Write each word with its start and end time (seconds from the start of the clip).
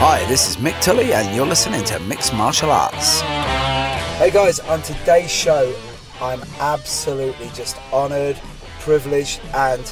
Hi, 0.00 0.24
this 0.26 0.48
is 0.48 0.58
Mick 0.58 0.80
Tully, 0.80 1.12
and 1.12 1.34
you're 1.34 1.44
listening 1.44 1.82
to 1.86 1.98
Mixed 1.98 2.32
Martial 2.32 2.70
Arts. 2.70 3.20
Hey 3.20 4.30
guys, 4.32 4.60
on 4.60 4.80
today's 4.82 5.28
show, 5.28 5.74
I'm 6.20 6.40
absolutely 6.60 7.50
just 7.52 7.76
honoured, 7.92 8.40
privileged, 8.78 9.40
and 9.54 9.82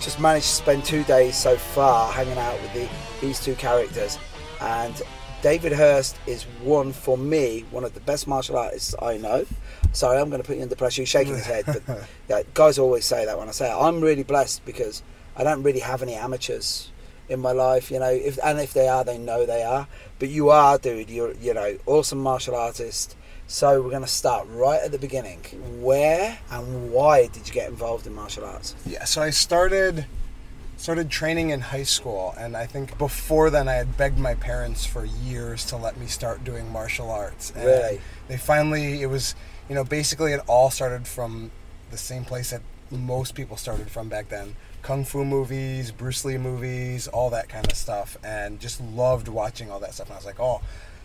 just 0.00 0.18
managed 0.18 0.46
to 0.46 0.52
spend 0.54 0.84
two 0.86 1.04
days 1.04 1.36
so 1.36 1.58
far 1.58 2.10
hanging 2.10 2.38
out 2.38 2.58
with 2.62 2.72
the, 2.72 2.88
these 3.20 3.38
two 3.38 3.54
characters. 3.56 4.18
And 4.62 5.02
David 5.42 5.72
Hurst 5.72 6.16
is 6.26 6.44
one 6.62 6.90
for 6.90 7.18
me, 7.18 7.66
one 7.70 7.84
of 7.84 7.92
the 7.92 8.00
best 8.00 8.26
martial 8.26 8.56
artists 8.56 8.94
I 9.02 9.18
know. 9.18 9.44
Sorry, 9.92 10.18
I'm 10.18 10.30
going 10.30 10.40
to 10.40 10.46
put 10.46 10.56
you 10.56 10.62
under 10.62 10.74
pressure. 10.74 11.02
You're 11.02 11.06
shaking 11.06 11.34
his 11.34 11.44
head, 11.44 11.66
but 11.66 11.82
yeah, 12.30 12.42
guys 12.54 12.78
always 12.78 13.04
say 13.04 13.26
that 13.26 13.38
when 13.38 13.48
I 13.48 13.52
say 13.52 13.70
it. 13.70 13.76
I'm 13.76 14.00
really 14.00 14.22
blessed 14.22 14.64
because 14.64 15.02
I 15.36 15.44
don't 15.44 15.62
really 15.62 15.80
have 15.80 16.02
any 16.02 16.14
amateurs 16.14 16.90
in 17.28 17.40
my 17.40 17.52
life, 17.52 17.90
you 17.90 17.98
know. 17.98 18.10
If 18.10 18.38
and 18.44 18.60
if 18.60 18.72
they 18.72 18.88
are, 18.88 19.04
they 19.04 19.18
know 19.18 19.46
they 19.46 19.62
are. 19.62 19.86
But 20.18 20.28
you 20.28 20.50
are, 20.50 20.78
dude. 20.78 21.10
You're, 21.10 21.32
you 21.34 21.54
know, 21.54 21.78
awesome 21.86 22.18
martial 22.18 22.54
artist. 22.54 23.16
So 23.46 23.82
we're 23.82 23.90
going 23.90 24.02
to 24.02 24.08
start 24.08 24.46
right 24.50 24.80
at 24.82 24.90
the 24.90 24.98
beginning. 24.98 25.40
Where 25.82 26.38
and 26.50 26.90
why 26.92 27.26
did 27.26 27.46
you 27.46 27.52
get 27.52 27.68
involved 27.68 28.06
in 28.06 28.14
martial 28.14 28.44
arts? 28.44 28.74
Yeah, 28.86 29.04
so 29.04 29.22
I 29.22 29.30
started 29.30 30.06
started 30.76 31.08
training 31.08 31.50
in 31.50 31.60
high 31.60 31.84
school 31.84 32.34
and 32.36 32.56
I 32.56 32.66
think 32.66 32.98
before 32.98 33.48
then 33.48 33.68
I 33.68 33.74
had 33.74 33.96
begged 33.96 34.18
my 34.18 34.34
parents 34.34 34.84
for 34.84 35.04
years 35.04 35.64
to 35.66 35.76
let 35.76 35.96
me 35.96 36.06
start 36.06 36.42
doing 36.42 36.70
martial 36.72 37.10
arts. 37.10 37.52
And 37.54 37.64
Really? 37.64 38.00
They 38.28 38.36
finally 38.36 39.02
it 39.02 39.06
was, 39.06 39.34
you 39.68 39.74
know, 39.74 39.84
basically 39.84 40.32
it 40.32 40.40
all 40.46 40.70
started 40.70 41.06
from 41.06 41.52
the 41.90 41.96
same 41.96 42.24
place 42.24 42.50
that 42.50 42.62
most 42.90 43.34
people 43.34 43.56
started 43.56 43.90
from 43.90 44.08
back 44.08 44.28
then. 44.30 44.56
Kung 44.84 45.04
Fu 45.04 45.24
movies, 45.24 45.90
Bruce 45.90 46.24
Lee 46.24 46.38
movies, 46.38 47.08
all 47.08 47.30
that 47.30 47.48
kind 47.48 47.66
of 47.66 47.76
stuff 47.76 48.16
and 48.22 48.60
just 48.60 48.80
loved 48.80 49.26
watching 49.26 49.70
all 49.70 49.80
that 49.80 49.94
stuff 49.94 50.06
and 50.06 50.14
I 50.14 50.18
was 50.18 50.26
like, 50.26 50.38
"Oh, 50.38 50.60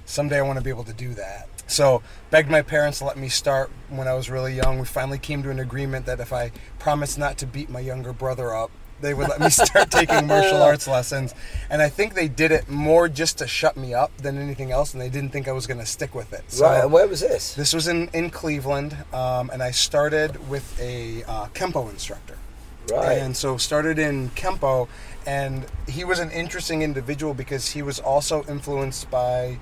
someday 0.10 0.40
I 0.40 0.42
want 0.42 0.58
to 0.58 0.64
be 0.64 0.72
able 0.72 0.84
to 0.86 0.94
do 0.94 1.14
that. 1.14 1.48
So 1.68 2.02
begged 2.32 2.50
my 2.50 2.64
parents 2.64 2.98
to 3.00 3.06
let 3.06 3.18
me 3.18 3.30
start 3.30 3.70
when 3.90 4.08
I 4.08 4.14
was 4.16 4.30
really 4.30 4.56
young. 4.56 4.80
We 4.80 4.86
finally 4.86 5.20
came 5.20 5.44
to 5.44 5.52
an 5.52 5.60
agreement 5.60 6.08
that 6.08 6.20
if 6.20 6.34
I 6.34 6.52
promised 6.80 7.18
not 7.20 7.38
to 7.38 7.46
beat 7.46 7.70
my 7.70 7.80
younger 7.80 8.12
brother 8.12 8.56
up, 8.56 8.72
they 9.02 9.14
would 9.14 9.30
let 9.30 9.40
me 9.40 9.50
start 9.50 9.92
taking 9.92 10.26
martial 10.26 10.62
arts 10.64 10.88
lessons. 10.88 11.36
And 11.70 11.82
I 11.82 11.90
think 11.90 12.16
they 12.16 12.28
did 12.28 12.52
it 12.52 12.68
more 12.68 13.08
just 13.08 13.38
to 13.38 13.48
shut 13.48 13.78
me 13.78 13.94
up 13.94 14.16
than 14.18 14.40
anything 14.40 14.72
else, 14.72 14.94
and 14.94 15.02
they 15.02 15.10
didn't 15.10 15.30
think 15.30 15.48
I 15.48 15.52
was 15.52 15.68
going 15.68 15.80
to 15.80 15.86
stick 15.86 16.16
with 16.16 16.34
it. 16.34 16.44
So 16.52 16.66
right, 16.66 16.82
and 16.82 16.92
where 16.92 17.08
was 17.08 17.22
this? 17.22 17.54
this 17.54 17.72
was 17.72 17.88
in, 17.88 18.10
in 18.14 18.32
Cleveland, 18.32 18.98
um, 19.14 19.52
and 19.52 19.62
I 19.62 19.72
started 19.72 20.50
with 20.50 20.78
a 20.82 21.24
uh, 21.26 21.48
Kempo 21.54 21.90
instructor. 21.90 22.39
Right. 22.92 23.18
And 23.18 23.36
so 23.36 23.58
started 23.58 24.00
in 24.00 24.30
Kempo, 24.32 24.88
and 25.26 25.66
he 25.88 26.04
was 26.04 26.20
an 26.20 26.32
interesting 26.32 26.82
individual 26.82 27.34
because 27.34 27.70
he 27.70 27.82
was 27.82 28.00
also 28.00 28.44
influenced 28.46 29.10
by 29.10 29.60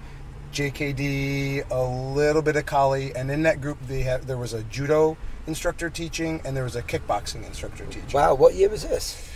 JKD, 0.53 1.69
a 1.69 1.83
little 1.83 2.41
bit 2.41 2.55
of 2.55 2.65
Kali, 2.65 3.15
and 3.15 3.29
in 3.29 3.43
that 3.43 3.61
group 3.61 3.77
they 3.87 4.01
had 4.01 4.23
there 4.23 4.37
was 4.37 4.53
a 4.53 4.63
judo 4.63 5.17
instructor 5.45 5.89
teaching 5.89 6.41
and 6.43 6.55
there 6.55 6.63
was 6.63 6.75
a 6.75 6.81
kickboxing 6.81 7.45
instructor 7.45 7.85
teaching. 7.85 8.11
Wow, 8.13 8.35
what 8.35 8.55
year 8.55 8.69
was 8.69 8.83
this? 8.83 9.29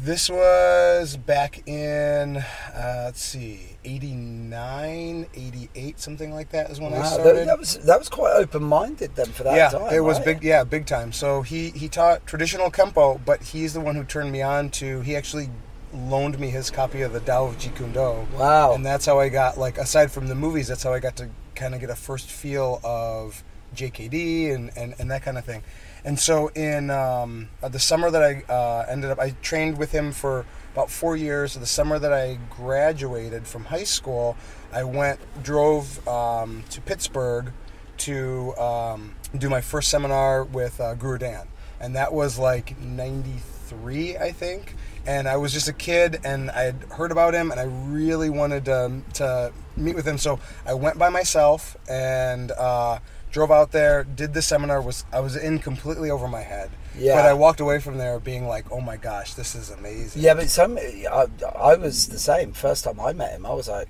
This 0.00 0.28
was 0.28 1.16
back 1.16 1.66
in 1.66 2.36
uh, 2.36 3.02
let's 3.06 3.22
see, 3.22 3.60
89, 3.84 5.26
88, 5.34 6.00
something 6.00 6.32
like 6.34 6.50
that 6.50 6.70
is 6.70 6.80
when 6.80 6.92
I 6.92 7.02
started. 7.06 7.36
that, 7.36 7.46
that 7.46 7.58
was 7.58 7.78
that 7.78 7.98
was 7.98 8.08
quite 8.08 8.34
open 8.36 8.62
minded 8.62 9.14
then 9.16 9.26
for 9.26 9.44
that 9.44 9.56
yeah, 9.56 9.70
time. 9.70 9.92
it 9.92 10.00
was 10.00 10.18
right? 10.18 10.26
big. 10.26 10.44
Yeah, 10.44 10.64
big 10.64 10.86
time. 10.86 11.12
So 11.12 11.42
he 11.42 11.70
he 11.70 11.88
taught 11.88 12.26
traditional 12.26 12.70
kempo, 12.70 13.20
but 13.24 13.42
he's 13.42 13.72
the 13.72 13.80
one 13.80 13.94
who 13.94 14.04
turned 14.04 14.32
me 14.32 14.42
on 14.42 14.70
to. 14.70 15.00
He 15.00 15.16
actually 15.16 15.48
loaned 15.92 16.38
me 16.38 16.50
his 16.50 16.70
copy 16.70 17.02
of 17.02 17.12
the 17.12 17.20
Tao 17.20 17.46
of 17.46 17.58
Jeet 17.58 17.76
Kune 17.76 17.92
Do. 17.92 18.26
Wow. 18.36 18.74
And 18.74 18.84
that's 18.84 19.06
how 19.06 19.18
I 19.18 19.28
got 19.28 19.58
like 19.58 19.78
aside 19.78 20.10
from 20.10 20.28
the 20.28 20.34
movies, 20.34 20.68
that's 20.68 20.82
how 20.82 20.92
I 20.92 21.00
got 21.00 21.16
to 21.16 21.30
kind 21.54 21.74
of 21.74 21.80
get 21.80 21.90
a 21.90 21.96
first 21.96 22.30
feel 22.30 22.80
of 22.84 23.42
JKD 23.76 24.54
and 24.54 24.70
and, 24.76 24.94
and 24.98 25.10
that 25.10 25.22
kind 25.22 25.38
of 25.38 25.44
thing. 25.44 25.62
And 26.04 26.18
so 26.18 26.48
in 26.48 26.90
um, 26.90 27.48
uh, 27.60 27.68
the 27.68 27.80
summer 27.80 28.10
that 28.12 28.22
I 28.22 28.52
uh, 28.52 28.86
ended 28.88 29.10
up, 29.10 29.18
I 29.18 29.30
trained 29.42 29.76
with 29.76 29.90
him 29.90 30.12
for 30.12 30.46
about 30.72 30.88
four 30.88 31.16
years. 31.16 31.54
The 31.54 31.66
summer 31.66 31.98
that 31.98 32.12
I 32.12 32.38
graduated 32.48 33.46
from 33.46 33.64
high 33.64 33.84
school, 33.84 34.36
I 34.72 34.84
went 34.84 35.18
drove 35.42 36.06
um, 36.06 36.62
to 36.70 36.80
Pittsburgh 36.80 37.52
to 37.98 38.54
um, 38.56 39.14
do 39.36 39.48
my 39.48 39.60
first 39.60 39.88
seminar 39.88 40.44
with 40.44 40.80
uh, 40.80 40.94
Guru 40.94 41.18
Dan, 41.18 41.48
and 41.80 41.96
that 41.96 42.12
was 42.12 42.38
like 42.38 42.78
'93, 42.80 44.16
I 44.16 44.30
think. 44.30 44.74
And 45.06 45.28
I 45.28 45.36
was 45.36 45.52
just 45.52 45.68
a 45.68 45.72
kid, 45.72 46.20
and 46.24 46.50
I 46.50 46.62
had 46.62 46.82
heard 46.90 47.12
about 47.12 47.32
him, 47.32 47.52
and 47.52 47.60
I 47.60 47.64
really 47.64 48.28
wanted 48.28 48.64
to, 48.64 49.02
to 49.14 49.52
meet 49.76 49.94
with 49.94 50.06
him. 50.06 50.18
So 50.18 50.40
I 50.66 50.74
went 50.74 50.98
by 50.98 51.10
myself 51.10 51.76
and 51.88 52.50
uh, 52.50 52.98
drove 53.30 53.50
out 53.50 53.72
there, 53.72 54.04
did 54.04 54.34
the 54.34 54.42
seminar. 54.42 54.80
Was 54.80 55.04
I 55.12 55.20
was 55.20 55.36
in 55.36 55.58
completely 55.58 56.10
over 56.10 56.28
my 56.28 56.42
head. 56.42 56.70
Yeah. 56.98 57.14
But 57.16 57.26
I 57.26 57.34
walked 57.34 57.60
away 57.60 57.78
from 57.78 57.98
there 57.98 58.18
being 58.18 58.46
like, 58.48 58.70
"Oh 58.72 58.80
my 58.80 58.96
gosh, 58.96 59.34
this 59.34 59.54
is 59.54 59.70
amazing." 59.70 60.22
Yeah, 60.22 60.34
but 60.34 60.48
some 60.48 60.78
I, 60.78 61.26
I 61.58 61.74
was 61.76 62.08
the 62.08 62.18
same. 62.18 62.52
First 62.52 62.84
time 62.84 62.98
I 63.00 63.12
met 63.12 63.32
him, 63.32 63.44
I 63.44 63.52
was 63.52 63.68
like, 63.68 63.88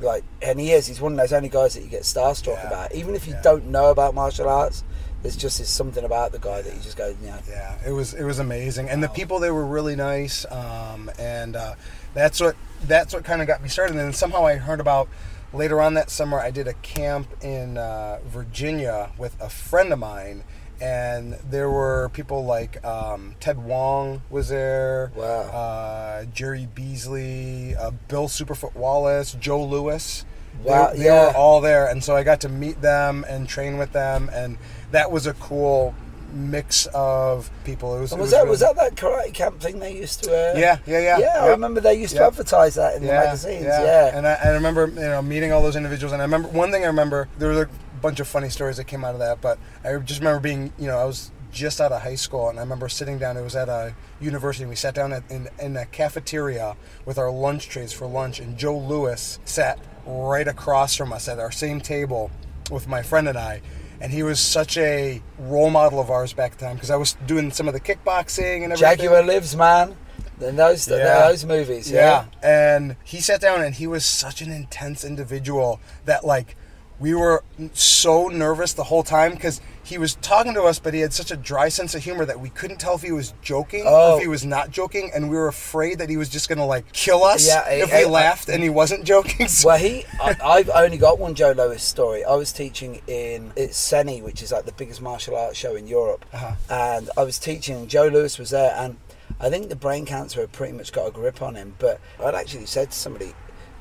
like, 0.00 0.24
and 0.40 0.58
he 0.58 0.72
is. 0.72 0.86
He's 0.86 1.00
one 1.00 1.12
of 1.12 1.18
those 1.18 1.32
only 1.32 1.48
guys 1.50 1.74
that 1.74 1.82
you 1.82 1.88
get 1.88 2.02
starstruck 2.02 2.56
Yeah. 2.62 2.66
about. 2.68 2.94
Even 2.94 3.14
if 3.14 3.26
you 3.26 3.34
Yeah. 3.34 3.42
don't 3.42 3.66
know 3.66 3.90
about 3.90 4.14
martial 4.14 4.48
arts, 4.48 4.84
there's 5.22 5.36
just 5.36 5.60
is 5.60 5.68
something 5.68 6.04
about 6.04 6.32
the 6.32 6.38
guy 6.38 6.62
that 6.62 6.72
you 6.74 6.80
just 6.80 6.96
go, 6.96 7.14
yeah. 7.22 7.40
Yeah, 7.48 7.74
it 7.86 7.92
was 7.92 8.14
it 8.14 8.24
was 8.24 8.38
amazing, 8.38 8.88
and 8.88 9.02
the 9.02 9.08
people 9.08 9.38
they 9.38 9.50
were 9.50 9.66
really 9.66 9.96
nice, 9.96 10.46
um, 10.50 11.10
and 11.18 11.56
uh, 11.56 11.74
that's 12.14 12.40
what 12.40 12.56
that's 12.84 13.12
what 13.12 13.24
kind 13.24 13.42
of 13.42 13.48
got 13.48 13.62
me 13.62 13.68
started. 13.68 13.92
And 13.96 14.00
then 14.00 14.12
somehow 14.14 14.46
I 14.46 14.56
heard 14.56 14.80
about 14.80 15.08
later 15.56 15.80
on 15.80 15.94
that 15.94 16.10
summer 16.10 16.38
I 16.38 16.50
did 16.50 16.68
a 16.68 16.74
camp 16.74 17.28
in 17.42 17.78
uh, 17.78 18.18
Virginia 18.26 19.10
with 19.18 19.40
a 19.40 19.48
friend 19.48 19.92
of 19.92 19.98
mine, 19.98 20.44
and 20.80 21.34
there 21.48 21.70
were 21.70 22.10
people 22.12 22.44
like 22.44 22.84
um, 22.84 23.34
Ted 23.40 23.58
Wong 23.64 24.22
was 24.30 24.48
there, 24.50 25.10
Wow. 25.16 25.24
uh, 25.24 26.24
Jerry 26.26 26.68
Beasley, 26.74 27.74
uh, 27.74 27.90
Bill 28.08 28.28
Superfoot 28.28 28.74
Wallace, 28.74 29.32
Joe 29.40 29.64
Lewis. 29.64 30.24
They- 30.64 30.70
they, 30.96 31.04
yeah. 31.04 31.26
were 31.28 31.36
all 31.36 31.60
there, 31.60 31.86
and 31.86 32.02
so 32.02 32.16
I 32.16 32.22
got 32.22 32.40
to 32.42 32.48
meet 32.48 32.80
them 32.80 33.24
and 33.28 33.46
train 33.48 33.76
with 33.76 33.92
them, 33.92 34.30
and 34.32 34.56
that 34.90 35.10
was 35.10 35.26
a 35.26 35.34
cool 35.34 35.94
mix 36.36 36.86
of 36.94 37.50
people. 37.64 37.96
It 37.96 38.00
was, 38.00 38.12
And 38.12 38.20
it 38.20 38.22
was 38.22 38.30
that 38.30 38.38
really- 38.38 38.50
was 38.50 38.60
that 38.60 38.76
that 38.76 38.94
karate 38.94 39.32
camp 39.32 39.60
thing 39.60 39.78
they 39.80 39.92
used 39.94 40.24
to? 40.24 40.30
Uh, 40.30 40.58
Yeah, 40.58 40.78
yeah, 40.86 40.98
yeah. 41.00 41.18
Yeah, 41.18 41.44
I 41.44 41.48
remember 41.48 41.80
they 41.80 41.94
used 41.94 42.14
to 42.16 42.24
advertise 42.24 42.74
that 42.76 42.94
in 42.96 43.02
the 43.02 43.08
magazines. 43.12 43.64
Yeah. 43.64 44.16
And 44.16 44.26
I, 44.26 44.34
I 44.44 44.48
remember, 44.50 44.86
you 44.86 45.00
know, 45.00 45.22
meeting 45.22 45.52
all 45.52 45.62
those 45.62 45.76
individuals. 45.76 46.12
And 46.12 46.20
I 46.22 46.24
remember 46.24 46.48
one 46.48 46.70
thing 46.70 46.84
I 46.84 46.88
remember, 46.88 47.28
there 47.38 47.48
was 47.48 47.58
a 47.58 47.68
bunch 48.02 48.20
of 48.20 48.28
funny 48.28 48.50
stories 48.50 48.76
that 48.76 48.84
came 48.84 49.04
out 49.04 49.14
of 49.14 49.20
that, 49.20 49.40
but 49.40 49.58
I 49.84 49.96
just 49.96 50.20
remember 50.20 50.40
being, 50.40 50.72
you 50.78 50.86
know, 50.86 50.98
I 50.98 51.04
was 51.04 51.30
just 51.52 51.80
out 51.80 51.90
of 51.90 52.02
high 52.02 52.16
school 52.16 52.50
and 52.50 52.58
I 52.58 52.62
remember 52.62 52.88
sitting 52.88 53.18
down, 53.18 53.36
it 53.38 53.42
was 53.42 53.56
at 53.56 53.68
a 53.70 53.94
university, 54.20 54.64
and 54.64 54.70
we 54.70 54.76
sat 54.76 54.94
down 54.94 55.12
at, 55.14 55.22
in, 55.30 55.48
in 55.58 55.76
a 55.76 55.86
cafeteria 55.86 56.76
with 57.06 57.16
our 57.18 57.30
lunch 57.30 57.68
trays 57.68 57.92
for 57.92 58.06
lunch, 58.06 58.40
and 58.40 58.58
Joe 58.58 58.76
Lewis 58.76 59.38
sat 59.46 59.78
right 60.06 60.46
across 60.46 60.94
from 60.94 61.12
us 61.12 61.28
at 61.28 61.38
our 61.38 61.50
same 61.50 61.80
table 61.80 62.30
with 62.70 62.86
my 62.88 63.00
friend 63.02 63.28
and 63.28 63.38
I. 63.38 63.62
And 64.00 64.12
he 64.12 64.22
was 64.22 64.40
such 64.40 64.76
a 64.76 65.22
role 65.38 65.70
model 65.70 66.00
of 66.00 66.10
ours 66.10 66.32
back 66.32 66.58
then 66.58 66.74
because 66.74 66.90
I 66.90 66.96
was 66.96 67.16
doing 67.26 67.50
some 67.50 67.66
of 67.68 67.74
the 67.74 67.80
kickboxing 67.80 68.62
and 68.64 68.72
everything. 68.72 68.98
Jaguar 68.98 69.22
lives, 69.22 69.56
man. 69.56 69.96
In 70.40 70.56
those 70.56 70.86
Yeah. 70.86 71.20
those 71.28 71.44
movies. 71.46 71.90
Yeah. 71.90 72.26
Yeah. 72.42 72.76
And 72.76 72.96
he 73.04 73.20
sat 73.20 73.40
down 73.40 73.62
and 73.62 73.74
he 73.74 73.86
was 73.86 74.04
such 74.04 74.42
an 74.42 74.50
intense 74.52 75.02
individual 75.04 75.80
that 76.04 76.26
like 76.26 76.56
we 76.98 77.14
were 77.14 77.44
so 77.74 78.28
nervous 78.28 78.72
the 78.72 78.84
whole 78.84 79.02
time 79.02 79.32
because 79.32 79.60
he 79.82 79.98
was 79.98 80.16
talking 80.16 80.54
to 80.54 80.62
us, 80.62 80.78
but 80.78 80.94
he 80.94 81.00
had 81.00 81.12
such 81.12 81.30
a 81.30 81.36
dry 81.36 81.68
sense 81.68 81.94
of 81.94 82.02
humor 82.02 82.24
that 82.24 82.40
we 82.40 82.48
couldn't 82.48 82.78
tell 82.78 82.94
if 82.96 83.02
he 83.02 83.12
was 83.12 83.34
joking 83.42 83.82
or 83.84 83.90
Oh. 83.90 84.16
if 84.16 84.22
he 84.22 84.28
was 84.28 84.44
not 84.44 84.70
joking, 84.70 85.10
and 85.14 85.30
we 85.30 85.36
were 85.36 85.46
afraid 85.48 85.98
that 85.98 86.08
he 86.08 86.16
was 86.16 86.28
just 86.28 86.48
gonna 86.48 86.66
like 86.66 86.90
kill 86.92 87.22
us 87.22 87.46
Yeah, 87.46 87.68
if 87.68 87.92
I- 87.92 87.98
we 87.98 88.04
I- 88.04 88.08
laughed 88.08 88.48
and 88.48 88.62
he 88.62 88.68
wasn't 88.68 89.04
joking. 89.04 89.46
Well, 89.64 89.78
he, 89.78 90.04
I, 90.20 90.36
I've 90.42 90.70
only 90.70 90.96
got 90.98 91.18
one 91.18 91.34
Joe 91.34 91.52
Lewis 91.52 91.82
story. 91.82 92.24
I 92.24 92.34
was 92.34 92.52
teaching 92.52 93.00
in 93.06 93.52
it's 93.56 93.76
Seni, 93.76 94.22
which 94.22 94.42
is 94.42 94.50
like 94.52 94.64
the 94.64 94.72
biggest 94.72 95.00
martial 95.02 95.36
arts 95.36 95.58
show 95.58 95.76
in 95.76 95.86
Europe, 95.86 96.24
Uh-huh. 96.32 96.52
and 96.70 97.10
I 97.16 97.22
was 97.22 97.38
teaching. 97.38 97.76
and 97.76 97.88
Joe 97.88 98.08
Lewis 98.08 98.38
was 98.38 98.50
there, 98.50 98.74
and 98.76 98.96
I 99.38 99.50
think 99.50 99.68
the 99.68 99.76
brain 99.76 100.06
cancer 100.06 100.40
had 100.40 100.52
pretty 100.52 100.72
much 100.72 100.92
got 100.92 101.06
a 101.06 101.10
grip 101.10 101.42
on 101.42 101.54
him. 101.56 101.74
But 101.78 102.00
I'd 102.24 102.34
actually 102.34 102.66
said 102.66 102.90
to 102.90 102.96
somebody, 102.96 103.34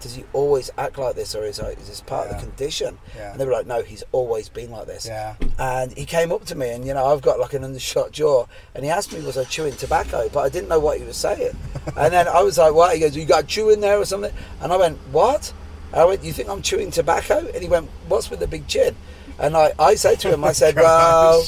"Does 0.06 0.16
he 0.16 0.24
always 0.34 0.69
act 0.78 0.98
like 1.00 1.16
this, 1.16 1.34
or 1.36 1.44
is, 1.44 1.57
it- 1.57 1.80
is 1.80 1.88
this 1.88 2.02
part 2.02 2.28
of 2.30 2.36
the 2.36 2.42
condition?" 2.46 3.00
Yeah. 3.18 3.31
And 3.31 3.40
they 3.40 3.46
were 3.46 3.52
like, 3.52 3.66
"No, 3.66 3.81
he's 3.81 4.04
always 4.12 4.48
been 4.50 4.69
like 4.69 4.86
this." 4.86 5.07
Yeah. 5.07 5.34
And 5.57 5.92
he 5.98 6.06
came 6.06 6.31
up 6.31 6.46
to 6.46 6.56
me, 6.56 6.69
and 6.69 6.86
you 6.86 6.94
know, 6.94 7.06
I've 7.07 7.22
got 7.24 7.40
like 7.40 7.54
an 7.54 7.63
undershot 7.63 8.12
jaw, 8.12 8.46
and 8.75 8.86
he 8.86 8.92
asked 8.92 9.12
me, 9.12 9.19
"Was 9.22 9.38
I 9.38 9.44
chewing 9.46 9.74
tobacco?" 9.75 10.30
But 10.31 10.42
I 10.42 10.50
didn't 10.50 10.69
know 10.69 10.80
what 10.80 11.00
he 11.00 11.04
was 11.06 11.18
saying. 11.18 11.57
and 11.98 12.13
then 12.13 12.28
I 12.28 12.42
was 12.44 12.57
like, 12.60 12.74
"What?" 12.74 12.94
He 12.94 13.00
goes, 13.00 13.16
"You 13.16 13.25
got 13.25 13.48
chew 13.48 13.72
in 13.72 13.81
there 13.81 13.98
or 13.98 14.06
something?" 14.06 14.34
And 14.62 14.72
I 14.72 14.78
went, 14.78 14.98
"What?" 15.12 15.52
And 15.92 16.02
I 16.02 16.06
went, 16.06 16.24
"You 16.24 16.31
think 16.34 16.50
I'm 16.50 16.62
chewing 16.62 16.92
tobacco?" 16.92 17.48
And 17.54 17.62
he 17.63 17.68
went, 17.68 17.90
"What's 18.07 18.30
with 18.30 18.40
the 18.40 18.48
big 18.48 18.68
chin?" 18.68 18.96
And 19.40 19.57
I, 19.57 19.74
I 19.80 19.96
said 19.96 20.19
to 20.22 20.31
him, 20.34 20.44
I 20.44 20.52
said. 20.54 20.75
"Well, 20.86 21.44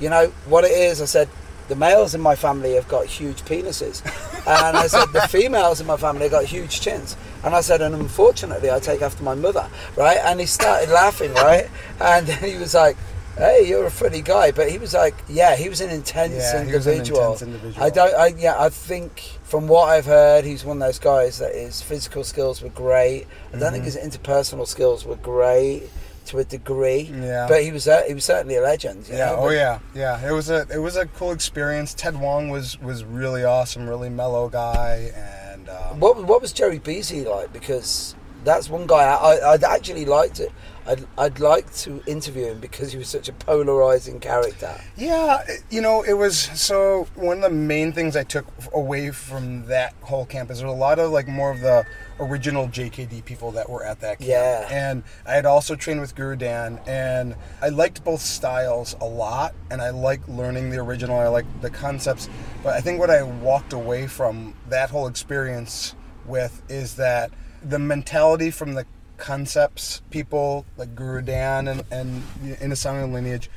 you 0.00 0.10
know 0.10 0.32
what 0.46 0.64
it 0.64 0.72
is." 0.72 1.00
I 1.00 1.06
said, 1.06 1.28
the 1.68 1.76
males 1.76 2.14
in 2.14 2.20
my 2.20 2.34
family 2.36 2.74
have 2.74 2.88
got 2.88 3.06
huge 3.06 3.42
penises, 3.42 4.02
and 4.46 4.76
I 4.76 4.86
said 4.86 5.06
the 5.12 5.22
females 5.28 5.80
in 5.80 5.86
my 5.86 5.96
family 5.96 6.22
have 6.22 6.32
got 6.32 6.44
huge 6.44 6.80
chins, 6.80 7.16
and 7.42 7.54
I 7.54 7.60
said, 7.60 7.80
and 7.82 7.94
unfortunately, 7.94 8.70
I 8.70 8.78
take 8.80 9.02
after 9.02 9.22
my 9.22 9.34
mother, 9.34 9.68
right? 9.96 10.18
And 10.18 10.40
he 10.40 10.46
started 10.46 10.90
laughing, 10.90 11.32
right? 11.34 11.68
And 12.00 12.28
he 12.44 12.56
was 12.56 12.74
like. 12.74 12.96
Hey, 13.36 13.66
you're 13.68 13.84
a 13.86 13.90
funny 13.90 14.22
guy, 14.22 14.52
but 14.52 14.70
he 14.70 14.78
was 14.78 14.94
like, 14.94 15.12
yeah, 15.28 15.56
he 15.56 15.68
was 15.68 15.80
an 15.80 15.90
intense 15.90 16.34
Yeah, 16.34 16.62
he 16.64 16.72
was 16.72 16.86
an 16.86 16.92
individual. 16.92 17.22
intense 17.32 17.42
individual. 17.42 17.84
I 17.84 17.90
don't, 17.90 18.14
I 18.14 18.26
yeah, 18.28 18.54
I 18.56 18.68
think 18.68 19.18
from 19.42 19.66
what 19.66 19.88
I've 19.88 20.04
heard, 20.06 20.44
he's 20.44 20.64
one 20.64 20.80
of 20.80 20.86
those 20.86 21.00
guys 21.00 21.38
that 21.38 21.52
his 21.52 21.82
physical 21.82 22.22
skills 22.22 22.62
were 22.62 22.68
great. 22.68 23.26
I 23.52 23.58
don't 23.58 23.72
Mm-hmm. 23.72 23.72
think 23.72 23.84
his 23.86 23.96
interpersonal 23.96 24.68
skills 24.68 25.04
were 25.04 25.16
great 25.16 25.82
to 26.26 26.38
a 26.38 26.44
degree. 26.44 27.10
Yeah. 27.14 27.46
but 27.48 27.62
he 27.62 27.72
was 27.72 27.86
uh, 27.88 28.02
he 28.06 28.14
was 28.14 28.24
certainly 28.24 28.56
a 28.56 28.60
legend. 28.62 29.06
Yeah. 29.08 29.16
know, 29.30 29.36
Oh 29.38 29.42
but- 29.46 29.54
yeah. 29.54 29.78
Yeah. 29.94 30.28
It 30.28 30.32
was 30.32 30.50
a 30.50 30.66
it 30.72 30.78
was 30.78 30.96
a 30.96 31.06
cool 31.06 31.32
experience. 31.32 31.94
Ted 31.94 32.18
Wong 32.20 32.48
was 32.50 32.80
was 32.80 33.04
really 33.04 33.44
awesome, 33.44 33.88
really 33.88 34.10
mellow 34.10 34.48
guy, 34.48 35.12
and 35.52 35.68
um, 35.68 36.00
What 36.00 36.24
what 36.24 36.40
was 36.42 36.52
Jerry 36.52 36.78
Beasley 36.78 37.24
like? 37.24 37.52
Because 37.52 38.14
that's 38.44 38.68
one 38.68 38.86
guy 38.86 39.02
I, 39.04 39.52
I'd 39.52 39.64
actually 39.64 40.04
liked 40.04 40.36
to. 40.36 40.50
I'd, 40.86 41.06
I'd 41.16 41.40
like 41.40 41.72
to 41.76 42.02
interview 42.06 42.46
him 42.46 42.60
because 42.60 42.92
he 42.92 42.98
was 42.98 43.08
such 43.08 43.28
a 43.28 43.32
polarizing 43.32 44.20
character. 44.20 44.78
Yeah, 44.96 45.42
you 45.70 45.80
know, 45.80 46.02
it 46.02 46.12
was 46.12 46.38
so 46.38 47.06
one 47.14 47.38
of 47.38 47.42
the 47.42 47.50
main 47.50 47.92
things 47.92 48.16
I 48.16 48.24
took 48.24 48.46
away 48.72 49.10
from 49.10 49.66
that 49.66 49.94
whole 50.02 50.26
camp 50.26 50.50
is 50.50 50.58
there 50.58 50.66
were 50.66 50.74
a 50.74 50.76
lot 50.76 50.98
of 50.98 51.10
like 51.10 51.26
more 51.26 51.50
of 51.50 51.60
the 51.60 51.86
original 52.20 52.68
JKD 52.68 53.24
people 53.24 53.50
that 53.52 53.68
were 53.68 53.84
at 53.84 54.00
that 54.00 54.18
camp. 54.18 54.28
Yeah. 54.28 54.68
And 54.70 55.02
I 55.26 55.34
had 55.34 55.46
also 55.46 55.74
trained 55.74 56.00
with 56.00 56.14
Guru 56.14 56.36
Dan 56.36 56.80
and 56.86 57.34
I 57.62 57.70
liked 57.70 58.04
both 58.04 58.20
styles 58.20 58.94
a 59.00 59.06
lot 59.06 59.54
and 59.70 59.80
I 59.80 59.90
like 59.90 60.26
learning 60.28 60.70
the 60.70 60.78
original, 60.78 61.18
I 61.18 61.28
like 61.28 61.46
the 61.60 61.70
concepts, 61.70 62.28
but 62.62 62.74
I 62.74 62.80
think 62.80 63.00
what 63.00 63.10
I 63.10 63.22
walked 63.22 63.72
away 63.72 64.06
from 64.06 64.54
that 64.68 64.90
whole 64.90 65.06
experience 65.06 65.94
with 66.26 66.62
is 66.68 66.96
that 66.96 67.30
the 67.62 67.78
mentality 67.78 68.50
from 68.50 68.74
the 68.74 68.86
concepts 69.16 70.02
people 70.10 70.66
like 70.76 70.94
Guru 70.94 71.22
Dan 71.22 71.68
and, 71.68 71.84
and 71.90 72.22
Inosanto 72.42 73.12
lineage, 73.12 73.50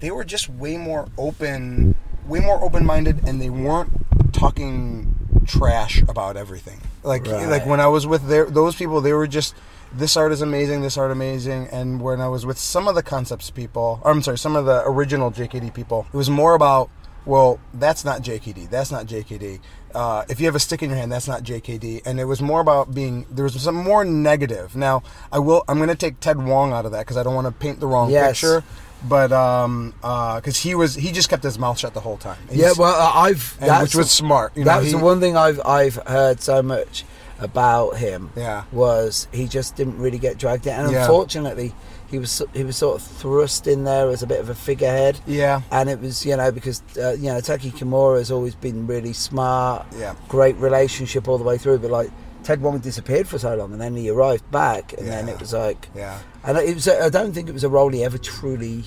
they 0.00 0.10
were 0.10 0.24
just 0.24 0.48
way 0.48 0.76
more 0.76 1.08
open, 1.18 1.94
way 2.26 2.40
more 2.40 2.62
open 2.62 2.84
minded, 2.86 3.26
and 3.26 3.40
they 3.40 3.50
weren't 3.50 3.90
talking 4.32 5.14
trash 5.46 6.02
about 6.02 6.36
everything. 6.36 6.80
Like 7.02 7.26
Right. 7.26 7.48
like 7.48 7.66
when 7.66 7.80
I 7.80 7.86
was 7.88 8.06
with 8.06 8.28
their, 8.28 8.46
those 8.46 8.76
people, 8.76 9.00
they 9.00 9.12
were 9.12 9.26
just 9.26 9.54
this 9.92 10.16
art 10.16 10.30
is 10.30 10.40
amazing, 10.40 10.82
this 10.82 10.96
art 10.96 11.10
amazing, 11.10 11.66
and 11.72 12.00
when 12.00 12.20
I 12.20 12.28
was 12.28 12.46
with 12.46 12.58
some 12.58 12.86
of 12.86 12.94
the 12.94 13.02
concepts 13.02 13.50
people, 13.50 14.00
or 14.04 14.12
I'm 14.12 14.22
sorry, 14.22 14.38
some 14.38 14.54
of 14.54 14.64
the 14.64 14.84
original 14.86 15.32
JKD 15.32 15.74
people, 15.74 16.06
it 16.12 16.16
was 16.16 16.30
more 16.30 16.54
about 16.54 16.90
well, 17.26 17.60
that's 17.74 18.04
not 18.04 18.22
JKD. 18.22 18.70
That's 18.70 18.90
not 18.90 19.06
JKD. 19.06 19.60
Uh, 19.94 20.24
if 20.28 20.38
you 20.40 20.46
have 20.46 20.54
a 20.54 20.60
stick 20.60 20.82
in 20.82 20.90
your 20.90 20.98
hand, 20.98 21.10
that's 21.12 21.26
not 21.28 21.42
JKD. 21.42 22.02
And 22.06 22.20
it 22.20 22.24
was 22.24 22.40
more 22.40 22.60
about 22.60 22.94
being 22.94 23.26
there 23.30 23.44
was 23.44 23.60
some 23.60 23.74
more 23.74 24.04
negative. 24.04 24.76
Now, 24.76 25.02
I 25.32 25.38
will. 25.38 25.64
I'm 25.68 25.76
going 25.78 25.88
to 25.88 25.94
take 25.94 26.20
Ted 26.20 26.42
Wong 26.42 26.72
out 26.72 26.86
of 26.86 26.92
that 26.92 27.00
because 27.00 27.16
I 27.16 27.22
don't 27.22 27.34
want 27.34 27.46
to 27.46 27.52
paint 27.52 27.80
the 27.80 27.86
wrong 27.86 28.10
Yes. 28.10 28.40
picture. 28.40 28.62
But 29.08 29.32
um, 29.32 29.94
because 30.02 30.58
he 30.58 30.74
was 30.74 30.94
he 30.94 31.10
just 31.10 31.28
kept 31.30 31.42
his 31.42 31.58
mouth 31.58 31.78
shut 31.78 31.94
the 31.94 32.00
whole 32.00 32.18
time. 32.18 32.36
Yeah, 32.52 32.72
well, 32.76 32.94
I- 32.94 33.28
I've 33.28 33.56
and- 33.60 33.82
which 33.82 33.94
was 33.94 34.10
smart. 34.10 34.52
You 34.54 34.64
know, 34.64 34.72
that's 34.72 34.86
he- 34.86 34.92
the 34.92 34.98
one 34.98 35.20
thing 35.20 35.36
I've 35.38 35.58
I've 35.64 35.94
heard 36.06 36.40
so 36.42 36.62
much 36.62 37.04
about 37.38 37.96
him. 37.96 38.30
Yeah. 38.36 38.64
was 38.72 39.26
he 39.32 39.48
just 39.48 39.74
didn't 39.74 39.98
really 39.98 40.18
get 40.18 40.36
dragged 40.36 40.66
in, 40.66 40.74
and 40.74 40.92
Yeah. 40.92 41.00
unfortunately, 41.04 41.74
he 42.10 42.18
was 42.18 42.42
he 42.52 42.64
was 42.64 42.76
sort 42.76 43.00
of 43.00 43.06
thrust 43.06 43.66
in 43.66 43.84
there 43.84 44.08
as 44.10 44.22
a 44.22 44.26
bit 44.26 44.40
of 44.40 44.48
a 44.48 44.54
figurehead. 44.54 45.20
Yeah. 45.26 45.62
and 45.70 45.88
it 45.88 46.00
was 46.00 46.26
you 46.26 46.36
know 46.36 46.50
because 46.50 46.82
uh, 46.98 47.12
you 47.12 47.28
know 47.28 47.40
Taki 47.40 47.70
Kimura 47.70 48.18
has 48.18 48.30
always 48.30 48.54
been 48.54 48.86
really 48.86 49.12
smart. 49.12 49.86
Yeah. 49.96 50.14
great 50.28 50.56
relationship 50.56 51.28
all 51.28 51.38
the 51.38 51.44
way 51.44 51.58
through, 51.58 51.78
but 51.78 51.90
like. 51.90 52.10
Ted 52.42 52.62
Wong 52.62 52.78
disappeared 52.78 53.28
for 53.28 53.38
so 53.38 53.54
long, 53.54 53.70
and 53.72 53.78
then 53.78 53.94
he 53.94 54.08
arrived 54.08 54.50
back, 54.50 54.94
and 54.94 55.06
then 55.06 55.28
it 55.28 55.38
was 55.38 55.52
like, 55.52 55.90
Yeah. 55.94 56.18
and 56.42 56.56
it 56.56 56.74
was. 56.74 56.88
I 56.88 57.10
don't 57.10 57.34
think 57.34 57.50
it 57.50 57.52
was 57.52 57.64
a 57.64 57.68
role 57.68 57.90
he 57.90 58.02
ever 58.02 58.16
truly 58.16 58.84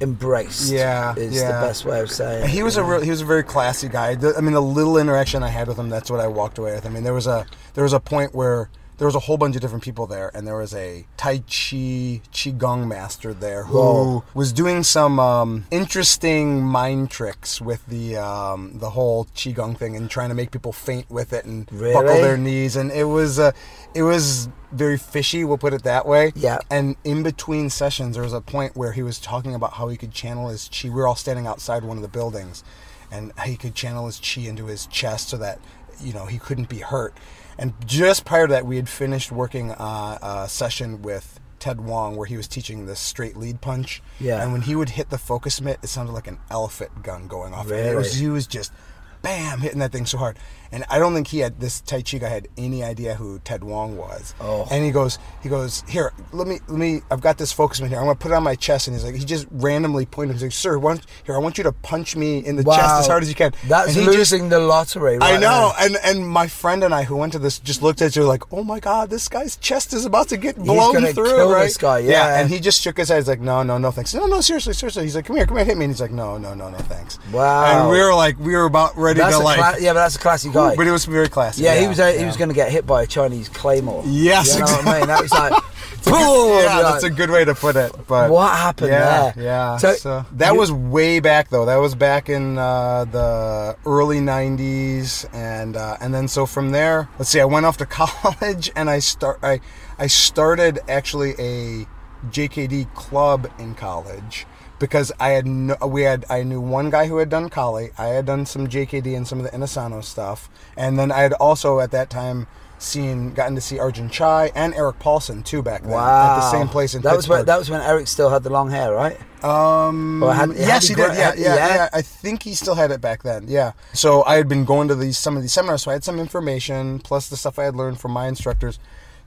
embraced. 0.00 0.72
Yeah, 0.72 1.14
is 1.14 1.36
yeah. 1.36 1.52
the 1.52 1.66
best 1.66 1.84
way 1.84 2.00
of 2.00 2.10
saying. 2.10 2.42
And 2.42 2.50
he 2.50 2.62
was 2.62 2.76
a 2.76 2.82
real, 2.82 3.00
he 3.00 3.10
was 3.10 3.20
a 3.20 3.24
very 3.24 3.44
classy 3.44 3.88
guy. 3.88 4.16
I 4.36 4.40
mean, 4.40 4.54
the 4.54 4.60
little 4.60 4.96
interaction 4.96 5.42
I 5.42 5.48
had 5.48 5.68
with 5.68 5.78
him, 5.78 5.88
that's 5.88 6.10
what 6.10 6.20
I 6.20 6.26
walked 6.26 6.58
away 6.58 6.72
with. 6.74 6.86
I 6.86 6.88
mean, 6.88 7.04
there 7.04 7.14
was 7.14 7.26
a 7.26 7.46
there 7.74 7.84
was 7.84 7.92
a 7.92 8.00
point 8.00 8.34
where 8.34 8.70
there 9.00 9.06
was 9.06 9.14
a 9.14 9.20
whole 9.20 9.38
bunch 9.38 9.56
of 9.56 9.62
different 9.62 9.82
people 9.82 10.06
there, 10.06 10.30
and 10.34 10.46
there 10.46 10.58
was 10.58 10.74
a 10.74 11.06
Tai 11.16 11.38
Chi 11.38 12.20
Qigong 12.34 12.86
master 12.86 13.32
there 13.32 13.64
who 13.64 13.78
Whoa. 13.78 14.24
was 14.34 14.52
doing 14.52 14.82
some 14.82 15.18
um, 15.18 15.64
interesting 15.70 16.60
mind 16.60 17.10
tricks 17.10 17.62
with 17.62 17.86
the 17.86 18.18
um, 18.18 18.78
the 18.78 18.90
whole 18.90 19.24
Qigong 19.34 19.78
thing 19.78 19.96
and 19.96 20.10
trying 20.10 20.28
to 20.28 20.34
make 20.34 20.50
people 20.50 20.70
faint 20.70 21.10
with 21.10 21.32
it 21.32 21.46
and 21.46 21.64
buckle 21.64 22.02
their 22.02 22.36
knees, 22.36 22.76
and 22.76 22.92
it 22.92 23.04
was 23.04 23.38
uh, 23.38 23.52
it 23.94 24.02
was 24.02 24.50
very 24.70 24.98
fishy. 24.98 25.44
We'll 25.44 25.56
put 25.56 25.72
it 25.72 25.82
that 25.84 26.04
way. 26.04 26.32
Yeah. 26.36 26.58
And 26.70 26.94
in 27.02 27.22
between 27.22 27.70
sessions, 27.70 28.16
there 28.16 28.22
was 28.22 28.34
a 28.34 28.42
point 28.42 28.76
where 28.76 28.92
he 28.92 29.02
was 29.02 29.18
talking 29.18 29.54
about 29.54 29.72
how 29.72 29.88
he 29.88 29.96
could 29.96 30.12
channel 30.12 30.50
his 30.50 30.68
chi. 30.68 30.90
We 30.90 30.96
were 30.96 31.08
all 31.08 31.16
standing 31.16 31.46
outside 31.46 31.84
one 31.84 31.96
of 31.96 32.02
the 32.02 32.08
buildings, 32.08 32.62
and 33.10 33.32
he 33.46 33.56
could 33.56 33.74
channel 33.74 34.04
his 34.04 34.20
chi 34.20 34.42
into 34.42 34.66
his 34.66 34.84
chest 34.84 35.30
so 35.30 35.38
that 35.38 35.58
you 36.02 36.12
know 36.12 36.26
he 36.26 36.38
couldn't 36.38 36.68
be 36.68 36.80
hurt. 36.80 37.14
And 37.60 37.74
just 37.86 38.24
prior 38.24 38.46
to 38.46 38.52
that, 38.54 38.64
we 38.64 38.76
had 38.76 38.88
finished 38.88 39.30
working 39.30 39.70
uh, 39.72 40.18
a 40.22 40.48
session 40.48 41.02
with 41.02 41.38
Ted 41.58 41.82
Wong 41.82 42.16
where 42.16 42.26
he 42.26 42.38
was 42.38 42.48
teaching 42.48 42.86
the 42.86 42.96
straight 42.96 43.36
lead 43.36 43.60
punch. 43.60 44.02
Yeah. 44.18 44.42
And 44.42 44.52
when 44.52 44.62
he 44.62 44.74
would 44.74 44.88
hit 44.88 45.10
the 45.10 45.18
focus 45.18 45.60
mitt, 45.60 45.78
it 45.82 45.88
sounded 45.88 46.12
like 46.12 46.26
an 46.26 46.38
elephant 46.50 47.02
gun 47.02 47.28
going 47.28 47.52
off. 47.52 47.70
And 47.70 47.78
it 47.78 47.94
was, 47.94 48.14
he 48.14 48.28
was 48.28 48.46
just 48.46 48.72
bam 49.20 49.60
hitting 49.60 49.80
that 49.80 49.92
thing 49.92 50.06
so 50.06 50.16
hard. 50.16 50.38
And 50.72 50.84
I 50.88 50.98
don't 50.98 51.14
think 51.14 51.26
he 51.26 51.40
had 51.40 51.58
this 51.58 51.80
Tai 51.80 52.02
Chi 52.02 52.18
guy 52.18 52.28
had 52.28 52.48
any 52.56 52.84
idea 52.84 53.14
who 53.14 53.40
Ted 53.40 53.64
Wong 53.64 53.96
was. 53.96 54.34
Oh. 54.40 54.68
And 54.70 54.84
he 54.84 54.90
goes, 54.90 55.18
he 55.42 55.48
goes, 55.48 55.82
here, 55.88 56.12
let 56.32 56.46
me, 56.46 56.60
let 56.68 56.78
me. 56.78 57.00
I've 57.10 57.20
got 57.20 57.38
this 57.38 57.52
focus 57.52 57.80
mitt 57.80 57.90
here. 57.90 57.98
I'm 57.98 58.04
gonna 58.04 58.14
put 58.14 58.30
it 58.30 58.34
on 58.34 58.42
my 58.42 58.54
chest. 58.54 58.86
And 58.86 58.94
he's 58.94 59.04
like, 59.04 59.14
he 59.16 59.24
just 59.24 59.46
randomly 59.50 60.06
pointed. 60.06 60.34
He's 60.34 60.42
like, 60.42 60.52
sir, 60.52 60.78
don't- 60.78 61.04
here, 61.24 61.34
I 61.34 61.38
want 61.38 61.58
you 61.58 61.64
to 61.64 61.72
punch 61.72 62.14
me 62.16 62.38
in 62.38 62.56
the 62.56 62.64
chest 62.64 63.00
as 63.00 63.06
hard 63.06 63.22
as 63.22 63.28
you 63.28 63.34
can. 63.34 63.52
That's 63.66 63.96
and 63.96 64.06
losing 64.06 64.48
the 64.48 64.60
lottery. 64.60 65.18
Right 65.18 65.34
I 65.34 65.40
know, 65.40 65.72
there. 65.78 65.86
and 65.86 65.96
and 66.04 66.28
my 66.28 66.46
friend 66.46 66.84
and 66.84 66.94
I 66.94 67.02
who 67.02 67.16
went 67.16 67.32
to 67.32 67.38
this 67.38 67.58
just 67.58 67.82
looked 67.82 68.00
at 68.02 68.14
you 68.14 68.24
like, 68.24 68.52
"Oh 68.52 68.62
my 68.64 68.80
god, 68.80 69.10
this 69.10 69.28
guy's 69.28 69.56
chest 69.56 69.92
is 69.92 70.04
about 70.04 70.28
to 70.28 70.36
get 70.36 70.56
blown 70.56 71.04
through." 71.12 71.52
right? 71.52 71.76
guy, 71.78 71.98
yeah. 72.00 72.40
and 72.40 72.48
he 72.48 72.60
just 72.60 72.80
shook 72.80 72.96
his 72.96 73.08
head. 73.08 73.16
He's 73.16 73.28
like, 73.28 73.40
"No, 73.40 73.62
no, 73.62 73.78
no, 73.78 73.90
thanks." 73.90 74.14
No, 74.14 74.26
no, 74.26 74.40
seriously, 74.40 74.74
seriously. 74.74 75.04
He's 75.04 75.16
like, 75.16 75.24
"Come 75.24 75.36
here, 75.36 75.46
come 75.46 75.56
here, 75.56 75.66
hit 75.66 75.76
me." 75.76 75.84
And 75.86 75.92
he's 75.92 76.00
like, 76.00 76.10
"No, 76.10 76.38
no, 76.38 76.54
no, 76.54 76.70
no, 76.70 76.78
thanks." 76.78 77.18
Wow. 77.32 77.64
And 77.82 77.90
we 77.90 77.98
were 77.98 78.14
like, 78.14 78.38
we 78.38 78.54
were 78.54 78.64
about 78.64 78.96
ready 78.96 79.18
That's 79.20 79.36
to 79.38 79.42
like, 79.42 79.58
cla- 79.58 79.80
yeah, 79.80 79.92
but 79.92 80.00
that's 80.00 80.16
a 80.16 80.18
classy 80.18 80.50
guy. 80.68 80.76
but 80.76 80.86
it 80.86 80.90
was 80.92 81.04
very 81.06 81.28
classy. 81.28 81.62
yeah, 81.64 81.78
he 81.80 81.86
was 81.88 81.98
uh, 81.98 82.12
he 82.12 82.24
was 82.24 82.36
going 82.36 82.48
to 82.50 82.54
get 82.54 82.70
hit 82.70 82.86
by 82.86 83.02
a 83.02 83.06
Chinese 83.06 83.48
claymore. 83.48 84.02
Yes, 84.06 84.54
you 84.54 84.60
know 84.60 84.66
what 84.66 84.86
I 84.86 84.98
exactly. 84.98 84.98
mean. 85.00 85.08
That 85.08 85.22
was 85.22 85.30
like, 85.32 85.52
yeah, 86.06 86.76
boom, 86.76 86.82
that's 86.92 87.04
a 87.04 87.10
good 87.10 87.30
way 87.30 87.44
to 87.44 87.54
put 87.54 87.76
it. 87.76 87.92
But 88.06 88.30
What 88.30 88.50
happened 88.56 88.90
yeah, 88.90 89.32
there? 89.32 89.44
Yeah, 89.44 89.76
So, 89.78 89.92
so, 89.94 90.26
that 90.32 90.52
you- 90.52 90.58
was 90.58 90.70
way 90.72 91.20
back 91.20 91.50
though. 91.50 91.66
That 91.66 91.76
was 91.76 91.94
back 91.94 92.28
in 92.28 92.58
uh, 92.58 93.04
the 93.04 93.76
early 93.86 94.18
'90s, 94.20 95.26
and 95.34 95.76
uh, 95.76 95.96
and 96.00 96.12
then 96.14 96.28
so 96.28 96.46
from 96.46 96.70
there, 96.72 97.08
let's 97.18 97.30
see. 97.30 97.40
I 97.40 97.44
went 97.44 97.66
off 97.66 97.76
to 97.78 97.86
college, 98.00 98.70
and 98.76 98.88
I 98.90 98.98
start. 99.00 99.38
I 99.42 99.60
I 99.98 100.06
started 100.06 100.78
actually 100.88 101.32
a 101.38 101.86
JKD 102.30 102.94
club 102.94 103.48
in 103.58 103.74
college 103.74 104.46
because 104.80 105.12
I 105.20 105.28
had 105.28 105.46
no, 105.46 105.76
we 105.86 106.02
had 106.02 106.24
I 106.28 106.42
knew 106.42 106.60
one 106.60 106.90
guy 106.90 107.06
who 107.06 107.18
had 107.18 107.28
done 107.28 107.48
Kali. 107.48 107.90
I 107.96 108.06
had 108.06 108.26
done 108.26 108.46
some 108.46 108.66
JKD 108.66 109.16
and 109.16 109.28
some 109.28 109.38
of 109.38 109.44
the 109.44 109.56
Inosanto 109.56 110.02
stuff, 110.02 110.50
and 110.76 110.98
then 110.98 111.12
I 111.12 111.20
had 111.20 111.34
also 111.34 111.78
at 111.78 111.92
that 111.92 112.10
time 112.10 112.48
seen 112.78 113.34
gotten 113.34 113.54
to 113.54 113.60
see 113.60 113.76
Ajarn 113.76 114.10
Chai 114.10 114.50
and 114.54 114.74
Eric 114.74 114.98
Paulson 114.98 115.42
too 115.42 115.62
back 115.62 115.82
then 115.82 115.90
wow, 115.90 116.36
at 116.36 116.36
the 116.36 116.50
same 116.50 116.66
place 116.66 116.94
in 116.94 117.02
that 117.02 117.14
was 117.14 117.26
Pittsburgh. 117.26 117.40
when 117.40 117.46
that 117.46 117.58
was 117.58 117.70
when 117.70 117.82
Eric 117.82 118.08
still 118.08 118.30
had 118.30 118.42
the 118.42 118.50
long 118.50 118.70
hair, 118.70 118.92
right? 118.92 119.18
Um. 119.44 120.22
Had- 120.22 120.56
yes, 120.56 120.88
he 120.88 120.94
he 120.94 121.00
did. 121.00 121.14
Yeah, 121.14 121.34
yeah, 121.36 121.54
yeah? 121.54 121.74
yeah, 121.74 121.88
I 121.92 122.02
think 122.02 122.42
he 122.42 122.54
still 122.54 122.74
had 122.74 122.90
it 122.90 123.00
back 123.00 123.22
then. 123.22 123.44
Yeah. 123.48 123.72
So 123.92 124.24
I 124.24 124.36
had 124.36 124.48
been 124.48 124.64
going 124.64 124.88
to 124.88 124.94
these 124.94 125.18
some 125.18 125.36
of 125.36 125.42
these 125.42 125.52
seminars, 125.52 125.82
so 125.82 125.90
I 125.90 125.94
had 125.94 126.04
some 126.04 126.18
information 126.18 126.98
plus 126.98 127.28
the 127.28 127.36
stuff 127.36 127.58
I 127.58 127.64
had 127.64 127.76
learned 127.76 128.00
from 128.00 128.12
my 128.12 128.26
instructors. 128.26 128.78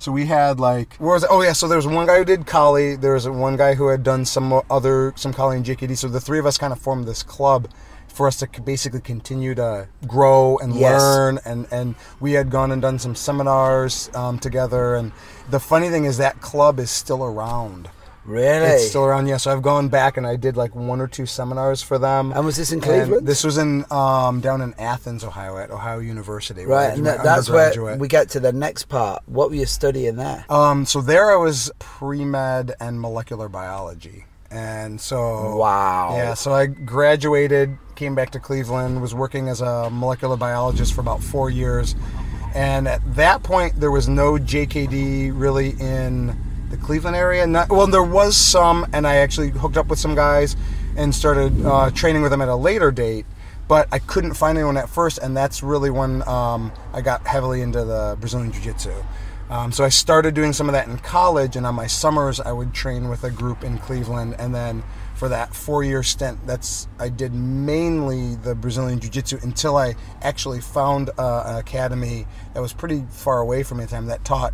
So 0.03 0.11
we 0.11 0.25
had 0.25 0.59
like 0.59 0.97
where 0.97 1.13
was 1.13 1.23
it? 1.23 1.29
Oh 1.31 1.41
yeah. 1.41 1.53
So 1.53 1.65
there 1.69 1.77
was 1.77 1.87
one 1.87 2.05
guy 2.07 2.17
who 2.17 2.25
did 2.25 2.45
Kali. 2.45 2.97
There 2.97 3.13
was 3.13 3.25
one 3.29 3.55
guy 3.55 3.73
who 3.75 3.87
had 3.87 4.03
done 4.03 4.25
some 4.25 4.61
other 4.69 5.13
some 5.15 5.33
Kali 5.33 5.55
and 5.55 5.65
JKD. 5.65 5.95
So 5.97 6.09
the 6.09 6.19
three 6.19 6.39
of 6.39 6.45
us 6.45 6.57
kind 6.57 6.73
of 6.73 6.79
formed 6.79 7.05
this 7.07 7.23
club 7.23 7.69
for 8.09 8.27
us 8.27 8.35
to 8.39 8.61
basically 8.61 8.99
continue 8.99 9.55
to 9.55 9.87
grow 10.05 10.57
and 10.57 10.75
Yes. 10.75 11.01
learn 11.01 11.39
and 11.45 11.67
and 11.71 11.95
we 12.19 12.33
had 12.33 12.49
gone 12.49 12.69
and 12.73 12.81
done 12.81 12.99
some 12.99 13.15
seminars 13.15 14.09
um, 14.13 14.39
together 14.39 14.95
and 14.95 15.13
the 15.49 15.59
funny 15.61 15.89
thing 15.89 16.03
is 16.03 16.17
that 16.17 16.41
club 16.41 16.79
is 16.79 16.91
still 16.91 17.23
around 17.23 17.89
Really? 18.25 18.65
it's 18.67 18.87
still 18.89 19.03
around, 19.03 19.27
yeah. 19.27 19.37
So 19.37 19.51
I've 19.51 19.61
gone 19.61 19.89
back 19.89 20.15
and 20.17 20.25
I 20.25 20.35
did 20.37 20.55
like 20.55 20.73
one 20.75 21.01
or 21.01 21.07
two 21.07 21.25
seminars 21.25 21.81
for 21.81 21.97
them. 21.99 22.31
And 22.31 22.45
was 22.45 22.55
this 22.55 22.71
in 22.71 22.77
And 22.77 22.83
Cleveland? 22.83 23.27
This 23.27 23.43
was 23.43 23.57
in 23.57 23.85
um, 23.91 24.39
down 24.39 24.61
in 24.61 24.73
Athens, 24.79 25.23
Ohio, 25.23 25.57
at 25.57 25.71
Ohio 25.71 25.99
University. 25.99 26.65
right, 26.65 26.93
and 26.93 27.05
that, 27.05 27.23
that's 27.23 27.49
where 27.49 27.97
we 27.97 28.07
get 28.07 28.29
to 28.29 28.39
the 28.39 28.53
next 28.53 28.85
part. 28.85 29.21
What 29.27 29.49
were 29.49 29.55
you 29.55 29.65
studying 29.65 30.15
there? 30.15 30.45
Um, 30.49 30.85
so 30.85 31.01
there 31.01 31.31
I 31.31 31.35
was 31.35 31.69
pre 31.79 32.23
med 32.23 32.73
and 32.79 33.01
molecular 33.01 33.49
biology, 33.49 34.25
and 34.49 34.99
so 35.01 35.57
Wow. 35.57 36.15
yeah. 36.15 36.33
So 36.33 36.53
I 36.53 36.67
graduated, 36.67 37.77
came 37.95 38.15
back 38.15 38.29
to 38.31 38.39
Cleveland, 38.39 39.01
was 39.01 39.13
working 39.13 39.49
as 39.49 39.59
a 39.61 39.89
molecular 39.89 40.37
biologist 40.37 40.93
for 40.93 41.01
about 41.01 41.21
four 41.21 41.49
years, 41.49 41.93
and 42.55 42.87
at 42.87 43.01
that 43.15 43.43
point 43.43 43.79
there 43.79 43.91
was 43.91 44.07
no 44.07 44.33
JKD 44.37 45.31
really 45.35 45.71
in 45.79 46.35
the 46.73 46.83
Cleveland 46.83 47.15
area. 47.15 47.45
Not 47.45 47.69
well, 47.69 47.87
there 47.87 48.03
was 48.03 48.35
some, 48.35 48.87
and 48.93 49.05
I 49.05 49.17
actually 49.17 49.49
hooked 49.49 49.77
up 49.77 49.87
with 49.87 49.99
some 49.99 50.15
guys 50.15 50.55
and 50.97 51.13
started 51.13 51.65
uh, 51.65 51.91
training 51.91 52.23
with 52.23 52.31
them 52.31 52.41
at 52.41 52.49
a 52.49 52.55
later 52.55 52.91
date. 52.91 53.25
But 53.67 53.87
I 53.91 53.99
couldn't 53.99 54.33
find 54.33 54.57
anyone 54.57 54.75
at 54.77 54.89
first, 54.89 55.19
and 55.19 55.37
that's 55.37 55.63
really 55.63 55.89
when 55.89 56.27
um, 56.27 56.71
I 56.91 57.01
got 57.01 57.25
heavily 57.25 57.61
into 57.61 57.85
the 57.85 58.17
Brazilian 58.19 58.51
Jiu 58.51 58.61
Jitsu. 58.61 58.93
Um, 59.49 59.71
so 59.71 59.85
I 59.85 59.89
started 59.89 60.33
doing 60.33 60.51
some 60.51 60.67
of 60.67 60.73
that 60.73 60.87
in 60.87 60.97
college, 60.97 61.55
and 61.55 61.65
on 61.65 61.75
my 61.75 61.87
summers 61.87 62.39
I 62.39 62.51
would 62.51 62.73
train 62.73 63.07
with 63.07 63.23
a 63.23 63.29
group 63.29 63.63
in 63.63 63.77
Cleveland, 63.77 64.35
and 64.39 64.53
then 64.53 64.83
for 65.15 65.29
that 65.29 65.53
four-year 65.55 66.01
stint, 66.01 66.45
that's 66.47 66.87
I 66.99 67.09
did 67.09 67.33
mainly 67.33 68.35
the 68.35 68.55
Brazilian 68.55 68.99
Jiu-Jitsu 68.99 69.39
until 69.43 69.77
I 69.77 69.95
actually 70.21 70.59
found 70.59 71.11
uh, 71.17 71.43
an 71.45 71.55
academy 71.57 72.25
that 72.53 72.61
was 72.61 72.73
pretty 72.73 73.05
far 73.09 73.39
away 73.39 73.61
from 73.61 73.77
me 73.77 73.83
at 73.83 73.91
the 73.91 73.95
time 73.95 74.07
that 74.07 74.25
taught 74.25 74.53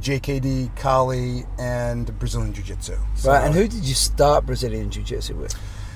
JKD, 0.00 0.76
Kali, 0.76 1.44
and 1.58 2.16
Brazilian 2.18 2.52
Jiu-Jitsu. 2.52 2.96
So, 3.16 3.30
Right, 3.30 3.44
and 3.44 3.54
who 3.54 3.66
did 3.68 3.84
you 3.84 3.94
start 3.94 4.46
Brazilian 4.46 4.90
Jiu 4.90 5.02
Jitsu 5.02 5.34
with? 5.36 5.54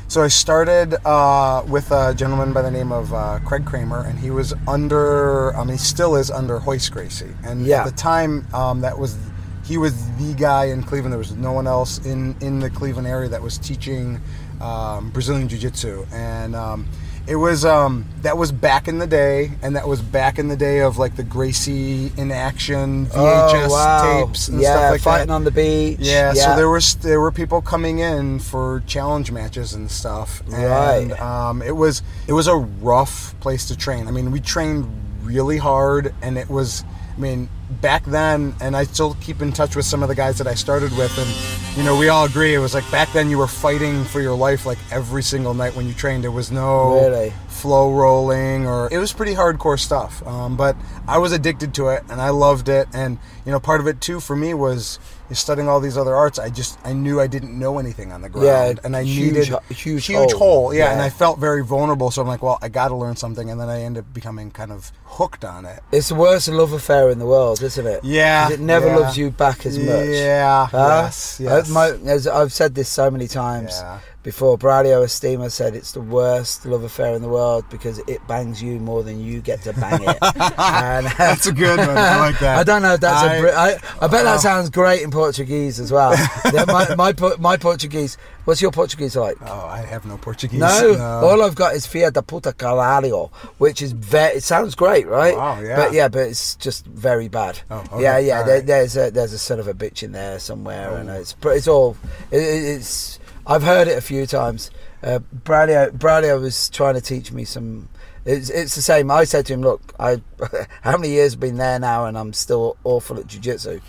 so 0.09 0.23
I 0.25 0.29
started 0.29 0.95
uh, 1.07 1.63
with 1.69 1.93
a 1.93 2.13
gentleman 2.15 2.53
by 2.53 2.63
the 2.63 2.71
name 2.71 2.91
of 2.91 3.15
uh, 3.15 3.39
Craig 3.45 3.65
Kramer, 3.65 4.01
and 4.05 4.19
he 4.19 4.31
was 4.33 4.53
under, 4.67 5.55
I 5.57 5.61
mean, 5.63 5.75
he 5.75 5.79
still 5.79 6.17
is 6.17 6.31
under 6.33 6.59
Royce 6.59 6.89
Gracie. 6.89 7.33
And 7.45 7.65
Yeah. 7.65 7.81
at 7.83 7.85
the 7.85 7.93
time, 7.93 8.47
um, 8.53 8.81
that 8.81 8.99
was, 8.99 9.17
he 9.65 9.79
was 9.79 9.95
the 10.17 10.35
guy 10.35 10.65
in 10.65 10.83
Cleveland. 10.83 11.13
There 11.13 11.19
was 11.19 11.31
no 11.37 11.53
one 11.53 11.69
else 11.69 12.05
in, 12.05 12.35
in 12.41 12.59
the 12.59 12.71
Cleveland 12.71 13.07
area 13.07 13.29
that 13.29 13.41
was 13.41 13.57
teaching 13.59 14.21
um, 14.61 15.11
Brazilian 15.11 15.47
Jiu 15.49 15.59
Jitsu. 15.61 16.05
And 16.13 16.57
um, 16.57 16.89
it 17.27 17.37
was, 17.37 17.65
um, 17.65 18.07
that 18.23 18.37
was 18.37 18.53
back 18.53 18.89
in 18.89 18.99
the 18.99 19.07
day, 19.07 19.53
and 19.63 19.77
that 19.77 19.89
was 19.89 20.01
back 20.01 20.39
in 20.39 20.49
the 20.49 20.57
day 20.57 20.81
of 20.81 20.99
like 20.99 21.17
the 21.17 21.23
Gracie 21.23 22.13
in 22.17 22.31
action 22.31 23.07
VHS 23.07 23.15
oh, 23.15 23.69
wow. 23.71 24.25
tapes 24.25 24.49
and 24.49 24.61
yeah, 24.61 24.73
stuff 24.73 24.91
like 24.93 25.01
fighting 25.01 25.29
that. 25.29 25.35
on 25.35 25.45
the 25.45 25.51
beach. 25.51 25.99
Yeah, 26.01 26.33
so 26.33 26.57
there 26.57 26.69
was 26.69 26.97
there 26.97 27.21
were 27.21 27.33
people 27.33 27.63
coming 27.63 27.99
in 27.99 28.39
for 28.39 28.83
challenge 28.87 29.31
matches 29.31 29.75
and 29.75 29.91
stuff. 29.91 30.43
And, 30.53 31.11
Right. 31.11 31.21
Um, 31.21 31.63
it 31.63 31.77
was 31.77 32.03
it 32.27 32.33
was 32.33 32.47
a 32.47 32.57
rough 32.57 33.39
place 33.41 33.67
to 33.69 33.77
train. 33.77 34.09
I 34.09 34.11
mean, 34.11 34.31
we 34.31 34.41
trained 34.41 34.87
really 35.23 35.59
hard, 35.59 36.15
and 36.23 36.37
it 36.39 36.49
was. 36.49 36.85
I 37.17 37.21
mean, 37.21 37.49
back 37.83 38.05
then, 38.05 38.55
and 38.61 38.77
I 38.77 38.85
still 38.85 39.15
keep 39.21 39.43
in 39.43 39.53
touch 39.53 39.77
with 39.77 39.85
some 39.85 40.03
of 40.03 40.09
the 40.09 40.15
guys 40.15 40.39
that 40.39 40.47
I 40.47 40.55
started 40.55 40.91
with, 40.97 41.17
and 41.19 41.77
you 41.79 41.85
know, 41.85 41.97
we 41.99 42.09
all 42.09 42.25
agree 42.25 42.55
it 42.55 42.59
was 42.59 42.75
like 42.75 42.89
back 42.91 43.13
then 43.13 43.29
you 43.31 43.39
were 43.39 43.47
fighting 43.47 44.05
for 44.05 44.21
your 44.21 44.35
life 44.37 44.65
like 44.67 44.79
every 44.91 45.23
single 45.23 45.55
night 45.55 45.75
when 45.77 45.87
you 45.87 45.95
trained. 45.95 46.25
There 46.25 46.31
was 46.31 46.51
no 46.51 46.95
Really? 46.95 47.33
flow 47.49 47.93
rolling 47.93 48.67
or 48.67 48.89
it 48.91 48.97
was 48.97 49.13
pretty 49.13 49.35
hardcore 49.35 49.79
stuff 49.79 50.27
um, 50.27 50.57
but 50.57 50.75
i 51.07 51.19
was 51.19 51.31
addicted 51.31 51.75
to 51.75 51.89
it 51.89 52.03
and 52.09 52.19
i 52.19 52.31
loved 52.31 52.71
it 52.71 52.89
and 52.95 53.19
you 53.45 53.53
know 53.53 53.61
part 53.61 53.83
of 53.83 53.87
it 53.87 54.01
too 54.01 54.19
for 54.19 54.35
me 54.35 54.55
was 54.55 54.99
studying 55.39 55.69
all 55.69 55.81
these 55.81 55.97
other 55.97 56.15
arts 56.15 56.39
i 56.39 56.49
just 56.51 56.79
i 56.85 56.93
knew 56.93 57.21
i 57.21 57.27
didn't 57.27 57.57
know 57.59 57.79
anything 57.79 58.11
on 58.13 58.21
the 58.23 58.29
ground 58.29 58.47
Yeah, 58.79 58.85
and 58.85 58.97
i 58.97 59.03
huge 59.03 59.35
needed 59.51 59.59
huge 59.71 60.07
huge 60.07 60.33
hole. 60.33 60.39
hole 60.39 60.75
yeah, 60.75 60.93
and 60.93 61.01
i 61.01 61.09
felt 61.11 61.39
very 61.39 61.63
vulnerable 61.65 62.11
so 62.11 62.21
i'm 62.23 62.29
like 62.29 62.43
well 62.43 62.59
i 62.63 62.69
gotta 62.69 62.95
learn 62.97 63.17
something 63.17 63.51
and 63.51 63.61
then 63.61 63.69
i 63.69 63.81
end 63.83 63.97
up 63.99 64.13
becoming 64.13 64.51
kind 64.51 64.73
of 64.73 64.91
hooked 65.05 65.45
on 65.45 65.65
it 65.65 65.81
It's 65.93 66.09
the 66.09 66.15
worst 66.15 66.49
love 66.49 66.73
affair 66.73 67.11
in 67.11 67.19
the 67.19 67.27
world, 67.27 67.63
isn't 67.63 67.87
it? 67.87 68.05
Yeah, 68.05 68.51
It 68.51 68.61
never 68.61 68.87
yeah. 68.87 68.97
loves 68.97 69.17
you 69.19 69.31
back 69.31 69.67
as 69.67 69.77
much. 69.79 70.07
yeah 70.07 70.67
Huh? 70.67 71.03
yes 71.05 71.39
yes 71.43 71.69
my, 71.69 71.89
as 72.07 72.27
I've 72.27 72.53
said 72.53 72.75
this 72.75 72.89
so 72.89 73.11
many 73.11 73.27
times 73.29 73.79
Yeah. 73.81 73.99
Before. 74.23 74.59
Braulio 74.59 75.03
Estima 75.05 75.51
said 75.51 75.75
it's 75.75 75.93
the 75.93 76.01
worst 76.01 76.67
love 76.67 76.83
affair 76.85 77.15
in 77.15 77.23
the 77.23 77.29
world 77.29 77.65
because 77.71 77.99
it 78.01 78.27
bangs 78.27 78.63
you 78.63 78.79
more 78.79 79.03
than 79.03 79.21
you 79.21 79.41
get 79.41 79.63
to 79.63 79.73
bang 79.73 80.03
it. 80.03 80.19
and, 80.23 81.07
uh, 81.07 81.11
that's 81.19 81.47
a 81.47 81.53
good 81.53 81.79
one 81.79 81.89
i 81.91 82.17
like 82.19 82.39
that 82.41 82.59
I 82.61 82.63
don't 82.63 82.83
know 82.83 82.95
if 82.95 83.01
that's 83.01 83.23
I- 83.23 83.35
a 83.35 83.41
Brit- 83.41 83.55
I, 83.55 83.69
I 84.01 84.07
bet 84.09 84.25
that 84.25 84.37
Oh. 84.37 84.39
sounds 84.39 84.71
great 84.71 85.03
in 85.03 85.11
Portuguese 85.11 85.79
as 85.81 85.91
well. 85.93 86.13
Yeah, 86.53 86.65
my, 86.67 86.95
my 86.97 87.13
my 87.39 87.57
Portuguese. 87.57 88.17
What's 88.45 88.61
your 88.63 88.73
Portuguese 88.73 89.15
like? 89.15 89.37
oh 89.43 89.67
i 89.67 89.83
have 89.83 90.05
no 90.07 90.17
portuguese 90.17 90.59
No, 90.61 90.99
all 91.23 91.43
I've 91.43 91.55
got 91.55 91.75
is 91.75 91.87
Fia 91.87 92.11
da 92.11 92.23
puta 92.23 92.53
caralho, 92.53 93.31
which 93.59 93.81
is 93.83 93.93
very. 93.93 94.37
It 94.39 94.43
sounds 94.43 94.75
great, 94.75 95.07
right? 95.07 95.35
Oh 95.37 95.61
yeah. 95.63 95.77
But 95.77 95.93
yeah, 95.93 96.09
but 96.09 96.21
it's 96.29 96.57
just 96.57 96.87
very 96.87 97.29
bad. 97.29 97.61
Oh, 97.71 97.85
okay, 97.93 98.03
Yeah, 98.03 98.19
yeah. 98.19 98.43
There, 98.43 98.57
right. 98.57 98.67
there's 98.67 98.97
a 98.97 99.11
there's 99.11 99.33
a 99.33 99.39
son 99.39 99.61
of 99.61 99.69
a 99.69 99.75
bitch 99.75 100.03
in 100.03 100.13
there 100.13 100.39
somewhere, 100.41 100.97
and 100.97 101.09
Oh. 101.11 101.15
it's 101.21 101.35
but 101.35 101.51
it's 101.57 101.69
all. 101.69 101.97
It- 102.33 102.39
it's. 102.39 103.20
I've 103.47 103.63
heard 103.63 103.89
it 103.89 103.97
a 103.97 104.01
few 104.01 104.27
times. 104.27 104.71
Uh, 105.03 105.21
Braulio, 105.45 105.91
Braulio 105.91 106.41
was 106.41 106.69
trying 106.69 106.95
to 106.95 107.01
teach 107.01 107.33
me 107.33 107.45
some. 107.45 107.89
It's, 108.25 108.51
it's 108.51 108.75
the 108.75 108.83
same. 108.83 109.11
I 109.11 109.25
said 109.25 109.47
to 109.47 109.55
him, 109.55 109.63
"Look, 109.63 109.95
I 109.99 110.21
how 110.83 110.97
many 110.97 111.11
years 111.11 111.33
have 111.33 111.41
been 111.41 111.57
there 111.57 111.79
now, 111.79 112.05
and 112.05 112.19
I'm 112.19 112.33
still 112.33 112.77
awful 112.85 113.19
at 113.19 113.27
jiu-jitsu. 113.27 113.81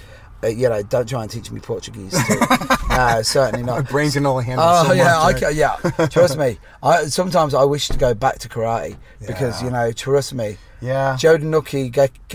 Uh, 0.44 0.48
you 0.48 0.68
know, 0.70 0.82
don't 0.82 1.08
try 1.08 1.22
and 1.22 1.30
teach 1.30 1.52
me 1.52 1.60
Portuguese. 1.60 2.12
Too. 2.26 2.40
no, 2.90 3.22
certainly 3.22 3.64
my 3.64 3.78
not. 3.78 3.90
brain 3.90 4.10
can 4.10 4.26
only 4.26 4.46
handle 4.46 4.66
Oh 4.68 4.88
so 4.88 4.94
yeah, 4.94 5.20
I 5.20 5.32
much 5.34 5.42
ca- 5.42 5.50
yeah. 5.50 5.76
Trust 6.08 6.38
me. 6.38 6.58
I 6.82 7.06
sometimes 7.06 7.54
I 7.54 7.64
wish 7.64 7.90
to 7.90 7.98
go 7.98 8.14
back 8.14 8.40
to 8.40 8.50
karate 8.50 8.98
because 9.26 9.62
you 9.62 9.70
know, 9.70 9.92
trust 9.92 10.34
me. 10.34 10.58
Yeah 10.82 11.16
Joe 11.18 11.38
Danuki, 11.38 11.92
Gak- 11.92 12.28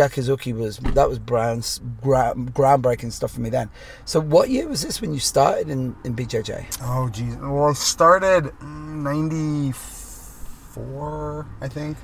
was 0.57 0.79
that 0.79 1.09
was 1.09 1.19
Brown's 1.19 1.81
groundbreaking 2.03 3.13
stuff 3.13 3.33
for 3.33 3.41
me 3.41 3.51
then. 3.51 3.71
So 4.05 4.21
what 4.21 4.51
year 4.51 4.69
was 4.69 4.83
this 4.83 5.01
when 5.01 5.13
you 5.13 5.21
started 5.21 5.69
in, 5.69 5.97
in 6.05 6.15
BJJ? 6.15 6.79
Oh 6.83 7.09
geez. 7.09 7.37
Well, 7.37 7.71
I 7.71 7.73
started 7.75 8.53
'94, 8.63 11.47
I 11.61 11.69
think. 11.69 11.97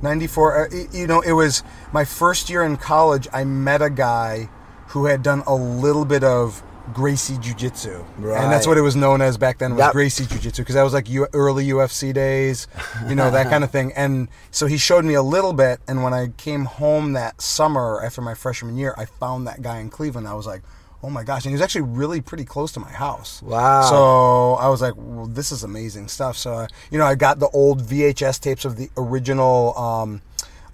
'94. 0.00 0.66
Uh, 0.66 0.68
you 0.92 1.06
know, 1.06 1.20
it 1.20 1.32
was 1.32 1.62
my 1.92 2.04
first 2.04 2.50
year 2.50 2.62
in 2.62 2.76
college. 2.76 3.28
I 3.32 3.44
met 3.44 3.82
a 3.82 3.90
guy 3.90 4.48
who 4.88 5.06
had 5.06 5.22
done 5.22 5.42
a 5.46 5.54
little 5.54 6.04
bit 6.04 6.24
of 6.24 6.62
Gracie 6.92 7.38
Jiu 7.38 7.54
Jitsu, 7.54 8.04
and 8.18 8.50
that's 8.52 8.66
what 8.66 8.76
it 8.76 8.80
was 8.80 8.96
known 8.96 9.22
as 9.22 9.38
back 9.38 9.58
then 9.58 9.72
was 9.76 9.78
Yep. 9.80 9.92
Gracie 9.92 10.26
Jiu 10.26 10.38
Jitsu 10.38 10.62
because 10.62 10.74
that 10.74 10.82
was 10.82 10.92
like 10.92 11.08
U- 11.08 11.28
early 11.32 11.66
UFC 11.68 12.12
days, 12.12 12.66
you 13.08 13.14
know 13.14 13.30
that 13.30 13.48
kind 13.50 13.62
of 13.64 13.70
thing. 13.70 13.92
And 13.94 14.28
so 14.50 14.66
he 14.66 14.76
showed 14.76 15.04
me 15.04 15.14
a 15.14 15.22
little 15.22 15.52
bit. 15.52 15.80
And 15.86 16.02
when 16.02 16.12
I 16.12 16.28
came 16.36 16.64
home 16.64 17.12
that 17.12 17.40
summer 17.40 18.00
after 18.04 18.20
my 18.20 18.34
freshman 18.34 18.76
year, 18.76 18.94
I 18.98 19.04
found 19.04 19.46
that 19.46 19.62
guy 19.62 19.78
in 19.78 19.90
Cleveland. 19.90 20.26
I 20.28 20.34
was 20.34 20.46
like. 20.46 20.62
Oh 21.04 21.10
my 21.10 21.24
gosh! 21.24 21.44
And 21.44 21.50
he 21.50 21.54
was 21.54 21.60
actually 21.62 21.80
really 21.80 22.20
pretty 22.20 22.44
close 22.44 22.70
to 22.74 22.78
my 22.78 22.88
house. 22.92 23.42
Wow. 23.42 23.82
So 23.90 24.54
I 24.64 24.68
was 24.68 24.80
like, 24.80 24.94
well, 24.96 25.26
this 25.26 25.50
is 25.50 25.64
amazing 25.64 26.06
stuff. 26.06 26.36
So, 26.36 26.52
uh, 26.54 26.66
you 26.92 26.98
know, 26.98 27.04
I 27.04 27.16
got 27.16 27.40
the 27.40 27.48
old 27.48 27.82
VHS 27.82 28.38
tapes 28.38 28.64
of 28.64 28.76
the 28.76 28.88
original 28.96 29.76
um, 29.76 30.22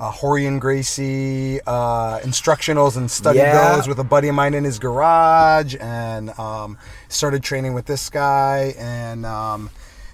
uh, 0.01 0.13
Rorion 0.13 0.61
Gracie 0.61 1.61
uh, 1.67 2.21
instructionals 2.21 2.97
and 2.97 3.11
studied 3.11 3.39
Yeah. 3.41 3.77
those 3.77 3.89
with 3.89 3.99
a 3.99 4.05
buddy 4.05 4.29
of 4.29 4.35
mine 4.35 4.55
in 4.55 4.65
his 4.65 4.79
garage 4.79 5.75
and 5.81 6.31
um, 6.39 6.79
started 7.09 7.43
training 7.43 7.75
with 7.75 7.87
this 7.87 8.09
guy. 8.11 8.75
And 8.79 9.27
um, 9.27 9.71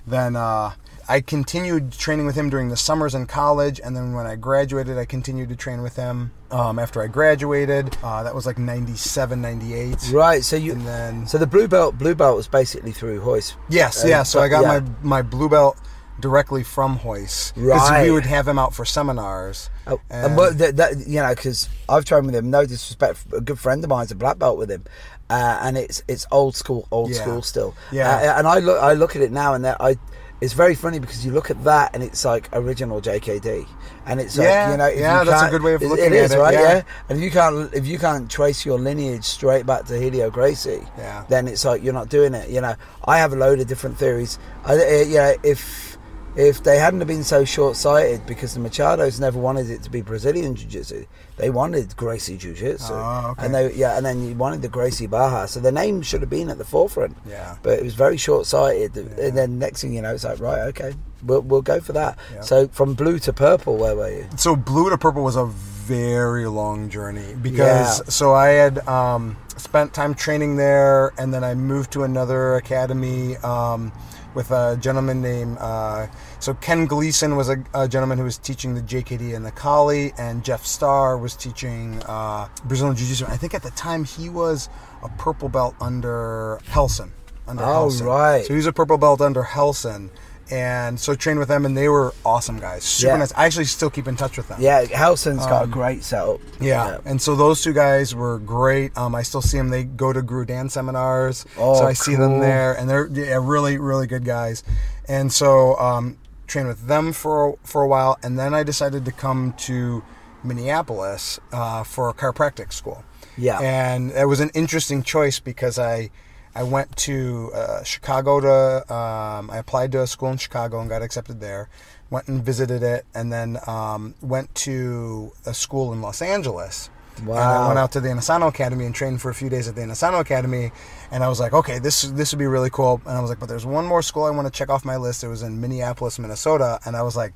then 0.06 0.36
uh, 0.36 0.72
I 1.06 1.20
continued 1.20 1.92
training 1.92 2.24
with 2.24 2.34
him 2.34 2.48
during 2.48 2.70
the 2.70 2.76
summers 2.78 3.14
in 3.14 3.26
college. 3.26 3.78
And 3.84 3.94
then 3.94 4.14
when 4.14 4.26
I 4.26 4.36
graduated, 4.36 4.96
I 4.96 5.04
continued 5.04 5.50
to 5.50 5.56
train 5.56 5.82
with 5.82 5.96
him 5.96 6.32
um, 6.50 6.78
after 6.78 7.02
I 7.02 7.06
graduated. 7.08 7.94
Uh, 8.02 8.22
that 8.22 8.34
was 8.34 8.46
like 8.46 8.56
97, 8.58 9.40
98. 9.42 10.10
Right. 10.12 10.42
So 10.42 10.56
you. 10.56 10.72
And 10.72 10.86
then 10.86 11.26
So 11.26 11.36
the 11.36 11.46
blue 11.46 11.68
belt, 11.68 11.98
blue 11.98 12.14
belt 12.14 12.36
was 12.38 12.48
basically 12.48 12.92
through 12.92 13.20
Royce. 13.20 13.54
Yes, 13.68 14.02
Uh, 14.02 14.08
yeah. 14.08 14.22
So 14.22 14.40
I 14.40 14.48
got 14.48 14.62
yeah. 14.62 14.80
my 15.02 15.18
my 15.18 15.22
blue 15.22 15.50
belt 15.50 15.76
directly 16.20 16.62
from 16.62 16.98
Royce 17.04 17.52
because 17.52 17.90
Right. 17.90 18.04
we 18.04 18.10
would 18.10 18.26
have 18.26 18.46
him 18.48 18.58
out 18.58 18.74
for 18.74 18.84
seminars. 18.84 19.70
Oh, 19.86 20.00
and 20.10 20.36
what 20.36 20.58
that, 20.58 20.76
that 20.76 21.06
you 21.06 21.20
know, 21.20 21.34
because 21.34 21.68
I've 21.88 22.04
trained 22.04 22.26
with 22.26 22.34
him. 22.34 22.50
No 22.50 22.64
disrespect, 22.64 23.24
a 23.32 23.40
good 23.40 23.58
friend 23.58 23.82
of 23.84 23.90
mine's 23.90 24.10
a 24.10 24.14
black 24.14 24.38
belt 24.38 24.56
with 24.58 24.70
him, 24.70 24.84
uh, 25.30 25.58
and 25.62 25.76
it's 25.76 26.02
it's 26.08 26.26
old 26.30 26.56
school, 26.56 26.86
old 26.90 27.10
Yeah. 27.10 27.20
school 27.20 27.42
still. 27.42 27.74
Yeah. 27.92 28.08
Uh, 28.16 28.38
and 28.38 28.46
I 28.46 28.58
look 28.60 28.82
I 28.82 28.92
look 28.94 29.16
at 29.16 29.22
it 29.22 29.32
now, 29.32 29.54
and 29.54 29.64
that 29.64 29.76
I. 29.80 29.96
It's 30.40 30.52
very 30.52 30.74
funny 30.74 30.98
because 30.98 31.24
you 31.24 31.32
look 31.32 31.48
at 31.50 31.62
that 31.64 31.94
and 31.94 32.02
it's 32.02 32.22
like 32.22 32.50
original 32.52 33.00
JKD, 33.00 33.66
and 34.04 34.20
it's 34.20 34.36
like 34.36 34.70
you 34.72 34.76
know 34.76 34.86
if 34.88 34.98
yeah, 34.98 35.20
you 35.20 35.30
that's 35.30 35.42
a 35.44 35.48
good 35.50 35.62
way 35.62 35.74
of 35.74 35.80
looking 35.80 36.04
it 36.06 36.12
at 36.12 36.12
is, 36.12 36.32
it, 36.32 36.38
right? 36.38 36.52
yeah. 36.52 36.82
and 37.08 37.16
if 37.18 37.24
you 37.24 37.30
can't 37.30 37.72
if 37.72 37.86
you 37.86 37.98
can't 37.98 38.28
trace 38.30 38.66
your 38.66 38.78
lineage 38.78 39.24
straight 39.24 39.64
back 39.64 39.84
to 39.86 39.98
Helio 39.98 40.28
Gracie, 40.30 40.82
Yeah. 40.98 41.24
then 41.28 41.48
it's 41.48 41.64
like 41.64 41.82
you're 41.82 41.94
not 41.94 42.10
doing 42.10 42.34
it. 42.34 42.50
You 42.50 42.60
know, 42.60 42.74
I 43.06 43.18
have 43.18 43.32
a 43.32 43.36
load 43.36 43.60
of 43.60 43.68
different 43.68 43.96
theories. 43.96 44.38
I, 44.66 44.72
uh, 44.74 44.76
you 45.06 45.14
know, 45.16 45.34
if 45.44 45.93
if 46.36 46.62
they 46.64 46.78
hadn't 46.78 47.00
have 47.00 47.08
been 47.08 47.22
so 47.24 47.44
short-sighted 47.44 48.26
because 48.26 48.54
the 48.54 48.60
Machados 48.60 49.20
never 49.20 49.38
wanted 49.38 49.70
it 49.70 49.82
to 49.84 49.90
be 49.90 50.00
Brazilian 50.02 50.54
Jiu-Jitsu, 50.56 51.06
they 51.36 51.50
wanted 51.50 51.96
Gracie 51.96 52.36
Jiu-Jitsu, 52.36 52.92
Oh, 52.92 53.28
okay. 53.32 53.44
and 53.46 53.54
they 53.54 53.72
yeah, 53.74 53.96
and 53.96 54.04
then 54.04 54.26
you 54.26 54.34
wanted 54.34 54.62
the 54.62 54.68
Gracie 54.68 55.06
Baja, 55.06 55.46
so 55.46 55.60
the 55.60 55.72
name 55.72 56.02
should 56.02 56.20
have 56.22 56.30
been 56.30 56.48
at 56.50 56.58
the 56.58 56.64
forefront. 56.64 57.16
Yeah. 57.28 57.56
but 57.62 57.78
it 57.78 57.84
was 57.84 57.94
very 57.94 58.16
short-sighted, 58.16 58.96
Yeah. 58.96 59.24
and 59.26 59.36
then 59.38 59.58
next 59.58 59.80
thing 59.82 59.94
you 59.94 60.02
know, 60.02 60.12
it's 60.14 60.24
like 60.24 60.40
right, 60.40 60.60
okay, 60.68 60.94
we'll 61.24 61.42
we'll 61.42 61.62
go 61.62 61.80
for 61.80 61.92
that. 61.92 62.18
Yeah. 62.34 62.40
So 62.40 62.68
from 62.68 62.94
blue 62.94 63.18
to 63.20 63.32
purple, 63.32 63.76
where 63.76 63.94
were 63.96 64.10
you? 64.10 64.26
So 64.36 64.56
blue 64.56 64.90
to 64.90 64.98
purple 64.98 65.22
was 65.22 65.36
a 65.36 65.46
very 65.46 66.46
long 66.46 66.88
journey 66.88 67.34
because 67.40 67.98
Yeah. 68.00 68.04
so 68.08 68.34
I 68.34 68.48
had 68.48 68.86
um, 68.88 69.36
spent 69.56 69.92
time 69.94 70.14
training 70.14 70.56
there, 70.56 71.12
and 71.18 71.32
then 71.32 71.44
I 71.44 71.54
moved 71.54 71.92
to 71.92 72.02
another 72.04 72.56
academy 72.56 73.36
um, 73.38 73.92
with 74.34 74.50
a 74.50 74.76
gentleman 74.80 75.22
named. 75.22 75.56
Uh, 75.60 76.06
so 76.40 76.54
Ken 76.54 76.86
Gleason 76.86 77.36
was 77.36 77.48
a, 77.48 77.56
a 77.74 77.88
gentleman 77.88 78.18
who 78.18 78.24
was 78.24 78.38
teaching 78.38 78.74
the 78.74 78.80
JKD 78.82 79.34
and 79.34 79.44
the 79.44 79.50
Kali, 79.52 80.12
and 80.18 80.44
Jeff 80.44 80.64
Starr 80.66 81.16
was 81.18 81.34
teaching 81.36 82.02
uh, 82.06 82.48
Brazilian 82.64 82.96
Jiu-Jitsu. 82.96 83.26
I 83.26 83.36
think 83.36 83.54
at 83.54 83.62
the 83.62 83.70
time 83.70 84.04
he 84.04 84.28
was 84.28 84.68
a 85.02 85.08
purple 85.10 85.48
belt 85.48 85.74
under 85.80 86.60
Helson. 86.66 87.10
Under 87.46 87.62
Oh, 87.62 87.88
Helson. 87.88 88.06
right. 88.06 88.42
So 88.44 88.54
he 88.54 88.56
was 88.56 88.66
a 88.66 88.72
purple 88.72 88.98
belt 88.98 89.20
under 89.20 89.42
Helson. 89.42 90.10
And 90.50 91.00
so 91.00 91.14
trained 91.14 91.38
with 91.38 91.48
them, 91.48 91.64
and 91.64 91.76
they 91.76 91.88
were 91.88 92.12
awesome 92.24 92.60
guys, 92.60 92.84
super 92.84 93.12
Yeah. 93.12 93.16
nice. 93.18 93.32
I 93.34 93.46
actually 93.46 93.64
still 93.64 93.88
keep 93.90 94.06
in 94.06 94.14
touch 94.16 94.36
with 94.36 94.48
them. 94.48 94.60
Yeah, 94.60 94.84
Helson's 94.84 95.46
got 95.46 95.62
a 95.62 95.64
Um, 95.64 95.70
great 95.70 96.04
setup. 96.04 96.40
Yeah. 96.60 96.98
And 97.06 97.20
so 97.20 97.34
those 97.34 97.62
two 97.62 97.72
guys 97.72 98.14
were 98.14 98.38
great. 98.38 98.96
Um, 98.96 99.14
I 99.14 99.22
still 99.22 99.40
see 99.42 99.56
them. 99.56 99.70
They 99.70 99.84
go 99.84 100.12
to 100.12 100.20
Guru 100.20 100.44
Dan 100.44 100.68
seminars. 100.68 101.46
Oh, 101.58 101.76
so 101.78 101.86
I 101.86 101.94
see 101.94 102.14
them 102.14 102.40
there, 102.40 102.74
and 102.74 102.88
they're 102.90 103.06
yeah, 103.06 103.38
really, 103.40 103.78
really 103.78 104.06
good 104.06 104.24
guys. 104.24 104.62
And 105.08 105.32
so 105.32 105.78
um, 105.78 106.18
trained 106.46 106.68
with 106.68 106.86
them 106.88 107.12
for 107.14 107.56
for 107.64 107.82
a 107.82 107.88
while, 107.88 108.18
and 108.22 108.38
then 108.38 108.52
I 108.54 108.62
decided 108.64 109.04
to 109.06 109.12
come 109.12 109.54
to 109.58 110.02
Minneapolis 110.42 111.40
uh, 111.52 111.82
for 111.84 112.08
a 112.08 112.12
chiropractic 112.14 112.72
school. 112.72 113.02
Yeah. 113.36 113.58
And 113.60 114.12
it 114.12 114.26
was 114.26 114.40
an 114.40 114.50
interesting 114.54 115.02
choice 115.02 115.40
because 115.40 115.78
I. 115.78 116.10
I 116.54 116.62
went 116.62 116.94
to 116.98 117.50
uh, 117.54 117.82
Chicago 117.82 118.40
to. 118.40 118.94
Um, 118.94 119.50
I 119.50 119.58
applied 119.58 119.92
to 119.92 120.02
a 120.02 120.06
school 120.06 120.30
in 120.30 120.38
Chicago 120.38 120.80
and 120.80 120.88
got 120.88 121.02
accepted 121.02 121.40
there. 121.40 121.68
Went 122.10 122.28
and 122.28 122.44
visited 122.44 122.82
it, 122.82 123.06
and 123.14 123.32
then 123.32 123.58
um, 123.66 124.14
went 124.22 124.54
to 124.56 125.32
a 125.46 125.54
school 125.54 125.92
in 125.92 126.00
Los 126.00 126.22
Angeles. 126.22 126.90
And 127.18 127.30
I 127.30 127.32
Wow. 127.60 127.66
went 127.68 127.78
out 127.78 127.92
to 127.92 128.00
the 128.00 128.08
Inosanto 128.08 128.48
Academy 128.48 128.84
and 128.86 128.94
trained 128.94 129.22
for 129.22 129.30
a 129.30 129.34
few 129.34 129.48
days 129.48 129.68
at 129.68 129.74
the 129.76 129.82
Inosanto 129.82 130.18
Academy. 130.20 130.72
And 131.12 131.22
I 131.22 131.28
was 131.28 131.38
like, 131.38 131.52
okay, 131.52 131.78
this 131.78 132.02
this 132.02 132.32
would 132.32 132.38
be 132.40 132.46
really 132.46 132.70
cool. 132.70 133.00
And 133.06 133.16
I 133.16 133.20
was 133.20 133.30
like, 133.30 133.38
but 133.38 133.48
there's 133.48 133.64
one 133.66 133.86
more 133.86 134.02
school 134.02 134.24
I 134.24 134.30
want 134.30 134.46
to 134.46 134.52
check 134.52 134.68
off 134.68 134.84
my 134.84 134.96
list. 134.96 135.22
It 135.24 135.28
was 135.28 135.42
in 135.42 135.60
Minneapolis, 135.60 136.18
Minnesota. 136.18 136.80
And 136.84 136.96
I 136.96 137.02
was 137.02 137.16
like, 137.16 137.32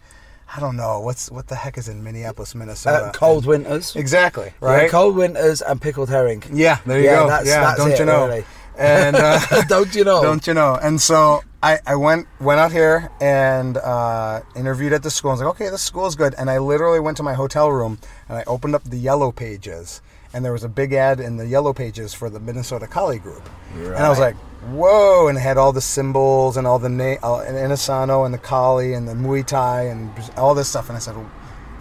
I 0.54 0.58
don't 0.60 0.76
know 0.76 0.98
what's 1.00 1.30
what 1.30 1.46
the 1.46 1.54
heck 1.54 1.78
is 1.78 1.88
in 1.88 2.02
Minneapolis, 2.02 2.54
Minnesota. 2.56 3.06
Uh, 3.06 3.12
cold 3.12 3.46
winters. 3.46 3.94
exactly, 3.94 4.52
Yeah, 4.60 4.68
right? 4.68 4.90
cold 4.90 5.14
winters 5.14 5.62
and 5.62 5.80
pickled 5.80 6.08
herring. 6.08 6.42
Yeah, 6.52 6.78
there 6.87 6.98
you 6.98 7.04
Yeah, 7.06 7.16
go. 7.16 7.28
that's- 7.28 7.46
yeah, 7.46 7.60
that's 7.60 7.78
don't 7.78 7.90
it, 7.92 7.98
you 8.00 8.04
know? 8.04 8.26
really. 8.26 8.44
And 8.78 9.16
uh, 9.16 9.40
Don't 9.68 9.94
you 9.94 10.04
know? 10.04 10.23
Don't 10.23 10.47
you 10.47 10.54
know? 10.54 10.78
And 10.80 11.00
so 11.00 11.42
I, 11.62 11.80
I 11.85 11.97
went 11.97 12.28
went 12.40 12.61
out 12.61 12.70
here 12.70 13.11
and 13.20 13.76
uh, 13.76 14.42
interviewed 14.54 14.92
at 14.92 15.02
the 15.02 15.11
school. 15.11 15.32
I 15.32 15.35
was 15.35 15.40
like, 15.40 15.50
okay, 15.50 15.68
this 15.70 15.82
school 15.82 16.06
is 16.06 16.14
good. 16.14 16.35
And 16.38 16.49
I 16.49 16.58
literally 16.58 17.00
went 17.00 17.16
to 17.16 17.25
my 17.25 17.35
hotel 17.35 17.70
room 17.70 17.99
and 18.28 18.38
I 18.38 18.44
opened 18.47 18.76
up 18.76 18.85
the 18.85 18.97
yellow 18.97 19.32
pages, 19.32 20.00
and 20.32 20.44
there 20.44 20.52
was 20.52 20.62
a 20.62 20.68
big 20.68 20.92
ad 20.92 21.18
in 21.18 21.37
the 21.37 21.47
yellow 21.47 21.73
pages 21.73 22.14
for 22.14 22.30
the 22.30 22.38
Minnesota 22.38 22.87
Kali 22.87 23.18
group. 23.18 23.49
And 23.75 23.97
I 23.97 24.08
was 24.08 24.20
like, 24.20 24.37
whoa! 24.70 25.26
And 25.26 25.37
it 25.37 25.40
had 25.40 25.58
all 25.58 25.73
the 25.73 25.80
symbols 25.80 26.56
and 26.56 26.64
all 26.66 26.78
the 26.78 26.88
name, 26.88 27.18
uh, 27.23 27.40
and 27.40 27.56
Inosanto 27.56 28.25
and 28.25 28.32
the 28.32 28.38
Kali 28.38 28.94
and 28.94 29.08
the 29.08 29.14
Muay 29.14 29.44
Thai 29.44 29.82
and 29.87 30.12
all 30.37 30.54
this 30.54 30.68
stuff. 30.68 30.88
And 30.88 30.97
I 30.97 31.00
said, 31.00 31.16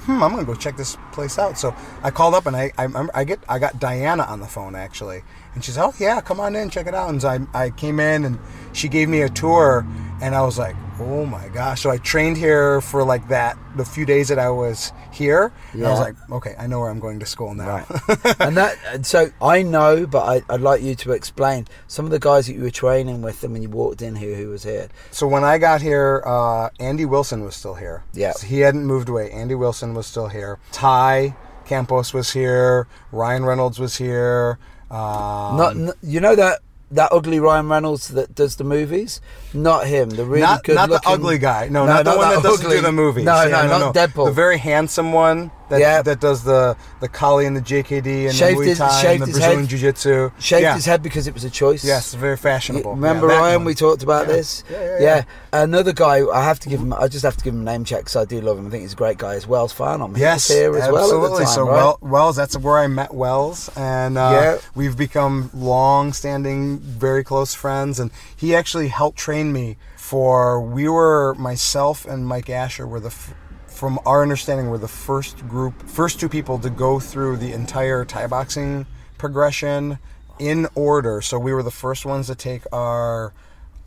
hmm, 0.08 0.24
I'm 0.24 0.32
gonna 0.32 0.46
go 0.46 0.56
check 0.56 0.77
this 0.77 0.98
place 1.12 1.38
out. 1.38 1.60
So 1.60 1.75
I 2.01 2.10
called 2.10 2.34
up 2.34 2.48
and 2.48 2.56
I 2.56 2.72
I, 2.77 2.88
I 3.13 3.24
get 3.25 3.39
I 3.48 3.60
got 3.60 3.80
Diana 3.80 4.24
on 4.24 4.39
the 4.39 4.48
phone 4.48 4.74
actually, 4.75 5.22
and 5.58 5.64
she 5.64 5.72
said, 5.72 5.84
oh 5.84 5.94
yeah, 5.98 6.22
come 6.22 6.40
on 6.40 6.56
in, 6.56 6.70
check 6.70 6.86
it 6.86 6.94
out. 6.94 7.10
And 7.10 7.20
so 7.20 7.30
I 7.30 7.40
I 7.66 7.70
came 7.72 8.00
in 8.00 8.26
and 8.26 8.38
she 8.74 8.88
gave 8.88 9.10
me 9.10 9.22
a 9.22 9.30
tour, 9.30 9.88
and 10.22 10.36
I 10.36 10.44
was 10.44 10.60
like, 10.60 10.76
oh 11.00 11.26
my 11.26 11.48
gosh. 11.48 11.82
So 11.82 11.90
I 11.90 11.98
trained 11.98 12.38
here 12.38 12.80
for 12.80 13.04
like 13.04 13.28
that 13.30 13.58
the 13.76 13.84
few 13.84 14.06
days 14.06 14.28
that 14.28 14.38
I 14.38 14.52
was 14.52 14.94
here. 15.12 15.52
And 15.74 15.84
I 15.84 15.90
was 15.90 16.00
like, 16.00 16.16
okay, 16.32 16.54
I 16.60 16.68
know 16.68 16.80
where 16.80 16.92
I'm 16.92 17.00
going 17.00 17.20
to 17.22 17.26
school 17.26 17.56
now. 17.56 17.68
Right. 17.68 17.88
and 18.40 18.56
that, 18.56 18.78
and 18.86 19.04
so 19.04 19.32
I 19.42 19.64
know, 19.64 20.06
but 20.06 20.22
I, 20.24 20.54
I'd 20.54 20.62
like 20.62 20.84
you 20.84 20.94
to 20.94 21.12
explain 21.14 21.68
some 21.88 22.06
of 22.06 22.12
the 22.12 22.20
guys 22.20 22.46
that 22.46 22.54
you 22.54 22.62
were 22.62 22.70
training 22.70 23.24
with 23.24 23.42
them 23.42 23.54
when 23.54 23.64
you 23.64 23.70
walked 23.70 24.04
in 24.04 24.16
here 24.16 24.36
who 24.36 24.50
was 24.50 24.62
here. 24.62 24.90
So 25.10 25.28
when 25.28 25.44
I 25.44 25.58
got 25.58 25.82
here, 25.82 26.22
uh, 26.24 26.70
Andy 26.80 27.06
Wilson 27.06 27.42
was 27.42 27.56
still 27.56 27.74
here. 27.74 28.04
Yeah. 28.14 28.34
So 28.34 28.46
he 28.46 28.60
hadn't 28.60 28.86
moved 28.86 29.10
away. 29.10 29.32
Andy 29.32 29.56
Wilson 29.56 29.96
was 29.96 30.06
still 30.06 30.28
here. 30.28 30.60
Ty 30.72 31.36
Campos 31.66 32.14
was 32.14 32.32
here. 32.32 32.88
Ryan 33.12 33.44
Reynolds 33.44 33.80
was 33.80 33.98
here. 33.98 34.60
Um, 34.89 35.58
Not, 35.58 35.95
you 36.02 36.19
know 36.19 36.36
that 36.36 36.60
that 36.91 37.12
ugly 37.12 37.39
Ryan 37.39 37.67
Reynolds 37.67 38.08
that 38.10 38.34
does 38.34 38.56
the 38.56 38.63
movies? 38.63 39.19
Not 39.53 39.88
him. 39.88 40.10
The 40.10 40.25
really 40.25 40.41
not, 40.41 40.63
good 40.63 40.75
not 40.75 40.89
the 40.89 41.01
ugly 41.05 41.38
guy. 41.38 41.67
No, 41.69 41.86
not 41.86 42.03
the 42.05 42.15
one 42.15 42.29
that 42.29 42.43
doesn't 42.43 42.69
do 42.69 42.81
the 42.81 42.91
movies. 42.91 43.25
No, 43.25 43.43
Yeah, 43.43 43.63
no, 43.67 43.79
not 43.79 43.95
Deadpool. 43.95 44.25
The 44.25 44.31
very 44.31 44.57
handsome 44.57 45.12
one 45.13 45.51
that 45.69 45.79
Yeah. 45.79 46.01
that 46.01 46.19
does 46.21 46.43
the 46.43 46.75
the 47.01 47.07
Kali 47.10 47.45
and 47.45 47.55
the 47.55 47.62
JKD 47.62 48.27
and 48.27 48.36
Shaved 48.36 48.60
the 48.60 48.63
Muay 48.65 48.77
Thai 48.77 49.12
and 49.12 49.21
the 49.21 49.25
Brazilian 49.25 49.60
head. 49.62 49.69
Jiu 49.69 49.79
Jitsu. 49.79 50.31
Shaved 50.39 50.62
yeah. 50.63 50.75
his 50.75 50.86
head 50.86 51.01
because 51.03 51.27
it 51.27 51.33
was 51.33 51.43
a 51.43 51.49
choice. 51.49 51.83
Yes, 51.83 52.13
very 52.13 52.33
You 52.33 52.38
fashionable. 52.38 52.91
remember 52.91 53.27
Yeah, 53.29 53.39
Ryan? 53.39 53.55
one. 53.57 53.65
We 53.65 53.75
talked 53.75 54.03
about 54.03 54.27
this. 54.27 54.63
Yeah, 54.71 54.83
yeah, 54.83 54.97
yeah. 54.99 55.23
Another 55.53 55.93
guy. 55.93 56.25
I 56.27 56.43
have 56.43 56.60
to 56.62 56.69
give 56.69 56.79
him. 56.79 56.93
I 56.93 57.07
just 57.07 57.23
have 57.23 57.38
to 57.38 57.43
give 57.43 57.53
him 57.53 57.62
a 57.62 57.71
name 57.71 57.83
check 57.86 57.99
because 57.99 58.15
I 58.15 58.25
do 58.25 58.39
love 58.41 58.57
him. 58.57 58.67
I 58.67 58.69
think 58.69 58.83
he's 58.83 58.93
a 58.93 58.97
great 58.97 59.17
guy. 59.17 59.33
Is 59.36 59.47
Wells 59.47 59.71
Farnham. 59.73 60.15
Yes, 60.17 60.47
here 60.47 60.75
as 60.75 60.83
absolutely. 60.83 61.19
well 61.29 61.38
time, 61.38 61.47
so 61.47 61.63
right? 61.65 61.73
well, 61.73 61.97
Wells, 62.01 62.36
that's 62.36 62.57
where 62.57 62.77
I 62.79 62.88
met 62.88 63.13
Wells, 63.13 63.69
and 63.75 64.17
uh, 64.17 64.29
Yeah. 64.33 64.57
we've 64.75 64.97
become 64.97 65.49
long-standing, 65.53 66.79
very 66.79 67.23
close 67.23 67.53
friends. 67.53 67.99
And 67.99 68.12
he 68.36 68.55
actually 68.55 68.88
helped 68.88 69.17
train 69.17 69.37
me 69.43 69.78
for. 69.95 70.62
We 70.62 70.88
were 70.89 71.36
myself 71.36 72.06
and 72.06 72.26
Mike 72.28 72.50
Asher 72.50 72.88
were 72.88 73.00
the. 73.00 73.08
F- 73.08 73.34
from 73.67 74.00
our 74.08 74.23
understanding, 74.23 74.71
were 74.71 74.80
the 74.80 74.88
first 74.88 75.47
group, 75.47 75.88
first 75.88 76.19
two 76.19 76.28
people 76.28 76.58
to 76.58 76.69
go 76.71 77.00
through 77.00 77.38
the 77.38 77.52
entire 77.54 78.04
Thai 78.06 78.26
boxing 78.26 78.88
progression 79.19 80.00
in 80.39 80.67
order. 80.73 81.21
So 81.21 81.38
we 81.38 81.54
were 81.54 81.62
the 81.62 81.69
first 81.69 82.04
ones 82.04 82.26
to 82.26 82.34
take 82.34 82.63
our 82.73 83.34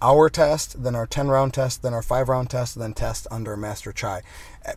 hour 0.01 0.31
test, 0.31 0.83
then 0.85 0.95
our 0.95 1.07
10 1.07 1.27
round 1.29 1.55
test, 1.55 1.83
then 1.83 1.93
our 1.93 2.03
5 2.03 2.29
round 2.29 2.51
test, 2.51 2.79
then 2.79 2.93
test 2.95 3.27
under 3.33 3.57
Master 3.57 3.93
Chai. 3.93 4.23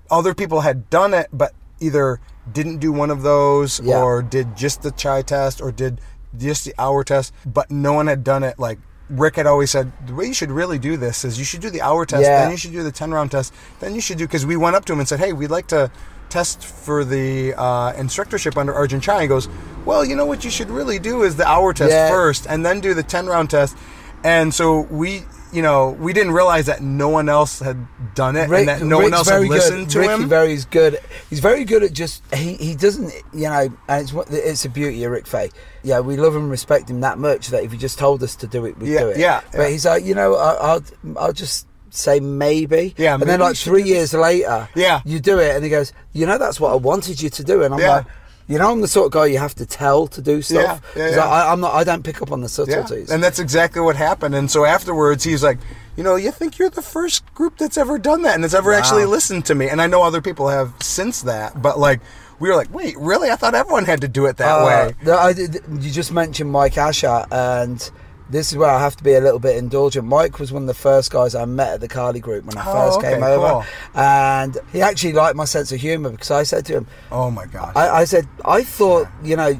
Other 0.09 0.33
people 0.33 0.61
had 0.61 0.89
done 0.89 1.13
it, 1.13 1.27
but 1.31 1.53
either 1.79 2.19
didn't 2.51 2.79
do 2.79 2.91
one 2.91 3.11
of 3.11 3.21
those 3.21 3.79
Yeah. 3.81 4.01
or 4.01 4.23
did 4.23 4.57
just 4.57 4.81
the 4.81 4.89
Chai 4.91 5.21
test 5.21 5.61
or 5.61 5.71
did 5.71 6.01
just 6.35 6.65
the 6.65 6.73
hour 6.79 7.03
test, 7.03 7.33
but 7.45 7.69
no 7.69 7.93
one 7.93 8.07
had 8.07 8.23
done 8.23 8.41
it 8.43 8.57
like 8.57 8.79
Rick 9.09 9.35
had 9.35 9.45
always 9.47 9.69
said 9.71 9.91
the 10.07 10.13
way 10.15 10.25
you 10.25 10.33
should 10.33 10.51
really 10.51 10.79
do 10.79 10.97
this 10.97 11.25
is 11.25 11.37
you 11.37 11.45
should 11.45 11.61
do 11.61 11.69
the 11.69 11.81
hour 11.81 12.05
test, 12.05 12.23
Yeah. 12.23 12.41
then 12.41 12.51
you 12.51 12.57
should 12.57 12.71
do 12.71 12.83
the 12.83 12.91
10 12.91 13.11
round 13.11 13.31
test, 13.31 13.53
then 13.79 13.93
you 13.95 14.01
should 14.01 14.17
do 14.17 14.25
because 14.25 14.45
we 14.45 14.55
went 14.57 14.75
up 14.75 14.85
to 14.85 14.93
him 14.93 14.99
and 14.99 15.07
said, 15.07 15.19
"Hey, 15.19 15.33
we'd 15.33 15.51
like 15.51 15.67
to 15.67 15.91
test 16.29 16.65
for 16.65 17.03
the 17.05 17.53
uh, 17.55 17.93
instructorship 17.93 18.57
under 18.57 18.73
Ajarn 18.73 19.01
Chai." 19.01 19.21
He 19.23 19.27
goes, 19.27 19.49
"Well, 19.85 20.03
you 20.05 20.15
know 20.15 20.25
what 20.25 20.43
you 20.45 20.49
should 20.49 20.69
really 20.69 20.99
do 20.99 21.23
is 21.23 21.35
the 21.35 21.47
hour 21.47 21.73
test 21.73 21.91
Yeah. 21.91 22.09
first, 22.09 22.45
and 22.47 22.65
then 22.65 22.79
do 22.79 22.93
the 22.93 23.03
10 23.03 23.27
round 23.27 23.49
test." 23.49 23.75
And 24.23 24.53
so 24.53 24.81
we, 24.89 25.23
you 25.53 25.61
know, 25.61 25.91
we 25.91 26.13
didn't 26.13 26.33
realize 26.33 26.65
that 26.65 26.81
no 26.81 27.09
one 27.09 27.29
else 27.29 27.59
had 27.59 27.85
done 28.15 28.35
it, 28.35 28.49
and 28.49 28.67
that 28.67 28.81
no 28.81 28.97
one 28.97 29.05
Rick's 29.05 29.17
else 29.17 29.29
had 29.29 29.35
very 29.37 29.49
listened 29.49 29.85
good. 29.85 29.89
to 29.91 29.99
Ricky 29.99 30.13
him. 30.23 30.29
Very's 30.29 30.65
good. 30.65 30.99
He's 31.29 31.39
very 31.39 31.63
good 31.63 31.83
at 31.83 31.93
just 31.93 32.23
he, 32.33 32.55
he 32.55 32.75
doesn't 32.75 33.13
you 33.33 33.43
know, 33.49 33.69
and 33.87 34.01
it's 34.01 34.11
what 34.13 34.27
it's 34.31 34.65
a 34.65 34.69
beauty 34.69 35.03
of 35.03 35.11
Rick 35.11 35.27
Faye. 35.27 35.51
Yeah, 35.83 35.99
we 35.99 36.17
love 36.17 36.35
and 36.35 36.49
respect 36.49 36.89
him 36.89 37.01
that 37.01 37.17
much 37.19 37.47
that 37.49 37.63
if 37.63 37.71
he 37.71 37.77
just 37.77 37.97
told 37.99 38.23
us 38.23 38.35
to 38.37 38.47
do 38.47 38.65
it, 38.65 38.77
we'd 38.77 38.89
Yeah, 38.91 38.99
do 38.99 39.09
it. 39.09 39.17
yeah, 39.17 39.41
But 39.51 39.61
yeah. 39.61 39.67
he's 39.69 39.85
like, 39.85 40.03
you 40.03 40.15
know, 40.15 40.35
I, 40.35 40.53
I'll 40.53 40.81
I'll 41.17 41.33
just 41.33 41.67
say 41.91 42.19
maybe. 42.19 42.95
Yeah, 42.97 43.13
and 43.13 43.19
maybe 43.21 43.27
then 43.31 43.39
like 43.39 43.55
three 43.55 43.83
years 43.83 44.13
later, 44.13 44.67
Yeah. 44.75 45.01
you 45.05 45.19
do 45.19 45.37
it, 45.39 45.55
and 45.55 45.63
he 45.63 45.69
goes, 45.69 45.93
you 46.13 46.25
know, 46.25 46.37
that's 46.39 46.59
what 46.59 46.71
I 46.71 46.75
wanted 46.75 47.21
you 47.21 47.29
to 47.29 47.43
do, 47.43 47.63
and 47.63 47.73
I'm 47.73 47.79
Yeah. 47.79 47.95
like. 47.97 48.05
You 48.47 48.57
know, 48.59 48.71
I'm 48.71 48.81
the 48.81 48.87
sort 48.87 49.05
of 49.07 49.11
guy 49.13 49.27
you 49.27 49.37
have 49.37 49.55
to 49.55 49.65
tell 49.65 50.07
to 50.07 50.21
do 50.21 50.41
stuff. 50.41 50.81
Yeah, 50.95 51.09
yeah, 51.09 51.15
yeah. 51.15 51.25
I, 51.27 51.51
I'm 51.51 51.61
not. 51.61 51.73
I 51.73 51.83
don't 51.83 52.03
pick 52.03 52.21
up 52.21 52.31
on 52.31 52.41
the 52.41 52.45
Yeah, 52.67 52.75
subtleties. 52.75 53.09
and 53.09 53.23
that's 53.23 53.39
exactly 53.39 53.81
what 53.81 53.95
happened. 53.95 54.35
And 54.35 54.51
so 54.51 54.65
afterwards, 54.65 55.23
he's 55.23 55.41
like, 55.43 55.59
you 55.95 56.03
know, 56.03 56.15
you 56.15 56.31
think 56.31 56.59
you're 56.59 56.69
the 56.69 56.81
first 56.81 57.23
group 57.33 57.57
that's 57.57 57.77
ever 57.77 57.97
done 57.97 58.23
that 58.23 58.35
and 58.35 58.43
that's 58.43 58.53
ever 58.53 58.71
Wow. 58.71 58.77
actually 58.79 59.05
listened 59.05 59.45
to 59.45 59.55
me. 59.55 59.69
And 59.69 59.81
I 59.81 59.87
know 59.87 60.03
other 60.03 60.21
people 60.21 60.49
have 60.49 60.73
since 60.81 61.21
that, 61.21 61.61
but 61.61 61.79
like, 61.79 62.01
we 62.39 62.49
were 62.49 62.55
like, 62.55 62.73
wait, 62.73 62.97
really? 62.97 63.29
I 63.31 63.35
thought 63.37 63.55
everyone 63.55 63.85
had 63.85 64.01
to 64.01 64.07
do 64.09 64.25
it 64.25 64.37
that 64.37 64.59
Uh, 64.59 64.65
way. 64.65 64.95
I 65.11 65.29
you 65.29 65.91
just 65.91 66.11
mentioned 66.11 66.51
Mike 66.51 66.77
Asher, 66.77 67.25
and 67.31 67.89
this 68.29 68.51
is 68.51 68.57
where 68.57 68.69
I 68.69 68.79
have 68.79 68.95
to 68.97 69.03
be 69.03 69.13
a 69.13 69.21
little 69.21 69.39
bit 69.39 69.57
indulgent. 69.57 70.07
Mike 70.07 70.39
was 70.39 70.51
one 70.51 70.63
of 70.63 70.67
the 70.67 70.73
first 70.73 71.11
guys 71.11 71.35
I 71.35 71.45
met 71.45 71.73
at 71.73 71.81
the 71.81 71.87
Kali 71.87 72.19
group 72.19 72.45
when 72.45 72.57
I 72.57 72.63
Oh, 72.65 72.73
first 72.73 72.99
okay, 72.99 73.13
came 73.13 73.23
over, 73.23 73.47
cool. 73.47 73.65
and 73.95 74.57
he 74.71 74.81
actually 74.81 75.13
liked 75.13 75.35
my 75.35 75.45
sense 75.45 75.71
of 75.71 75.79
humour 75.79 76.09
because 76.09 76.31
I 76.31 76.43
said 76.43 76.65
to 76.67 76.73
him, 76.73 76.87
Oh 77.11 77.29
my 77.29 77.45
gosh. 77.45 77.73
I, 77.75 77.89
I 77.89 78.05
said, 78.05 78.27
I 78.45 78.63
thought, 78.63 79.07
you 79.23 79.35
know, 79.35 79.59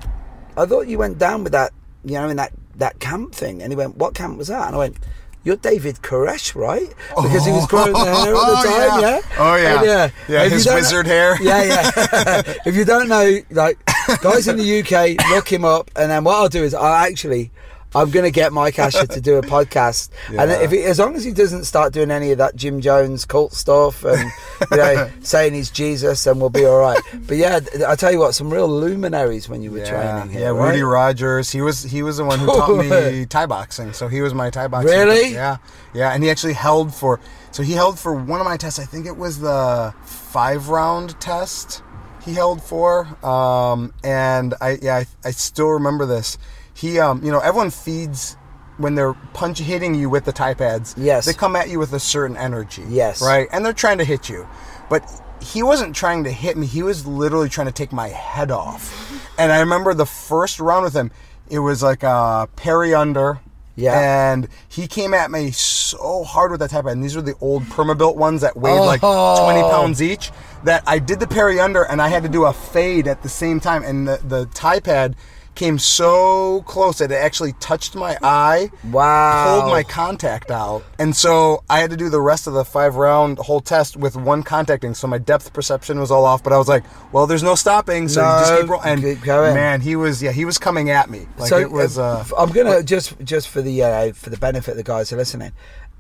I 0.58 0.66
thought 0.66 0.88
you 0.88 0.98
went 0.98 1.18
down 1.18 1.44
with 1.44 1.52
that, 1.54 1.72
you 2.06 2.14
know, 2.14 2.30
in 2.30 2.38
that 2.38 2.54
that 2.78 3.00
camp 3.00 3.36
thing, 3.36 3.62
and 3.62 3.72
he 3.72 3.76
went, 3.76 3.98
what 3.98 4.16
camp 4.16 4.38
was 4.38 4.48
that? 4.48 4.68
And 4.68 4.76
I 4.76 4.80
went. 4.80 4.98
You're 5.46 5.58
David 5.58 5.98
Koresh, 5.98 6.56
right? 6.56 6.88
Because 7.10 7.46
he 7.46 7.52
was 7.52 7.68
growing 7.68 7.92
the 7.92 8.00
hair 8.00 8.34
all 8.34 8.46
the 8.46 8.54
oh, 8.56 8.64
oh, 8.66 8.90
time, 8.90 9.02
yeah. 9.02 9.10
yeah. 9.10 9.22
Oh, 9.38 9.56
yeah. 9.58 9.76
And, 9.78 9.86
yeah. 9.86 10.10
Yeah, 10.30 10.48
his 10.48 10.66
wizard 10.66 11.06
hair. 11.06 11.36
Yeah, 11.42 11.64
yeah. 11.64 12.54
if 12.66 12.78
you 12.78 12.86
don't 12.86 13.10
know, 13.10 13.40
like 13.52 13.78
guys 14.22 14.48
in 14.48 14.56
the 14.56 14.80
UK, 14.80 15.22
look 15.32 15.52
him 15.52 15.66
up, 15.66 15.92
and 15.98 16.10
then 16.10 16.24
what 16.24 16.36
I'll 16.36 16.48
do 16.48 16.64
is 16.64 16.74
I'll 16.74 16.86
actually, 16.94 17.52
I'm 17.96 18.10
gonna 18.12 18.32
get 18.32 18.52
Mike 18.54 18.80
Asher 18.80 19.06
to 19.08 19.22
do 19.22 19.38
a 19.38 19.42
podcast, 19.56 20.10
and 20.30 20.52
if 20.52 20.72
he, 20.72 20.84
as 20.84 21.00
long 21.00 21.16
as 21.16 21.24
he 21.24 21.32
doesn't 21.32 21.66
start 21.66 21.94
doing 21.94 22.10
any 22.12 22.32
of 22.32 22.38
that 22.40 22.56
Jim 22.56 22.82
Jones 22.82 23.26
cult 23.26 23.54
stuff 23.54 24.04
and 24.04 24.32
you 24.72 24.78
know 24.78 25.10
saying 25.22 25.54
he's 25.54 25.70
Jesus, 25.70 26.24
then 26.24 26.40
we'll 26.40 26.50
be 26.50 26.66
all 26.66 26.80
right. 26.80 27.00
But 27.28 27.38
yeah, 27.38 27.60
I 27.88 27.96
tell 27.96 28.12
you 28.12 28.20
what, 28.20 28.34
some 28.34 28.52
real 28.52 28.68
luminaries 28.68 29.48
when 29.50 29.62
you 29.62 29.72
were 29.72 29.80
Yeah, 29.80 29.90
training 29.90 30.32
here. 30.32 30.42
yeah. 30.42 30.48
right? 30.50 30.70
Rudy 30.70 30.82
Rogers. 30.84 31.52
He 31.52 31.62
was 31.62 31.84
he 31.84 32.02
was 32.04 32.18
the 32.18 32.24
one 32.26 32.40
who 32.40 32.48
taught 32.48 32.78
me 32.86 33.26
Thai 33.30 33.46
boxing. 33.46 33.94
So 33.94 34.08
he 34.08 34.22
was 34.22 34.34
my 34.34 34.50
Thai 34.50 34.68
boxing. 34.68 34.92
Really? 34.92 35.24
coach. 35.26 35.34
Yeah, 35.34 35.58
yeah. 35.94 36.14
And 36.14 36.24
he 36.24 36.30
actually 36.30 36.54
held 36.54 36.94
for. 36.94 37.20
So 37.52 37.62
he 37.62 37.74
held 37.74 38.00
for 38.00 38.16
one 38.16 38.40
of 38.40 38.46
my 38.46 38.58
tests. 38.58 38.80
I 38.80 38.86
think 38.86 39.06
it 39.06 39.16
was 39.18 39.40
the 39.40 39.94
five 40.06 40.70
round 40.70 41.20
test. 41.20 41.84
He 42.26 42.34
held 42.34 42.64
for. 42.64 43.06
Um, 43.24 43.94
and 44.04 44.54
I 44.62 44.80
yeah 44.82 44.96
I, 44.96 45.06
I 45.24 45.32
still 45.32 45.68
remember 45.70 46.06
this. 46.06 46.38
He 46.84 47.00
um 47.00 47.24
you 47.24 47.32
know 47.32 47.40
everyone 47.40 47.70
feeds. 47.72 48.36
When 48.78 48.96
they're 48.96 49.14
punch 49.34 49.60
hitting 49.60 49.94
you 49.94 50.10
with 50.10 50.26
the 50.26 50.32
Thai 50.32 50.56
pads, 50.56 50.96
Yes. 50.98 51.26
they 51.28 51.34
come 51.34 51.56
at 51.56 51.70
you 51.70 51.78
with 51.78 51.94
a 51.94 52.00
certain 52.00 52.36
energy. 52.36 52.84
Yes. 52.90 53.22
right, 53.22 53.48
and 53.54 53.64
they're 53.64 53.72
trying 53.72 54.00
to 54.00 54.04
hit 54.04 54.30
you, 54.30 54.48
but 54.90 55.04
he 55.40 55.62
wasn't 55.62 55.96
trying 55.96 56.24
to 56.24 56.32
hit 56.32 56.58
me. 56.58 56.66
He 56.66 56.82
was 56.82 57.06
literally 57.06 57.50
trying 57.50 57.68
to 57.68 57.72
take 57.74 57.92
my 57.94 58.08
head 58.10 58.50
off. 58.52 58.84
And 59.38 59.52
I 59.52 59.60
remember 59.62 59.94
the 59.96 60.06
first 60.08 60.60
round 60.60 60.84
with 60.86 60.94
him, 60.96 61.12
it 61.50 61.60
was 61.60 61.82
like 61.84 62.04
a 62.04 62.48
parry 62.56 62.94
under. 62.96 63.40
Yeah. 63.76 64.32
And 64.32 64.48
he 64.70 64.86
came 64.88 65.14
at 65.14 65.30
me 65.32 65.50
so 65.52 66.24
hard 66.24 66.52
with 66.52 66.60
that 66.62 66.70
type 66.72 66.86
pad. 66.86 66.94
and 66.94 67.04
these 67.04 67.16
were 67.16 67.22
the 67.24 67.34
old 67.42 67.64
perma-built 67.64 68.16
ones 68.16 68.42
that 68.42 68.56
weighed 68.58 68.80
like 68.80 69.00
Oh. 69.04 69.44
20 69.52 69.62
pounds 69.72 70.02
each. 70.02 70.32
That 70.66 70.84
I 70.86 71.00
did 71.00 71.20
the 71.20 71.28
parry 71.28 71.60
under 71.60 71.82
and 71.84 72.00
I 72.02 72.10
had 72.10 72.22
to 72.24 72.30
do 72.30 72.46
a 72.46 72.54
fade 72.54 73.08
at 73.08 73.24
the 73.24 73.30
same 73.30 73.60
time. 73.60 73.82
And 73.84 74.08
the, 74.08 74.20
the 74.24 74.46
Thai 74.54 74.80
pad 74.82 75.16
came 75.56 75.78
so 75.80 76.62
close 76.64 76.98
that 76.98 77.12
it 77.12 77.16
actually 77.16 77.54
touched 77.54 77.96
my 77.96 78.18
eye 78.24 78.70
Wow. 78.92 79.60
pulled 79.62 79.72
my 79.72 79.84
contact 79.84 80.52
out. 80.52 80.84
And 81.00 81.16
so 81.16 81.64
I 81.70 81.80
had 81.80 81.90
to 81.92 81.98
do 81.98 82.10
the 82.10 82.22
rest 82.22 82.48
of 82.48 82.54
the 82.54 82.66
five 82.66 82.96
round 82.96 83.38
whole 83.38 83.62
test 83.62 83.96
with 83.98 84.16
one 84.16 84.44
contacting. 84.44 84.94
So 84.94 85.08
my 85.08 85.18
depth 85.18 85.54
perception 85.54 86.00
was 86.00 86.12
all 86.12 86.26
off. 86.26 86.44
But 86.44 86.54
I 86.54 86.58
was 86.58 86.68
like, 86.68 86.84
well, 87.12 87.28
there's 87.28 87.44
no 87.44 87.56
stopping. 87.56 88.08
So 88.08 88.22
you 88.22 88.28
just 88.40 88.52
No, 88.54 88.62
keep 88.62 88.70
rolling. 88.70 88.88
And 88.88 89.02
keep 89.02 89.22
going. 89.24 89.54
man, 89.54 89.82
he 89.82 89.96
was, 89.96 90.22
yeah, 90.24 90.32
he 90.32 90.46
was 90.46 90.58
coming 90.58 90.90
at 90.90 91.10
me. 91.10 91.28
Like 91.38 91.52
it 91.52 91.72
was, 91.72 91.98
uh, 91.98 92.24
I'm 92.38 92.52
gonna 92.52 92.82
just 92.84 93.14
just 93.24 93.48
for 93.50 93.62
the 93.62 93.84
uh, 93.84 94.14
for 94.14 94.30
the 94.30 94.38
benefit 94.38 94.72
of 94.72 94.78
the 94.78 94.84
guys 94.84 95.10
who 95.10 95.16
are 95.16 95.20
listening. 95.20 95.52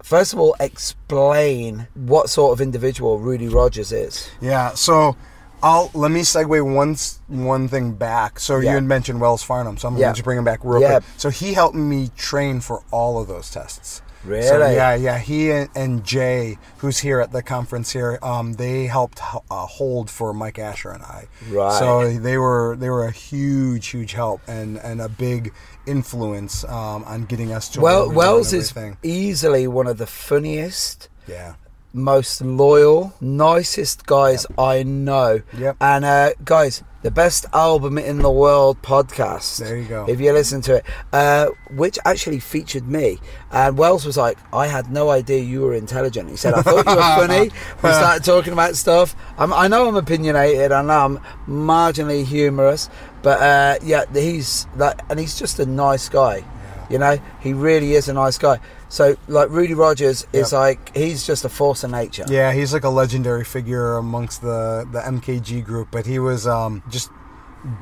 First 0.01 0.33
of 0.33 0.39
all, 0.39 0.55
explain 0.59 1.87
what 1.93 2.29
sort 2.29 2.53
of 2.53 2.61
individual 2.61 3.19
Rudy 3.19 3.47
Rogers 3.47 3.91
is. 3.91 4.29
yeah. 4.41 4.73
So 4.73 5.15
I'll, 5.63 5.89
let 5.93 6.11
me 6.11 6.21
segue 6.21 6.73
one, 6.75 6.95
one 7.27 7.67
thing 7.69 7.93
back. 7.93 8.39
So 8.39 8.59
you 8.59 8.67
had 8.69 8.83
mentioned 8.83 9.19
Wells 9.21 9.41
Farnham. 9.43 9.77
So 9.77 9.87
I'm 9.87 9.95
Yeah. 9.97 10.07
going 10.07 10.15
to 10.15 10.23
bring 10.23 10.37
him 10.37 10.43
back 10.43 10.59
real 10.63 10.81
Yeah. 10.81 10.99
quick. 10.99 11.03
So 11.17 11.29
he 11.29 11.53
helped 11.53 11.75
me 11.75 12.11
train 12.17 12.59
for 12.59 12.83
all 12.91 13.19
of 13.19 13.27
those 13.27 13.49
tests. 13.49 14.01
So, 14.23 14.29
Really? 14.29 14.75
yeah, 14.75 14.95
yeah. 14.95 15.17
He 15.17 15.51
and, 15.51 15.69
and 15.75 16.03
Jay, 16.05 16.57
who's 16.77 16.99
here 16.99 17.19
at 17.19 17.33
the 17.33 17.43
conference 17.43 17.91
here, 17.91 18.19
um, 18.21 18.53
they 18.53 18.85
helped 18.85 19.19
uh, 19.51 19.65
hold 19.65 20.09
for 20.09 20.33
Mike 20.33 20.57
Asher 20.57 20.91
and 20.91 21.03
I. 21.03 21.27
Right. 21.49 21.77
So 21.77 22.09
they 22.09 22.37
were 22.37 22.77
they 22.79 22.89
were 22.89 23.03
a 23.05 23.11
huge, 23.11 23.87
huge 23.87 24.13
help 24.13 24.39
and 24.47 24.77
and 24.77 25.01
a 25.01 25.09
big 25.09 25.51
influence 25.85 26.63
um, 26.63 27.03
on 27.03 27.25
getting 27.25 27.51
us 27.51 27.67
to 27.69 27.81
Well, 27.81 28.09
Wells 28.11 28.53
is 28.53 28.73
easily 29.03 29.67
one 29.67 29.87
of 29.87 29.97
the 29.97 30.07
funniest, 30.07 31.09
yeah. 31.27 31.55
Most 31.93 32.41
loyal, 32.41 33.13
nicest 33.21 34.05
guys 34.05 34.45
I 34.57 34.83
know. 34.83 35.41
Yep. 35.57 35.77
And 35.79 36.03
uh, 36.03 36.31
guys, 36.43 36.83
the 37.03 37.11
best 37.11 37.45
album 37.53 37.97
in 37.97 38.19
the 38.19 38.31
world 38.31 38.81
podcast. 38.81 39.59
There 39.59 39.77
you 39.77 39.85
go. 39.85 40.05
If 40.07 40.19
you 40.19 40.31
listen 40.31 40.61
to 40.63 40.75
it, 40.77 40.85
uh, 41.11 41.49
which 41.71 41.99
actually 42.05 42.39
featured 42.39 42.87
me, 42.87 43.19
and 43.51 43.77
Wells 43.77 44.05
was 44.05 44.17
like, 44.17 44.37
"I 44.51 44.67
had 44.67 44.91
no 44.91 45.09
idea 45.09 45.41
you 45.43 45.61
were 45.61 45.73
intelligent." 45.73 46.29
He 46.29 46.35
said, 46.35 46.53
"I 46.53 46.61
thought 46.61 46.85
you 46.85 46.95
were 46.95 47.27
funny." 47.27 47.51
We 47.83 47.89
started 47.91 48.23
talking 48.23 48.53
about 48.53 48.75
stuff. 48.75 49.15
I'm, 49.37 49.53
I 49.53 49.67
know 49.67 49.87
I'm 49.87 49.95
opinionated. 49.95 50.71
I 50.71 50.81
know 50.81 51.05
I'm 51.05 51.19
marginally 51.47 52.25
humorous, 52.25 52.89
but 53.21 53.41
uh, 53.41 53.79
yeah, 53.83 54.05
he's 54.13 54.65
like, 54.77 54.99
and 55.09 55.19
he's 55.19 55.37
just 55.37 55.59
a 55.59 55.65
nice 55.65 56.09
guy. 56.09 56.43
You 56.89 56.99
know, 56.99 57.17
he 57.39 57.53
really 57.53 57.93
is 57.93 58.07
a 58.07 58.13
nice 58.13 58.37
guy. 58.37 58.59
So, 58.93 59.17
like 59.27 59.49
Rudy 59.49 59.73
Rogers 59.73 60.27
is 60.33 60.51
Yep. 60.51 60.59
like 60.59 60.95
he's 60.95 61.25
just 61.25 61.43
a 61.43 61.49
force 61.49 61.83
of 61.83 61.89
nature. 61.89 62.25
Yeah, 62.27 62.51
he's 62.53 62.73
like 62.73 62.83
a 62.83 62.89
legendary 62.89 63.43
figure 63.43 63.97
amongst 63.97 64.43
the 64.43 64.87
the 64.91 64.99
MKG 64.99 65.65
group, 65.65 65.87
but 65.89 66.05
he 66.05 66.19
was 66.19 66.45
um, 66.45 66.83
just 66.91 67.09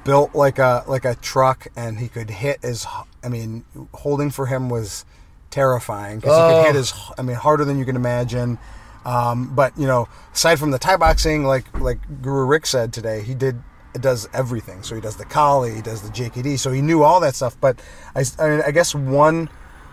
built 0.06 0.34
like 0.34 0.58
a 0.58 0.86
like 0.88 1.04
a 1.04 1.16
truck, 1.16 1.68
and 1.76 2.00
he 2.00 2.08
could 2.08 2.30
hit 2.30 2.60
as 2.64 2.88
I 3.22 3.28
mean, 3.28 3.66
holding 3.94 4.30
for 4.32 4.46
him 4.46 4.70
was 4.70 5.04
terrifying 5.50 6.20
because 6.22 6.38
he 6.38 6.42
Oh. 6.44 6.64
could 6.64 6.68
hit 6.68 6.76
as 6.80 6.94
I 7.18 7.24
mean 7.24 7.36
harder 7.36 7.66
than 7.66 7.78
you 7.78 7.84
can 7.84 7.98
imagine. 7.98 8.58
Um, 9.04 9.54
but 9.54 9.78
you 9.78 9.88
know, 9.88 10.08
aside 10.34 10.60
from 10.60 10.72
the 10.72 10.80
Thai 10.80 10.96
boxing, 10.96 11.44
like 11.44 11.66
like 11.82 12.00
Guru 12.22 12.46
Rick 12.46 12.66
said 12.66 12.94
today, 12.94 13.22
he 13.22 13.34
did 13.36 13.62
does 14.00 14.30
everything. 14.34 14.82
So 14.82 14.96
he 14.96 15.02
does 15.02 15.18
the 15.18 15.26
Kali, 15.26 15.76
he 15.76 15.82
does 15.82 16.04
the 16.04 16.10
JKD, 16.10 16.58
so 16.58 16.72
he 16.72 16.82
knew 16.82 17.04
all 17.04 17.20
that 17.20 17.36
stuff. 17.36 17.58
But 17.60 17.82
I, 18.16 18.24
I, 18.40 18.48
mean, 18.50 18.62
I 18.66 18.72
guess 18.72 18.96
one 18.96 19.50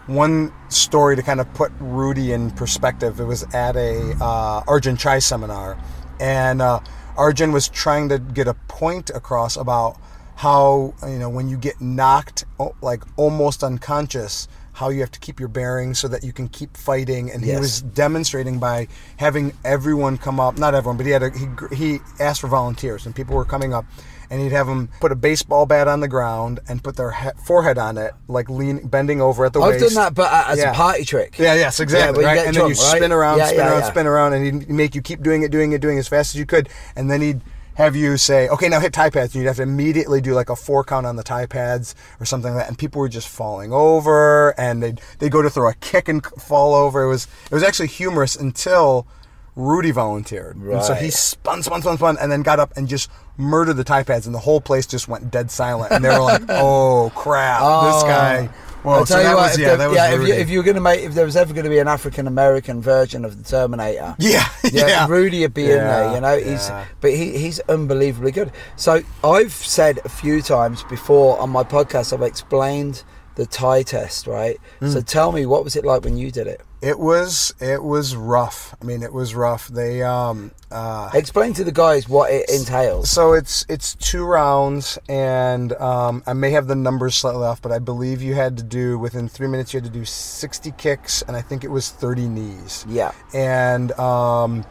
one 0.09 0.53
story 0.71 1.17
to 1.17 1.23
kind 1.23 1.39
of 1.41 1.53
put 1.55 1.71
Rudy 1.79 2.33
in 2.33 2.51
perspective. 2.51 3.21
It 3.21 3.25
was 3.25 3.43
at 3.55 3.77
a 3.77 4.17
uh, 4.21 4.63
Ajarn 4.65 4.99
Chai 4.99 5.19
seminar, 5.21 5.79
and 6.19 6.61
uh, 6.61 6.81
Ajarn 7.17 7.53
was 7.53 7.69
trying 7.69 8.09
to 8.09 8.19
get 8.19 8.49
a 8.49 8.55
point 8.55 9.11
across 9.11 9.57
about 9.57 9.99
how 10.37 10.95
you 11.07 11.19
know 11.19 11.29
when 11.29 11.49
you 11.49 11.57
get 11.57 11.81
knocked 11.81 12.45
like 12.81 13.03
almost 13.17 13.63
unconscious 13.63 14.49
how 14.73 14.91
you 14.91 15.01
have 15.01 15.11
to 15.11 15.19
keep 15.19 15.41
your 15.41 15.49
bearings 15.49 15.99
so 15.99 16.07
that 16.07 16.23
you 16.23 16.33
can 16.33 16.47
keep 16.47 16.77
fighting. 16.77 17.33
And 17.33 17.45
he 17.45 17.57
was 17.57 17.83
demonstrating 17.83 18.61
by 18.61 18.87
having 19.17 19.53
everyone 19.65 20.19
come 20.19 20.39
up 20.39 20.57
not 20.57 20.75
everyone 20.75 20.97
but 20.97 21.05
he 21.07 21.11
had 21.11 21.25
a, 21.25 21.31
he, 21.37 21.75
he 21.75 21.99
asked 22.21 22.41
for 22.41 22.47
volunteers 22.47 23.05
and 23.05 23.15
people 23.15 23.35
were 23.35 23.45
coming 23.45 23.75
up 23.75 23.85
and 24.31 24.41
he'd 24.41 24.53
have 24.53 24.67
them 24.67 24.89
put 25.01 25.13
a 25.13 25.17
baseball 25.17 25.67
bat 25.67 25.89
on 25.89 26.01
the 26.01 26.09
ground 26.09 26.61
and 26.69 26.83
put 26.83 26.97
their 26.97 27.13
he- 27.13 27.31
forehead 27.45 27.79
on 27.79 27.97
it 27.99 28.13
like 28.29 28.49
lean 28.51 28.87
bending 28.87 29.21
over 29.21 29.45
at 29.45 29.53
the 29.53 29.61
waist. 29.61 29.75
I've 29.85 29.89
done 29.91 29.95
that, 29.95 30.15
but 30.15 30.33
uh, 30.33 30.45
as 30.49 30.59
Yeah. 30.59 30.71
a 30.73 30.75
party 30.75 31.05
trick. 31.05 31.39
yeah, 31.39 31.55
yes, 31.55 31.81
exactly. 31.81 32.21
you 32.23 32.27
right? 32.27 32.39
And 32.47 32.55
drunk, 32.55 32.75
then 32.77 32.77
you 32.77 32.91
right? 32.91 32.97
spin 32.99 33.13
around, 33.13 33.39
Yeah, 33.39 33.47
spin 33.47 33.59
yeah, 33.59 33.69
around, 33.71 33.81
yeah. 33.81 33.91
spin 33.91 34.07
around, 34.07 34.33
and 34.35 34.45
he'd 34.63 34.69
make 34.71 34.95
you 34.95 35.03
keep 35.03 35.23
doing 35.23 35.43
it, 35.43 35.51
doing 35.51 35.73
it, 35.73 35.81
doing 35.81 35.97
it 35.97 36.01
as 36.01 36.09
fast 36.09 36.35
as 36.35 36.39
you 36.39 36.47
could. 36.47 36.69
And 36.97 37.11
then 37.11 37.21
he'd 37.23 37.41
have 37.75 37.95
you 37.95 38.17
say, 38.17 38.49
okay, 38.49 38.69
now 38.69 38.81
hit 38.81 38.93
Thai 38.93 39.09
pads. 39.09 39.35
And 39.35 39.43
you'd 39.43 39.47
have 39.49 39.59
to 39.59 39.63
immediately 39.63 40.21
do 40.21 40.35
like 40.35 40.51
a 40.51 40.57
four 40.57 40.83
count 40.83 41.07
on 41.07 41.15
the 41.15 41.23
Thai 41.23 41.47
pads 41.47 41.95
or 42.19 42.27
something 42.27 42.53
like 42.53 42.65
that. 42.65 42.69
And 42.69 42.77
people 42.77 42.99
were 43.01 43.09
just 43.09 43.29
falling 43.29 43.73
over 43.73 44.51
and 44.59 44.83
they'd, 44.83 45.01
they'd 45.21 45.31
go 45.31 45.43
to 45.43 45.49
throw 45.49 45.69
a 45.71 45.75
kick 45.75 46.09
and 46.09 46.27
fall 46.27 46.75
over. 46.75 47.05
It 47.05 47.09
was, 47.09 47.29
it 47.49 47.55
was 47.55 47.63
actually 47.63 47.87
humorous 47.87 48.35
until 48.35 49.07
Rudy 49.59 49.91
volunteered. 49.91 50.57
And 50.57 50.83
so 50.85 50.95
he 50.95 51.11
spun, 51.11 51.63
spun, 51.65 51.83
spun, 51.83 51.97
spun, 51.99 52.17
and 52.21 52.31
then 52.31 52.43
got 52.43 52.61
up 52.61 52.73
and 52.77 52.87
just 52.87 53.11
murdered 53.37 53.75
the 53.75 53.83
Thai 53.85 54.05
pads. 54.05 54.25
And 54.25 54.33
the 54.35 54.39
whole 54.39 54.61
place 54.61 54.87
just 54.87 55.09
went 55.09 55.33
dead 55.33 55.51
silent. 55.51 55.91
And 55.93 56.05
they 56.05 56.09
were 56.11 56.21
like, 56.21 56.43
oh, 56.49 57.11
crap, 57.17 57.59
this 57.61 58.03
Oh. 58.05 58.07
guy. 58.07 58.49
Well, 58.85 59.01
I'll 59.01 59.07
so 59.07 59.15
tell 59.17 59.23
you 59.25 59.29
that 59.31 59.35
what, 59.35 59.43
was, 59.43 59.55
if, 59.55 59.61
yeah, 59.61 59.67
there- 59.71 59.77
that 59.79 59.89
was 59.89 59.97
yeah, 59.97 60.11
if, 60.15 60.29
you, 60.29 60.35
if 60.35 60.51
you 60.51 60.59
were 60.59 60.63
going 60.63 60.77
to 60.77 60.81
make, 60.81 61.01
if 61.01 61.13
there 61.13 61.25
was 61.25 61.35
ever 61.35 61.53
going 61.53 61.65
to 61.65 61.71
be 61.71 61.81
an 61.81 61.89
African 61.89 62.29
American 62.29 62.81
version 62.81 63.25
of 63.25 63.37
the 63.37 63.43
Terminator, 63.43 64.15
Yeah, 64.21 64.47
yeah, 64.73 64.87
yeah. 64.87 65.07
Rudy 65.09 65.41
would 65.41 65.53
be 65.53 65.65
in 65.65 65.79
there, 65.79 66.15
you 66.15 66.21
know. 66.21 66.39
He's, 66.39 66.71
but 67.01 67.11
he, 67.11 67.37
he's 67.37 67.59
unbelievably 67.59 68.31
good. 68.31 68.53
So 68.77 69.03
I've 69.25 69.53
said 69.53 69.99
a 70.05 70.09
few 70.09 70.41
times 70.41 70.85
before 70.85 71.37
on 71.41 71.51
my 71.51 71.65
podcast, 71.65 72.13
I've 72.13 72.23
explained 72.23 73.03
the 73.35 73.47
Thai 73.47 73.83
test, 73.83 74.29
right? 74.29 74.59
Hmm. 74.79 74.91
So 74.91 75.01
tell 75.01 75.33
me, 75.33 75.45
what 75.45 75.65
was 75.65 75.75
it 75.75 75.85
like 75.85 76.05
when 76.05 76.17
you 76.17 76.31
did 76.31 76.47
it? 76.47 76.61
It 76.81 76.99
was 76.99 77.55
it 77.61 77.83
was 77.83 78.15
rough. 78.15 78.75
I 78.81 78.85
mean, 78.85 79.03
it 79.03 79.13
was 79.13 79.35
rough. 79.35 79.67
They 79.69 80.03
um 80.03 80.53
uh 80.71 81.11
Explain 81.13 81.53
to 81.55 81.65
the 81.65 81.73
guys 81.73 82.09
what 82.09 82.31
it 82.31 82.49
entails. 82.49 83.11
so 83.11 83.33
it's 83.33 83.67
it's 83.69 83.95
two 83.97 84.25
rounds, 84.25 84.97
and 85.09 85.73
um, 85.75 86.23
I 86.27 86.35
may 86.35 86.51
have 86.51 86.69
the 86.69 86.77
numbers 86.77 87.17
slightly 87.17 87.45
off, 87.45 87.61
but 87.61 87.73
I 87.73 87.79
believe 87.81 88.23
you 88.23 88.35
had 88.35 88.57
to 88.59 88.63
do 88.63 88.97
within 88.99 89.29
three 89.29 89.49
minutes. 89.49 89.75
You 89.75 89.81
had 89.81 89.93
to 89.93 89.99
do 89.99 90.05
sixty 90.05 90.71
kicks, 90.73 91.23
and 91.23 91.37
I 91.37 91.41
think 91.43 91.65
it 91.65 91.71
was 91.71 91.91
thirty 91.91 92.29
knees. 92.29 92.85
Yeah. 92.89 93.13
and 93.35 93.91
um, 93.93 94.65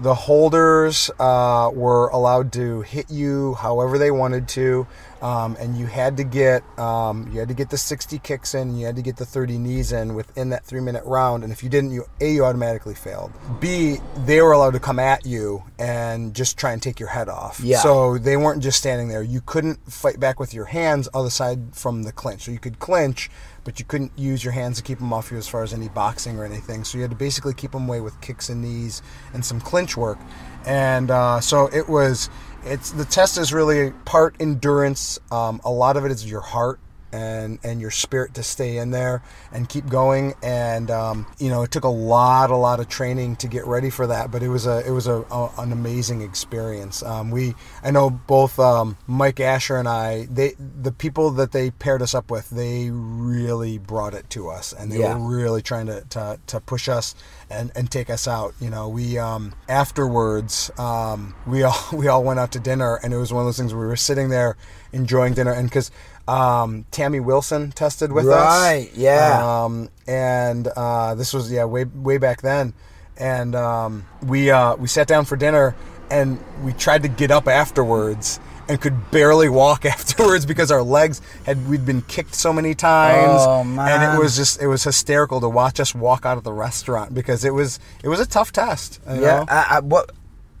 the 0.00 0.14
holders 0.14 1.10
uh, 1.18 1.70
were 1.72 2.08
allowed 2.08 2.52
to 2.52 2.82
hit 2.82 3.10
you 3.10 3.54
however 3.54 3.98
they 3.98 4.10
wanted 4.10 4.48
to, 4.48 4.86
um, 5.20 5.56
and 5.58 5.76
you 5.76 5.86
had 5.86 6.16
to 6.18 6.24
get 6.24 6.62
um, 6.78 7.28
you 7.32 7.40
had 7.40 7.48
to 7.48 7.54
get 7.54 7.70
the 7.70 7.76
60 7.78 8.18
kicks 8.20 8.54
in, 8.54 8.68
and 8.68 8.80
you 8.80 8.86
had 8.86 8.96
to 8.96 9.02
get 9.02 9.16
the 9.16 9.26
30 9.26 9.58
knees 9.58 9.92
in 9.92 10.14
within 10.14 10.50
that 10.50 10.64
three 10.64 10.80
minute 10.80 11.04
round. 11.04 11.42
And 11.42 11.52
if 11.52 11.62
you 11.62 11.68
didn't, 11.68 11.90
you 11.90 12.04
a 12.20 12.32
you 12.32 12.44
automatically 12.44 12.94
failed. 12.94 13.32
B 13.60 13.98
they 14.24 14.40
were 14.40 14.52
allowed 14.52 14.74
to 14.74 14.80
come 14.80 14.98
at 14.98 15.26
you 15.26 15.64
and 15.78 16.34
just 16.34 16.56
try 16.56 16.72
and 16.72 16.82
take 16.82 17.00
your 17.00 17.08
head 17.08 17.28
off. 17.28 17.60
Yeah. 17.60 17.78
So 17.78 18.18
they 18.18 18.36
weren't 18.36 18.62
just 18.62 18.78
standing 18.78 19.08
there. 19.08 19.22
You 19.22 19.40
couldn't 19.40 19.90
fight 19.90 20.20
back 20.20 20.38
with 20.38 20.54
your 20.54 20.66
hands 20.66 21.08
other 21.12 21.30
side 21.30 21.74
from 21.74 22.04
the 22.04 22.12
clinch. 22.12 22.42
So 22.42 22.52
you 22.52 22.58
could 22.58 22.78
clinch, 22.78 23.30
but 23.68 23.78
you 23.78 23.84
couldn't 23.84 24.10
use 24.16 24.42
your 24.42 24.54
hands 24.54 24.78
to 24.78 24.82
keep 24.82 24.98
them 24.98 25.12
off 25.12 25.30
you 25.30 25.36
as 25.36 25.46
far 25.46 25.62
as 25.62 25.74
any 25.74 25.90
boxing 25.90 26.38
or 26.38 26.44
anything. 26.46 26.84
So 26.84 26.96
you 26.96 27.02
had 27.02 27.10
to 27.10 27.16
basically 27.18 27.52
keep 27.52 27.72
them 27.72 27.86
away 27.86 28.00
with 28.00 28.18
kicks 28.22 28.48
and 28.48 28.62
knees 28.62 29.02
and 29.34 29.44
some 29.44 29.60
clinch 29.60 29.94
work. 29.94 30.18
And 30.64 31.10
uh, 31.10 31.42
so 31.42 31.66
it 31.66 31.86
was. 31.86 32.30
It's 32.64 32.92
the 32.92 33.04
test 33.04 33.36
is 33.36 33.52
really 33.52 33.90
part 34.06 34.36
endurance. 34.40 35.18
Um, 35.30 35.60
a 35.66 35.70
lot 35.70 35.98
of 35.98 36.06
it 36.06 36.10
is 36.10 36.28
your 36.28 36.40
heart. 36.40 36.80
And 37.12 37.58
and 37.64 37.80
your 37.80 37.90
spirit 37.90 38.34
to 38.34 38.42
stay 38.42 38.76
in 38.78 38.90
there 38.90 39.22
and 39.52 39.68
keep 39.68 39.88
going. 39.88 40.34
And 40.42 40.90
um, 40.90 41.26
you 41.38 41.48
know, 41.50 41.62
it 41.62 41.70
took 41.70 41.84
a 41.84 41.88
lot, 41.88 42.50
a 42.50 42.56
lot 42.56 42.80
of 42.80 42.88
training 42.88 43.36
to 43.36 43.48
get 43.48 43.66
ready 43.66 43.90
for 43.90 44.06
that, 44.06 44.30
but 44.30 44.42
it 44.42 44.48
was 44.48 44.66
a 44.66 44.86
it 44.86 44.90
was 44.92 45.06
a, 45.06 45.24
a 45.30 45.50
an 45.58 45.72
amazing 45.72 46.22
experience. 46.22 47.02
Um, 47.02 47.30
we 47.30 47.54
I 47.82 47.90
know 47.90 48.10
both 48.10 48.58
um, 48.58 48.96
Mike 49.06 49.40
Asher 49.40 49.76
and 49.76 49.88
I 49.88 50.26
they 50.30 50.54
the 50.58 50.92
people 50.92 51.30
that 51.32 51.52
they 51.52 51.70
paired 51.70 52.02
us 52.02 52.14
up 52.14 52.30
with 52.30 52.50
they 52.50 52.90
really 52.90 53.78
brought 53.78 54.14
it 54.14 54.28
to 54.30 54.48
us 54.48 54.72
and 54.72 54.90
they 54.92 54.98
Yeah. 54.98 55.16
were 55.16 55.36
really 55.36 55.62
trying 55.62 55.86
to, 55.86 56.02
to, 56.10 56.38
to 56.46 56.60
push 56.60 56.88
us 56.88 57.14
and, 57.50 57.70
and 57.74 57.90
take 57.90 58.10
us 58.10 58.26
out. 58.28 58.54
You 58.60 58.70
know, 58.70 58.88
we 58.88 59.18
um, 59.18 59.54
afterwards 59.68 60.70
um, 60.78 61.34
we 61.46 61.62
all 61.62 61.76
we 61.92 62.08
all 62.08 62.22
went 62.24 62.38
out 62.40 62.52
to 62.52 62.60
dinner, 62.60 62.96
and 63.02 63.12
it 63.12 63.16
was 63.16 63.32
one 63.32 63.42
of 63.42 63.46
those 63.46 63.56
things 63.58 63.72
where 63.74 63.82
we 63.82 63.88
were 63.88 63.96
sitting 63.96 64.28
there 64.28 64.56
enjoying 64.92 65.34
dinner, 65.34 65.52
and 65.52 65.68
because 65.68 65.90
um, 66.28 66.84
Tammy 66.90 67.20
Wilson 67.20 67.72
tested 67.72 68.12
with 68.12 68.28
us, 68.28 68.34
Right, 68.34 68.90
yeah. 68.94 69.64
um, 69.64 69.88
and 70.06 70.68
uh, 70.68 71.14
this 71.14 71.32
was 71.32 71.50
yeah 71.50 71.64
way 71.64 71.84
way 71.84 72.18
back 72.18 72.42
then, 72.42 72.74
and 73.16 73.54
um, 73.56 74.04
we 74.24 74.50
uh, 74.50 74.76
we 74.76 74.88
sat 74.88 75.06
down 75.08 75.24
for 75.24 75.36
dinner, 75.36 75.74
and 76.10 76.38
we 76.62 76.72
tried 76.74 77.02
to 77.02 77.08
get 77.08 77.30
up 77.30 77.48
afterwards. 77.48 78.40
And 78.70 78.78
could 78.78 79.10
barely 79.10 79.48
walk 79.48 79.86
afterwards 79.96 80.44
because 80.44 80.70
our 80.70 80.82
legs 80.82 81.22
had 81.46 81.66
we'd 81.70 81.86
been 81.86 82.02
kicked 82.02 82.34
so 82.34 82.52
many 82.52 82.74
times, 82.74 83.40
Oh, 83.40 83.60
and 83.62 84.14
it 84.14 84.22
was 84.22 84.36
just 84.36 84.60
it 84.60 84.66
was 84.66 84.84
hysterical 84.84 85.40
to 85.40 85.48
watch 85.48 85.80
us 85.80 85.94
walk 85.94 86.26
out 86.26 86.36
of 86.36 86.44
the 86.44 86.52
restaurant 86.52 87.14
because 87.14 87.46
it 87.46 87.54
was 87.54 87.80
it 88.04 88.08
was 88.08 88.20
a 88.20 88.26
tough 88.26 88.52
test. 88.52 89.00
Yeah. 89.08 89.46
Uh, 89.48 89.64
uh, 89.70 89.80
what? 89.80 90.12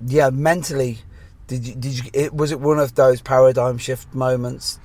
Yeah. 0.06 0.30
Mentally, 0.30 1.00
did 1.48 1.66
you? 1.66 1.74
Did 1.74 1.98
you? 2.02 2.10
It, 2.14 2.32
was 2.32 2.50
it 2.50 2.60
one 2.60 2.78
of 2.78 2.94
those 2.94 3.20
paradigm 3.20 3.76
shift 3.76 4.14
moments 4.14 4.80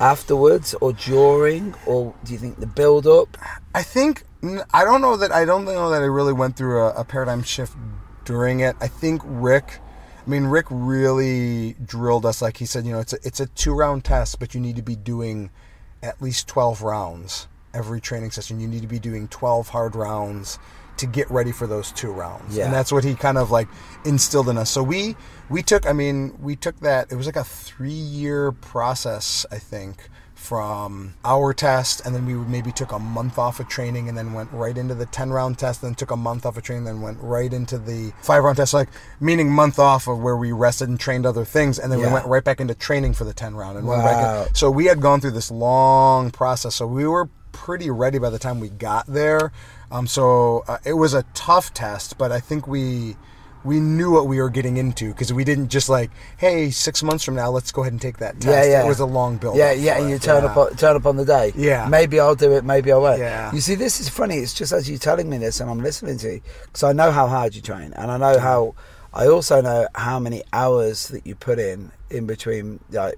afterwards, 0.00 0.74
or 0.80 0.92
during, 0.92 1.74
or 1.86 2.14
do 2.24 2.32
you 2.32 2.38
think 2.38 2.58
the 2.58 2.66
build 2.66 3.06
up? 3.06 3.36
I 3.74 3.82
think 3.82 4.24
I 4.72 4.84
don't 4.84 5.00
know 5.00 5.16
that 5.16 5.32
I 5.32 5.44
don't 5.44 5.64
know 5.64 5.90
that 5.90 6.02
I 6.02 6.06
really 6.06 6.32
went 6.32 6.56
through 6.56 6.80
a, 6.80 6.90
a 6.94 7.04
paradigm 7.04 7.42
shift 7.42 7.76
during 8.24 8.60
it. 8.60 8.76
I 8.80 8.88
think 8.88 9.22
Rick, 9.24 9.80
I 10.26 10.30
mean 10.30 10.44
Rick 10.44 10.66
really 10.70 11.76
drilled 11.84 12.26
us 12.26 12.42
like 12.42 12.58
he 12.58 12.66
said. 12.66 12.84
You 12.86 12.92
know, 12.92 13.00
it's 13.00 13.12
a, 13.12 13.18
it's 13.22 13.40
a 13.40 13.46
two 13.46 13.74
round 13.74 14.04
test, 14.04 14.38
but 14.38 14.54
you 14.54 14.60
need 14.60 14.76
to 14.76 14.82
be 14.82 14.96
doing 14.96 15.50
at 16.02 16.20
least 16.20 16.48
twelve 16.48 16.82
rounds 16.82 17.48
every 17.72 18.00
training 18.00 18.30
session. 18.30 18.60
You 18.60 18.68
need 18.68 18.82
to 18.82 18.88
be 18.88 18.98
doing 18.98 19.28
twelve 19.28 19.68
hard 19.68 19.94
rounds 19.96 20.58
to 20.98 21.06
get 21.06 21.30
ready 21.30 21.52
for 21.52 21.66
those 21.66 21.92
two 21.92 22.10
rounds. 22.12 22.56
Yeah. 22.56 22.64
And 22.66 22.74
that's 22.74 22.92
what 22.92 23.04
he 23.04 23.14
kind 23.14 23.38
of 23.38 23.50
like 23.50 23.68
instilled 24.04 24.48
in 24.48 24.58
us. 24.58 24.70
So 24.70 24.82
we 24.82 25.16
we 25.48 25.62
took 25.62 25.86
I 25.86 25.92
mean, 25.92 26.36
we 26.40 26.56
took 26.56 26.80
that 26.80 27.10
it 27.10 27.16
was 27.16 27.26
like 27.26 27.36
a 27.36 27.44
3 27.44 27.90
year 27.90 28.52
process, 28.52 29.44
I 29.50 29.58
think, 29.58 30.08
from 30.34 31.14
our 31.24 31.54
test 31.54 32.04
and 32.04 32.14
then 32.14 32.26
we 32.26 32.34
maybe 32.34 32.70
took 32.70 32.92
a 32.92 32.98
month 32.98 33.38
off 33.38 33.60
of 33.60 33.68
training 33.68 34.10
and 34.10 34.18
then 34.18 34.34
went 34.34 34.52
right 34.52 34.76
into 34.76 34.94
the 34.94 35.06
10 35.06 35.30
round 35.30 35.58
test 35.58 35.80
then 35.80 35.94
took 35.94 36.10
a 36.10 36.16
month 36.16 36.44
off 36.44 36.58
of 36.58 36.62
training 36.62 36.84
then 36.84 37.00
went 37.00 37.18
right 37.22 37.50
into 37.54 37.78
the 37.78 38.12
5 38.20 38.44
round 38.44 38.58
test 38.58 38.74
like 38.74 38.90
meaning 39.20 39.50
month 39.50 39.78
off 39.78 40.06
of 40.06 40.18
where 40.18 40.36
we 40.36 40.52
rested 40.52 40.90
and 40.90 41.00
trained 41.00 41.24
other 41.24 41.46
things 41.46 41.78
and 41.78 41.90
then 41.90 41.98
we 41.98 42.06
went 42.08 42.26
right 42.26 42.44
back 42.44 42.60
into 42.60 42.74
training 42.74 43.14
for 43.14 43.24
the 43.24 43.32
10 43.32 43.54
round 43.54 43.78
and 43.78 43.86
went 43.86 44.02
Wow. 44.02 44.46
so 44.52 44.70
we 44.70 44.84
had 44.84 45.00
gone 45.00 45.18
through 45.22 45.30
this 45.30 45.50
long 45.50 46.30
process 46.30 46.74
so 46.74 46.86
we 46.86 47.06
were 47.08 47.30
pretty 47.52 47.88
ready 47.88 48.18
by 48.18 48.28
the 48.28 48.38
time 48.38 48.60
we 48.60 48.68
got 48.68 49.06
there 49.06 49.50
um, 49.90 50.06
so 50.06 50.64
uh, 50.68 50.78
it 50.84 50.94
was 50.94 51.14
a 51.14 51.22
tough 51.34 51.72
test 51.74 52.16
but 52.18 52.30
i 52.32 52.40
think 52.40 52.66
we 52.66 53.16
we 53.64 53.80
knew 53.80 54.10
what 54.10 54.26
we 54.26 54.38
were 54.40 54.50
getting 54.50 54.76
into 54.76 55.08
because 55.08 55.32
we 55.32 55.42
didn't 55.42 55.68
just 55.68 55.88
like, 55.88 56.10
hey, 56.36 56.68
six 56.70 57.02
months 57.02 57.24
from 57.24 57.34
now, 57.34 57.48
let's 57.48 57.72
go 57.72 57.80
ahead 57.80 57.94
and 57.94 58.02
take 58.02 58.18
that 58.18 58.34
test. 58.38 58.46
Yeah, 58.46 58.64
yeah. 58.80 58.84
It 58.84 58.88
was 58.88 59.00
a 59.00 59.06
long 59.06 59.38
build. 59.38 59.56
Yeah, 59.56 59.72
yeah, 59.72 59.98
and 59.98 60.10
you 60.10 60.18
turn 60.18 60.44
Yeah. 60.44 60.50
up 60.50 60.56
on, 60.58 60.76
turn 60.76 60.96
up 60.96 61.06
on 61.06 61.16
the 61.16 61.24
day. 61.24 61.50
Yeah. 61.56 61.88
maybe 61.88 62.20
I'll 62.20 62.34
do 62.34 62.52
it, 62.52 62.62
maybe 62.62 62.92
I 62.92 62.96
won't. 62.98 63.20
Yeah. 63.20 63.50
You 63.54 63.62
see, 63.62 63.74
this 63.74 64.00
is 64.00 64.08
funny. 64.10 64.36
It's 64.36 64.52
just 64.52 64.70
as 64.72 64.90
you're 64.90 64.98
telling 64.98 65.30
me 65.30 65.38
this, 65.38 65.60
and 65.60 65.70
I'm 65.70 65.80
listening 65.80 66.18
to 66.18 66.34
you 66.34 66.40
because 66.66 66.82
I 66.82 66.92
know 66.92 67.10
how 67.10 67.26
hard 67.26 67.54
you 67.54 67.62
train, 67.62 67.94
and 67.94 68.10
I 68.10 68.18
know 68.18 68.38
how. 68.38 68.74
I 69.14 69.28
also 69.28 69.62
know 69.62 69.88
how 69.94 70.18
many 70.18 70.42
hours 70.52 71.08
that 71.08 71.26
you 71.26 71.34
put 71.34 71.58
in 71.58 71.90
in 72.10 72.26
between, 72.26 72.80
like 72.90 73.14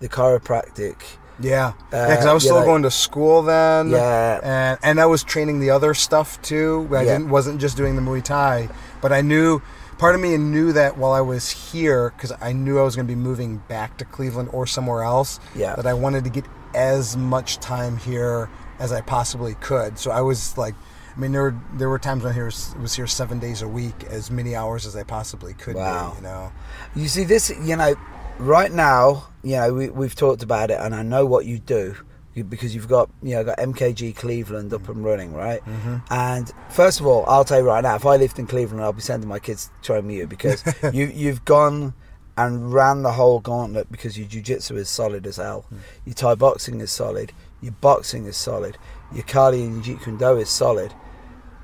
the 0.00 0.08
chiropractic. 0.08 0.96
Yeah, 1.38 1.68
Uh, 1.68 1.72
yeah, 1.92 2.08
because 2.10 2.26
I 2.26 2.32
was 2.32 2.42
still 2.44 2.56
like- 2.56 2.64
going 2.64 2.82
to 2.84 2.90
school 2.90 3.42
then. 3.42 3.90
Yeah. 3.90 4.40
and 4.42 4.78
and 4.82 5.00
I 5.00 5.06
was 5.06 5.22
training 5.22 5.60
the 5.60 5.70
other 5.70 5.92
stuff 5.94 6.40
too. 6.42 6.88
I 6.90 7.02
Yeah. 7.02 7.12
didn't 7.18 7.30
wasn't 7.30 7.60
just 7.60 7.76
doing 7.76 7.94
the 7.96 8.02
Muay 8.02 8.22
Thai, 8.22 8.68
but 9.02 9.12
I 9.12 9.20
knew 9.20 9.60
part 9.98 10.14
of 10.14 10.20
me 10.20 10.36
knew 10.36 10.72
that 10.72 10.96
while 10.96 11.12
I 11.12 11.20
was 11.20 11.50
here, 11.50 12.12
because 12.16 12.32
I 12.40 12.52
knew 12.52 12.78
I 12.78 12.82
was 12.82 12.96
going 12.96 13.06
to 13.06 13.14
be 13.14 13.20
moving 13.20 13.62
back 13.68 13.96
to 13.98 14.04
Cleveland 14.04 14.48
or 14.52 14.66
somewhere 14.66 15.02
else. 15.02 15.38
Yeah. 15.54 15.74
that 15.76 15.86
I 15.86 15.92
wanted 15.94 16.24
to 16.24 16.30
get 16.30 16.44
as 16.74 17.16
much 17.16 17.58
time 17.58 17.96
here 17.98 18.48
as 18.78 18.92
I 18.92 19.00
possibly 19.00 19.54
could. 19.60 19.98
So 19.98 20.10
I 20.10 20.20
was 20.22 20.56
like. 20.56 20.74
I 21.08 21.18
mean, 21.18 21.32
there 21.32 21.44
were 21.44 21.54
there 21.78 21.88
were 21.88 21.98
times 21.98 22.24
when 22.24 22.38
I 22.38 22.42
was, 22.42 22.74
was 22.78 22.94
here 22.94 23.06
seven 23.06 23.38
days 23.38 23.62
a 23.62 23.68
week, 23.68 24.04
as 24.10 24.30
many 24.30 24.54
hours 24.54 24.84
as 24.84 24.94
I 24.96 25.02
possibly 25.02 25.54
could 25.54 25.74
Wow. 25.74 26.10
be. 26.10 26.16
You 26.16 26.22
know, 26.24 26.52
You 26.94 27.08
see, 27.08 27.24
this, 27.24 27.48
you 27.48 27.74
know, 27.74 27.94
right 28.38 28.72
now, 28.72 29.28
you 29.42 29.56
know, 29.56 29.72
we, 29.72 29.90
we've 29.90 30.14
talked 30.14 30.42
about 30.42 30.70
it, 30.70 30.78
and 30.80 30.94
I 30.94 31.02
know 31.02 31.26
what 31.26 31.46
you 31.46 31.58
do. 31.58 31.96
Because 32.34 32.74
you've 32.74 32.88
got, 32.88 33.08
you 33.22 33.34
know, 33.34 33.44
got 33.44 33.56
MKG 33.56 34.14
Cleveland 34.14 34.70
up 34.74 34.90
and 34.90 35.02
running, 35.02 35.32
right? 35.32 35.64
Mm-hmm. 35.64 35.96
And 36.10 36.52
first 36.68 37.00
of 37.00 37.06
all, 37.06 37.24
I'll 37.26 37.46
tell 37.46 37.60
you 37.60 37.64
right 37.66 37.82
now, 37.82 37.94
if 37.94 38.04
I 38.04 38.16
lived 38.16 38.38
in 38.38 38.46
Cleveland, 38.46 38.82
I'll 38.82 38.92
be 38.92 39.00
sending 39.00 39.26
my 39.26 39.38
kids 39.38 39.70
to 39.80 39.86
train 39.86 40.06
with 40.06 40.16
you 40.16 40.26
because 40.26 40.62
you 40.92 41.06
you've 41.06 41.46
gone 41.46 41.94
and 42.36 42.72
ran 42.72 43.02
the 43.02 43.12
whole 43.12 43.40
gauntlet 43.40 43.90
because 43.90 44.18
your 44.18 44.28
jiu-jitsu 44.28 44.76
is 44.76 44.90
solid 44.90 45.26
as 45.26 45.36
hell, 45.36 45.64
your 46.04 46.14
Thai 46.14 46.34
boxing 46.34 46.80
is 46.80 46.90
solid, 46.90 47.32
your 47.62 47.72
boxing 47.80 48.26
is 48.26 48.36
solid, 48.36 48.76
your 49.14 49.24
Kali 49.24 49.62
and 49.62 49.86
your 49.86 49.96
Jeet 49.96 50.04
Kune 50.04 50.18
Do 50.18 50.36
is 50.36 50.50
solid, 50.50 50.92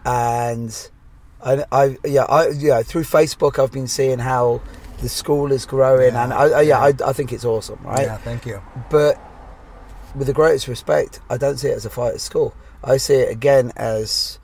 and 0.07 0.89
I, 1.45 1.65
I 1.71 1.99
yeah 2.05 2.25
I 2.25 2.49
yeah 2.49 2.83
through 2.83 3.03
Facebook 3.03 3.63
I've 3.63 3.73
been 3.73 3.89
seeing 3.89 4.21
how 4.21 4.63
the 5.03 5.09
school 5.09 5.53
is 5.53 5.67
growing 5.67 6.15
Yeah, 6.15 6.25
and 6.25 6.33
I, 6.33 6.45
I, 6.45 6.61
yeah. 6.63 6.79
I, 6.81 6.93
I 7.05 7.13
think 7.13 7.33
it's 7.33 7.45
awesome 7.45 7.79
right 7.85 8.07
yeah. 8.07 8.17
Thank 8.19 8.47
you. 8.47 8.63
but 8.91 9.21
with 10.15 10.27
the 10.27 10.33
greatest 10.33 10.69
respect 10.69 11.21
I 11.29 11.37
don't 11.37 11.59
see 11.59 11.69
it 11.69 11.77
as 11.77 11.85
a 11.87 11.91
fight 11.91 12.15
at 12.15 12.21
school 12.21 12.55
I 12.85 12.97
see 12.97 13.15
it 13.17 13.31
again 13.31 13.73
as 13.77 14.39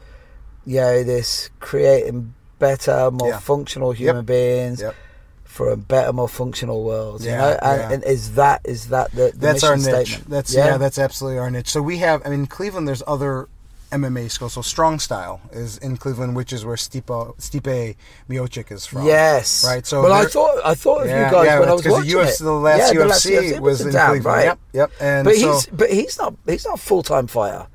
you 0.66 0.76
know 0.80 1.02
this 1.04 1.50
creating 1.60 2.34
better 2.58 3.10
more 3.10 3.28
Yeah. 3.30 3.38
functional 3.38 3.92
human 3.92 4.24
beings 4.24 4.80
Yep. 4.80 4.94
for 5.44 5.70
a 5.70 5.76
better 5.76 6.12
more 6.12 6.28
functional 6.28 6.84
world 6.84 7.22
you 7.22 7.30
Yeah, 7.30 7.38
know 7.38 7.58
and, 7.62 7.92
and 7.94 8.04
is 8.04 8.34
that 8.34 8.60
is 8.64 8.88
that 8.88 9.10
the, 9.12 9.30
the 9.32 9.38
that's 9.38 9.62
our 9.64 9.76
niche. 9.76 9.84
statement? 9.84 10.28
That's 10.30 10.54
yeah? 10.54 10.76
that's 10.76 10.98
absolutely 10.98 11.38
our 11.38 11.50
niche. 11.50 11.68
So 11.70 11.80
we 11.82 11.98
have, 11.98 12.22
I 12.26 12.30
mean, 12.30 12.46
Cleveland. 12.46 12.86
There's 12.88 13.02
other 13.06 13.48
MMA 13.90 14.30
school. 14.30 14.48
So 14.48 14.62
Strong 14.62 14.98
Style 15.00 15.40
is 15.52 15.78
in 15.78 15.96
Cleveland, 15.96 16.36
which 16.36 16.52
is 16.52 16.64
where 16.64 16.76
Stipe 16.76 17.36
Stipe 17.38 17.96
Miocic 18.28 18.70
is 18.72 18.86
from. 18.86 19.06
Yes. 19.06 19.64
Right, 19.66 19.86
so 19.86 20.02
well, 20.02 20.12
I 20.12 20.24
thought 20.26 20.60
I 20.64 20.74
thought 20.74 21.02
of 21.02 21.08
Yeah, 21.08 21.26
you 21.26 21.32
guys 21.32 21.46
yeah, 21.46 21.60
when 21.60 21.68
I 21.68 21.72
was 21.72 21.86
watching 21.86 22.10
the 22.10 22.16
UFC, 22.16 22.40
it. 22.40 22.44
the 22.44 22.52
last 22.52 22.94
Yeah, 22.94 23.00
UFC, 23.00 23.60
was 23.60 23.80
in 23.80 23.92
down, 23.92 24.10
Cleveland. 24.10 24.26
right? 24.36 24.44
Yep, 24.46 24.58
yep. 24.72 24.90
And 25.00 25.24
but 25.24 25.34
so, 25.36 25.52
he's 25.54 25.66
but 25.66 25.90
he's 25.90 26.18
not 26.18 26.34
he's 26.46 26.64
not 26.66 26.78
full 26.80 27.02
time 27.02 27.26
fighter, 27.26 27.66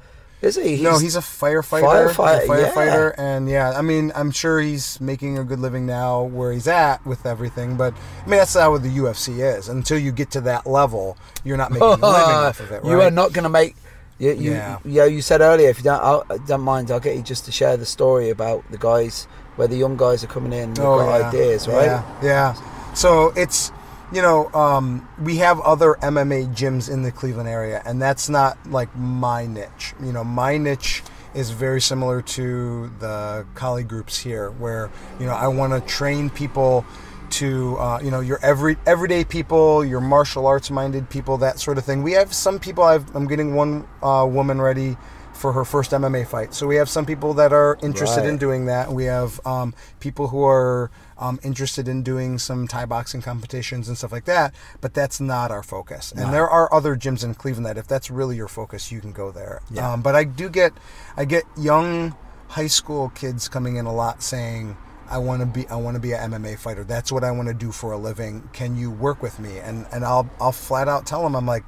is 0.41 0.56
he? 0.56 0.82
no, 0.82 0.97
he's 0.99 1.15
a 1.15 1.19
firefighter. 1.19 2.10
Firefighter, 2.10 2.41
he's 2.41 2.49
a 2.49 2.71
firefighter, 2.71 3.13
and 3.17 3.49
yeah, 3.49 3.71
I 3.71 3.82
mean, 3.82 4.12
I'm 4.13 4.30
sure 4.32 4.60
he's 4.60 4.99
making 5.02 5.38
a 5.39 5.43
good 5.43 5.60
living 5.60 5.86
now 5.86 6.23
where 6.23 6.52
he's 6.52 6.67
at 6.67 7.06
with 7.06 7.26
everything. 7.26 7.76
But 7.78 7.93
I 8.26 8.30
mean, 8.30 8.38
that's 8.39 8.56
not 8.56 8.69
what 8.71 8.84
the 8.84 8.89
UFC 8.89 9.39
is. 9.58 9.69
Until 9.69 9.97
you 9.97 10.12
get 10.12 10.32
to 10.32 10.41
that 10.41 10.67
level, 10.67 11.17
you're 11.43 11.58
not 11.58 11.71
making 11.71 11.88
a 11.88 11.89
living 11.91 12.04
off 12.06 12.60
of 12.60 12.71
it. 12.71 12.84
Right? 12.84 12.91
You 12.91 13.02
are 13.02 13.12
not 13.12 13.34
going 13.34 13.43
to 13.43 13.49
make. 13.49 13.76
You, 14.19 14.34
you, 14.34 14.52
Yeah. 14.54 14.80
yeah. 14.86 15.06
You 15.06 15.21
said 15.21 15.41
earlier, 15.41 15.69
if 15.69 15.78
you 15.80 15.84
don't, 15.84 16.02
I'll, 16.02 16.23
don't 16.47 16.62
mind, 16.62 16.91
I'll 16.91 16.99
get 16.99 17.15
you 17.15 17.21
just 17.23 17.45
to 17.45 17.52
share 17.52 17.78
the 17.78 17.86
story 17.86 18.30
about 18.30 18.63
the 18.71 18.78
guys 18.78 19.26
where 19.56 19.67
the 19.67 19.76
young 19.76 19.97
guys 19.97 20.23
are 20.23 20.28
coming 20.28 20.54
in. 20.54 20.69
They've 20.73 20.84
got 20.84 20.99
Oh, 21.08 21.17
yeah. 21.19 21.28
ideas, 21.30 21.67
right? 21.67 21.86
Yeah, 21.86 22.04
yeah. 22.23 22.93
So 22.93 23.30
it's 23.36 23.71
you 24.12 24.21
know 24.21 24.52
um, 24.54 25.08
we 25.21 25.38
have 25.38 25.60
other 25.62 25.95
MMA 26.02 26.54
gyms 26.56 26.91
in 26.91 27.02
the 27.02 27.12
Cleveland 27.12 27.49
area, 27.49 27.82
and 27.86 28.02
that's 28.02 28.30
not 28.30 28.58
like 28.69 28.95
my 28.95 29.45
niche. 29.47 29.93
You 30.04 30.12
know, 30.13 30.23
my 30.23 30.58
niche 30.58 31.02
is 31.34 31.49
very 31.49 31.82
similar 31.82 32.21
to 32.21 32.91
the 32.99 33.45
Kali 33.56 33.84
groups 33.84 34.19
here, 34.19 34.52
where 34.52 34.91
you 35.19 35.26
know 35.26 35.34
I 35.34 35.47
want 35.47 35.73
to 35.73 35.82
train 35.91 36.30
people 36.30 36.86
to 37.34 37.78
uh, 37.78 38.00
you 38.02 38.12
know 38.12 38.19
your 38.19 38.39
every 38.43 38.78
everyday 38.86 39.24
people, 39.24 39.84
your 39.84 40.02
martial 40.02 40.46
arts 40.46 40.69
minded 40.69 41.10
people, 41.10 41.38
that 41.39 41.60
sort 41.60 41.78
of 41.78 41.86
thing. 41.86 42.04
We 42.04 42.13
have 42.13 42.34
some 42.34 42.60
people. 42.60 42.84
I've, 42.84 43.15
I'm 43.15 43.28
getting 43.28 43.56
one 43.56 43.88
uh, 44.02 44.28
woman 44.30 44.62
ready 44.62 44.98
for 45.34 45.52
her 45.52 45.65
first 45.65 45.91
MMA 45.91 46.28
fight. 46.28 46.54
So 46.54 46.67
we 46.67 46.76
have 46.78 46.88
some 46.88 47.06
people 47.06 47.34
that 47.34 47.52
are 47.52 47.78
interested 47.82 48.26
in 48.26 48.38
doing 48.38 48.67
that. 48.67 48.91
We 48.91 49.06
have 49.06 49.46
um, 49.46 49.74
people 50.00 50.28
who 50.28 50.43
are 50.43 50.91
um, 51.17 51.39
interested 51.43 51.88
in 51.88 52.04
doing 52.04 52.38
some 52.38 52.67
Thai 52.67 52.86
boxing 52.86 53.22
competitions 53.22 53.88
and 53.88 53.98
stuff 53.98 54.12
like 54.12 54.26
that. 54.26 54.54
But 54.80 54.93
that's 54.93 55.19
not 55.19 55.52
our 55.52 55.63
focus. 55.63 56.12
And 56.12 56.34
there 56.34 56.48
are 56.48 56.74
other 56.74 56.96
gyms 56.96 57.24
in 57.24 57.34
Cleveland 57.34 57.65
that 57.65 57.78
if 57.78 57.88
that's 57.88 58.10
really 58.10 58.36
your 58.36 58.48
focus, 58.48 58.91
you 58.91 59.02
can 59.02 59.12
go 59.12 59.32
there. 59.32 59.62
Yeah. 59.72 59.91
Um, 59.91 60.02
but 60.02 60.15
I 60.15 60.24
do 60.24 60.50
get 60.50 60.74
I 61.17 61.26
get 61.26 61.43
young 61.58 62.15
high 62.50 62.67
school 62.67 63.10
kids 63.10 63.50
coming 63.50 63.76
in 63.76 63.86
a 63.86 63.93
lot 63.93 64.22
saying. 64.22 64.78
I 65.13 65.19
want 65.19 65.41
to 65.41 65.45
be 65.45 65.67
I 65.67 65.76
want 65.76 65.93
to 65.93 66.02
be 66.02 66.13
an 66.13 66.32
MMA 66.32 66.58
fighter. 66.58 66.84
That's 66.84 67.12
what 67.12 67.23
I 67.23 67.30
want 67.30 67.47
to 67.47 67.54
do 67.54 67.71
for 67.71 67.91
a 67.91 67.97
living. 67.97 68.49
Can 68.52 68.76
you 68.76 68.89
work 68.89 69.21
with 69.21 69.39
me? 69.39 69.60
And 69.60 69.86
and 69.91 70.04
I'll 70.04 70.28
I'll 70.41 70.52
flat 70.52 70.88
out 70.88 71.06
tell 71.06 71.21
them 71.21 71.36
I'm 71.36 71.45
like 71.45 71.63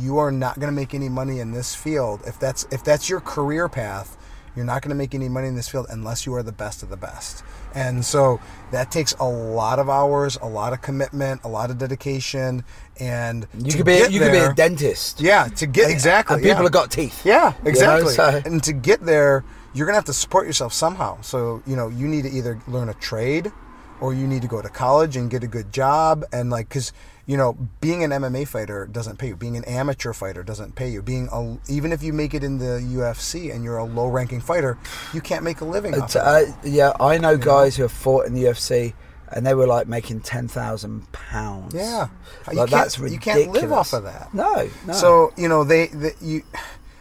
you 0.00 0.18
are 0.18 0.32
not 0.32 0.56
going 0.56 0.66
to 0.68 0.74
make 0.74 0.92
any 0.92 1.08
money 1.08 1.38
in 1.38 1.52
this 1.52 1.76
field 1.76 2.22
if 2.26 2.40
that's 2.40 2.66
if 2.72 2.82
that's 2.82 3.08
your 3.08 3.20
career 3.20 3.68
path. 3.68 4.16
You're 4.56 4.64
not 4.64 4.82
going 4.82 4.88
to 4.88 4.96
make 4.96 5.14
any 5.14 5.28
money 5.28 5.46
in 5.46 5.54
this 5.54 5.68
field 5.68 5.86
unless 5.90 6.26
you 6.26 6.34
are 6.34 6.42
the 6.42 6.50
best 6.50 6.82
of 6.82 6.88
the 6.88 6.96
best. 6.96 7.44
And 7.72 8.04
so 8.04 8.40
that 8.72 8.90
takes 8.90 9.12
a 9.20 9.24
lot 9.24 9.78
of 9.78 9.88
hours, 9.88 10.36
a 10.42 10.48
lot 10.48 10.72
of 10.72 10.82
commitment, 10.82 11.44
a 11.44 11.48
lot 11.48 11.70
of 11.70 11.78
dedication, 11.78 12.64
and 12.98 13.46
You 13.56 13.72
could 13.72 13.86
be 13.86 13.98
you 14.10 14.18
could 14.18 14.32
be 14.32 14.38
a 14.38 14.52
dentist. 14.52 15.20
Yeah, 15.20 15.46
to 15.46 15.66
get 15.66 15.86
uh, 15.86 15.90
exactly. 15.90 16.34
And 16.34 16.42
people 16.42 16.58
yeah. 16.58 16.62
have 16.64 16.72
got 16.72 16.90
teeth. 16.90 17.24
Yeah, 17.24 17.54
You 17.58 17.62
know, 17.64 17.70
exactly. 17.70 18.14
so- 18.14 18.42
And 18.44 18.60
to 18.64 18.72
get 18.72 19.06
there, 19.06 19.44
you're 19.74 19.86
gonna 19.86 19.96
have 19.96 20.04
to 20.06 20.12
support 20.12 20.46
yourself 20.46 20.72
somehow. 20.72 21.20
So 21.20 21.62
you 21.66 21.76
know, 21.76 21.88
you 21.88 22.08
need 22.08 22.22
to 22.24 22.30
either 22.30 22.60
learn 22.66 22.88
a 22.88 22.94
trade, 22.94 23.52
or 24.00 24.14
you 24.14 24.26
need 24.26 24.42
to 24.42 24.48
go 24.48 24.62
to 24.62 24.68
college 24.68 25.16
and 25.16 25.30
get 25.30 25.44
a 25.44 25.46
good 25.46 25.72
job. 25.72 26.24
And 26.32 26.50
like, 26.50 26.68
because 26.68 26.92
you 27.26 27.36
know, 27.36 27.56
being 27.80 28.02
an 28.02 28.10
MMA 28.10 28.48
fighter 28.48 28.86
doesn't 28.90 29.18
pay 29.18 29.28
you. 29.28 29.36
Being 29.36 29.56
an 29.56 29.64
amateur 29.64 30.12
fighter 30.12 30.42
doesn't 30.42 30.74
pay 30.74 30.88
you. 30.88 31.02
Being 31.02 31.28
a, 31.32 31.58
even 31.70 31.92
if 31.92 32.02
you 32.02 32.12
make 32.12 32.34
it 32.34 32.42
in 32.42 32.58
the 32.58 32.80
UFC 32.80 33.54
and 33.54 33.62
you're 33.62 33.76
a 33.76 33.84
low-ranking 33.84 34.40
fighter, 34.40 34.78
you 35.12 35.20
can't 35.20 35.44
make 35.44 35.60
a 35.60 35.64
living. 35.64 35.94
Off 35.94 36.16
of 36.16 36.42
it. 36.42 36.48
uh, 36.48 36.52
yeah, 36.64 36.92
I 36.98 37.18
know 37.18 37.36
guys 37.36 37.76
who 37.76 37.82
have 37.82 37.92
fought 37.92 38.26
in 38.26 38.34
the 38.34 38.44
UFC 38.44 38.94
and 39.32 39.46
they 39.46 39.54
were 39.54 39.66
like 39.66 39.86
making 39.86 40.20
ten 40.20 40.48
thousand 40.48 41.10
pounds. 41.12 41.74
Yeah, 41.74 42.08
you 42.50 42.58
like, 42.58 42.70
can't, 42.70 42.70
that's 42.70 42.98
you 42.98 43.18
can't 43.18 43.52
live 43.52 43.72
off 43.72 43.92
of 43.92 44.04
that. 44.04 44.34
No, 44.34 44.68
no. 44.86 44.92
So 44.92 45.32
you 45.36 45.48
know 45.48 45.62
they, 45.62 45.86
they 45.86 46.14
you, 46.20 46.42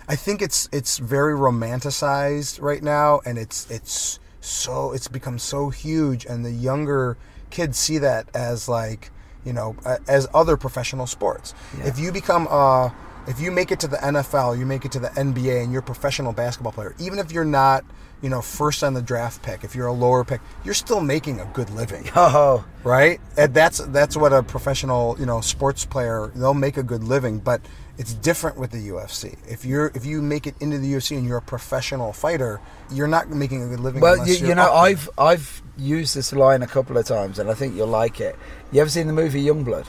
I 0.10 0.16
think 0.16 0.42
it's 0.42 0.68
it's 0.72 0.98
very 0.98 1.34
romanticized 1.34 2.60
right 2.60 2.82
now, 2.82 3.22
and 3.26 3.38
it's 3.38 3.70
it's 3.70 4.20
so 4.42 4.92
it's 4.92 5.08
become 5.08 5.38
so 5.38 5.70
huge, 5.70 6.26
and 6.26 6.44
the 6.44 6.52
younger 6.52 7.16
kids 7.52 7.78
see 7.78 8.00
that 8.00 8.28
as 8.34 8.68
like 8.68 9.12
you 9.46 9.54
know 9.54 9.76
as 10.08 10.28
other 10.34 10.58
professional 10.58 11.06
sports. 11.06 11.54
If 11.84 12.00
you 12.00 12.12
become 12.12 12.48
uh 12.50 12.90
if 13.28 13.40
you 13.40 13.52
make 13.52 13.72
it 13.72 13.80
to 13.82 13.88
the 13.88 13.98
NFL, 13.98 14.58
you 14.58 14.66
make 14.66 14.86
it 14.86 14.92
to 14.94 15.00
the 15.00 15.10
NBA, 15.10 15.64
and 15.64 15.72
you're 15.72 15.82
a 15.82 15.86
professional 15.86 16.34
basketball 16.34 16.72
player, 16.72 16.96
even 17.00 17.20
if 17.20 17.32
you're 17.32 17.46
not 17.46 17.86
you 18.22 18.30
know 18.30 18.42
first 18.42 18.84
on 18.84 18.94
the 18.94 19.02
draft 19.02 19.42
pick, 19.42 19.64
if 19.64 19.76
you're 19.76 19.88
a 19.88 19.94
lower 19.94 20.24
pick, 20.24 20.42
you're 20.64 20.74
still 20.74 21.02
making 21.02 21.40
a 21.40 21.46
good 21.54 21.70
living 21.70 22.10
oh, 22.16 22.66
right? 22.84 23.20
And 23.38 23.54
that's 23.54 23.80
that's 23.88 24.18
what 24.18 24.34
a 24.34 24.44
professional, 24.44 25.16
you 25.20 25.26
know, 25.26 25.42
sports 25.42 25.86
player 25.86 26.32
they'll 26.36 26.54
make 26.54 26.78
a 26.78 26.84
good 26.84 27.04
living, 27.04 27.40
but 27.40 27.62
it's 27.98 28.14
different 28.14 28.58
with 28.58 28.72
the 28.72 28.90
UFC. 28.90 29.38
If 29.48 29.66
you're 29.66 29.92
if 29.94 30.06
you 30.06 30.22
make 30.22 30.48
it 30.48 30.56
into 30.62 30.78
the 30.78 30.94
UFC 30.94 31.18
and 31.18 31.28
you're 31.28 31.38
a 31.38 31.42
professional 31.42 32.14
fighter, 32.14 32.62
you're 32.92 33.08
not 33.08 33.30
making 33.30 33.64
a 33.64 33.68
good 33.68 33.82
living. 33.82 34.02
well, 34.02 34.26
you, 34.26 34.36
you're 34.36 34.56
know. 34.56 34.74
I've 34.74 35.10
I've 35.18 35.62
used 35.78 36.16
this 36.16 36.34
line 36.34 36.62
a 36.62 36.68
couple 36.68 36.98
of 36.98 37.06
times, 37.06 37.40
and 37.40 37.50
I 37.50 37.54
think 37.54 37.76
you'll 37.76 37.88
like 37.88 38.22
it. 38.22 38.38
You 38.72 38.82
ever 38.82 38.90
seen 38.90 39.08
the 39.08 39.14
movie 39.14 39.44
Youngblood? 39.44 39.86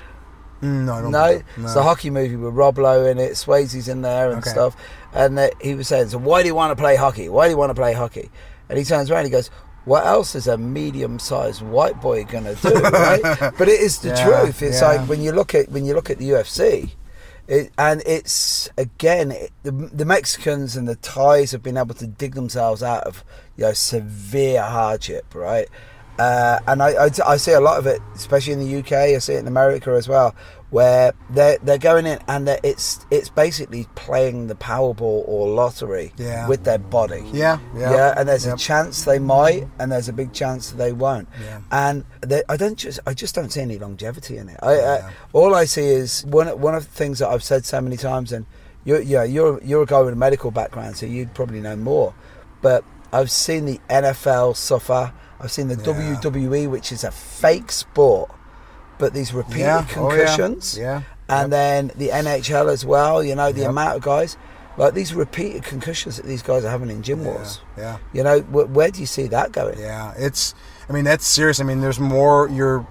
Mm, 0.63 0.85
no, 0.85 1.09
No, 1.09 1.25
it's 1.25 1.75
a 1.77 1.83
hockey 1.83 2.11
movie 2.11 2.37
with 2.37 2.53
Rob 2.55 2.79
Lowe 2.79 3.07
in 3.07 3.19
it. 3.19 3.33
Swayze's 3.33 3.89
in 3.89 4.03
there 4.03 4.29
and 4.31 4.39
Okay. 4.39 4.51
stuff. 4.51 4.77
And 5.15 5.39
uh, 5.39 5.49
he 5.61 5.75
was 5.75 5.89
saying, 5.89 6.09
"So 6.11 6.19
why 6.19 6.43
do 6.43 6.49
you 6.49 6.55
want 6.55 6.71
to 6.77 6.77
play 6.81 6.97
hockey? 6.97 7.29
Why 7.29 7.47
do 7.47 7.51
you 7.53 7.57
want 7.57 7.71
to 7.71 7.75
play 7.75 7.93
hockey?" 7.95 8.31
And 8.69 8.79
he 8.79 8.85
turns 8.85 9.11
around, 9.11 9.21
and 9.21 9.29
he 9.29 9.33
goes, 9.33 9.49
"What 9.87 10.05
else 10.07 10.35
is 10.35 10.47
a 10.47 10.59
medium-sized 10.59 11.63
white 11.63 12.01
boy 12.01 12.25
gonna 12.25 12.55
do?" 12.57 12.75
right? 12.93 13.23
But 13.57 13.69
it 13.69 13.81
is 13.81 13.99
the 14.01 14.09
Yeah, 14.11 14.25
truth. 14.25 14.61
It's 14.63 14.83
yeah. 14.83 14.89
like 14.89 15.09
when 15.09 15.23
you 15.23 15.33
look 15.33 15.55
at 15.55 15.71
when 15.71 15.85
you 15.87 15.95
look 15.95 16.11
at 16.11 16.19
the 16.19 16.29
UFC. 16.31 16.91
It, 17.49 17.73
and 17.77 18.01
it's 18.07 18.69
again 18.79 19.33
it, 19.33 19.51
the, 19.65 19.73
the 19.73 20.05
Mexicans 20.05 20.77
and 20.77 20.87
the 20.87 20.95
Thais 20.95 21.51
have 21.51 21.65
been 21.65 21.77
able 21.77 21.97
to 21.97 22.07
dig 22.07 22.37
themselves 22.37 22.81
out 22.81 23.03
of 23.05 23.25
you 23.57 23.65
know 23.65 23.73
severe 23.73 24.63
hardship, 24.63 25.35
right? 25.35 25.69
Uh, 26.21 26.59
and 26.67 26.83
I, 26.83 26.91
I, 27.07 27.11
I 27.27 27.37
see 27.39 27.53
a 27.53 27.61
lot 27.61 27.79
of 27.79 27.87
it, 27.87 28.01
especially 28.15 28.53
in 28.53 28.61
the 28.61 28.77
UK. 28.81 28.93
I 28.93 29.19
see 29.19 29.33
it 29.35 29.39
in 29.39 29.47
America 29.47 29.91
as 29.93 30.07
well, 30.07 30.35
where 30.69 31.15
they're 31.31 31.57
they're 31.63 31.79
going 31.79 32.05
in 32.07 32.19
and 32.29 32.47
it's 32.63 33.07
it's 33.11 33.31
basically 33.31 33.87
playing 33.95 34.49
the 34.49 34.55
Powerball 34.55 35.25
or 35.27 35.49
lottery 35.49 36.13
Yeah. 36.19 36.47
with 36.47 36.65
their 36.65 36.79
body. 36.79 37.25
Yeah, 37.33 37.59
yeah, 37.75 37.93
yeah. 37.93 38.15
And 38.19 38.29
there's 38.29 38.45
a 38.45 38.57
chance 38.57 39.05
they 39.05 39.19
might, 39.19 39.67
and 39.79 39.91
there's 39.91 40.09
a 40.11 40.13
big 40.13 40.33
chance 40.35 40.73
they 40.73 40.93
won't. 40.93 41.27
Yeah. 41.43 41.61
And 41.73 42.05
they, 42.21 42.43
I 42.51 42.57
don't 42.59 42.77
just 42.77 43.01
I 43.07 43.15
just 43.15 43.35
don't 43.35 43.51
see 43.51 43.63
any 43.63 43.79
longevity 43.79 44.37
in 44.37 44.49
it. 44.51 44.59
I. 44.63 44.75
I, 44.81 45.13
all 45.33 45.55
I 45.55 45.65
see 45.65 45.87
is 45.87 46.25
one 46.27 46.49
one 46.61 46.75
of 46.75 46.85
the 46.85 46.91
things 46.93 47.21
that 47.21 47.29
I've 47.31 47.43
said 47.45 47.65
so 47.65 47.81
many 47.81 47.97
times, 47.97 48.31
and 48.33 48.45
you're 48.85 49.01
yeah 49.01 49.25
you're 49.25 49.59
you're 49.63 49.83
a 49.85 49.87
guy 49.87 50.01
with 50.03 50.13
a 50.13 50.17
medical 50.17 50.51
background, 50.51 50.97
so 50.99 51.07
you'd 51.07 51.33
probably 51.35 51.61
know 51.63 51.77
more. 51.77 52.13
But 52.61 52.85
I've 53.11 53.31
seen 53.31 53.65
the 53.65 53.81
NFL 53.89 54.55
suffer. 54.57 55.15
I've 55.41 55.51
seen 55.51 55.69
the 55.69 55.77
Yeah. 55.77 56.17
WWE, 56.21 56.67
which 56.69 56.93
is 56.93 57.03
a 57.05 57.11
fake 57.11 57.73
sport, 57.73 58.31
but 58.99 59.15
these 59.15 59.33
repeated 59.33 59.61
Yeah. 59.61 59.87
Oh, 59.97 60.11
yeah. 60.13 60.17
concussions, 60.27 60.77
Yeah. 60.79 61.03
and 61.29 61.53
then 61.53 61.91
the 61.97 62.11
NHL 62.13 62.69
as 62.69 62.85
well. 62.85 63.23
You 63.23 63.35
know 63.35 63.51
the 63.53 63.61
Yep. 63.63 63.71
amount 63.71 63.97
of 63.97 64.03
guys 64.03 64.37
like 64.77 64.95
these 64.95 65.15
repeated 65.15 65.63
concussions 65.65 66.17
that 66.17 66.27
these 66.27 66.43
guys 66.43 66.65
are 66.65 66.71
having 66.71 66.91
in 66.91 67.03
gym 67.03 67.25
wars. 67.25 67.61
Yeah. 67.77 67.97
You 68.13 68.23
know 68.23 68.41
wh- 68.41 68.71
where 68.75 68.91
do 68.91 69.01
you 69.01 69.07
see 69.07 69.27
that 69.29 69.53
going? 69.53 69.79
Yeah, 69.79 70.13
it's. 70.17 70.55
I 70.89 70.93
mean, 70.93 71.05
that's 71.05 71.27
serious. 71.27 71.61
I 71.61 71.65
mean, 71.65 71.81
there's 71.81 72.01
more. 72.01 72.49
You're 72.49 72.87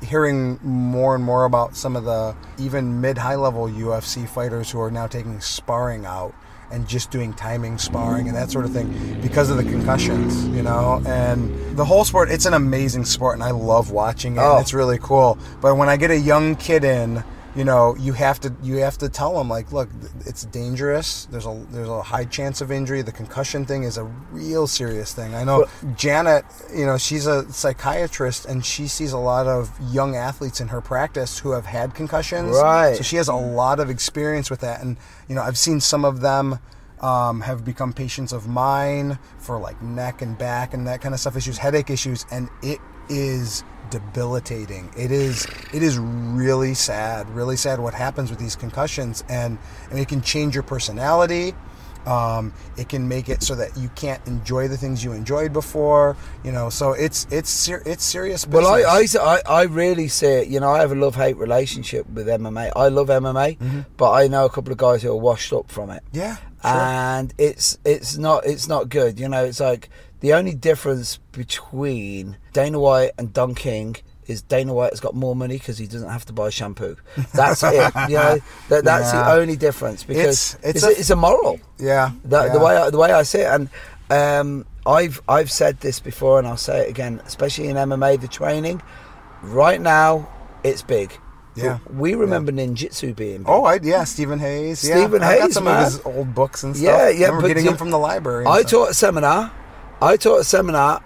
hearing 0.00 0.58
more 0.62 1.14
and 1.14 1.22
more 1.22 1.44
about 1.44 1.76
some 1.76 1.94
of 1.94 2.04
the 2.04 2.34
even 2.58 3.00
mid-high 3.00 3.36
level 3.36 3.68
UFC 3.68 4.26
fighters 4.26 4.70
who 4.70 4.80
are 4.80 4.90
now 4.90 5.06
taking 5.06 5.40
sparring 5.40 6.04
out 6.04 6.34
and 6.72 6.88
just 6.88 7.10
doing 7.10 7.32
timing 7.34 7.78
sparring 7.78 8.26
and 8.26 8.36
that 8.36 8.50
sort 8.50 8.64
of 8.64 8.72
thing 8.72 9.20
because 9.20 9.50
of 9.50 9.56
the 9.56 9.64
concussions, 9.64 10.46
you 10.48 10.62
know. 10.62 11.02
And 11.06 11.76
the 11.76 11.84
whole 11.84 12.04
sport, 12.04 12.30
it's 12.30 12.46
an 12.46 12.54
amazing 12.54 13.04
sport, 13.04 13.34
and 13.34 13.44
I 13.44 13.50
love 13.50 13.90
watching 13.90 14.36
it. 14.36 14.40
Oh. 14.40 14.58
It's 14.58 14.74
really 14.74 14.98
cool. 14.98 15.38
But 15.60 15.76
when 15.76 15.88
I 15.88 15.96
get 15.96 16.10
a 16.10 16.18
young 16.18 16.56
kid 16.56 16.82
in. 16.82 17.22
You 17.54 17.64
know, 17.64 17.94
you 17.96 18.14
have 18.14 18.40
to 18.40 18.54
you 18.62 18.76
have 18.76 18.96
to 18.98 19.10
tell 19.10 19.36
them 19.36 19.48
like, 19.48 19.72
look, 19.72 19.90
it's 20.24 20.44
dangerous. 20.46 21.26
There's 21.26 21.44
a 21.44 21.66
there's 21.70 21.88
a 21.88 22.00
high 22.00 22.24
chance 22.24 22.62
of 22.62 22.72
injury. 22.72 23.02
The 23.02 23.12
concussion 23.12 23.66
thing 23.66 23.82
is 23.82 23.98
a 23.98 24.04
real 24.30 24.66
serious 24.66 25.12
thing. 25.12 25.34
I 25.34 25.44
know 25.44 25.66
Janet, 25.94 26.46
you 26.74 26.86
know, 26.86 26.96
she's 26.96 27.26
a 27.26 27.50
psychiatrist 27.52 28.46
and 28.46 28.64
she 28.64 28.86
sees 28.88 29.12
a 29.12 29.18
lot 29.18 29.46
of 29.46 29.70
young 29.92 30.16
athletes 30.16 30.60
in 30.60 30.68
her 30.68 30.80
practice 30.80 31.38
who 31.40 31.50
have 31.50 31.66
had 31.66 31.94
concussions. 31.94 32.56
Right. 32.56 32.96
So 32.96 33.02
she 33.02 33.16
has 33.16 33.28
a 33.28 33.34
lot 33.34 33.80
of 33.80 33.90
experience 33.90 34.50
with 34.50 34.60
that. 34.60 34.80
And, 34.80 34.96
you 35.28 35.34
know, 35.34 35.42
I've 35.42 35.58
seen 35.58 35.80
some 35.80 36.04
of 36.06 36.20
them 36.20 36.58
um, 37.00 37.42
have 37.42 37.64
become 37.64 37.92
patients 37.92 38.32
of 38.32 38.48
mine 38.48 39.18
for 39.38 39.58
like 39.58 39.80
neck 39.82 40.22
and 40.22 40.38
back 40.38 40.72
and 40.72 40.86
that 40.86 41.00
kind 41.02 41.14
of 41.14 41.20
stuff 41.20 41.36
issues, 41.36 41.58
headache 41.58 41.90
issues. 41.90 42.24
And 42.30 42.48
it 42.62 42.78
is 43.08 43.64
debilitating. 43.92 44.90
It 44.96 45.12
is 45.12 45.46
it 45.72 45.82
is 45.82 45.98
really 45.98 46.74
sad, 46.74 47.28
really 47.30 47.56
sad 47.56 47.78
what 47.78 47.94
happens 47.94 48.30
with 48.30 48.38
these 48.38 48.56
concussions 48.56 49.22
and, 49.28 49.58
and 49.90 49.98
it 50.00 50.08
can 50.08 50.20
change 50.22 50.54
your 50.54 50.64
personality. 50.64 51.54
Um, 52.06 52.52
it 52.76 52.88
can 52.88 53.06
make 53.06 53.28
it 53.28 53.44
so 53.44 53.54
that 53.54 53.76
you 53.76 53.88
can't 53.90 54.26
enjoy 54.26 54.66
the 54.66 54.76
things 54.76 55.04
you 55.04 55.12
enjoyed 55.12 55.52
before, 55.52 56.16
you 56.42 56.50
know. 56.50 56.68
So 56.68 56.94
it's 56.94 57.28
it's 57.30 57.48
ser- 57.48 57.84
it's 57.86 58.02
serious. 58.02 58.44
Business. 58.44 58.64
Well, 58.64 58.74
I, 58.74 59.04
I, 59.22 59.36
I, 59.36 59.60
I 59.60 59.62
really 59.64 60.08
see 60.08 60.26
it. 60.26 60.48
You 60.48 60.58
know, 60.58 60.70
I 60.72 60.80
have 60.80 60.90
a 60.90 60.96
love 60.96 61.14
hate 61.14 61.36
relationship 61.36 62.08
with 62.10 62.26
MMA. 62.26 62.72
I 62.74 62.88
love 62.88 63.06
MMA, 63.06 63.84
but 63.96 64.10
I 64.10 64.26
know 64.26 64.44
a 64.46 64.50
couple 64.50 64.72
of 64.72 64.78
guys 64.78 65.02
who 65.04 65.12
are 65.12 65.16
washed 65.16 65.52
up 65.52 65.70
from 65.70 65.90
it. 65.90 66.02
yeah, 66.12 66.38
sure. 66.38 66.72
and 66.72 67.32
it's 67.38 67.78
it's 67.84 68.16
not 68.18 68.46
it's 68.46 68.66
not 68.66 68.88
good. 68.88 69.20
You 69.20 69.28
know, 69.28 69.44
it's 69.44 69.60
like 69.60 69.88
the 70.22 70.32
only 70.32 70.54
difference 70.54 71.18
between 71.32 72.38
Dana 72.54 72.80
White 72.80 73.10
and 73.18 73.32
Don 73.32 73.54
King 73.54 73.96
is 74.26 74.40
Dana 74.42 74.72
White 74.72 74.90
has 74.90 75.00
got 75.00 75.14
more 75.14 75.34
money 75.36 75.58
because 75.58 75.76
he 75.78 75.86
doesn't 75.86 76.08
have 76.08 76.24
to 76.26 76.32
buy 76.32 76.48
shampoo. 76.48 76.96
That's 77.34 77.62
it. 77.62 77.92
You 78.08 78.16
know, 78.22 78.38
that, 78.68 78.84
that's 78.84 79.12
Yeah. 79.12 79.24
the 79.24 79.32
only 79.40 79.56
difference 79.56 80.04
because 80.04 80.54
It's- 80.54 80.76
it's 80.76 80.84
it's 80.84 80.84
a- 80.96 81.00
it's 81.00 81.10
a 81.10 81.16
moral. 81.16 81.60
yeah, 81.78 82.12
The, 82.24 82.44
yeah. 82.46 82.52
the 82.52 82.58
way 82.60 82.76
I, 82.76 82.90
the 82.90 82.98
way 82.98 83.12
I 83.12 83.22
see 83.24 83.40
it, 83.40 83.48
and 83.52 83.68
um, 84.10 84.64
I've 84.86 85.20
I've 85.28 85.50
said 85.50 85.80
this 85.80 86.00
before, 86.00 86.38
and 86.38 86.46
I'll 86.48 86.56
say 86.56 86.82
it 86.86 86.88
again, 86.90 87.20
especially 87.26 87.68
in 87.68 87.76
MMA, 87.76 88.20
the 88.20 88.28
training. 88.28 88.80
Right 89.42 89.80
now, 89.80 90.28
it's 90.62 90.82
big. 90.82 91.12
But 91.54 91.62
Yeah. 91.64 91.78
we 91.92 92.14
remember 92.14 92.50
ninjutsu 92.52 93.14
being 93.14 93.38
big. 93.38 93.48
Oh, 93.48 93.64
I, 93.64 93.80
yeah, 93.82 94.04
Stephen 94.04 94.38
Hayes. 94.38 94.88
Yeah, 94.88 94.96
Stephen 94.98 95.22
I've 95.22 95.38
got 95.40 95.52
some 95.52 95.64
man. 95.64 95.78
of 95.84 95.92
his 95.92 96.00
old 96.06 96.34
books 96.34 96.62
and 96.62 96.76
stuff. 96.76 96.84
Yeah, 96.86 97.08
yeah, 97.10 97.26
I 97.26 97.28
remember 97.28 97.42
but 97.42 97.48
getting 97.48 97.64
them 97.66 97.76
from 97.76 97.90
the 97.90 97.98
library. 97.98 98.46
I 98.46 98.60
stuff. 98.60 98.70
taught 98.70 98.90
a 98.90 98.94
seminar. 98.94 99.50
I 100.02 100.16
taught 100.16 100.40
a 100.40 100.44
seminar 100.44 101.02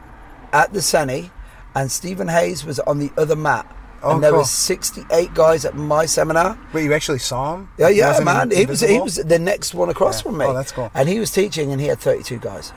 at 0.52 0.72
the 0.72 0.80
Senny, 0.82 1.30
and 1.74 1.92
Stephen 1.92 2.28
Hayes 2.28 2.64
was 2.64 2.80
on 2.80 2.98
the 2.98 3.10
other 3.16 3.36
mat. 3.36 3.70
Oh, 4.02 4.14
and 4.14 4.22
there 4.22 4.30
cool. 4.30 4.40
was 4.40 4.50
68 4.50 5.34
guys 5.34 5.64
at 5.64 5.74
my 5.74 6.06
seminar. 6.06 6.58
Wait, 6.72 6.84
you 6.84 6.92
actually 6.94 7.18
saw 7.18 7.56
him? 7.56 7.68
Yeah, 7.78 7.88
yeah, 7.88 8.18
man. 8.20 8.50
He 8.50 8.64
was 8.66 8.80
he 8.80 9.00
was 9.00 9.16
the 9.16 9.38
next 9.38 9.74
one 9.74 9.88
across 9.88 10.18
Yeah. 10.18 10.22
from 10.22 10.38
me. 10.38 10.44
Oh, 10.46 10.54
that's 10.54 10.72
cool. 10.72 10.90
And 10.94 11.08
he 11.08 11.18
was 11.18 11.30
teaching, 11.30 11.72
and 11.72 11.80
he 11.80 11.88
had 11.88 11.98
32 11.98 12.38
guys. 12.38 12.72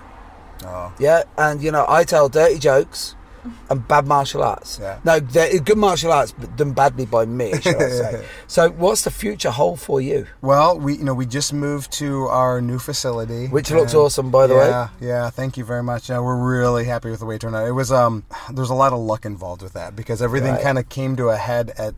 Oh, 0.65 0.91
Yeah, 0.99 1.23
and 1.37 1.61
you 1.61 1.71
know, 1.71 1.85
I 1.87 2.03
tell 2.03 2.27
dirty 2.29 2.59
jokes 2.59 3.15
and 3.69 3.87
bad 3.87 4.05
martial 4.07 4.43
arts. 4.43 4.79
Yeah. 4.81 4.99
No, 5.03 5.19
they're 5.19 5.59
good 5.59 5.77
martial 5.77 6.11
arts, 6.11 6.33
but 6.37 6.55
done 6.55 6.73
badly 6.73 7.05
by 7.05 7.25
me, 7.25 7.53
shall 7.61 7.75
I 7.81 7.89
say. 7.89 8.25
so, 8.47 8.69
what's 8.69 9.03
the 9.03 9.11
future 9.11 9.51
hold 9.51 9.79
for 9.79 10.01
you? 10.01 10.27
Well, 10.41 10.77
we 10.79 10.97
you 10.97 11.03
know 11.03 11.13
we 11.13 11.25
just 11.25 11.53
moved 11.53 11.91
to 11.93 12.27
our 12.27 12.61
new 12.61 12.79
facility, 12.79 13.47
Which 13.47 13.71
looks 13.71 13.93
awesome, 13.93 14.31
by 14.31 14.47
the 14.47 14.55
way. 14.55 14.67
Yeah, 14.69 14.89
yeah. 15.01 15.29
Thank 15.29 15.57
you 15.57 15.63
very 15.63 15.83
much. 15.83 16.09
Yeah, 16.09 16.19
we're 16.19 16.35
really 16.37 16.85
happy 16.85 17.09
with 17.09 17.19
the 17.19 17.25
way 17.25 17.35
it 17.35 17.41
turned 17.41 17.55
out. 17.55 17.67
It 17.67 17.71
was 17.73 17.91
um, 17.91 18.23
there's 18.51 18.69
a 18.69 18.75
lot 18.75 18.93
of 18.93 18.99
luck 18.99 19.25
involved 19.25 19.61
with 19.61 19.73
that 19.73 19.95
because 19.95 20.21
everything 20.21 20.53
Right. 20.53 20.63
kind 20.63 20.77
of 20.79 20.89
came 20.89 21.15
to 21.17 21.29
a 21.29 21.37
head 21.37 21.71
at 21.77 21.93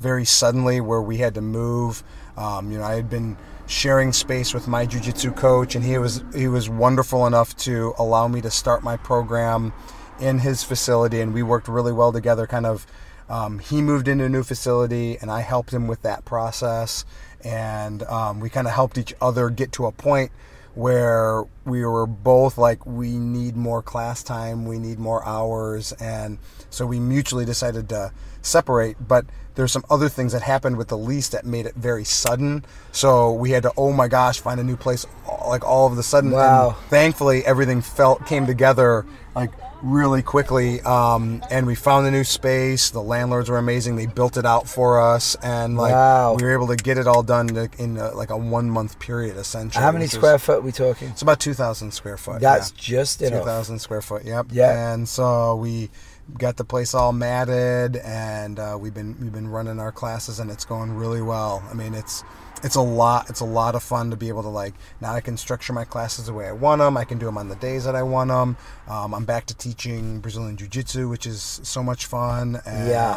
very 0.00 0.24
suddenly 0.24 0.80
where 0.80 1.00
we 1.02 1.18
had 1.18 1.34
to 1.34 1.40
move. 1.40 2.02
Um, 2.36 2.70
you 2.70 2.78
know, 2.78 2.84
I 2.84 2.94
had 2.96 3.08
been 3.08 3.36
sharing 3.66 4.12
space 4.12 4.54
with 4.54 4.68
my 4.68 4.86
jiu-jitsu 4.86 5.32
coach 5.32 5.74
and 5.74 5.84
he 5.84 5.98
was 5.98 6.22
he 6.34 6.46
was 6.46 6.68
wonderful 6.68 7.26
enough 7.26 7.56
to 7.56 7.94
allow 7.98 8.28
me 8.28 8.40
to 8.40 8.50
start 8.50 8.84
my 8.84 8.96
program 8.96 9.72
in 10.20 10.38
his 10.40 10.62
facility 10.64 11.20
and 11.20 11.32
we 11.34 11.42
worked 11.42 11.68
really 11.68 11.92
well 11.92 12.12
together 12.12 12.46
kind 12.46 12.66
of 12.66 12.86
um, 13.28 13.58
he 13.58 13.82
moved 13.82 14.06
into 14.08 14.24
a 14.24 14.28
new 14.28 14.42
facility 14.42 15.16
and 15.20 15.30
i 15.30 15.40
helped 15.40 15.72
him 15.72 15.86
with 15.86 16.02
that 16.02 16.24
process 16.24 17.04
and 17.44 18.02
um, 18.04 18.40
we 18.40 18.48
kind 18.48 18.66
of 18.66 18.72
helped 18.72 18.96
each 18.98 19.14
other 19.20 19.50
get 19.50 19.72
to 19.72 19.86
a 19.86 19.92
point 19.92 20.30
where 20.74 21.44
we 21.64 21.84
were 21.84 22.06
both 22.06 22.58
like 22.58 22.84
we 22.84 23.12
need 23.16 23.56
more 23.56 23.82
class 23.82 24.22
time 24.22 24.66
we 24.66 24.78
need 24.78 24.98
more 24.98 25.24
hours 25.26 25.92
and 25.92 26.38
so 26.70 26.86
we 26.86 27.00
mutually 27.00 27.44
decided 27.46 27.88
to 27.88 28.12
separate 28.42 28.96
but 29.08 29.24
there's 29.54 29.72
some 29.72 29.84
other 29.88 30.08
things 30.08 30.32
that 30.34 30.42
happened 30.42 30.76
with 30.76 30.88
the 30.88 30.98
lease 30.98 31.30
that 31.30 31.46
made 31.46 31.64
it 31.64 31.74
very 31.76 32.04
sudden 32.04 32.62
so 32.92 33.32
we 33.32 33.50
had 33.52 33.62
to 33.62 33.72
oh 33.78 33.90
my 33.90 34.06
gosh 34.06 34.38
find 34.38 34.60
a 34.60 34.64
new 34.64 34.76
place 34.76 35.06
like 35.48 35.64
all 35.64 35.86
of 35.90 35.96
a 35.98 36.02
sudden 36.02 36.30
Wow. 36.30 36.68
and 36.68 36.76
thankfully 36.90 37.44
everything 37.46 37.80
felt 37.80 38.26
came 38.26 38.46
together 38.46 39.06
like 39.34 39.50
really 39.82 40.22
quickly 40.22 40.80
um, 40.82 41.42
and 41.50 41.66
we 41.66 41.74
found 41.74 42.06
a 42.06 42.10
new 42.10 42.24
space 42.24 42.90
the 42.90 43.00
landlords 43.02 43.48
were 43.50 43.58
amazing 43.58 43.94
they 43.96 44.06
built 44.06 44.36
it 44.36 44.46
out 44.46 44.66
for 44.68 45.00
us 45.00 45.34
and 45.42 45.76
like 45.76 45.92
Wow. 45.92 46.34
we 46.34 46.42
were 46.44 46.52
able 46.52 46.66
to 46.68 46.76
get 46.76 46.96
it 46.98 47.06
all 47.06 47.22
done 47.22 47.48
to- 47.48 47.68
in 47.78 47.98
uh 47.98 48.10
like 48.14 48.30
a 48.30 48.36
one 48.36 48.70
month 48.70 48.98
period 48.98 49.36
essentially 49.36 49.82
How 49.84 49.92
many 49.92 50.06
square 50.06 50.38
foot 50.38 50.58
are 50.58 50.62
we 50.62 50.72
talking? 50.72 51.08
it's 51.08 51.22
about 51.22 51.40
2000 51.40 51.90
square 51.92 52.16
foot 52.16 52.40
That's 52.40 52.70
yeah. 52.70 52.76
just 52.78 53.22
enough. 53.22 53.40
2000 53.42 53.78
square 53.78 54.00
foot 54.02 54.24
yep 54.24 54.46
Yeah. 54.50 54.92
and 54.94 55.08
so 55.08 55.56
we 55.56 55.90
got 56.38 56.56
the 56.56 56.64
place 56.64 56.94
all 56.94 57.12
matted 57.12 57.96
and 57.96 58.58
uh, 58.58 58.76
we've 58.80 58.94
been 58.94 59.14
we've 59.20 59.32
been 59.32 59.48
running 59.48 59.78
our 59.78 59.92
classes 59.92 60.40
and 60.40 60.50
it's 60.50 60.64
going 60.64 60.90
really 60.92 61.22
well 61.22 61.62
i 61.70 61.74
mean 61.74 61.94
it's 61.94 62.24
it's 62.66 62.74
a 62.76 62.80
lot 62.82 63.30
it's 63.30 63.40
a 63.40 63.44
lot 63.44 63.74
of 63.76 63.82
fun 63.82 64.10
to 64.10 64.16
be 64.16 64.28
able 64.28 64.42
to 64.42 64.48
like 64.48 64.74
now 65.00 65.12
i 65.14 65.20
can 65.20 65.36
structure 65.36 65.72
my 65.72 65.84
classes 65.84 66.26
the 66.26 66.32
way 66.32 66.46
i 66.48 66.52
want 66.52 66.80
them 66.80 66.96
i 66.96 67.04
can 67.04 67.16
do 67.16 67.24
them 67.26 67.38
on 67.38 67.48
the 67.48 67.54
days 67.56 67.84
that 67.84 67.94
i 67.94 68.02
want 68.02 68.28
them 68.28 68.56
um, 68.88 69.14
i'm 69.14 69.24
back 69.24 69.46
to 69.46 69.54
teaching 69.56 70.18
brazilian 70.20 70.56
jiu-jitsu 70.56 71.08
which 71.08 71.26
is 71.26 71.60
so 71.62 71.82
much 71.82 72.06
fun 72.06 72.60
and 72.66 72.88
Yeah. 72.90 73.14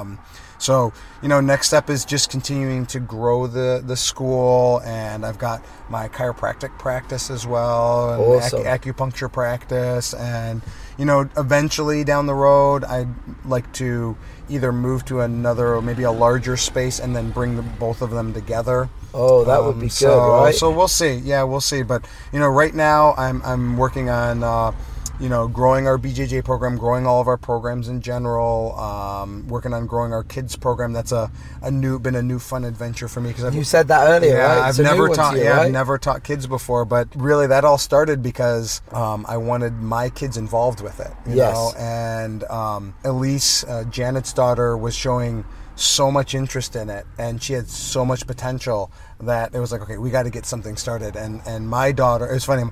um, 0.00 0.18
so 0.58 0.92
you 1.22 1.28
know 1.28 1.40
next 1.40 1.66
step 1.66 1.90
is 1.90 2.04
just 2.04 2.30
continuing 2.30 2.86
to 2.86 3.00
grow 3.00 3.46
the 3.48 3.82
the 3.84 3.96
school 3.96 4.80
and 4.84 5.26
i've 5.26 5.38
got 5.38 5.60
my 5.90 6.08
chiropractic 6.08 6.78
practice 6.78 7.30
as 7.30 7.46
well 7.46 8.12
and 8.14 8.22
Awesome. 8.22 8.60
ac- 8.60 8.68
acupuncture 8.92 9.30
practice 9.32 10.14
and 10.14 10.62
you 10.96 11.04
know 11.04 11.28
eventually 11.36 12.04
down 12.04 12.26
the 12.26 12.34
road 12.34 12.84
i'd 12.84 13.08
like 13.44 13.70
to 13.74 14.16
either 14.48 14.72
move 14.72 15.04
to 15.06 15.20
another 15.20 15.74
or 15.74 15.82
maybe 15.82 16.02
a 16.02 16.12
larger 16.12 16.56
space 16.56 16.98
and 17.00 17.14
then 17.14 17.30
bring 17.30 17.56
the, 17.56 17.62
both 17.62 18.02
of 18.02 18.10
them 18.10 18.32
together. 18.32 18.88
Oh, 19.12 19.44
that 19.44 19.62
would 19.62 19.76
Um, 19.76 19.80
be 19.80 19.86
good, 19.86 19.92
so, 19.92 20.18
right? 20.42 20.54
so 20.54 20.70
we'll 20.70 20.88
see. 20.88 21.14
Yeah 21.14 21.42
we'll 21.44 21.60
see. 21.60 21.82
But 21.82 22.04
you 22.32 22.38
know 22.40 22.48
right 22.48 22.74
now 22.74 23.14
i'm, 23.16 23.40
I'm 23.44 23.76
working 23.76 24.10
on 24.10 24.42
uh, 24.42 24.72
you 25.20 25.28
know 25.28 25.46
growing 25.46 25.86
our 25.86 25.96
bjj 25.96 26.44
program 26.44 26.76
growing 26.76 27.06
all 27.06 27.20
of 27.20 27.28
our 27.28 27.36
programs 27.36 27.88
in 27.88 28.00
general 28.00 28.76
um, 28.78 29.46
working 29.48 29.72
on 29.72 29.86
growing 29.86 30.12
our 30.12 30.24
kids 30.24 30.56
program 30.56 30.92
that's 30.92 31.12
a, 31.12 31.30
a 31.62 31.70
new 31.70 31.98
been 32.00 32.16
a 32.16 32.22
new 32.22 32.38
fun 32.38 32.64
adventure 32.64 33.06
for 33.06 33.20
me 33.20 33.28
because 33.30 33.44
i've 33.44 33.54
you 33.54 33.62
said 33.64 33.86
that 33.88 34.08
earlier, 34.08 34.36
yeah, 34.36 34.46
right? 34.46 34.58
I've 34.64 34.70
It's 34.70 34.78
a 34.80 34.82
new 34.82 34.88
never 34.90 35.08
taught. 35.10 35.36
you, 35.36 35.44
yeah, 35.44 35.50
right? 35.56 35.66
I've 35.66 35.72
never 35.72 35.98
taught 35.98 36.24
kids 36.24 36.46
before, 36.46 36.84
but 36.84 37.08
really 37.14 37.46
that 37.46 37.64
all 37.64 37.78
started 37.78 38.22
because 38.22 38.82
um, 38.92 39.24
I 39.28 39.36
wanted 39.36 39.74
my 39.74 40.10
kids 40.10 40.36
involved 40.36 40.80
with 40.80 40.98
it. 41.00 41.12
You 41.28 41.36
Yes. 41.36 41.54
know? 41.54 41.72
and 41.78 42.42
um, 42.44 42.94
Elise, 43.04 43.62
uh, 43.64 43.84
Janet's 43.90 44.32
daughter, 44.32 44.76
was 44.76 44.94
showing 44.96 45.44
so 45.76 46.10
much 46.10 46.34
interest 46.34 46.74
in 46.76 46.88
it, 46.90 47.06
and 47.18 47.42
she 47.42 47.52
had 47.52 47.68
so 47.68 48.04
much 48.04 48.26
potential 48.26 48.90
that 49.20 49.54
it 49.54 49.58
was 49.60 49.72
like, 49.72 49.80
okay, 49.82 49.98
we 49.98 50.10
got 50.10 50.24
to 50.24 50.30
get 50.30 50.44
something 50.46 50.76
started. 50.76 51.16
And 51.16 51.40
and 51.46 51.68
my 51.68 51.92
daughter, 51.92 52.28
it 52.28 52.34
was 52.34 52.44
funny, 52.44 52.64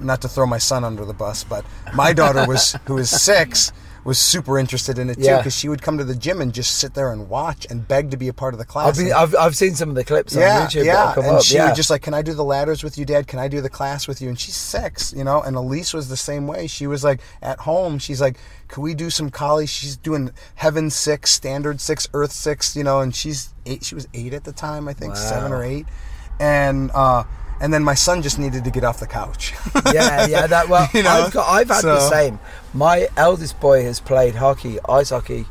not 0.00 0.22
to 0.22 0.28
throw 0.28 0.46
my 0.46 0.58
son 0.58 0.84
under 0.84 1.04
the 1.04 1.14
bus, 1.14 1.44
but 1.44 1.64
my 1.94 2.12
daughter 2.12 2.46
was 2.46 2.76
who 2.86 2.98
is 2.98 3.10
six. 3.10 3.72
Was 4.04 4.18
super 4.18 4.58
interested 4.58 4.98
in 4.98 5.08
it 5.08 5.14
too 5.14 5.22
Yeah. 5.22 5.38
because 5.38 5.56
she 5.56 5.66
would 5.66 5.80
come 5.80 5.96
to 5.96 6.04
the 6.04 6.14
gym 6.14 6.42
and 6.42 6.52
just 6.52 6.76
sit 6.76 6.92
there 6.92 7.10
and 7.10 7.26
watch 7.30 7.66
and 7.70 7.88
beg 7.88 8.10
to 8.10 8.18
be 8.18 8.28
a 8.28 8.34
part 8.34 8.52
of 8.52 8.58
the 8.58 8.64
I've, 8.64 8.68
class. 8.68 8.98
been, 8.98 9.10
I've, 9.14 9.34
I've 9.34 9.56
seen 9.56 9.74
some 9.74 9.88
of 9.88 9.94
the 9.94 10.04
clips 10.04 10.34
yeah, 10.34 10.60
on 10.60 10.66
YouTube 10.66 10.84
yeah. 10.84 11.14
and 11.16 11.24
up. 11.24 11.42
she 11.42 11.54
yeah. 11.54 11.68
would 11.68 11.74
just 11.74 11.88
like, 11.88 12.02
"Can 12.02 12.12
I 12.12 12.20
do 12.20 12.34
the 12.34 12.44
ladders 12.44 12.84
with 12.84 12.98
you, 12.98 13.06
Dad? 13.06 13.26
Can 13.26 13.38
I 13.38 13.48
do 13.48 13.62
the 13.62 13.70
class 13.70 14.06
with 14.06 14.20
you?" 14.20 14.28
And 14.28 14.38
she's 14.38 14.56
six, 14.56 15.14
you 15.14 15.24
know. 15.24 15.40
And 15.40 15.56
Elise 15.56 15.94
was 15.94 16.10
the 16.10 16.18
same 16.18 16.46
way. 16.46 16.66
She 16.66 16.86
was 16.86 17.02
like, 17.02 17.22
at 17.40 17.60
home, 17.60 17.98
she's 17.98 18.20
like, 18.20 18.36
"Can 18.68 18.82
we 18.82 18.92
do 18.92 19.08
some 19.08 19.30
Kali?" 19.30 19.66
She's 19.66 19.96
doing 19.96 20.32
heaven 20.56 20.90
six, 20.90 21.30
standard 21.30 21.80
six, 21.80 22.06
earth 22.12 22.32
six, 22.32 22.76
you 22.76 22.84
know. 22.84 23.00
And 23.00 23.16
she's 23.16 23.54
eight. 23.64 23.86
She 23.86 23.94
was 23.94 24.06
eight 24.12 24.34
at 24.34 24.44
the 24.44 24.52
time, 24.52 24.86
I 24.86 24.92
think, 24.92 25.16
seven 25.16 25.50
or 25.50 25.64
eight. 25.64 25.86
And 26.38 26.90
uh, 26.92 27.24
and 27.64 27.72
then 27.72 27.82
my 27.82 27.94
son 27.94 28.20
just 28.20 28.38
needed 28.38 28.62
to 28.64 28.70
get 28.70 28.84
off 28.84 29.00
the 29.00 29.06
couch. 29.06 29.54
yeah, 29.92 30.26
yeah. 30.26 30.46
That 30.46 30.68
well, 30.68 30.86
You 30.94 31.02
know, 31.02 31.10
I've 31.10 31.32
got, 31.32 31.48
I've 31.48 31.68
had 31.68 31.82
the 31.82 32.08
same. 32.10 32.38
My 32.74 33.08
eldest 33.16 33.58
boy 33.58 33.82
has 33.84 34.00
played 34.00 34.34
hockey, 34.34 34.78
ice 34.86 35.08
hockey, 35.10 35.46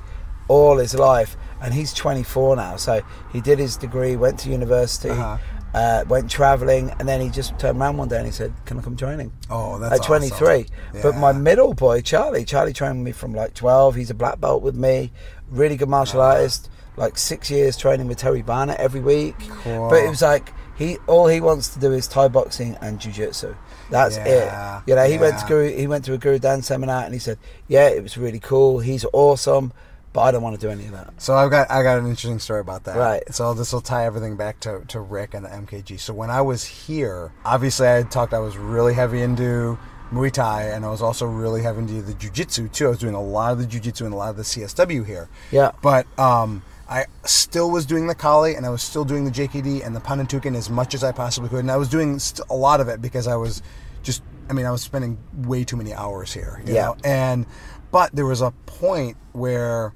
all 0.47 0.77
his 0.77 0.93
life, 0.93 1.35
and 1.59 1.73
he's 1.73 1.91
24 1.93 2.55
now. 2.57 2.75
So 2.75 3.01
he 3.31 3.41
did 3.41 3.57
his 3.57 3.77
degree, 3.77 4.15
went 4.15 4.37
to 4.41 4.49
university, 4.49 5.09
Uh-huh. 5.09 5.37
uh, 5.73 6.03
went 6.07 6.29
traveling, 6.29 6.91
and 6.99 7.07
then 7.09 7.19
he 7.19 7.29
just 7.29 7.57
turned 7.57 7.81
around 7.81 7.97
one 7.97 8.09
day 8.09 8.17
and 8.17 8.27
he 8.27 8.31
said, 8.31 8.53
"Can 8.65 8.77
I 8.77 8.81
come 8.83 8.95
training?" 8.95 9.31
Oh, 9.49 9.79
that's 9.79 9.95
at 9.99 10.03
23. 10.05 10.47
awesome. 10.91 11.01
But 11.01 11.15
my 11.17 11.31
middle 11.31 11.73
boy, 11.73 12.01
Charlie, 12.01 12.45
Charlie 12.45 12.73
trained 12.73 12.97
with 12.99 13.05
me 13.05 13.11
from 13.11 13.33
like 13.33 13.55
12. 13.55 13.95
He's 13.95 14.11
a 14.11 14.13
black 14.13 14.39
belt 14.39 14.61
with 14.61 14.75
me, 14.75 15.11
really 15.49 15.75
good 15.77 15.89
martial 15.89 16.21
Uh-huh. 16.21 16.35
artist. 16.37 16.69
Like 16.95 17.17
six 17.17 17.49
years 17.49 17.75
training 17.75 18.07
with 18.07 18.19
Terry 18.19 18.43
Barnett 18.43 18.79
every 18.79 18.99
week. 18.99 19.33
Cool. 19.63 19.89
But 19.89 20.03
it 20.03 20.09
was 20.11 20.21
like 20.21 20.53
he 20.75 20.97
all 21.07 21.27
he 21.27 21.39
wants 21.41 21.69
to 21.69 21.79
do 21.79 21.91
is 21.91 22.07
Thai 22.07 22.27
boxing 22.29 22.77
and 22.81 22.99
jiu-jitsu. 22.99 23.55
That's 23.89 24.17
Yeah, 24.17 24.77
it. 24.79 24.83
You 24.87 24.95
know, 24.95 25.05
he 25.05 25.17
went 25.17 25.37
to. 25.39 25.45
Guru, 25.45 25.69
he 25.75 25.87
went 25.87 26.05
to 26.05 26.13
a 26.13 26.17
Guru 26.17 26.39
Dan 26.39 26.61
seminar 26.61 27.03
and 27.03 27.13
he 27.13 27.19
said, 27.19 27.37
"Yeah, 27.67 27.87
it 27.89 28.01
was 28.01 28.17
really 28.17 28.39
cool. 28.39 28.79
He's 28.79 29.05
awesome, 29.13 29.71
but 30.13 30.21
I 30.21 30.31
don't 30.31 30.41
want 30.41 30.59
to 30.59 30.61
do 30.65 30.69
any 30.71 30.85
of 30.85 30.91
that." 30.93 31.13
So 31.21 31.35
I've 31.35 31.51
got 31.51 31.69
I 31.69 31.83
got 31.83 31.99
an 31.99 32.05
interesting 32.05 32.39
story 32.39 32.61
about 32.61 32.85
that. 32.85 32.95
Right. 32.97 33.23
So 33.33 33.53
this 33.53 33.71
will 33.71 33.81
tie 33.81 34.05
everything 34.05 34.35
back 34.35 34.59
to, 34.61 34.81
to 34.87 34.99
Rick 34.99 35.33
and 35.35 35.45
the 35.45 35.49
MKG. 35.49 35.99
So 35.99 36.13
when 36.13 36.29
I 36.31 36.41
was 36.41 36.63
here, 36.65 37.31
obviously 37.45 37.87
I 37.87 37.97
had 37.97 38.09
talked 38.11 38.33
I 38.33 38.39
was 38.39 38.57
really 38.57 38.93
heavy 38.95 39.21
into 39.21 39.77
Muay 40.11 40.31
Thai 40.31 40.63
and 40.69 40.85
I 40.85 40.89
was 40.89 41.01
also 41.01 41.25
really 41.25 41.61
heavy 41.63 41.79
into 41.79 42.01
the 42.01 42.13
Jiu-Jitsu 42.13 42.69
too. 42.69 42.85
I 42.87 42.89
was 42.89 42.99
doing 42.99 43.15
a 43.15 43.21
lot 43.21 43.51
of 43.53 43.57
the 43.59 43.65
Jiu-Jitsu 43.65 44.05
and 44.05 44.13
a 44.13 44.17
lot 44.17 44.29
of 44.29 44.37
the 44.37 44.43
CSW 44.43 45.05
here. 45.05 45.27
Yeah. 45.51 45.71
But 45.81 46.05
um 46.19 46.61
I 46.89 47.05
still 47.25 47.71
was 47.71 47.85
doing 47.85 48.07
the 48.07 48.15
Kali 48.15 48.55
and 48.55 48.65
I 48.65 48.69
was 48.69 48.81
still 48.81 49.05
doing 49.05 49.25
the 49.25 49.31
JKD 49.31 49.85
and 49.85 49.95
the 49.95 49.99
Panantukan 49.99 50.55
as 50.55 50.69
much 50.69 50.93
as 50.93 51.03
I 51.03 51.11
possibly 51.11 51.49
could. 51.49 51.59
And 51.59 51.71
I 51.71 51.77
was 51.77 51.89
doing 51.89 52.19
st- 52.19 52.47
a 52.49 52.55
lot 52.55 52.81
of 52.81 52.87
it 52.87 53.01
because 53.01 53.27
I 53.27 53.35
was 53.35 53.61
just, 54.03 54.21
I 54.49 54.53
mean, 54.53 54.65
I 54.65 54.71
was 54.71 54.81
spending 54.81 55.17
way 55.35 55.63
too 55.63 55.77
many 55.77 55.93
hours 55.93 56.33
here. 56.33 56.61
You 56.65 56.73
Yeah. 56.73 56.85
Know? 56.85 56.97
And, 57.03 57.45
but 57.91 58.13
there 58.15 58.25
was 58.25 58.41
a 58.41 58.51
point 58.65 59.17
where 59.31 59.93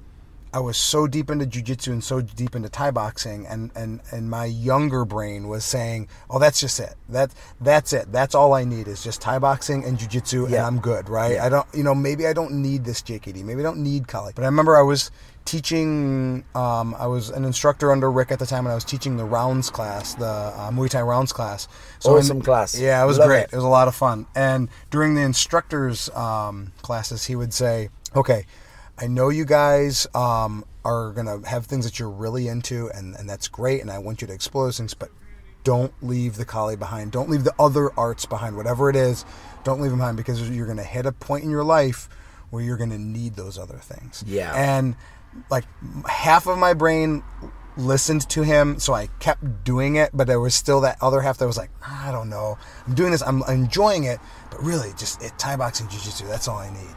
I 0.54 0.60
was 0.60 0.78
so 0.78 1.08
deep 1.08 1.30
into 1.30 1.46
jujitsu 1.46 1.92
and 1.92 2.04
so 2.04 2.22
deep 2.22 2.56
into 2.56 2.70
Thai 2.70 2.92
boxing, 2.92 3.46
and, 3.46 3.70
and, 3.76 4.00
and 4.12 4.30
my 4.30 4.46
younger 4.46 5.04
brain 5.04 5.50
was 5.50 5.66
saying, 5.66 6.08
"Oh, 6.30 6.40
that's 6.40 6.60
just 6.60 6.80
it. 6.80 6.96
That 7.10 7.32
that's 7.60 7.92
it. 7.92 8.12
That's 8.12 8.34
all 8.34 8.54
I 8.54 8.64
need 8.64 8.88
is 8.88 9.04
just 9.04 9.22
Thai 9.22 9.40
boxing 9.40 9.84
and 9.84 10.00
jujitsu, 10.00 10.46
and 10.46 10.56
I'm 10.56 10.80
good, 10.80 11.10
right? 11.10 11.38
I 11.38 11.50
don't, 11.50 11.68
you 11.74 11.84
know, 11.84 11.94
maybe 11.94 12.26
I 12.26 12.34
don't 12.34 12.54
need 12.54 12.86
this 12.86 13.02
JKD. 13.02 13.44
Maybe 13.44 13.60
I 13.60 13.64
don't 13.64 13.84
need 13.84 14.08
Kali. 14.08 14.32
But 14.34 14.44
I 14.44 14.48
remember 14.48 14.78
I 14.78 14.84
was 14.84 15.12
teaching. 15.48 16.44
Um, 16.54 16.94
I 17.00 17.08
was 17.08 17.30
an 17.32 17.44
instructor 17.46 17.92
under 17.92 18.12
Rick 18.12 18.32
at 18.32 18.38
the 18.40 18.46
time, 18.46 18.66
and 18.66 18.72
I 18.72 18.76
was 18.76 18.84
teaching 18.84 19.18
the 19.18 19.26
rounds 19.26 19.70
class, 19.72 20.14
the 20.14 20.26
uh, 20.26 20.70
Muay 20.72 20.90
Thai 20.90 21.02
rounds 21.02 21.34
class. 21.34 21.68
in- 22.06 22.12
Awesome 22.12 22.42
class. 22.42 22.78
Yeah, 22.80 23.04
it 23.04 23.08
was 23.08 23.18
Love 23.18 23.28
great. 23.30 23.44
it. 23.46 23.50
It 23.54 23.56
was 23.56 23.64
a 23.66 23.70
lot 23.70 23.88
of 23.88 23.96
fun. 23.96 24.28
And 24.36 24.70
during 24.92 25.16
the 25.16 25.22
instructors' 25.22 26.10
um, 26.12 26.72
classes, 26.84 27.26
he 27.26 27.36
would 27.36 27.54
say, 27.54 27.90
"Okay, 28.16 28.46
I 29.00 29.08
know 29.08 29.30
you 29.30 29.46
guys 29.46 30.06
um, 30.14 30.66
are 30.86 31.12
gonna 31.14 31.48
have 31.48 31.66
things 31.66 31.86
that 31.86 31.98
you're 31.98 32.10
really 32.10 32.48
into, 32.48 32.90
and, 32.94 33.16
and 33.16 33.28
that's 33.30 33.48
great. 33.48 33.82
And 33.82 33.90
I 33.90 33.98
want 34.00 34.22
you 34.22 34.28
to 34.28 34.34
explore 34.34 34.66
those 34.66 34.78
things, 34.78 34.94
but 34.94 35.10
don't 35.64 35.94
leave 36.02 36.38
the 36.38 36.46
Kali 36.46 36.76
behind. 36.76 37.12
Don't 37.12 37.30
leave 37.30 37.44
the 37.44 37.54
other 37.60 37.92
arts 38.00 38.26
behind. 38.26 38.56
Whatever 38.56 38.90
it 38.90 38.96
is, 38.96 39.26
don't 39.64 39.82
leave 39.82 39.92
them 39.92 40.00
behind 40.00 40.18
because 40.18 40.50
you're 40.50 40.68
gonna 40.68 40.84
hit 40.84 41.06
a 41.06 41.12
point 41.12 41.44
in 41.44 41.50
your 41.50 41.64
life 41.64 42.08
where 42.50 42.64
you're 42.64 42.78
gonna 42.78 42.98
need 42.98 43.36
those 43.36 43.58
other 43.58 43.76
things. 43.78 44.24
Yeah. 44.26 44.54
And 44.56 44.96
like 45.50 45.66
half 46.08 46.48
of 46.48 46.58
my 46.58 46.74
brain 46.74 47.24
listened 47.78 48.28
to 48.30 48.42
him, 48.42 48.80
so 48.80 48.94
I 48.94 49.08
kept 49.20 49.64
doing 49.64 49.96
it, 49.96 50.12
but 50.14 50.28
there 50.28 50.40
was 50.40 50.56
still 50.56 50.82
that 50.82 50.98
other 51.02 51.22
half 51.22 51.38
that 51.38 51.48
was 51.48 51.58
like, 51.58 51.70
I 51.86 52.12
don't 52.12 52.30
know, 52.30 52.58
I'm 52.86 52.96
doing 52.96 53.12
this, 53.12 53.22
I'm 53.22 53.44
enjoying 53.44 54.04
it, 54.06 54.20
but 54.50 54.64
really, 54.64 54.92
just 54.98 55.22
it, 55.22 55.38
Thai 55.38 55.56
boxing, 55.56 55.88
jiu 55.88 56.00
jitsu, 56.00 56.28
that's 56.28 56.48
all 56.48 56.58
I 56.58 56.72
need. 56.72 56.96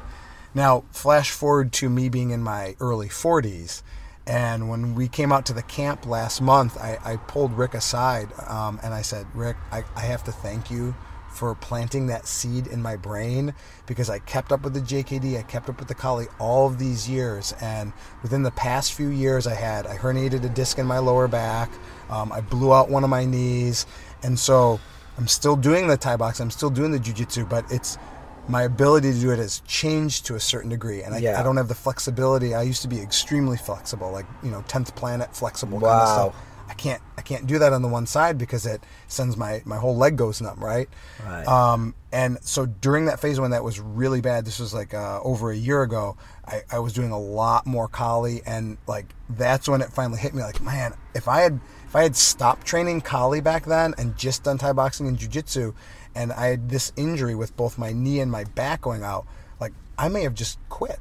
Now, 0.55 0.84
flash 0.91 1.30
forward 1.30 1.72
to 1.74 1.88
me 1.88 2.09
being 2.09 2.30
in 2.30 2.43
my 2.43 2.76
early 2.80 3.09
40s, 3.09 3.82
and 4.26 4.68
when 4.68 4.95
we 4.95 5.09
came 5.09 5.32
out 5.32 5.47
to 5.47 5.53
the 5.53 5.62
camp 5.62 6.07
last 6.07 6.41
month, 6.41 6.78
I, 6.78 6.99
I 7.05 7.16
pulled 7.16 7.53
Rick 7.53 7.74
aside 7.74 8.28
um, 8.47 8.80
and 8.82 8.95
I 8.95 9.03
said, 9.03 9.26
Rick, 9.34 9.57
I, 9.72 9.84
I 9.97 10.01
have 10.01 10.24
to 10.24 10.32
thank 10.32 10.70
you 10.70 10.95
for 11.30 11.54
planting 11.54 12.06
that 12.08 12.26
seed 12.26 12.66
in 12.66 12.82
my 12.82 12.96
brain 12.96 13.54
because 13.86 14.10
I 14.10 14.18
kept 14.18 14.52
up 14.52 14.62
with 14.62 14.74
the 14.74 14.80
JKD, 14.80 15.38
I 15.38 15.42
kept 15.42 15.68
up 15.68 15.78
with 15.78 15.88
the 15.88 15.94
Kali 15.94 16.26
all 16.38 16.66
of 16.66 16.78
these 16.78 17.08
years, 17.08 17.54
and 17.60 17.92
within 18.22 18.42
the 18.42 18.50
past 18.50 18.92
few 18.92 19.08
years, 19.08 19.46
I 19.46 19.54
had 19.54 19.86
I 19.86 19.96
herniated 19.96 20.44
a 20.44 20.48
disc 20.48 20.78
in 20.78 20.86
my 20.86 20.98
lower 20.98 21.28
back, 21.28 21.70
um, 22.10 22.32
I 22.32 22.40
blew 22.40 22.74
out 22.74 22.90
one 22.90 23.04
of 23.04 23.10
my 23.10 23.24
knees, 23.24 23.86
and 24.22 24.38
so 24.38 24.80
I'm 25.18 25.28
still 25.28 25.56
doing 25.56 25.86
the 25.86 25.96
Thai 25.96 26.16
box, 26.16 26.40
I'm 26.40 26.50
still 26.50 26.70
doing 26.70 26.90
the 26.90 26.98
jujitsu, 26.98 27.48
but 27.48 27.64
it's 27.70 27.96
my 28.48 28.62
ability 28.62 29.12
to 29.12 29.18
do 29.20 29.30
it 29.30 29.38
has 29.38 29.60
changed 29.66 30.26
to 30.26 30.34
a 30.34 30.40
certain 30.40 30.70
degree, 30.70 31.02
and 31.02 31.14
I, 31.14 31.18
Yeah. 31.18 31.38
I 31.38 31.42
don't 31.44 31.56
have 31.56 31.68
the 31.68 31.74
flexibility. 31.74 32.54
I 32.54 32.62
used 32.62 32.82
to 32.82 32.88
be 32.88 33.00
extremely 33.00 33.56
flexible, 33.56 34.10
like 34.10 34.26
you 34.42 34.50
know, 34.50 34.62
tenth 34.66 34.94
planet 34.96 35.34
flexible 35.36 35.78
kind 35.80 35.92
of 35.92 35.98
Wow. 36.08 36.14
stuff. 36.32 36.42
I 36.68 36.74
can't 36.74 37.00
I 37.20 37.22
can't 37.22 37.46
do 37.46 37.58
that 37.58 37.74
on 37.74 37.82
the 37.82 37.88
one 37.88 38.06
side 38.06 38.38
because 38.38 38.64
it 38.64 38.82
sends 39.06 39.36
my 39.36 39.60
my 39.66 39.76
whole 39.76 39.94
leg 39.94 40.16
goes 40.16 40.40
numb, 40.40 40.58
right? 40.58 40.88
Right. 41.22 41.46
Um, 41.46 41.94
and 42.10 42.38
so 42.40 42.64
during 42.64 43.04
that 43.04 43.20
phase 43.20 43.38
when 43.38 43.50
that 43.50 43.62
was 43.62 43.78
really 43.78 44.22
bad, 44.22 44.46
this 44.46 44.58
was 44.58 44.72
like 44.72 44.94
uh, 44.94 45.20
over 45.22 45.50
a 45.50 45.56
year 45.56 45.82
ago. 45.82 46.16
I, 46.46 46.62
I 46.72 46.78
was 46.78 46.94
doing 46.94 47.10
a 47.10 47.20
lot 47.20 47.66
more 47.66 47.88
Kali, 47.88 48.40
and 48.46 48.78
like 48.86 49.14
that's 49.28 49.68
when 49.68 49.82
it 49.82 49.92
finally 49.92 50.18
hit 50.18 50.32
me. 50.32 50.40
Like, 50.40 50.62
man, 50.62 50.94
if 51.14 51.28
I 51.28 51.42
had 51.42 51.60
if 51.84 51.94
I 51.94 52.04
had 52.04 52.16
stopped 52.16 52.66
training 52.66 53.02
Kali 53.02 53.42
back 53.42 53.66
then 53.66 53.92
and 53.98 54.16
just 54.16 54.44
done 54.44 54.56
Thai 54.56 54.72
boxing 54.72 55.06
and 55.06 55.18
jujitsu, 55.18 55.74
and 56.14 56.32
I 56.32 56.46
had 56.46 56.70
this 56.70 56.90
injury 56.96 57.34
with 57.34 57.54
both 57.54 57.76
my 57.76 57.92
knee 57.92 58.20
and 58.20 58.32
my 58.32 58.44
back 58.44 58.80
going 58.80 59.02
out, 59.02 59.26
like 59.60 59.74
I 59.98 60.08
may 60.08 60.22
have 60.22 60.32
just 60.32 60.58
quit 60.70 60.98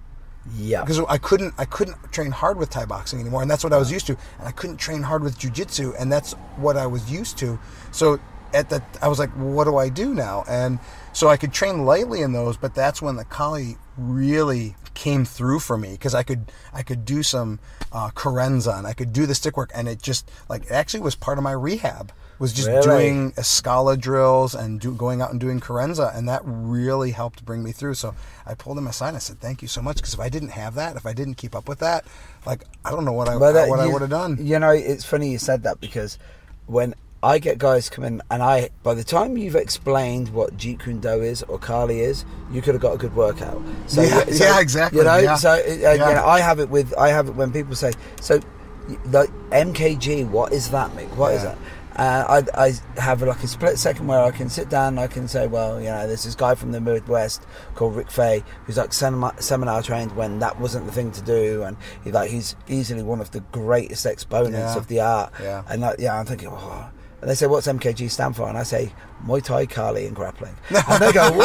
Yeah. 0.55 0.81
because 0.81 0.99
I 1.07 1.17
couldn't 1.17 1.53
I 1.57 1.65
couldn't 1.65 1.97
train 2.11 2.31
hard 2.31 2.57
with 2.57 2.69
Thai 2.69 2.85
boxing 2.85 3.19
anymore, 3.19 3.41
and 3.41 3.49
that's 3.49 3.63
what 3.63 3.73
I 3.73 3.77
was 3.77 3.91
used 3.91 4.07
to, 4.07 4.17
and 4.39 4.47
I 4.47 4.51
couldn't 4.51 4.77
train 4.77 5.03
hard 5.03 5.23
with 5.23 5.37
jujitsu, 5.37 5.95
and 5.99 6.11
that's 6.11 6.33
what 6.57 6.77
I 6.77 6.87
was 6.87 7.11
used 7.11 7.37
to. 7.39 7.59
So 7.91 8.19
at 8.53 8.69
that, 8.69 8.83
I 9.01 9.07
was 9.07 9.19
like, 9.19 9.29
what 9.31 9.65
do 9.65 9.77
I 9.77 9.89
do 9.89 10.13
now? 10.13 10.43
And 10.47 10.79
so 11.13 11.27
I 11.27 11.37
could 11.37 11.53
train 11.53 11.85
lightly 11.85 12.21
in 12.21 12.33
those, 12.33 12.57
but 12.57 12.73
that's 12.73 13.01
when 13.01 13.15
the 13.15 13.25
Kali 13.25 13.77
really 13.97 14.75
came 14.99 15.23
through 15.23 15.59
for 15.59 15.77
me 15.77 15.91
because 15.93 16.13
I 16.13 16.23
could 16.23 16.51
I 16.73 16.81
could 16.83 17.05
do 17.05 17.23
some 17.23 17.59
uh, 17.93 18.09
carenza 18.21 18.77
and 18.77 18.85
I 18.85 18.93
could 18.93 19.11
do 19.13 19.25
the 19.25 19.33
stick 19.35 19.55
work, 19.55 19.71
and 19.73 19.87
it 19.87 20.01
just 20.01 20.29
like 20.49 20.63
it 20.65 20.71
actually 20.71 20.99
was 21.09 21.15
part 21.15 21.37
of 21.37 21.43
my 21.43 21.53
rehab 21.53 22.11
was 22.37 22.53
just 22.53 22.67
Really? 22.69 22.81
doing 22.87 23.31
Escala 23.33 23.97
drills 23.99 24.55
and 24.55 24.79
do, 24.79 24.93
going 24.93 25.21
out 25.21 25.31
and 25.31 25.39
doing 25.41 25.59
carenza, 25.59 26.07
and 26.15 26.27
that 26.29 26.41
really 26.45 27.11
helped 27.11 27.43
bring 27.45 27.61
me 27.63 27.71
through. 27.73 27.95
So 27.95 28.13
I 28.45 28.53
pulled 28.55 28.77
him 28.77 28.87
aside. 28.87 29.09
and 29.09 29.17
I 29.17 29.19
said, 29.19 29.39
"Thank 29.41 29.61
you 29.61 29.67
so 29.67 29.81
much." 29.81 29.97
Because 29.97 30.13
if 30.13 30.19
I 30.21 30.29
didn't 30.29 30.49
have 30.63 30.75
that, 30.75 30.95
if 30.95 31.05
I 31.05 31.13
didn't 31.13 31.35
keep 31.35 31.53
up 31.55 31.67
with 31.67 31.79
that, 31.79 32.05
like 32.45 32.61
I 32.85 32.91
don't 32.91 33.05
know 33.05 33.13
what 33.19 33.27
I 33.29 33.37
that- 33.37 33.69
what 33.69 33.79
I 33.79 33.87
would 33.87 34.01
have 34.01 34.09
done. 34.21 34.37
You 34.41 34.59
know, 34.59 34.71
it's 34.71 35.05
funny 35.05 35.31
you 35.31 35.37
said 35.39 35.63
that 35.63 35.79
because 35.81 36.17
when 36.67 36.93
I 37.21 37.39
get 37.39 37.57
guys 37.57 37.89
come 37.89 38.05
in, 38.05 38.21
and 38.31 38.41
I, 38.41 38.69
by 38.83 38.93
the 38.93 39.03
time 39.03 39.37
you've 39.37 39.55
explained 39.55 40.29
what 40.29 40.55
Jeet 40.55 40.81
Kune 40.81 40.99
Do 40.99 41.21
is 41.21 41.43
or 41.43 41.59
Kali 41.59 41.99
is, 41.99 42.23
you 42.51 42.61
could 42.61 42.73
have 42.75 42.81
got 42.81 42.93
a 42.93 42.97
good 42.97 43.15
workout. 43.15 43.61
So, 43.87 44.01
Yeah, 44.01 44.23
yeah, 44.29 44.59
exactly, 44.61 44.99
You 44.99 45.05
know, 45.05 45.17
yeah. 45.17 45.35
so 45.35 45.51
uh, 45.51 45.57
Yeah. 45.67 45.93
you 45.93 45.99
know, 45.99 46.25
I 46.25 46.39
have 46.39 46.59
it 46.59 46.69
with 46.69 46.93
I 46.97 47.09
have 47.09 47.27
it 47.27 47.35
when 47.35 47.51
people 47.51 47.75
say, 47.75 47.91
so 48.21 48.39
like 49.05 49.29
MKG, 49.51 50.29
what 50.29 50.53
is 50.53 50.69
that, 50.71 50.91
Mick? 50.91 51.13
What 51.15 51.33
is 51.33 51.43
that? 51.43 51.57
Uh, 51.95 52.43
I, 52.55 52.67
I 52.67 53.01
have 53.01 53.21
like 53.21 53.43
a 53.43 53.47
split 53.47 53.77
second 53.77 54.07
where 54.07 54.21
I 54.21 54.31
can 54.31 54.47
sit 54.47 54.69
down 54.69 54.93
and 54.93 54.99
I 55.01 55.07
can 55.07 55.27
say, 55.27 55.47
well, 55.47 55.81
you 55.81 55.89
know, 55.89 56.07
there's 56.07 56.23
this 56.23 56.33
guy 56.35 56.55
from 56.55 56.71
the 56.71 56.79
Midwest 56.79 57.43
called 57.75 57.93
Rick 57.97 58.09
Faye 58.09 58.41
who's 58.65 58.77
like 58.77 58.93
seminar, 58.93 59.33
seminar 59.41 59.83
trained 59.83 60.15
when 60.15 60.39
that 60.39 60.57
wasn't 60.61 60.85
the 60.85 60.93
thing 60.93 61.11
to 61.11 61.21
do, 61.21 61.63
and 61.63 61.75
he 62.05 62.13
like 62.13 62.31
he's 62.31 62.55
easily 62.69 63.03
one 63.03 63.19
of 63.19 63.31
the 63.31 63.41
greatest 63.51 64.05
exponents 64.05 64.77
of 64.77 64.87
the 64.87 65.01
art. 65.01 65.33
Yeah. 65.41 65.63
And 65.67 65.81
like, 65.81 65.99
yeah, 65.99 66.17
I'm 66.17 66.25
thinking, 66.25 66.47
oh. 66.49 66.89
And 67.21 67.29
they 67.29 67.35
say, 67.35 67.47
what's 67.47 67.67
MKG 67.67 68.09
stand 68.09 68.35
for? 68.35 68.47
And 68.47 68.57
I 68.57 68.63
say, 68.63 68.93
Muay 69.25 69.43
Thai, 69.43 69.65
Kali, 69.65 70.05
and 70.07 70.15
grappling. 70.15 70.55
And 70.89 71.03
they 71.03 71.11
go, 71.11 71.27
oh, 71.27 71.33
whoa! 71.33 71.41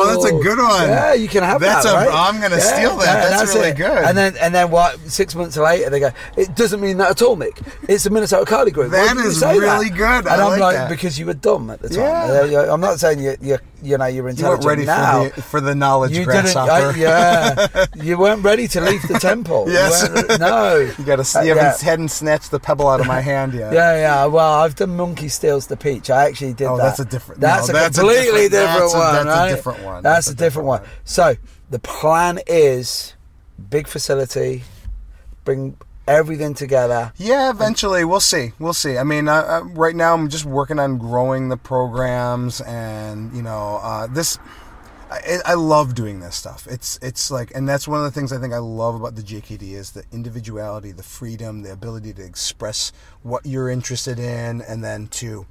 Oh, 0.00 0.06
that's 0.06 0.24
a 0.24 0.30
good 0.40 0.58
one. 0.58 0.88
Yeah, 0.88 1.14
you 1.14 1.26
can 1.26 1.42
have 1.42 1.60
That's 1.60 1.84
that. 1.84 2.06
a- 2.06 2.08
right? 2.08 2.28
I'm 2.28 2.40
gonna 2.40 2.56
Yeah, 2.56 2.62
steal 2.76 2.96
that. 2.98 3.04
yeah, 3.30 3.36
That's 3.36 3.54
really 3.54 3.70
it. 3.70 3.76
good. 3.76 4.04
And 4.04 4.16
then, 4.16 4.36
and 4.36 4.54
then, 4.54 4.70
what? 4.70 5.00
Six 5.10 5.34
months 5.34 5.56
later, 5.56 5.90
they 5.90 5.98
go, 5.98 6.10
it 6.36 6.54
doesn't 6.54 6.80
mean 6.80 6.98
that 6.98 7.10
at 7.10 7.22
all, 7.22 7.36
Mick. 7.36 7.60
It's 7.88 8.06
a 8.06 8.10
Minnesota 8.10 8.46
Kali 8.46 8.70
group. 8.70 8.92
That 8.92 9.16
is 9.16 9.42
really 9.42 9.88
that? 9.88 9.96
good. 9.96 10.30
And 10.30 10.40
I'm 10.40 10.60
like 10.60 10.76
like, 10.78 10.88
because 10.88 11.18
you 11.18 11.26
were 11.26 11.34
dumb 11.34 11.70
at 11.70 11.82
the 11.82 11.88
time. 11.88 12.50
Yeah. 12.52 12.72
I'm 12.72 12.80
not 12.80 13.00
saying 13.00 13.18
you, 13.20 13.36
you, 13.40 13.58
you 13.82 13.96
know, 13.98 14.06
you're 14.06 14.28
You 14.30 14.44
weren't 14.44 14.64
ready 14.64 14.84
now. 14.84 15.28
for 15.28 15.34
the 15.36 15.42
for 15.42 15.60
the 15.60 15.74
knowledge 15.74 16.10
you 16.12 16.24
didn't, 16.24 16.26
grasshopper. 16.52 16.70
I, 16.70 16.94
yeah, 16.96 17.86
you 18.02 18.18
weren't 18.18 18.42
ready 18.42 18.66
to 18.68 18.80
leave 18.80 19.02
the 19.06 19.18
temple. 19.18 19.66
Yes. 19.68 20.08
weren't- 20.08 20.40
no. 20.40 20.76
you 20.98 21.04
got 21.04 21.24
to. 21.24 21.38
Uh, 21.38 21.42
You 21.42 21.48
haven't, 21.56 21.82
yeah. 21.82 21.90
hadn't 21.90 22.08
snatched 22.08 22.50
the 22.50 22.58
pebble 22.60 22.88
out 22.88 23.00
of 23.00 23.06
my 23.06 23.20
hand 23.20 23.54
yet. 23.54 23.72
Yeah, 23.72 23.94
yeah. 23.96 24.26
Well, 24.26 24.54
I've 24.54 24.74
done 24.74 24.96
Monkey 24.96 25.28
Steals 25.28 25.66
the 25.68 25.76
Peach. 25.76 26.10
I 26.10 26.26
actually 26.26 26.54
did 26.54 26.66
Oh, 26.66 26.76
that. 26.76 26.82
that's 26.84 27.00
a 27.00 27.04
different- 27.04 27.40
That's 27.40 27.68
no, 27.68 27.74
a 27.74 27.78
that's 27.80 27.98
a 27.98 28.00
completely 28.00 28.48
different- 28.48 28.50
different, 28.50 28.80
that's 28.80 28.94
a- 28.94 28.98
one. 28.98 29.26
that's 29.26 29.52
a 29.52 29.54
different 29.56 29.82
one. 29.84 30.02
That's, 30.02 30.26
That's 30.26 30.28
a 30.28 30.30
a 30.30 30.34
different 30.34 30.48
different 30.48 30.66
one. 30.68 30.80
one. 30.80 30.88
So 31.04 31.36
the 31.70 31.78
plan 31.78 32.40
is 32.46 33.14
big 33.70 33.86
facility, 33.86 34.64
bring 35.44 35.76
everything 36.08 36.54
together. 36.54 37.12
Yeah, 37.16 37.50
eventually 37.50 38.04
we'll 38.04 38.20
see. 38.20 38.52
We'll 38.58 38.72
see. 38.72 38.98
I 38.98 39.04
mean, 39.04 39.28
I, 39.28 39.40
I, 39.40 39.60
right 39.60 39.94
now 39.94 40.14
I'm 40.14 40.28
just 40.28 40.44
working 40.44 40.78
on 40.78 40.98
growing 40.98 41.48
the 41.48 41.56
programs, 41.56 42.60
and 42.62 43.34
you 43.34 43.42
know, 43.42 43.80
uh, 43.82 44.06
this. 44.06 44.38
I, 45.10 45.38
I 45.46 45.54
love 45.54 45.94
doing 45.94 46.20
this 46.20 46.36
stuff. 46.36 46.66
It's 46.68 46.98
it's 47.00 47.30
like, 47.30 47.50
and 47.54 47.66
that's 47.68 47.88
one 47.88 47.98
of 47.98 48.04
the 48.04 48.10
things 48.10 48.32
I 48.32 48.38
think 48.38 48.52
I 48.52 48.58
love 48.58 48.94
about 48.94 49.14
the 49.14 49.22
JKD 49.22 49.72
is 49.72 49.92
the 49.92 50.04
individuality, 50.12 50.92
the 50.92 51.02
freedom, 51.02 51.62
the 51.62 51.72
ability 51.72 52.12
to 52.14 52.24
express 52.24 52.92
what 53.22 53.46
you're 53.46 53.70
interested 53.70 54.18
in, 54.18 54.60
and 54.60 54.84
then 54.84 55.06
to 55.08 55.46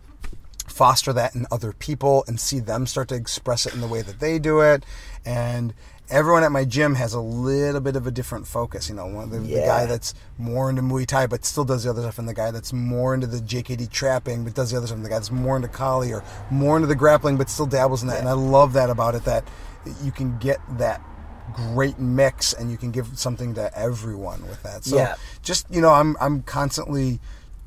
foster 0.67 1.13
that 1.13 1.33
in 1.33 1.47
other 1.51 1.73
people 1.73 2.23
and 2.27 2.39
see 2.39 2.59
them 2.59 2.85
start 2.85 3.07
to 3.07 3.15
express 3.15 3.65
it 3.65 3.73
in 3.73 3.81
the 3.81 3.87
way 3.87 4.01
that 4.01 4.19
they 4.19 4.37
do 4.37 4.59
it. 4.59 4.85
And 5.25 5.73
everyone 6.09 6.43
at 6.43 6.51
my 6.51 6.63
gym 6.65 6.95
has 6.95 7.13
a 7.13 7.19
little 7.19 7.81
bit 7.81 7.95
of 7.95 8.07
a 8.07 8.11
different 8.11 8.47
focus. 8.47 8.89
You 8.89 8.95
know, 8.95 9.07
one 9.07 9.29
the, 9.29 9.39
the 9.39 9.47
Yeah. 9.47 9.65
guy 9.65 9.85
that's 9.85 10.13
more 10.37 10.69
into 10.69 10.81
Muay 10.81 11.05
Thai 11.05 11.27
but 11.27 11.45
still 11.45 11.65
does 11.65 11.83
the 11.83 11.89
other 11.89 12.01
stuff, 12.01 12.19
and 12.19 12.27
the 12.27 12.33
guy 12.33 12.51
that's 12.51 12.71
more 12.73 13.13
into 13.13 13.27
the 13.27 13.39
JKD 13.39 13.89
trapping 13.91 14.43
but 14.43 14.53
does 14.53 14.71
the 14.71 14.77
other 14.77 14.87
stuff, 14.87 14.97
and 14.97 15.05
the 15.05 15.09
guy 15.09 15.15
that's 15.15 15.31
more 15.31 15.55
into 15.55 15.67
Kali 15.67 16.13
or 16.13 16.23
more 16.49 16.75
into 16.77 16.87
the 16.87 16.95
grappling 16.95 17.37
but 17.37 17.49
still 17.49 17.65
dabbles 17.65 18.01
in 18.01 18.07
that. 18.09 18.19
And 18.19 18.29
I 18.29 18.33
love 18.33 18.73
that 18.73 18.89
about 18.89 19.15
it 19.15 19.23
that 19.25 19.43
you 20.03 20.11
can 20.11 20.37
get 20.39 20.59
that 20.77 21.01
great 21.53 21.97
mix 21.97 22.51
and 22.53 22.69
you 22.69 22.77
can 22.77 22.91
give 22.91 23.07
something 23.17 23.53
to 23.55 23.77
everyone 23.77 24.45
with 24.47 24.61
that. 24.63 24.83
So 24.83 24.97
Yeah. 24.97 25.15
just 25.41 25.65
you 25.69 25.81
know, 25.81 25.91
I'm 25.91 26.15
I'm 26.19 26.41
constantly 26.43 27.19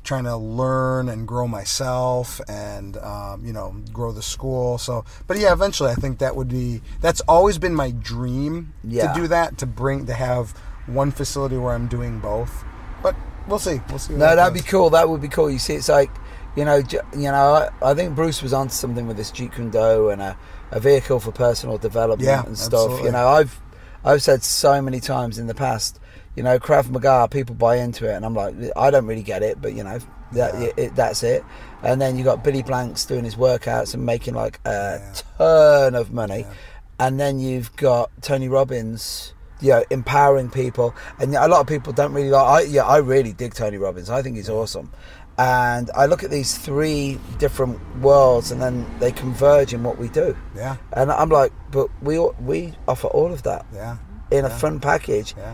trying 0.03 0.23
to 0.23 0.35
learn 0.35 1.07
and 1.09 1.27
grow 1.27 1.47
myself 1.47 2.41
and 2.49 2.97
um, 2.97 3.45
you 3.45 3.53
know 3.53 3.75
grow 3.93 4.11
the 4.11 4.21
school 4.21 4.77
so 4.77 5.05
but 5.27 5.37
yeah 5.37 5.51
eventually 5.53 5.89
i 5.91 5.95
think 5.95 6.17
that 6.19 6.35
would 6.35 6.47
be 6.47 6.81
that's 7.01 7.21
always 7.21 7.57
been 7.57 7.75
my 7.75 7.91
dream 7.91 8.73
Yeah. 8.83 9.13
to 9.13 9.21
do 9.21 9.27
that 9.27 9.57
to 9.59 9.65
bring 9.65 10.05
to 10.07 10.13
have 10.13 10.51
one 10.87 11.11
facility 11.11 11.57
where 11.57 11.73
i'm 11.73 11.87
doing 11.87 12.19
both 12.19 12.63
but 13.03 13.15
we'll 13.47 13.59
see 13.59 13.79
we'll 13.89 13.99
see 13.99 14.13
No, 14.13 14.35
that'd 14.35 14.53
be 14.53 14.61
cool. 14.61 14.89
That 14.91 15.09
would 15.09 15.21
be 15.21 15.27
cool. 15.27 15.49
You 15.49 15.57
see, 15.57 15.73
it's 15.73 15.89
like, 15.89 16.11
you 16.55 16.63
know, 16.65 16.75
you 17.13 17.31
know. 17.31 17.67
I, 17.81 17.89
I 17.91 17.93
think 17.95 18.13
Bruce 18.15 18.43
was 18.43 18.53
onto 18.53 18.73
something 18.73 19.07
with 19.07 19.17
this 19.17 19.31
Jeet 19.31 19.55
Kune 19.55 19.71
Do 19.71 20.09
and 20.09 20.21
a, 20.21 20.37
a 20.69 20.79
vehicle 20.79 21.19
for 21.19 21.31
personal 21.31 21.79
development 21.79 22.21
Yeah, 22.27 22.45
and 22.45 22.55
stuff. 22.55 22.73
absolutely. 22.91 23.05
You 23.07 23.11
know, 23.13 23.27
I've 23.27 23.59
I've 24.05 24.21
said 24.21 24.43
so 24.43 24.79
many 24.83 24.99
times 24.99 25.39
in 25.39 25.47
the 25.47 25.55
past. 25.55 25.99
You 26.35 26.43
know, 26.43 26.57
Krav 26.59 26.89
Maga, 26.89 27.27
people 27.29 27.55
buy 27.55 27.75
into 27.77 28.09
it, 28.09 28.13
and 28.13 28.25
I'm 28.25 28.33
like, 28.33 28.55
I 28.75 28.89
don't 28.89 29.05
really 29.05 29.23
get 29.23 29.43
it, 29.43 29.61
but 29.61 29.73
you 29.73 29.83
know, 29.83 29.99
that 30.33 30.53
Yeah. 30.59 30.69
it, 30.77 30.95
that's 30.95 31.23
it. 31.23 31.43
And 31.83 31.99
then 32.01 32.17
you 32.17 32.23
got 32.23 32.43
Billy 32.43 32.63
Blanks 32.63 33.03
doing 33.05 33.23
his 33.25 33.35
workouts 33.35 33.93
and 33.93 34.05
making 34.05 34.33
like 34.35 34.59
a 34.65 34.99
Yeah. 35.01 35.13
ton 35.37 35.95
of 35.95 36.11
money, 36.11 36.39
Yeah. 36.39 37.05
and 37.05 37.19
then 37.19 37.39
you've 37.39 37.75
got 37.75 38.09
Tony 38.21 38.47
Robbins. 38.47 39.33
You 39.63 39.73
know, 39.73 39.83
empowering 39.91 40.49
people, 40.49 40.95
and 41.19 41.35
a 41.35 41.47
lot 41.47 41.59
of 41.61 41.67
people 41.67 41.93
don't 41.93 42.13
really 42.13 42.31
like. 42.31 42.47
I, 42.47 42.61
yeah, 42.67 42.81
I 42.83 42.97
really 42.97 43.31
dig 43.31 43.53
Tony 43.53 43.77
Robbins. 43.77 44.09
I 44.09 44.23
think 44.23 44.35
he's 44.35 44.49
awesome, 44.49 44.89
and 45.37 45.91
I 45.95 46.07
look 46.07 46.23
at 46.23 46.31
these 46.31 46.57
three 46.57 47.19
different 47.37 47.77
worlds, 48.01 48.49
and 48.51 48.59
then 48.59 48.87
they 48.99 49.11
converge 49.11 49.71
in 49.71 49.83
what 49.83 49.99
we 49.99 50.09
do. 50.09 50.35
yeah 50.55 50.77
And 50.93 51.11
I'm 51.11 51.29
like, 51.29 51.53
but 51.69 51.89
we 52.01 52.17
we 52.43 52.73
offer 52.87 53.07
all 53.09 53.31
of 53.31 53.43
that 53.43 53.67
yeah 53.71 53.97
in 54.31 54.45
a 54.45 54.49
fun 54.49 54.79
package. 54.79 55.35
yeah 55.37 55.53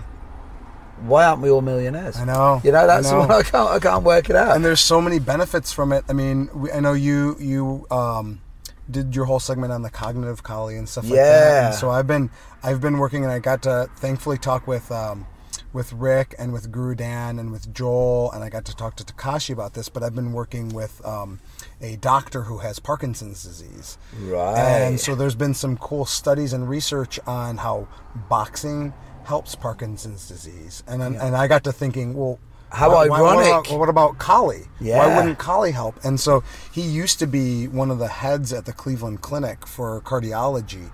Why 1.02 1.26
aren't 1.26 1.42
we 1.42 1.50
all 1.50 1.62
millionaires? 1.62 2.18
i 2.18 2.26
know 2.26 2.60
You 2.64 2.72
know, 2.72 2.88
that's 2.88 3.08
I 3.08 3.12
know. 3.12 3.20
what 3.28 3.32
I 3.32 3.44
can't 3.44 3.70
I 3.70 3.80
can't 3.80 4.04
work 4.04 4.30
it 4.30 4.36
out. 4.36 4.56
and 4.56 4.66
there's 4.66 4.82
so 4.82 5.00
many 5.02 5.20
benefits 5.20 5.72
from 5.72 5.92
it. 5.94 6.04
I 6.10 6.14
mean, 6.14 6.50
we, 6.54 6.72
I 6.72 6.80
know 6.80 6.94
you 6.94 7.36
you 7.40 7.86
um, 7.92 8.42
did 8.90 9.16
your 9.16 9.26
whole 9.26 9.40
segment 9.40 9.72
on 9.74 9.82
the 9.82 9.90
cognitive 9.90 10.44
Kali 10.44 10.76
and 10.78 10.88
stuff 10.88 11.04
like 11.06 11.14
that. 11.14 11.18
Yeah. 11.18 11.66
And 11.68 11.76
so 11.76 11.90
I've 11.92 12.08
been 12.08 12.30
I've 12.64 12.82
been 12.82 12.98
working, 12.98 13.24
and 13.24 13.32
I 13.32 13.40
got 13.40 13.62
to 13.64 13.90
thankfully 13.98 14.38
talk 14.38 14.66
with 14.66 14.92
um, 14.92 15.28
with 15.74 15.94
Rick 15.94 16.34
and 16.40 16.52
with 16.54 16.72
Guru 16.72 16.96
Dan 16.96 17.38
and 17.38 17.52
with 17.52 17.72
Joel, 17.74 18.32
and 18.32 18.44
I 18.44 18.50
got 18.50 18.66
to 18.66 18.76
talk 18.76 18.96
to 18.96 19.04
Takashi 19.04 19.52
about 19.52 19.74
this. 19.74 19.90
But 19.90 20.02
I've 20.04 20.16
been 20.16 20.32
working 20.34 20.70
with 20.70 21.06
um, 21.06 21.40
a 21.82 21.98
doctor 21.98 22.44
who 22.44 22.60
has 22.60 22.80
Parkinson's 22.80 23.44
disease. 23.44 23.98
right. 24.22 24.58
And 24.58 25.00
so 25.00 25.14
there's 25.16 25.36
been 25.36 25.54
some 25.54 25.78
cool 25.78 26.06
studies 26.06 26.54
and 26.54 26.68
research 26.68 27.20
on 27.28 27.58
how 27.58 27.88
boxing 28.30 28.94
helps 29.28 29.56
Parkinson's 29.56 30.28
disease. 30.28 30.84
And 30.88 31.00
Yeah. 31.02 31.26
and 31.26 31.36
I 31.36 31.48
got 31.48 31.64
to 31.66 31.72
thinking, 31.72 32.14
well, 32.16 32.40
How 32.70 32.90
why- 32.90 33.08
why- 33.08 33.22
What 33.22 33.38
about, 33.48 33.80
what 33.80 33.90
about 33.90 34.18
Kali? 34.18 34.64
Why 35.00 35.16
wouldn't 35.16 35.38
Kali 35.38 35.72
help? 35.72 35.96
And 36.04 36.20
so 36.20 36.44
he 36.72 36.82
used 36.82 37.18
to 37.20 37.28
be 37.28 37.68
one 37.68 37.90
of 37.92 37.98
the 38.00 38.10
heads 38.10 38.52
at 38.52 38.66
the 38.66 38.74
Cleveland 38.74 39.22
Clinic 39.22 39.66
for 39.66 40.02
cardiology, 40.02 40.90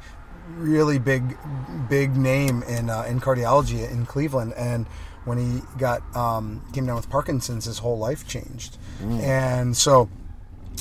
really 0.57 0.99
big, 0.99 1.35
big 1.89 2.15
name 2.15 2.61
in 2.75 2.89
uh, 2.91 3.03
in 3.11 3.19
cardiology 3.19 3.89
in 3.89 4.05
Cleveland. 4.05 4.53
And 4.55 4.85
when 5.25 5.37
he 5.39 5.61
got 5.79 6.01
um, 6.15 6.61
came 6.73 6.85
down 6.85 6.95
with 6.95 7.09
Parkinson's, 7.09 7.65
his 7.65 7.79
whole 7.79 7.97
life 7.97 8.27
changed. 8.27 8.77
And 9.01 9.75
so 9.75 10.09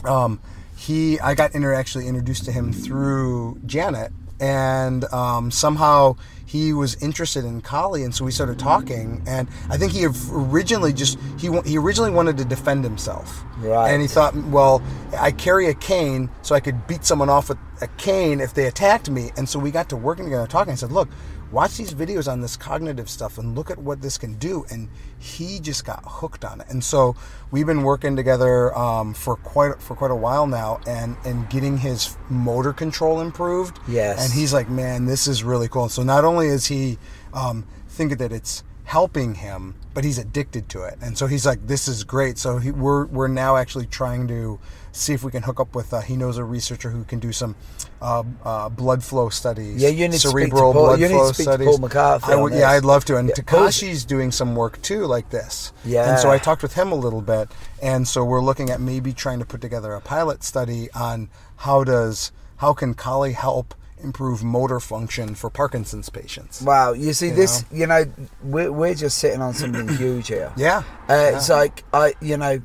um, 0.05 0.41
he 0.77 1.19
I 1.21 1.35
got 1.35 1.55
inter- 1.55 1.73
actually 1.75 2.07
introduced 2.07 2.45
to 2.47 2.53
him 2.53 2.73
through 2.73 3.61
Janet, 3.67 4.13
and 4.41 5.05
um, 5.13 5.51
somehow 5.51 6.17
he 6.53 6.75
was 6.75 7.03
interested 7.03 7.47
in 7.47 7.63
Kali, 7.63 8.05
and 8.05 8.15
so 8.15 8.27
we 8.27 8.31
started 8.31 8.59
talking. 8.59 9.23
And 9.27 9.49
I 9.71 9.79
think 9.79 9.91
he 9.91 10.07
originally 10.31 10.93
just 10.93 11.19
he 11.39 11.49
he 11.65 11.79
originally 11.79 12.11
wanted 12.11 12.37
to 12.37 12.45
defend 12.45 12.85
himself, 12.85 13.43
Right. 13.57 13.91
And 13.91 14.03
he 14.03 14.07
thought, 14.07 14.37
well, 14.37 14.83
I 15.19 15.31
carry 15.33 15.69
a 15.69 15.75
cane, 15.75 16.29
so 16.43 16.55
I 16.55 16.61
could 16.61 16.87
beat 16.87 17.07
someone 17.07 17.31
off 17.31 17.49
with 17.49 17.57
a 17.81 17.87
cane 17.97 18.39
if 18.41 18.53
they 18.53 18.67
attacked 18.67 19.09
me. 19.09 19.31
And 19.39 19.49
so 19.49 19.59
we 19.59 19.71
got 19.71 19.89
to 19.89 19.97
working 19.97 20.27
together, 20.27 20.47
talking. 20.47 20.73
I 20.73 20.77
said, 20.77 20.93
look. 20.93 21.09
Watch 21.53 21.77
these 21.77 21.93
videos 21.93 22.31
on 22.33 22.41
this 22.41 22.57
cognitive 22.57 23.11
stuff 23.11 23.37
and 23.37 23.55
look 23.55 23.71
at 23.71 23.79
what 23.79 24.01
this 24.01 24.17
can 24.17 24.35
do. 24.35 24.65
And 24.71 24.89
he 25.19 25.61
just 25.61 25.85
got 25.85 26.03
hooked 26.05 26.45
on 26.45 26.63
it. 26.63 26.67
And 26.71 26.83
so 26.83 27.15
we've 27.51 27.67
been 27.67 27.83
working 27.83 28.17
together 28.17 28.77
um, 28.77 29.13
for 29.13 29.37
quite 29.37 29.81
for 29.83 29.95
quite 29.95 30.11
a 30.11 30.17
while 30.17 30.47
now, 30.47 30.81
and 30.87 31.17
and 31.25 31.49
getting 31.51 31.77
his 31.77 32.17
motor 32.31 32.73
control 32.73 33.21
improved. 33.21 33.79
Yes. 33.87 34.25
And 34.25 34.33
he's 34.33 34.53
like, 34.55 34.71
man, 34.71 35.05
this 35.05 35.27
is 35.27 35.45
really 35.45 35.69
cool. 35.69 35.91
So 35.91 36.03
not 36.03 36.25
only 36.25 36.47
is 36.47 36.67
he 36.67 36.99
um, 37.35 37.67
thinking 37.87 38.17
that 38.19 38.33
it's 38.33 38.65
helping 38.85 39.35
him, 39.37 39.75
but 39.95 40.05
he's 40.05 40.19
addicted 40.19 40.69
to 40.71 40.83
it. 40.83 40.99
And 41.01 41.17
so 41.17 41.27
he's 41.27 41.47
like, 41.47 41.67
this 41.67 41.87
is 41.87 42.05
great. 42.05 42.39
So 42.39 42.59
he, 42.59 42.71
we're 42.71 43.07
we're 43.07 43.29
now 43.29 43.57
actually 43.57 43.87
trying 43.87 44.27
to 44.29 44.59
see 44.93 45.13
if 45.13 45.23
we 45.23 45.31
can 45.31 45.43
hook 45.43 45.61
up 45.61 45.75
with. 45.75 45.93
Uh, 45.93 46.01
he 46.01 46.17
knows 46.17 46.39
a 46.39 46.45
researcher 46.45 46.91
who 46.91 47.05
can 47.05 47.19
do 47.19 47.33
some 47.33 47.57
uh, 48.03 48.25
uh, 48.45 48.69
blood 48.69 49.03
flow 49.03 49.29
studies. 49.29 49.81
Yeah, 49.81 49.89
you 49.91 50.09
need 50.09 50.13
to 50.13 50.19
speak 50.19 50.33
to 50.33 50.39
cerebral 50.41 50.73
Paul- 50.73 50.87
blood 50.87 51.01
you 51.01 51.07
need 51.07 51.13
to 51.13 51.19
flow 51.19 51.33
speak 51.33 51.47
to 51.47 51.53
studies. 51.53 51.69
Paul 51.69 51.79
McCarthy 51.79 52.33
I 52.33 52.35
would, 52.35 52.53
yeah, 52.53 52.71
I'd 52.71 52.85
love 52.85 53.05
to. 53.07 53.17
And 53.17 53.29
Yeah, 53.29 53.35
Takashi's 53.37 54.05
doing 54.05 54.33
some 54.33 54.55
work 54.57 54.83
too, 54.83 55.07
like 55.07 55.31
this. 55.31 55.73
Yeah. 55.85 56.11
And 56.11 56.19
so 56.19 56.31
I 56.31 56.39
talked 56.39 56.63
with 56.63 56.75
him 56.75 56.91
a 56.91 56.97
little 56.97 57.23
bit, 57.23 57.49
and 57.81 58.07
so 58.07 58.25
we're 58.25 58.43
looking 58.43 58.71
at 58.71 58.81
maybe 58.81 59.13
trying 59.13 59.39
to 59.39 59.45
put 59.47 59.61
together 59.61 59.93
a 59.95 60.01
pilot 60.01 60.43
study 60.43 60.91
on 60.93 61.29
how 61.59 61.85
does 61.85 62.33
how 62.57 62.73
can 62.75 62.95
Kali 62.95 63.33
help 63.33 63.75
improve 64.03 64.43
motor 64.43 64.81
function 64.81 65.35
for 65.37 65.49
Parkinson's 65.49 66.09
patients. 66.11 66.61
Wow, 66.63 66.93
you 66.93 67.13
see 67.13 67.29
You 67.29 67.35
this, 67.35 67.65
you 67.71 67.87
know, 67.87 68.05
we're, 68.43 68.73
we're 68.73 68.95
just 68.95 69.19
sitting 69.19 69.41
on 69.41 69.55
something 69.55 69.87
huge 69.97 70.27
here. 70.27 70.53
Yeah. 70.57 70.79
Uh, 71.09 71.13
yeah. 71.15 71.37
It's 71.37 71.49
like 71.49 71.85
I, 71.95 72.15
you 72.21 72.37
know, 72.37 72.61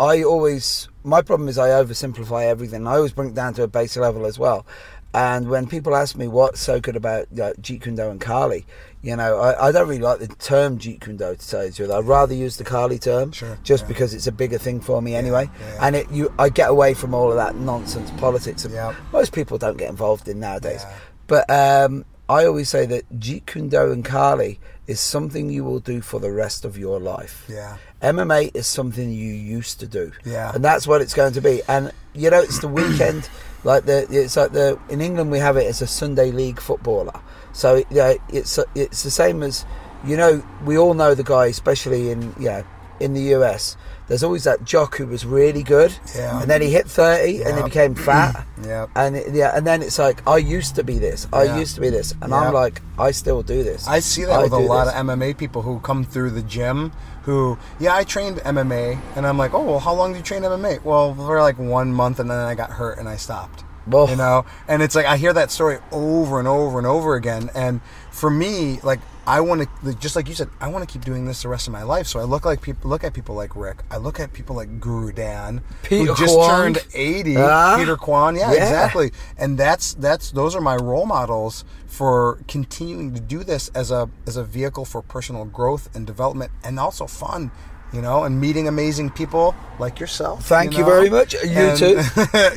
I 0.00 0.22
always 0.22 0.88
my 1.04 1.20
problem 1.22 1.48
is 1.48 1.58
I 1.58 1.68
oversimplify 1.68 2.46
everything. 2.46 2.86
I 2.86 2.92
always 2.96 3.12
bring 3.12 3.30
it 3.30 3.34
down 3.34 3.54
to 3.54 3.62
a 3.62 3.68
basic 3.68 4.00
level 4.00 4.24
as 4.26 4.38
well. 4.38 4.66
And 5.14 5.50
when 5.50 5.66
people 5.66 5.94
ask 5.94 6.16
me 6.16 6.26
what's 6.26 6.58
so 6.58 6.80
good 6.80 6.96
about 6.96 7.26
like, 7.32 7.56
Jeet 7.56 7.82
Kune 7.82 7.96
Do 7.96 8.08
and 8.08 8.18
Kali, 8.18 8.64
you 9.02 9.14
know, 9.14 9.38
I, 9.40 9.68
I 9.68 9.72
don't 9.72 9.86
really 9.86 10.00
like 10.00 10.20
the 10.20 10.28
term 10.28 10.78
Jeet 10.78 11.02
Kune 11.02 11.18
Do 11.18 11.36
to 11.36 11.48
tell 11.48 11.64
you 11.64 11.70
the 11.70 11.76
truth. 11.76 11.90
I'd 11.90 12.04
rather 12.06 12.32
use 12.34 12.56
the 12.56 12.64
Kali 12.64 12.98
term, 12.98 13.30
Sure, 13.32 13.58
just 13.62 13.82
yeah. 13.84 13.88
because 13.88 14.14
it's 14.14 14.26
a 14.26 14.32
bigger 14.32 14.56
thing 14.56 14.80
for 14.80 15.02
me 15.02 15.14
anyway. 15.14 15.50
yeah, 15.60 15.66
yeah. 15.74 15.86
And 15.86 15.96
it, 15.96 16.10
you, 16.10 16.32
I 16.38 16.48
get 16.48 16.70
away 16.70 16.94
from 16.94 17.12
all 17.12 17.28
of 17.30 17.36
that 17.36 17.56
nonsense 17.56 18.10
politics. 18.12 18.62
that 18.62 18.72
Yeah. 18.72 18.94
Most 19.12 19.34
people 19.34 19.58
don't 19.58 19.76
get 19.76 19.90
involved 19.90 20.28
in 20.28 20.40
nowadays. 20.40 20.82
But 21.26 21.44
um, 21.50 22.06
I 22.30 22.46
always 22.46 22.70
say 22.70 22.86
that 22.86 23.20
Jeet 23.20 23.44
Kune 23.44 23.68
Do 23.68 23.92
and 23.92 24.02
Kali 24.02 24.60
is 24.86 24.98
something 24.98 25.50
you 25.50 25.62
will 25.62 25.80
do 25.80 26.00
for 26.00 26.20
the 26.20 26.32
rest 26.32 26.64
of 26.64 26.78
your 26.78 26.98
life. 26.98 27.44
Yeah. 27.50 27.76
MMA 28.02 28.54
is 28.54 28.66
something 28.66 29.10
you 29.10 29.32
used 29.32 29.80
to 29.80 29.86
do. 29.86 30.12
Yeah. 30.24 30.52
And 30.54 30.64
that's 30.64 30.86
what 30.86 31.00
it's 31.00 31.14
going 31.14 31.32
to 31.34 31.40
be. 31.40 31.62
And 31.68 31.92
you 32.14 32.30
know, 32.30 32.40
it's 32.40 32.58
the 32.58 32.68
weekend. 32.68 33.28
like 33.64 33.84
the 33.84 34.06
it's 34.10 34.36
like 34.36 34.52
the 34.52 34.78
in 34.88 35.00
England 35.00 35.30
we 35.30 35.38
have 35.38 35.56
it 35.56 35.66
as 35.66 35.80
a 35.82 35.86
Sunday 35.86 36.32
league 36.32 36.60
footballer. 36.60 37.20
So 37.52 37.84
yeah, 37.90 38.14
it's 38.28 38.58
it's 38.74 39.02
the 39.02 39.10
same 39.10 39.42
as 39.42 39.64
you 40.04 40.16
know. 40.16 40.44
We 40.64 40.76
all 40.76 40.94
know 40.94 41.14
the 41.14 41.22
guy, 41.24 41.46
especially 41.46 42.10
in 42.10 42.34
yeah 42.38 42.64
in 42.98 43.14
the 43.14 43.34
US. 43.36 43.76
There's 44.12 44.22
always 44.22 44.44
that 44.44 44.62
jock 44.66 44.98
who 44.98 45.06
was 45.06 45.24
really 45.24 45.62
good, 45.62 45.94
Yeah. 46.14 46.42
and 46.42 46.50
then 46.50 46.60
he 46.60 46.68
hit 46.68 46.86
thirty, 46.86 47.42
and 47.42 47.56
he 47.56 47.62
became 47.62 47.94
fat. 47.94 48.44
Yep. 48.62 48.90
And 48.94 49.16
it- 49.16 49.32
yeah, 49.34 49.56
and 49.56 49.66
then 49.66 49.80
it's 49.80 49.98
like 49.98 50.20
I 50.28 50.36
used 50.36 50.74
to 50.76 50.84
be 50.84 50.98
this. 50.98 51.26
I 51.32 51.44
Yeah. 51.44 51.56
used 51.58 51.74
to 51.76 51.80
be 51.80 51.88
this, 51.88 52.12
and 52.20 52.28
Yeah. 52.30 52.40
I'm 52.40 52.52
like 52.52 52.82
I 52.98 53.10
still 53.12 53.42
do 53.42 53.62
this. 53.64 53.88
I 53.88 54.00
see 54.00 54.24
that 54.24 54.38
I 54.38 54.42
with 54.42 54.52
a 54.52 54.58
lot 54.58 54.84
this. 54.84 54.94
of 54.94 55.00
MMA 55.06 55.32
people 55.38 55.62
who 55.62 55.80
come 55.80 56.04
through 56.04 56.30
the 56.32 56.42
gym 56.42 56.92
who, 57.22 57.56
yeah, 57.80 57.96
I 57.96 58.04
trained 58.04 58.36
MMA, 58.44 58.98
and 59.16 59.26
I'm 59.26 59.38
like, 59.38 59.54
oh, 59.54 59.62
well, 59.62 59.78
how 59.78 59.94
long 59.94 60.12
did 60.12 60.18
you 60.18 60.24
train 60.24 60.42
MMA? 60.42 60.80
Well, 60.84 61.14
for 61.14 61.40
like 61.40 61.58
one 61.58 61.90
month, 61.94 62.20
and 62.20 62.30
then 62.30 62.38
I 62.38 62.54
got 62.54 62.70
hurt 62.72 62.98
and 62.98 63.08
I 63.08 63.16
stopped. 63.16 63.64
Well- 63.86 64.10
You 64.10 64.16
know, 64.16 64.44
and 64.68 64.82
it's 64.82 64.94
like 64.94 65.06
I 65.06 65.16
hear 65.16 65.32
that 65.32 65.50
story 65.50 65.78
over 65.90 66.38
and 66.38 66.46
over 66.46 66.76
and 66.76 66.86
over 66.86 67.14
again, 67.14 67.48
and 67.54 67.80
for 68.10 68.28
me, 68.28 68.78
like 68.82 69.00
I 69.26 69.40
want 69.40 69.68
to, 69.84 69.94
just 69.94 70.16
like 70.16 70.28
you 70.28 70.34
said, 70.34 70.48
I 70.60 70.68
want 70.68 70.86
to 70.86 70.92
keep 70.92 71.04
doing 71.04 71.26
this 71.26 71.42
the 71.42 71.48
rest 71.48 71.68
of 71.68 71.72
my 71.72 71.84
life. 71.84 72.06
So 72.08 72.18
I 72.18 72.24
look 72.24 72.44
like 72.44 72.60
people, 72.60 72.90
look 72.90 73.04
at 73.04 73.14
people 73.14 73.34
like 73.36 73.54
Rick. 73.54 73.82
I 73.90 73.96
look 73.98 74.18
at 74.18 74.32
people 74.32 74.56
like 74.56 74.80
Guru 74.80 75.12
Dan, 75.12 75.62
Peter 75.84 76.12
who 76.12 76.16
just 76.16 76.34
Kwong. 76.34 76.50
turned 76.74 76.78
80. 76.92 77.36
Ah. 77.38 77.76
Peter 77.78 77.96
Kwan, 77.96 78.34
yeah, 78.34 78.52
Yeah. 78.52 78.62
exactly 78.62 79.12
and 79.38 79.56
that's 79.56 79.94
that's 79.94 80.32
those 80.32 80.56
are 80.56 80.60
my 80.60 80.74
role 80.76 81.06
models 81.06 81.64
for 81.86 82.38
continuing 82.48 83.14
to 83.14 83.20
do 83.20 83.44
this 83.44 83.68
as 83.74 83.90
a 83.90 84.10
as 84.26 84.36
a 84.36 84.42
vehicle 84.44 84.84
for 84.84 85.02
personal 85.02 85.44
growth 85.44 85.88
and 85.94 86.06
development 86.06 86.50
and 86.64 86.80
also 86.80 87.06
fun 87.06 87.50
you 87.92 88.00
know 88.02 88.24
and 88.24 88.40
meeting 88.40 88.66
amazing 88.66 89.10
people 89.10 89.54
like 89.78 90.00
yourself 90.00 90.46
Thank 90.46 90.72
you 90.72 90.80
know? 90.80 90.86
very 90.86 91.10
much. 91.10 91.34
You 91.34 91.40
And- 91.50 91.78
too. 91.78 92.00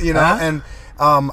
you 0.04 0.12
know 0.14 0.20
Huh? 0.20 0.38
and 0.40 0.62
um 0.98 1.32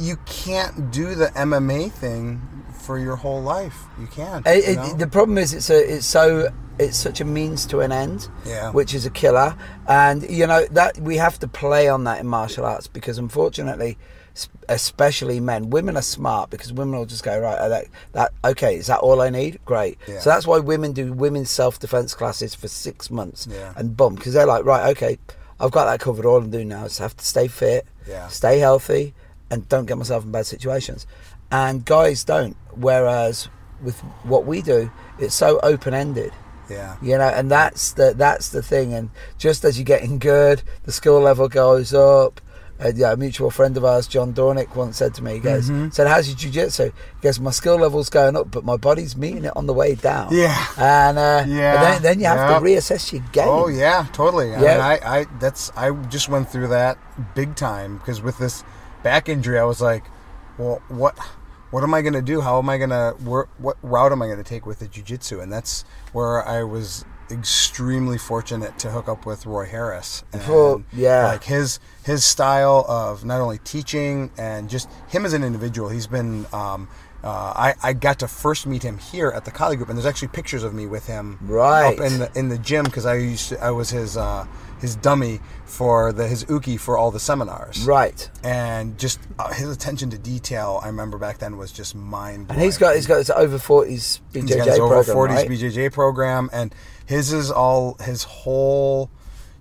you 0.00 0.16
can't 0.26 0.90
do 0.92 1.14
the 1.14 1.26
MMA 1.34 1.90
thing 1.90 2.40
for 2.88 2.98
your 2.98 3.16
whole 3.16 3.42
life 3.42 3.78
you 4.00 4.06
can't 4.06 4.46
It- 4.46 4.64
you 4.64 4.80
it- 4.92 4.98
the 5.04 5.06
problem 5.16 5.36
is 5.44 5.48
it's 5.52 5.68
a 5.68 5.78
it's 5.96 6.06
so 6.06 6.48
it's 6.84 6.96
such 6.96 7.20
a 7.20 7.24
means 7.38 7.66
to 7.66 7.80
an 7.80 7.90
end, 8.04 8.20
Yeah. 8.46 8.70
which 8.78 8.94
is 8.94 9.04
a 9.04 9.10
killer. 9.10 9.50
And 9.88 10.18
you 10.38 10.46
know 10.46 10.62
that 10.80 10.92
we 11.08 11.16
have 11.16 11.36
to 11.40 11.48
play 11.48 11.84
on 11.88 12.04
that 12.04 12.20
in 12.20 12.26
martial 12.28 12.64
arts 12.64 12.86
because 12.86 13.18
unfortunately, 13.18 13.98
especially 14.68 15.40
men, 15.40 15.70
women 15.70 15.96
are 15.96 16.02
smart 16.02 16.50
because 16.50 16.72
women 16.72 16.96
will 16.98 17.04
just 17.06 17.24
go 17.24 17.36
right. 17.38 17.58
uh, 17.58 17.68
That, 17.68 17.84
that 18.12 18.32
okay? 18.44 18.76
Is 18.76 18.86
that 18.86 19.00
all 19.00 19.20
I 19.20 19.28
need? 19.30 19.58
Great. 19.64 19.98
Yeah. 20.06 20.20
So 20.20 20.30
that's 20.30 20.46
why 20.46 20.58
women 20.60 20.92
do 20.92 21.12
women's 21.12 21.50
self 21.50 21.78
defense 21.80 22.14
classes 22.14 22.54
for 22.54 22.68
six 22.68 23.10
months 23.10 23.48
Yeah. 23.50 23.72
and 23.76 23.96
boom 23.96 24.14
because 24.14 24.32
they're 24.34 24.46
like 24.46 24.64
right 24.64 24.84
okay. 24.96 25.18
I've 25.60 25.72
got 25.72 25.86
that 25.86 25.98
covered. 25.98 26.24
All 26.24 26.36
I'm 26.36 26.50
doing 26.50 26.68
now 26.68 26.84
is 26.84 26.98
have 26.98 27.16
to 27.16 27.26
stay 27.26 27.48
fit, 27.48 27.86
Yeah. 28.08 28.28
stay 28.28 28.60
healthy, 28.60 29.14
and 29.50 29.68
don't 29.68 29.86
get 29.86 29.98
myself 29.98 30.24
in 30.24 30.32
bad 30.32 30.46
situations. 30.46 31.06
And 31.50 31.84
guys 31.84 32.24
don't. 32.24 32.56
Whereas 32.74 33.48
with 33.82 33.98
what 34.24 34.44
we 34.46 34.62
do, 34.62 34.90
it's 35.18 35.34
so 35.34 35.58
open 35.62 35.94
ended. 35.94 36.32
yeah 36.68 36.96
You 37.00 37.16
know, 37.18 37.28
and 37.28 37.50
that's 37.50 37.92
the 37.92 38.12
that's 38.16 38.50
the 38.50 38.62
thing. 38.62 38.92
And 38.94 39.10
just 39.38 39.64
as 39.64 39.78
you're 39.78 39.84
getting 39.84 40.18
good, 40.18 40.62
the 40.84 40.92
skill 40.92 41.20
level 41.20 41.48
goes 41.48 41.94
up. 41.94 42.40
Uh, 42.80 42.92
yeah, 42.94 43.10
a 43.10 43.16
mutual 43.16 43.50
friend 43.50 43.76
of 43.76 43.84
ours, 43.84 44.06
John 44.06 44.32
Dornick, 44.32 44.76
once 44.76 44.98
said 44.98 45.12
to 45.14 45.24
me, 45.24 45.32
he 45.34 45.40
goes, 45.40 45.68
Mm-hmm. 45.68 45.90
said, 45.90 46.06
how's 46.06 46.28
your 46.28 46.36
jiu-jitsu? 46.36 46.84
He 46.84 47.20
goes, 47.22 47.40
my 47.40 47.50
skill 47.50 47.76
level's 47.76 48.08
going 48.08 48.36
up, 48.36 48.52
but 48.52 48.62
my 48.64 48.76
body's 48.76 49.16
meeting 49.16 49.44
it 49.46 49.56
on 49.56 49.66
the 49.66 49.72
way 49.72 49.96
down. 49.96 50.28
Yeah. 50.32 50.64
And, 50.76 51.18
uh, 51.18 51.42
Yeah. 51.48 51.80
then, 51.80 52.02
then 52.02 52.20
you 52.20 52.26
have 52.26 52.60
to 52.60 52.64
reassess 52.64 53.12
your 53.12 53.22
game. 53.32 53.48
Oh 53.48 53.66
yeah, 53.66 54.06
totally. 54.12 54.54
I 54.54 54.62
Yeah. 54.62 54.72
mean, 54.74 54.80
I, 54.80 55.18
I 55.20 55.26
that's 55.40 55.72
I 55.76 55.90
just 56.08 56.28
went 56.28 56.50
through 56.52 56.68
that 56.68 56.98
big 57.34 57.56
time 57.56 57.98
because 57.98 58.22
with 58.22 58.38
this 58.38 58.62
back 59.08 59.28
injury, 59.28 59.58
I 59.58 59.64
was 59.64 59.80
like, 59.80 60.04
well, 60.58 60.82
what 60.88 61.16
what 61.70 61.82
am 61.82 61.92
I 61.94 62.02
gonna 62.02 62.22
do? 62.22 62.40
How 62.40 62.58
am 62.58 62.68
I 62.68 62.76
gonna 62.78 63.10
where, 63.24 63.46
what 63.58 63.76
route 63.82 64.12
am 64.12 64.20
I 64.22 64.28
gonna 64.28 64.42
take 64.42 64.66
with 64.66 64.78
the 64.80 64.86
jujitsu? 64.86 65.42
And 65.42 65.50
that's 65.52 65.84
where 66.12 66.46
I 66.46 66.62
was 66.62 67.04
extremely 67.30 68.18
fortunate 68.18 68.78
to 68.78 68.90
hook 68.90 69.08
up 69.08 69.24
with 69.26 69.44
Roy 69.46 69.66
Harris. 69.66 70.24
And 70.32 70.42
Oh, 70.48 70.82
yeah. 70.92 71.26
like 71.26 71.44
his 71.44 71.78
his 72.04 72.24
style 72.24 72.84
of 72.88 73.24
not 73.24 73.40
only 73.40 73.58
teaching 73.58 74.30
and 74.38 74.68
just 74.68 74.88
him 75.08 75.24
as 75.24 75.32
an 75.32 75.42
individual. 75.44 75.88
He's 75.88 76.06
been. 76.06 76.46
Um, 76.52 76.88
uh, 77.24 77.28
I, 77.28 77.74
I 77.82 77.92
got 77.94 78.18
to 78.20 78.28
first 78.28 78.66
meet 78.66 78.82
him 78.82 78.98
here 78.98 79.30
at 79.30 79.44
the 79.44 79.50
Kali 79.50 79.76
Group, 79.76 79.88
and 79.88 79.98
there's 79.98 80.06
actually 80.06 80.28
pictures 80.28 80.62
of 80.62 80.72
me 80.74 80.86
with 80.86 81.06
him 81.06 81.38
Right. 81.42 81.98
up 81.98 82.04
in 82.04 82.18
the 82.20 82.30
in 82.36 82.48
the 82.48 82.58
gym 82.58 82.84
because 82.84 83.06
I 83.06 83.16
used 83.16 83.48
to, 83.50 83.60
I 83.62 83.70
was 83.72 83.90
his 83.90 84.16
uh, 84.16 84.46
his 84.80 84.94
dummy 84.94 85.40
for 85.64 86.12
the 86.12 86.28
his 86.28 86.46
uke 86.48 86.78
for 86.78 86.96
all 86.96 87.10
the 87.10 87.18
seminars. 87.20 87.84
Right. 87.84 88.30
And 88.44 88.96
just 88.98 89.18
uh, 89.38 89.52
his 89.52 89.68
attention 89.68 90.10
to 90.10 90.18
detail, 90.18 90.80
I 90.82 90.86
remember 90.86 91.18
back 91.18 91.38
then 91.38 91.56
was 91.56 91.72
just 91.72 91.94
mind. 91.96 92.46
And 92.50 92.60
he's 92.60 92.78
got, 92.78 92.94
he's 92.94 93.06
got 93.08 93.18
his 93.18 93.30
over 93.30 93.58
40s 93.58 94.20
BJJ 94.32 94.42
He's 94.46 94.56
got 94.56 94.66
his 94.68 94.78
over 94.78 95.02
forties 95.02 95.36
right? 95.38 95.48
BJJ 95.50 95.92
program, 95.92 96.48
and 96.52 96.72
his 97.04 97.32
is 97.32 97.50
all 97.50 97.96
his 98.00 98.22
whole 98.22 99.10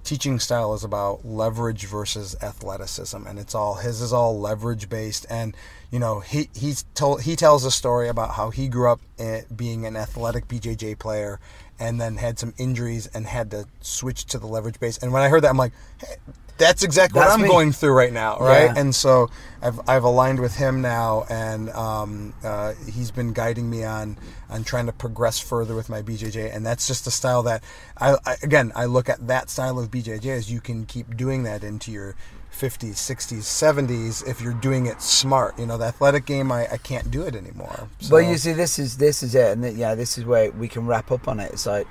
teaching 0.08 0.39
style 0.39 0.74
is 0.74 0.86
about 0.86 1.26
leverage 1.26 1.86
versus 1.86 2.36
athleticism, 2.41 3.28
and 3.28 3.38
it's 3.38 3.53
all 3.53 3.76
his 3.76 4.01
is 4.01 4.14
all 4.14 4.39
leverage 4.39 4.88
based. 4.89 5.26
And 5.30 5.55
you 5.91 5.99
know, 5.99 6.22
he 6.22 6.49
he's 6.55 6.86
told 6.95 7.24
he 7.24 7.36
tells 7.36 7.66
a 7.66 7.72
story 7.72 8.08
about 8.08 8.32
how 8.32 8.49
he 8.49 8.70
grew 8.70 8.89
up 8.89 9.01
eh, 9.20 9.41
being 9.53 9.86
an 9.86 9.97
athletic 9.97 10.47
BJJ 10.47 10.97
player, 10.97 11.39
and 11.78 11.99
then 11.99 12.16
had 12.16 12.39
some 12.39 12.53
injuries 12.58 13.08
and 13.08 13.28
had 13.28 13.51
to 13.51 13.66
switch 13.82 14.26
to 14.28 14.39
the 14.39 14.47
leverage 14.47 14.80
base. 14.80 14.97
And 14.97 15.12
when 15.12 15.24
I 15.24 15.30
heard 15.30 15.43
that, 15.43 15.49
I'm 15.49 15.58
like, 15.58 15.74
hey, 15.99 16.16
that's 16.58 16.84
exactly 16.84 17.20
That's 17.20 17.32
what 17.32 17.39
I'm 17.39 17.43
me. 17.43 17.47
going 17.49 17.72
through 17.72 17.93
right 17.93 18.12
now, 18.14 18.38
right? 18.39 18.66
Yeah. 18.66 18.74
And 18.78 18.93
so 18.93 19.30
I've, 19.62 19.80
I've 19.88 20.03
aligned 20.03 20.39
with 20.39 20.55
him 20.55 20.82
now, 20.82 21.26
and 21.30 21.70
um, 21.72 22.34
uh, 22.43 22.74
he's 22.91 23.12
been 23.12 23.34
guiding 23.34 23.70
me 23.70 23.84
on 23.84 24.18
on 24.49 24.64
trying 24.64 24.86
to 24.86 24.93
progress 24.93 25.39
further 25.39 25.76
with 25.76 25.89
my 25.89 26.01
BJJ, 26.01 26.55
and 26.55 26.66
that's 26.66 26.88
just 26.88 27.05
a 27.08 27.12
style 27.12 27.43
that 27.43 27.64
I, 27.97 28.18
I 28.26 28.36
again 28.43 28.72
I 28.76 28.86
look 28.86 29.10
at 29.10 29.28
that 29.28 29.49
style 29.49 29.80
of 29.80 29.91
BJJ 29.91 30.26
as 30.28 30.51
you 30.51 30.62
can 30.62 30.86
keep 30.86 31.16
doing 31.18 31.43
that 31.43 31.64
into 31.64 31.91
your 31.91 32.16
50s, 32.51 32.93
60s, 32.95 33.41
70s 33.43 34.28
if 34.28 34.41
you're 34.41 34.53
doing 34.53 34.88
it 34.88 35.01
smart. 35.01 35.60
You 35.60 35.68
know, 35.68 35.78
the 35.78 35.86
athletic 35.86 36.26
game 36.26 36.51
I, 36.51 36.68
I 36.72 36.78
can't 36.78 37.12
do 37.12 37.22
it 37.24 37.36
anymore. 37.36 37.88
So, 37.99 38.16
Well, 38.16 38.24
you 38.24 38.38
see, 38.38 38.53
this 38.53 38.80
is 38.80 38.97
this 38.97 39.22
is 39.22 39.36
it, 39.36 39.51
and 39.51 39.64
th- 39.64 39.76
yeah, 39.76 39.95
this 39.95 40.18
is 40.18 40.26
where 40.26 40.51
we 40.51 40.68
can 40.68 40.88
wrap 40.88 41.12
up 41.12 41.28
on 41.28 41.39
it. 41.39 41.51
It's 41.51 41.66
like 41.66 41.88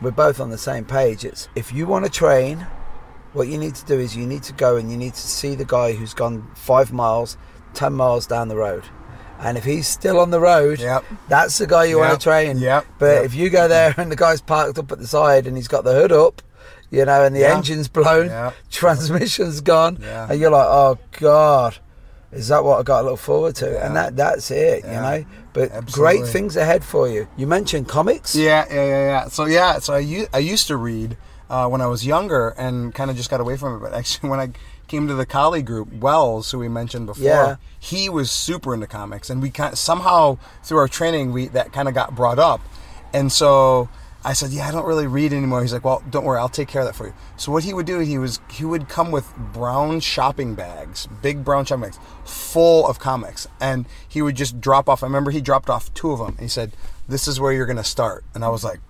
we're 0.00 0.10
both 0.10 0.40
on 0.40 0.50
the 0.50 0.58
same 0.58 0.84
page. 0.84 1.24
It's 1.24 1.48
if 1.54 1.72
you 1.72 1.86
want 1.86 2.04
to 2.04 2.10
train, 2.10 2.66
what 3.38 3.48
you 3.48 3.56
need 3.56 3.74
to 3.76 3.84
do 3.86 3.98
is 3.98 4.14
you 4.16 4.26
need 4.26 4.42
to 4.42 4.52
go 4.52 4.76
and 4.76 4.90
you 4.90 4.96
need 4.98 5.14
to 5.14 5.20
see 5.20 5.54
the 5.54 5.64
guy 5.64 5.92
who's 5.92 6.12
gone 6.12 6.46
five 6.54 6.92
miles, 6.92 7.38
ten 7.72 7.92
miles 7.94 8.26
down 8.26 8.48
the 8.48 8.56
road, 8.56 8.84
and 9.40 9.56
if 9.56 9.64
he's 9.64 9.86
still 9.86 10.18
on 10.18 10.30
the 10.30 10.40
road, 10.40 10.80
Yep. 10.80 11.04
that's 11.28 11.56
the 11.58 11.66
guy 11.66 11.84
you 11.84 11.98
want 11.98 12.12
to 12.18 12.22
train. 12.22 12.58
Yep. 12.58 12.84
But 12.98 13.14
Yep. 13.14 13.24
if 13.24 13.34
you 13.34 13.48
go 13.50 13.68
there 13.68 13.94
and 13.96 14.10
the 14.12 14.16
guy's 14.16 14.40
parked 14.40 14.78
up 14.78 14.90
at 14.92 14.98
the 14.98 15.06
side 15.06 15.46
and 15.46 15.56
he's 15.56 15.68
got 15.68 15.84
the 15.84 15.92
hood 15.94 16.12
up. 16.12 16.42
You 16.90 17.04
know, 17.04 17.22
and 17.22 17.36
the 17.36 17.40
Yeah. 17.40 17.54
engine's 17.54 17.86
blown, 17.86 18.28
Yeah. 18.28 18.52
transmission's 18.70 19.60
gone, 19.60 19.98
Yeah. 20.00 20.26
and 20.30 20.40
you're 20.40 20.50
like, 20.50 20.66
"Oh 20.66 20.96
God, 21.20 21.76
is 22.32 22.48
that 22.48 22.64
what 22.64 22.80
I 22.80 22.82
got 22.82 23.02
to 23.02 23.10
look 23.10 23.18
forward 23.18 23.56
to?" 23.56 23.84
And 23.84 23.94
that 23.94 24.16
that's 24.16 24.50
it, 24.50 24.84
you 24.86 24.92
know. 24.92 25.22
But 25.52 25.70
Absolutely. 25.70 25.92
great 25.92 26.26
things 26.26 26.56
ahead 26.56 26.82
for 26.82 27.06
you. 27.06 27.28
You 27.36 27.46
mentioned 27.46 27.88
comics. 27.88 28.34
Yeah, 28.34 28.64
yeah, 28.70 28.84
yeah, 28.86 29.04
yeah. 29.06 29.28
So 29.28 29.44
yeah, 29.44 29.78
so 29.80 29.94
I 29.94 30.38
used 30.38 30.66
to 30.68 30.78
read 30.78 31.18
uh, 31.50 31.68
when 31.68 31.80
I 31.80 31.86
was 31.86 32.04
younger 32.06 32.50
and 32.50 32.94
kind 32.94 33.10
of 33.10 33.16
just 33.16 33.30
got 33.30 33.40
away 33.40 33.56
from 33.56 33.76
it. 33.76 33.80
But 33.80 33.94
actually, 33.94 34.28
when 34.30 34.40
I 34.40 34.50
came 34.86 35.06
to 35.08 35.14
the 35.14 35.26
Kali 35.26 35.62
group, 35.62 35.92
Wells, 35.92 36.50
who 36.50 36.58
we 36.58 36.68
mentioned 36.68 37.06
before, 37.06 37.24
Yeah. 37.24 37.56
he 37.78 38.08
was 38.08 38.30
super 38.30 38.72
into 38.74 38.86
comics, 38.86 39.28
and 39.30 39.42
we 39.42 39.50
kind 39.50 39.76
somehow 39.76 40.38
through 40.62 40.78
our 40.78 40.88
training 40.88 41.32
we 41.32 41.48
that 41.48 41.72
kind 41.72 41.88
of 41.88 41.94
got 41.94 42.14
brought 42.14 42.38
up, 42.38 42.60
and 43.12 43.30
so. 43.32 43.88
I 44.24 44.32
said, 44.32 44.50
"Yeah, 44.50 44.66
I 44.66 44.72
don't 44.72 44.84
really 44.84 45.06
read 45.06 45.32
anymore." 45.32 45.62
He's 45.62 45.72
like, 45.72 45.84
"Well, 45.84 46.02
don't 46.10 46.24
worry, 46.24 46.40
I'll 46.40 46.48
take 46.48 46.66
care 46.66 46.82
of 46.82 46.88
that 46.88 46.96
for 46.96 47.06
you." 47.06 47.14
So 47.36 47.52
what 47.52 47.62
he 47.62 47.72
would 47.72 47.86
do, 47.86 48.00
he 48.00 48.18
was 48.18 48.40
he 48.50 48.64
would 48.64 48.88
come 48.88 49.12
with 49.12 49.32
brown 49.36 50.00
shopping 50.00 50.56
bags, 50.56 51.06
big 51.22 51.44
brown 51.44 51.64
shopping 51.64 51.82
bags, 51.84 52.00
full 52.24 52.84
of 52.88 52.98
comics, 52.98 53.46
and 53.60 53.86
he 54.08 54.20
would 54.20 54.34
just 54.34 54.60
drop 54.60 54.88
off. 54.88 55.04
I 55.04 55.06
remember 55.06 55.30
he 55.30 55.40
dropped 55.40 55.70
off 55.70 55.94
two 55.94 56.10
of 56.10 56.18
them. 56.18 56.30
And 56.30 56.40
he 56.40 56.48
said, 56.48 56.72
"This 57.08 57.28
is 57.28 57.38
where 57.38 57.52
you're 57.52 57.64
going 57.64 57.76
to 57.78 57.84
start," 57.84 58.24
and 58.34 58.44
I 58.44 58.48
was 58.48 58.64
like, 58.64 58.80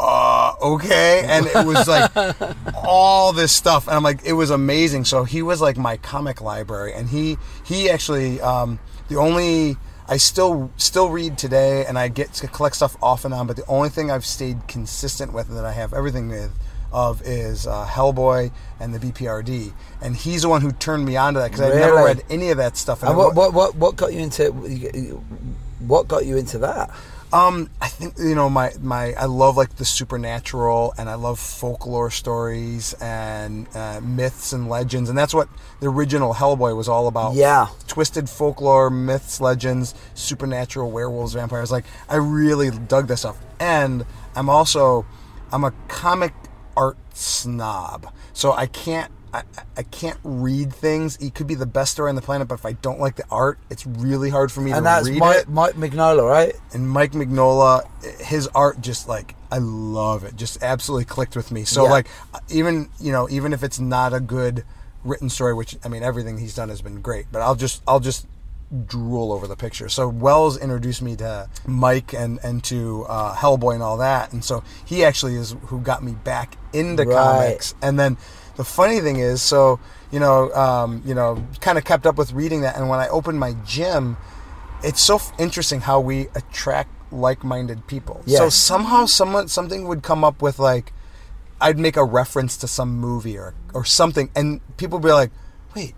uh 0.00 0.54
okay? 0.62 1.24
And 1.26 1.46
it 1.46 1.66
was 1.66 1.86
like 1.88 2.10
all 2.84 3.32
this 3.32 3.52
stuff. 3.52 3.86
And 3.86 3.96
i'm 3.96 4.02
like 4.02 4.24
it 4.24 4.32
was 4.34 4.50
amazing. 4.50 5.04
So 5.04 5.24
he 5.24 5.42
was 5.42 5.60
like 5.60 5.76
my 5.76 5.96
comic 5.96 6.40
library. 6.40 6.92
And 6.94 7.08
he 7.08 7.36
he 7.64 7.90
actually 7.90 8.40
um 8.40 8.78
the 9.08 9.16
only 9.16 9.76
i 10.08 10.16
still 10.18 10.70
still 10.76 11.08
read 11.08 11.38
today 11.38 11.86
and 11.86 11.98
i 11.98 12.08
get 12.08 12.30
to 12.34 12.46
collect 12.46 12.76
stuff 12.76 12.94
off 13.02 13.24
and 13.24 13.32
on 13.32 13.46
but 13.46 13.56
the 13.56 13.64
only 13.66 13.88
thing 13.88 14.10
i've 14.10 14.24
stayed 14.24 14.68
consistent 14.68 15.32
with 15.32 15.48
that 15.48 15.64
i 15.64 15.72
have 15.72 15.94
everything 15.94 16.28
with 16.28 16.52
of 16.92 17.22
is 17.26 17.66
uh, 17.66 17.84
Hellboy 17.86 18.52
and 18.78 18.94
the 18.94 19.00
BPRD, 19.00 19.72
and 20.00 20.14
he's 20.14 20.42
the 20.42 20.48
one 20.48 20.60
who 20.62 20.70
turned 20.70 21.04
me 21.04 21.16
on 21.16 21.34
to 21.34 21.40
that 21.40 21.50
because 21.50 21.62
I'd 21.62 21.74
never 21.80 21.96
read 22.04 22.22
any 22.30 22.50
of 22.50 22.58
that 22.58 22.76
stuff. 22.76 23.02
And 23.02 23.10
I- 23.10 23.16
what, 23.16 23.34
what 23.34 23.52
what 23.52 23.74
what 23.74 23.96
got 23.96 24.12
you 24.12 24.20
into 24.20 24.52
what 25.80 26.06
got 26.06 26.24
you 26.24 26.36
into 26.36 26.58
that? 26.58 26.90
Um, 27.32 27.70
I 27.80 27.88
think 27.88 28.14
you 28.18 28.34
know 28.34 28.48
my 28.48 28.72
my 28.80 29.12
I 29.14 29.24
love 29.24 29.56
like 29.56 29.76
the 29.76 29.84
supernatural 29.84 30.94
and 30.96 31.10
I 31.10 31.14
love 31.14 31.40
folklore 31.40 32.10
stories 32.10 32.92
and 33.00 33.66
uh, 33.74 34.00
myths 34.00 34.52
and 34.52 34.68
legends 34.68 35.08
and 35.08 35.18
that's 35.18 35.34
what 35.34 35.48
the 35.80 35.88
original 35.88 36.34
Hellboy 36.34 36.76
was 36.76 36.88
all 36.88 37.08
about. 37.08 37.34
Yeah. 37.34 37.68
twisted 37.88 38.30
folklore, 38.30 38.88
myths, 38.90 39.40
legends, 39.40 39.94
supernatural, 40.14 40.90
werewolves, 40.90 41.32
vampires. 41.34 41.72
Like 41.72 41.84
I 42.08 42.16
really 42.16 42.70
dug 42.70 43.08
this 43.08 43.20
stuff, 43.20 43.38
and 43.58 44.06
I'm 44.36 44.48
also 44.48 45.04
I'm 45.52 45.64
a 45.64 45.72
comic 45.88 46.34
art 46.76 46.96
snob, 47.14 48.12
so 48.32 48.52
I 48.52 48.66
can't. 48.66 49.10
I, 49.34 49.42
I 49.78 49.82
can't 49.82 50.18
read 50.22 50.72
things. 50.72 51.16
It 51.16 51.34
could 51.34 51.48
be 51.48 51.56
the 51.56 51.66
best 51.66 51.92
story 51.92 52.08
on 52.08 52.14
the 52.14 52.22
planet, 52.22 52.46
but 52.46 52.54
if 52.54 52.64
I 52.64 52.72
don't 52.72 53.00
like 53.00 53.16
the 53.16 53.24
art, 53.30 53.58
it's 53.68 53.84
really 53.84 54.30
hard 54.30 54.52
for 54.52 54.60
me 54.60 54.70
And 54.70 54.78
to 54.78 54.84
that's 54.84 55.06
read 55.06 55.18
Mike, 55.18 55.36
it 55.38 55.48
Mike 55.48 55.74
Mignola, 55.74 56.28
right? 56.28 56.54
and 56.72 56.88
Mike 56.88 57.12
Mignola, 57.12 57.82
his 58.20 58.46
art 58.54 58.80
just 58.80 59.08
like 59.08 59.34
I 59.50 59.58
love 59.58 60.22
it, 60.24 60.36
just 60.36 60.62
absolutely 60.62 61.04
clicked 61.06 61.34
with 61.36 61.50
me. 61.50 61.64
So 61.64 61.82
Yeah. 61.82 61.90
like 61.90 62.06
even 62.48 62.88
you 63.00 63.10
know 63.12 63.28
even 63.28 63.52
if 63.52 63.62
it's 63.64 63.80
not 63.80 64.14
a 64.14 64.20
good 64.20 64.64
written 65.04 65.28
story, 65.28 65.52
which 65.52 65.76
I 65.84 65.88
mean 65.88 66.02
everything 66.04 66.38
he's 66.38 66.54
done 66.54 66.68
has 66.68 66.80
been 66.80 67.00
great, 67.00 67.26
but 67.32 67.42
I'll 67.42 67.56
just 67.56 67.82
I'll 67.88 68.00
just 68.00 68.26
drool 68.86 69.32
over 69.32 69.46
the 69.46 69.56
picture. 69.56 69.88
So 69.88 70.08
Wells 70.08 70.56
introduced 70.58 71.02
me 71.02 71.16
to 71.16 71.48
Mike 71.66 72.12
and 72.14 72.38
and 72.44 72.62
to 72.64 73.04
uh, 73.08 73.34
Hellboy 73.34 73.74
and 73.74 73.82
all 73.82 73.96
that, 73.98 74.32
and 74.32 74.44
so 74.44 74.62
he 74.84 75.04
actually 75.04 75.34
is 75.34 75.56
who 75.66 75.80
got 75.80 76.02
me 76.04 76.12
back 76.12 76.56
into 76.72 77.04
Right. 77.04 77.14
comics. 77.14 77.74
And 77.82 77.98
then 77.98 78.16
the 78.56 78.64
funny 78.64 79.00
thing 79.00 79.18
is, 79.18 79.42
so 79.42 79.78
you 80.10 80.20
know, 80.20 80.52
um, 80.54 81.02
you 81.04 81.14
know, 81.14 81.44
kind 81.60 81.78
of 81.78 81.84
kept 81.84 82.06
up 82.06 82.16
with 82.16 82.32
reading 82.32 82.60
that, 82.62 82.76
and 82.76 82.88
when 82.88 83.00
I 83.00 83.08
opened 83.08 83.38
my 83.40 83.54
gym 83.64 84.16
it's 84.84 85.00
so 85.00 85.16
f- 85.16 85.32
interesting 85.38 85.80
how 85.80 85.98
we 85.98 86.28
attract 86.34 86.90
like-minded 87.10 87.86
people. 87.86 88.22
So 88.38 88.48
somehow 88.50 89.06
someone 89.06 89.48
something 89.48 89.88
would 89.88 90.02
come 90.02 90.22
up 90.22 90.42
with 90.42 90.58
like 90.58 90.92
I'd 91.60 91.78
make 91.78 91.96
a 91.96 92.04
reference 92.04 92.56
to 92.58 92.68
some 92.68 92.96
movie 92.98 93.38
or 93.38 93.54
or 93.72 93.84
something 93.84 94.30
and 94.36 94.60
people 94.76 94.98
would 94.98 95.06
be 95.06 95.12
like, 95.12 95.30
"Wait, 95.74 95.94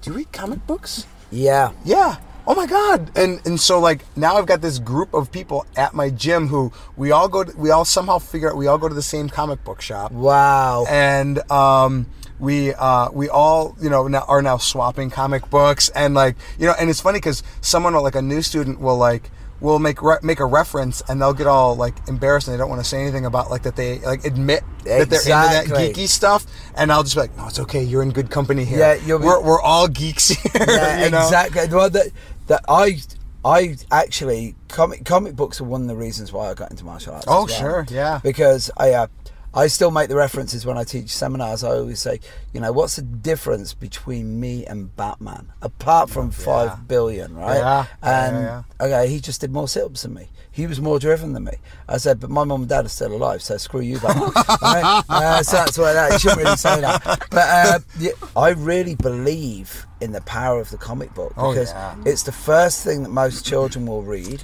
do 0.00 0.10
you 0.10 0.16
read 0.16 0.32
comic 0.32 0.66
books?" 0.66 1.06
Yeah. 1.30 1.72
Yeah. 1.84 2.16
Oh 2.50 2.54
my 2.56 2.66
god. 2.66 3.16
And 3.16 3.40
and 3.46 3.60
so 3.60 3.78
like 3.78 4.00
now 4.16 4.34
I've 4.36 4.46
got 4.46 4.60
this 4.60 4.80
group 4.80 5.14
of 5.14 5.30
people 5.30 5.64
at 5.76 5.94
my 5.94 6.10
gym 6.10 6.48
who 6.48 6.72
we 6.96 7.12
all 7.12 7.28
go 7.28 7.44
to, 7.44 7.56
we 7.56 7.70
all 7.70 7.84
somehow 7.84 8.18
figure 8.18 8.50
out 8.50 8.56
we 8.56 8.66
all 8.66 8.76
go 8.76 8.88
to 8.88 8.94
the 8.94 9.02
same 9.02 9.28
comic 9.28 9.62
book 9.62 9.80
shop 9.80 10.10
Wow. 10.10 10.84
and 10.88 11.38
um, 11.48 12.06
we 12.40 12.74
uh, 12.74 13.08
we 13.12 13.28
all 13.28 13.76
you 13.80 13.88
know 13.88 14.08
now, 14.08 14.24
are 14.26 14.42
now 14.42 14.56
swapping 14.56 15.10
comic 15.10 15.48
books 15.48 15.90
and 15.90 16.14
like 16.14 16.34
you 16.58 16.66
know 16.66 16.74
and 16.76 16.90
it's 16.90 17.00
funny 17.00 17.18
because 17.18 17.44
someone 17.60 17.94
will, 17.94 18.02
like 18.02 18.16
a 18.16 18.22
new 18.22 18.42
student 18.42 18.80
will 18.80 18.96
like 18.98 19.30
will 19.60 19.78
make 19.78 20.00
re- 20.02 20.16
make 20.22 20.40
a 20.40 20.46
reference 20.46 21.02
and 21.06 21.20
they'll 21.20 21.34
get 21.34 21.46
all 21.46 21.76
like 21.76 21.94
embarrassed 22.08 22.48
and 22.48 22.54
they 22.54 22.58
don't 22.58 22.70
want 22.70 22.82
to 22.82 22.88
say 22.88 23.00
anything 23.02 23.26
about 23.26 23.48
like 23.50 23.62
that 23.62 23.76
they 23.76 23.98
like 24.00 24.24
admit 24.24 24.64
that 24.84 25.08
they're 25.10 25.20
into 25.20 25.28
that 25.28 25.66
geeky 25.66 26.08
stuff 26.08 26.46
and 26.74 26.90
I'll 26.90 27.02
just 27.04 27.14
be 27.14 27.20
like 27.20 27.36
no 27.36 27.46
it's 27.46 27.58
okay 27.60 27.82
you're 27.82 28.02
in 28.02 28.10
good 28.10 28.30
company 28.30 28.64
here 28.64 28.78
Yeah, 28.78 28.94
you'll 28.94 29.18
be- 29.20 29.26
we're, 29.26 29.40
we're 29.42 29.60
all 29.60 29.86
geeks 29.86 30.28
here 30.30 30.50
yeah, 30.66 31.04
you 31.04 31.10
know? 31.10 31.22
exactly. 31.22 31.68
Well, 31.70 31.90
that, 31.90 32.06
that 32.50 32.64
I, 32.68 32.98
I 33.44 33.76
actually 33.92 34.56
comic 34.66 35.04
comic 35.04 35.36
books 35.36 35.60
are 35.60 35.64
one 35.64 35.82
of 35.82 35.86
the 35.86 35.94
reasons 35.94 36.32
why 36.32 36.50
I 36.50 36.54
got 36.54 36.72
into 36.72 36.84
martial 36.84 37.14
arts. 37.14 37.26
Oh, 37.28 37.46
well. 37.46 37.46
sure, 37.46 37.86
yeah. 37.88 38.18
Because 38.24 38.72
I, 38.76 38.90
uh, 38.90 39.06
I 39.54 39.68
still 39.68 39.92
make 39.92 40.08
the 40.08 40.16
references 40.16 40.66
when 40.66 40.76
I 40.76 40.82
teach 40.82 41.10
seminars. 41.10 41.62
I 41.62 41.70
always 41.70 42.00
say, 42.00 42.18
you 42.52 42.60
know, 42.60 42.72
what's 42.72 42.96
the 42.96 43.02
difference 43.02 43.72
between 43.72 44.40
me 44.40 44.66
and 44.66 44.94
Batman, 44.96 45.52
apart 45.62 46.10
from 46.10 46.32
five 46.32 46.88
billion, 46.88 47.36
right? 47.36 47.58
Yeah, 47.58 47.86
yeah, 48.02 48.26
And 48.26 48.36
yeah, 48.36 48.62
okay, 48.80 49.08
he 49.08 49.20
just 49.20 49.40
did 49.40 49.52
more 49.52 49.68
sit-ups 49.68 50.02
than 50.02 50.14
me. 50.14 50.28
He 50.52 50.66
was 50.66 50.80
more 50.80 50.98
driven 50.98 51.32
than 51.32 51.44
me. 51.44 51.52
I 51.88 51.98
said, 51.98 52.18
but 52.18 52.28
my 52.28 52.42
mum 52.44 52.62
and 52.62 52.68
dad 52.68 52.84
are 52.84 52.88
still 52.88 53.12
alive, 53.12 53.40
so 53.42 53.56
screw 53.56 53.80
you, 53.80 54.00
Batman. 54.00 54.30
right? 54.62 55.02
uh, 55.08 55.42
so 55.44 55.56
that's 55.58 55.78
why 55.78 55.92
that. 55.92 56.12
You 56.12 56.18
shouldn't 56.18 56.42
really 56.42 56.56
say 56.56 56.80
that. 56.80 57.02
But 57.30 57.32
uh, 57.32 57.78
yeah, 57.98 58.10
I 58.36 58.48
really 58.50 58.96
believe 58.96 59.86
in 60.00 60.10
the 60.12 60.20
power 60.22 60.58
of 60.60 60.70
the 60.70 60.76
comic 60.76 61.14
book 61.14 61.32
Oh, 61.36 61.52
because 61.52 61.70
yeah. 61.70 61.94
it's 62.04 62.24
the 62.24 62.32
first 62.32 62.82
thing 62.82 63.04
that 63.04 63.10
most 63.10 63.46
children 63.46 63.86
will 63.86 64.02
read, 64.02 64.42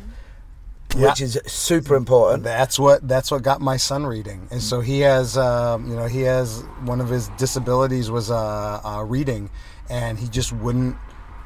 Yeah. 0.95 1.09
which 1.09 1.21
is 1.21 1.41
super 1.47 1.97
important. 1.97 2.45
That's 2.45 2.79
what 2.79 3.07
that's 3.09 3.31
what 3.33 3.43
got 3.43 3.61
my 3.61 3.77
son 3.77 4.07
reading, 4.07 4.47
and 4.53 4.63
so 4.63 4.81
he 4.81 5.01
has, 5.01 5.37
um, 5.37 5.91
you 5.91 5.97
know, 5.97 6.07
he 6.07 6.21
has 6.23 6.63
one 6.85 7.01
of 7.01 7.09
his 7.09 7.29
disabilities 7.37 8.11
was 8.13 8.31
uh, 8.31 8.81
uh, 8.85 9.03
reading, 9.03 9.51
and 9.91 10.19
he 10.19 10.29
just 10.29 10.53
wouldn't 10.53 10.97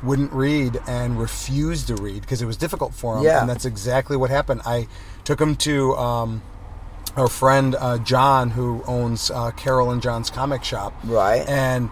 wouldn't 0.02 0.32
read 0.32 0.80
and 0.86 1.18
refused 1.18 1.88
to 1.88 1.94
read 1.96 2.22
because 2.22 2.40
it 2.42 2.46
was 2.46 2.56
difficult 2.56 2.94
for 2.94 3.18
him. 3.18 3.24
Yeah. 3.24 3.40
and 3.40 3.48
that's 3.50 3.64
exactly 3.64 4.16
what 4.16 4.30
happened. 4.30 4.62
I 4.64 4.88
took 5.24 5.40
him 5.40 5.56
to 5.56 5.94
um, 5.96 6.42
our 7.16 7.28
friend 7.28 7.74
uh, 7.78 7.98
John, 7.98 8.50
who 8.50 8.82
owns 8.86 9.30
uh, 9.30 9.50
Carol 9.52 9.90
and 9.90 10.00
John's 10.00 10.30
comic 10.30 10.64
shop, 10.64 10.94
Right. 11.04 11.46
and 11.48 11.90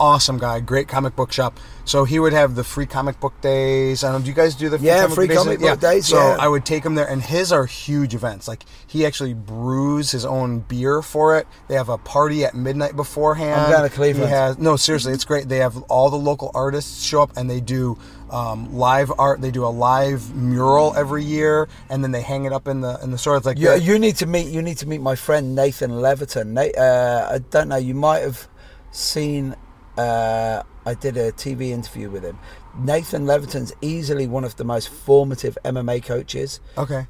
awesome 0.00 0.38
guy, 0.38 0.60
great 0.60 0.88
comic 0.88 1.16
book 1.16 1.32
shop. 1.32 1.58
So 1.86 2.04
he 2.04 2.18
would 2.18 2.32
have 2.32 2.54
the 2.54 2.64
free 2.64 2.86
comic 2.86 3.20
book 3.20 3.38
days. 3.42 4.04
I 4.04 4.10
don't 4.10 4.20
know, 4.20 4.24
do 4.24 4.30
you 4.30 4.34
guys 4.34 4.54
do 4.54 4.68
the 4.70 4.78
free 4.78 4.86
Yeah, 4.86 5.02
comic 5.02 5.14
free 5.14 5.26
book 5.28 5.36
comic 5.36 5.60
book 5.60 5.80
days, 5.80 6.06
So 6.06 6.16
yeah. 6.16 6.36
I 6.40 6.48
would 6.48 6.64
take 6.64 6.84
him 6.84 6.94
there, 6.94 7.08
and 7.08 7.20
his 7.22 7.52
are 7.52 7.66
huge 7.66 8.14
events. 8.14 8.48
Like 8.48 8.64
he 8.86 9.04
actually 9.04 9.34
brews 9.34 10.10
his 10.10 10.24
own 10.24 10.60
beer 10.60 11.02
for 11.02 11.36
it. 11.36 11.46
They 11.68 11.74
have 11.74 11.88
a 11.90 11.98
party 11.98 12.44
at 12.44 12.54
midnight 12.54 12.96
beforehand. 12.96 13.60
I'm 13.60 13.70
going 13.70 13.88
to 13.88 13.94
Cleveland. 13.94 14.28
He 14.28 14.34
has 14.34 14.58
no, 14.58 14.76
seriously, 14.76 15.12
it's 15.12 15.24
great. 15.24 15.48
They 15.48 15.58
have 15.58 15.76
all 15.84 16.08
the 16.10 16.16
local 16.16 16.50
artists 16.54 17.04
show 17.04 17.22
up, 17.22 17.36
and 17.36 17.50
they 17.50 17.60
do 17.60 17.98
um, 18.30 18.74
live 18.74 19.12
art. 19.18 19.40
They 19.42 19.50
do 19.50 19.64
a 19.64 19.68
live 19.68 20.34
mural 20.34 20.94
every 20.96 21.22
year, 21.24 21.68
and 21.90 22.02
then 22.02 22.12
they 22.12 22.22
hang 22.22 22.46
it 22.46 22.52
up 22.52 22.66
in 22.66 22.80
the 22.80 22.98
in 23.02 23.10
the 23.10 23.18
store. 23.18 23.36
It's 23.36 23.46
like 23.46 23.58
You, 23.58 23.74
you 23.74 23.98
need 23.98 24.16
to 24.16 24.26
meet. 24.26 24.48
You 24.48 24.62
need 24.62 24.78
to 24.78 24.88
meet 24.88 25.02
my 25.02 25.14
friend 25.16 25.54
Nathan 25.54 25.90
Leverton. 25.90 26.46
Na- 26.48 26.80
uh, 26.82 27.34
I 27.34 27.38
don't 27.38 27.68
know. 27.68 27.76
You 27.76 27.94
might 27.94 28.20
have 28.20 28.48
seen. 28.90 29.54
Uh, 29.96 30.62
I 30.86 30.94
did 30.94 31.16
a 31.16 31.32
TV 31.32 31.70
interview 31.70 32.10
with 32.10 32.24
him. 32.24 32.38
Nathan 32.78 33.26
Leverton's 33.26 33.72
easily 33.80 34.26
one 34.26 34.44
of 34.44 34.56
the 34.56 34.64
most 34.64 34.88
formative 34.88 35.56
MMA 35.64 36.04
coaches 36.04 36.60
okay. 36.76 37.06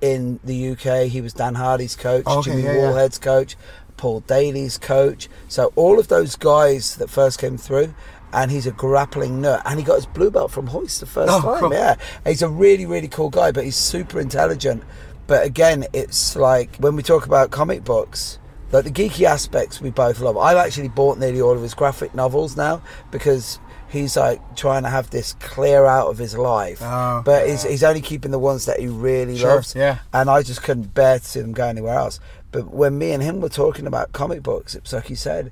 in 0.00 0.38
the 0.44 0.70
UK. 0.70 1.08
He 1.08 1.20
was 1.20 1.32
Dan 1.32 1.54
Hardy's 1.54 1.96
coach, 1.96 2.26
okay, 2.26 2.50
Jimmy 2.50 2.62
yeah, 2.62 2.74
yeah. 2.74 2.80
Wallhead's 2.80 3.18
coach, 3.18 3.56
Paul 3.96 4.20
Daly's 4.20 4.78
coach. 4.78 5.28
So 5.48 5.72
all 5.74 5.98
of 5.98 6.08
those 6.08 6.36
guys 6.36 6.96
that 6.96 7.08
first 7.08 7.38
came 7.40 7.56
through, 7.56 7.94
and 8.32 8.50
he's 8.50 8.66
a 8.66 8.72
grappling 8.72 9.40
nut, 9.40 9.62
and 9.64 9.78
he 9.78 9.84
got 9.84 9.96
his 9.96 10.06
blue 10.06 10.30
belt 10.30 10.50
from 10.50 10.66
Royce 10.66 11.00
the 11.00 11.06
first 11.06 11.32
Oh, 11.32 11.40
time. 11.40 11.60
cool. 11.60 11.72
Yeah, 11.72 11.96
he's 12.26 12.42
a 12.42 12.48
really 12.48 12.84
really 12.84 13.08
cool 13.08 13.30
guy, 13.30 13.50
but 13.52 13.64
he's 13.64 13.76
super 13.76 14.20
intelligent. 14.20 14.82
But 15.26 15.44
again, 15.46 15.86
it's 15.94 16.36
like 16.36 16.76
when 16.76 16.94
we 16.94 17.02
talk 17.02 17.24
about 17.26 17.50
comic 17.50 17.84
books. 17.84 18.38
Like 18.70 18.84
the 18.84 18.90
geeky 18.90 19.24
aspects 19.24 19.80
we 19.80 19.90
both 19.90 20.20
love. 20.20 20.36
I've 20.36 20.56
actually 20.58 20.88
bought 20.88 21.18
nearly 21.18 21.40
all 21.40 21.52
of 21.56 21.62
his 21.62 21.74
graphic 21.74 22.14
novels 22.14 22.56
now 22.56 22.82
because 23.10 23.58
he's 23.88 24.16
like 24.16 24.40
trying 24.56 24.82
to 24.82 24.90
have 24.90 25.08
this 25.10 25.32
clear 25.40 25.86
out 25.86 26.08
of 26.08 26.18
his 26.18 26.36
life. 26.36 26.78
Oh, 26.82 27.22
but 27.24 27.48
he's, 27.48 27.64
yeah. 27.64 27.70
he's 27.70 27.82
only 27.84 28.02
keeping 28.02 28.30
the 28.30 28.38
ones 28.38 28.66
that 28.66 28.78
he 28.78 28.86
really 28.86 29.38
Sure, 29.38 29.54
loves 29.56 29.74
yeah. 29.74 30.00
and 30.12 30.28
I 30.28 30.42
just 30.42 30.62
couldn't 30.62 30.92
bear 30.92 31.18
to 31.18 31.24
see 31.24 31.40
them 31.40 31.52
go 31.52 31.66
anywhere 31.66 31.94
else. 31.98 32.20
But 32.52 32.68
when 32.70 32.98
me 32.98 33.12
and 33.12 33.22
him 33.22 33.40
were 33.40 33.48
talking 33.48 33.86
about 33.86 34.12
comic 34.12 34.42
books, 34.42 34.74
it's 34.74 34.92
like 34.92 35.06
he 35.06 35.14
said, 35.14 35.50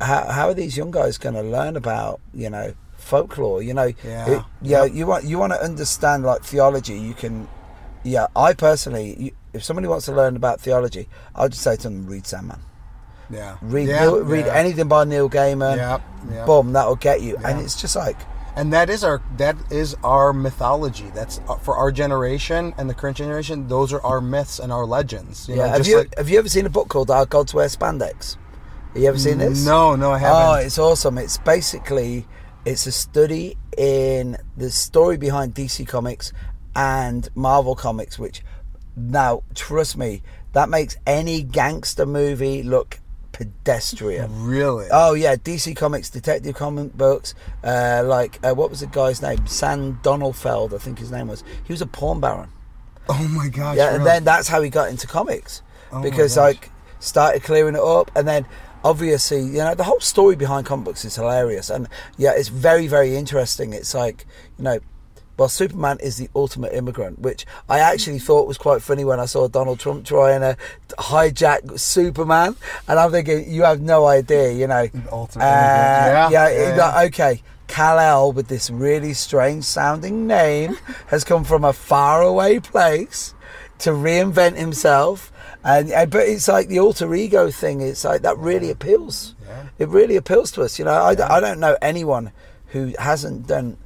how, 0.00 0.24
how 0.30 0.48
are 0.48 0.54
these 0.54 0.76
young 0.76 0.90
guys 0.90 1.18
going 1.18 1.34
to 1.34 1.42
learn 1.42 1.76
about 1.76 2.20
you 2.32 2.48
know 2.50 2.72
folklore? 2.96 3.62
You 3.62 3.74
know, 3.74 3.92
Yeah. 4.04 4.30
it- 4.38 4.42
yeah. 4.62 4.84
You 4.84 5.06
want 5.06 5.24
you 5.24 5.38
want 5.38 5.52
to 5.52 5.62
understand 5.62 6.24
like 6.24 6.42
theology. 6.42 6.98
You 6.98 7.12
can, 7.14 7.46
yeah. 8.04 8.26
I 8.34 8.54
personally, 8.54 9.16
you, 9.18 9.30
if 9.52 9.62
somebody 9.64 9.88
wants 9.88 10.06
to 10.06 10.12
learn 10.12 10.36
about 10.36 10.60
theology, 10.60 11.08
I'll 11.34 11.48
just 11.48 11.62
say 11.62 11.76
to 11.76 11.82
them, 11.82 12.06
read 12.06 12.26
Sandman. 12.26 12.60
Yeah. 13.30 13.58
Read 13.60 13.88
yeah, 13.88 14.00
Neil, 14.00 14.20
read 14.22 14.46
yeah. 14.46 14.54
anything 14.54 14.88
by 14.88 15.04
Neil 15.04 15.28
Gaiman. 15.28 15.76
Yeah, 15.76 16.00
yeah. 16.30 16.46
Boom, 16.46 16.72
that'll 16.72 16.96
get 16.96 17.20
you. 17.20 17.36
And 17.44 17.60
it's 17.60 17.80
just 17.80 17.94
like 17.94 18.16
and 18.58 18.72
that 18.72 18.90
is 18.90 19.04
our 19.04 19.22
that 19.36 19.56
is 19.70 19.94
our 20.02 20.32
mythology 20.32 21.08
that's 21.14 21.40
uh, 21.48 21.54
for 21.56 21.76
our 21.76 21.92
generation 21.92 22.74
and 22.76 22.90
the 22.90 22.94
current 22.94 23.16
generation 23.16 23.68
those 23.68 23.92
are 23.92 24.04
our 24.04 24.20
myths 24.20 24.58
and 24.58 24.72
our 24.72 24.84
legends 24.84 25.48
you 25.48 25.54
yeah. 25.54 25.62
know 25.62 25.68
have 25.68 25.78
just 25.78 25.90
you 25.90 25.98
like 25.98 26.18
have 26.18 26.28
you 26.28 26.38
ever 26.38 26.48
seen 26.48 26.66
a 26.66 26.70
book 26.70 26.88
called 26.88 27.08
Our 27.08 27.24
Gods 27.24 27.54
Wear 27.54 27.68
Spandex? 27.68 28.36
Have 28.94 29.02
you 29.02 29.08
ever 29.08 29.18
seen 29.18 29.38
this? 29.38 29.64
no 29.64 29.94
no 29.94 30.10
i 30.10 30.18
haven't 30.18 30.42
Oh, 30.42 30.54
it's 30.54 30.78
awesome. 30.78 31.18
It's 31.18 31.38
basically 31.38 32.26
it's 32.64 32.86
a 32.86 32.92
study 32.92 33.56
in 33.76 34.36
the 34.56 34.70
story 34.70 35.16
behind 35.16 35.54
DC 35.54 35.86
Comics 35.86 36.32
and 36.74 37.28
Marvel 37.34 37.76
Comics, 37.76 38.18
which 38.18 38.42
now 38.98 39.42
trust 39.54 39.96
me, 39.96 40.22
that 40.52 40.68
makes 40.68 40.96
any 41.06 41.42
gangster 41.42 42.06
movie 42.06 42.62
look 42.62 43.00
pedestrian. 43.32 44.44
really 44.44 44.88
Oh 44.90 45.14
yeah, 45.14 45.36
DC 45.36 45.76
Comics, 45.76 46.10
Detective 46.10 46.54
comic 46.56 46.92
books, 46.94 47.34
uh, 47.62 48.02
like 48.04 48.38
uh, 48.44 48.52
what 48.54 48.70
was 48.70 48.80
the 48.80 48.86
guy's 48.86 49.22
name? 49.22 49.46
San 49.46 49.94
Donenfeld, 50.02 50.74
I 50.74 50.78
think 50.78 50.98
his 50.98 51.12
name 51.12 51.28
was. 51.28 51.44
He 51.64 51.72
was 51.72 51.80
a 51.80 51.86
porn 51.86 52.20
baron. 52.20 52.50
oh 53.08 53.28
my 53.28 53.48
gosh 53.48 53.76
Yeah, 53.76 53.84
really? 53.86 53.96
and 53.96 54.06
then 54.06 54.24
that's 54.24 54.48
how 54.48 54.60
he 54.60 54.68
got 54.70 54.90
into 54.90 55.06
comics 55.06 55.62
Oh 55.92 56.02
because 56.02 56.36
like 56.36 56.70
started 57.00 57.42
clearing 57.42 57.74
it 57.74 57.80
up, 57.80 58.10
and 58.16 58.26
then 58.26 58.44
obviously 58.84 59.40
you 59.40 59.58
know 59.58 59.74
the 59.74 59.84
whole 59.84 60.00
story 60.00 60.34
behind 60.36 60.66
comic 60.66 60.84
books 60.86 61.04
is 61.04 61.14
hilarious, 61.14 61.70
and 61.70 61.88
yeah, 62.16 62.32
it's 62.34 62.48
very 62.48 62.86
very 62.88 63.14
interesting. 63.16 63.72
It's 63.72 63.94
like 63.94 64.26
you 64.58 64.64
know. 64.64 64.80
Well, 65.38 65.48
Superman 65.48 65.98
is 66.00 66.16
the 66.16 66.28
ultimate 66.34 66.74
immigrant, 66.74 67.20
which 67.20 67.46
I 67.68 67.78
actually 67.78 68.18
thought 68.18 68.48
was 68.48 68.58
quite 68.58 68.82
funny 68.82 69.04
when 69.04 69.20
I 69.20 69.26
saw 69.26 69.46
Donald 69.46 69.78
Trump 69.78 70.04
trying 70.04 70.40
to 70.40 70.56
hijack 70.98 71.78
Superman, 71.78 72.56
and 72.88 72.98
I'm 72.98 73.12
thinking, 73.12 73.48
you 73.48 73.62
have 73.62 73.80
no 73.80 74.06
idea, 74.06 74.50
you 74.50 74.66
know. 74.66 74.88
ultimate 75.12 75.44
Uh, 75.44 75.46
immigrant. 75.46 76.32
Yeah, 76.32 76.48
yeah, 76.48 76.76
yeah, 76.76 77.02
okay. 77.06 77.42
Kal 77.68 78.00
El 78.00 78.32
with 78.32 78.48
this 78.48 78.68
really 78.68 79.12
strange 79.12 79.62
sounding 79.62 80.26
name 80.26 80.76
has 81.06 81.22
come 81.22 81.44
from 81.44 81.64
a 81.64 81.72
faraway 81.72 82.58
place 82.58 83.34
to 83.78 83.90
reinvent 83.90 84.56
himself, 84.56 85.30
and, 85.62 85.92
and 85.92 86.10
but 86.10 86.26
it's 86.26 86.48
like 86.48 86.66
the 86.66 86.80
alter 86.80 87.14
ego 87.14 87.48
thing. 87.48 87.80
It's 87.80 88.04
like 88.04 88.22
that 88.22 88.36
really 88.38 88.70
appeals. 88.70 89.36
Yeah. 89.46 89.66
It 89.78 89.88
really 89.88 90.16
appeals 90.16 90.50
to 90.52 90.62
us. 90.62 90.80
You 90.80 90.84
know, 90.86 91.00
I 91.00 91.14
don't 91.14 91.60
know 91.60 91.76
anyone 91.80 92.32
who 92.68 92.92
hasn't 92.98 93.46
done 93.46 93.76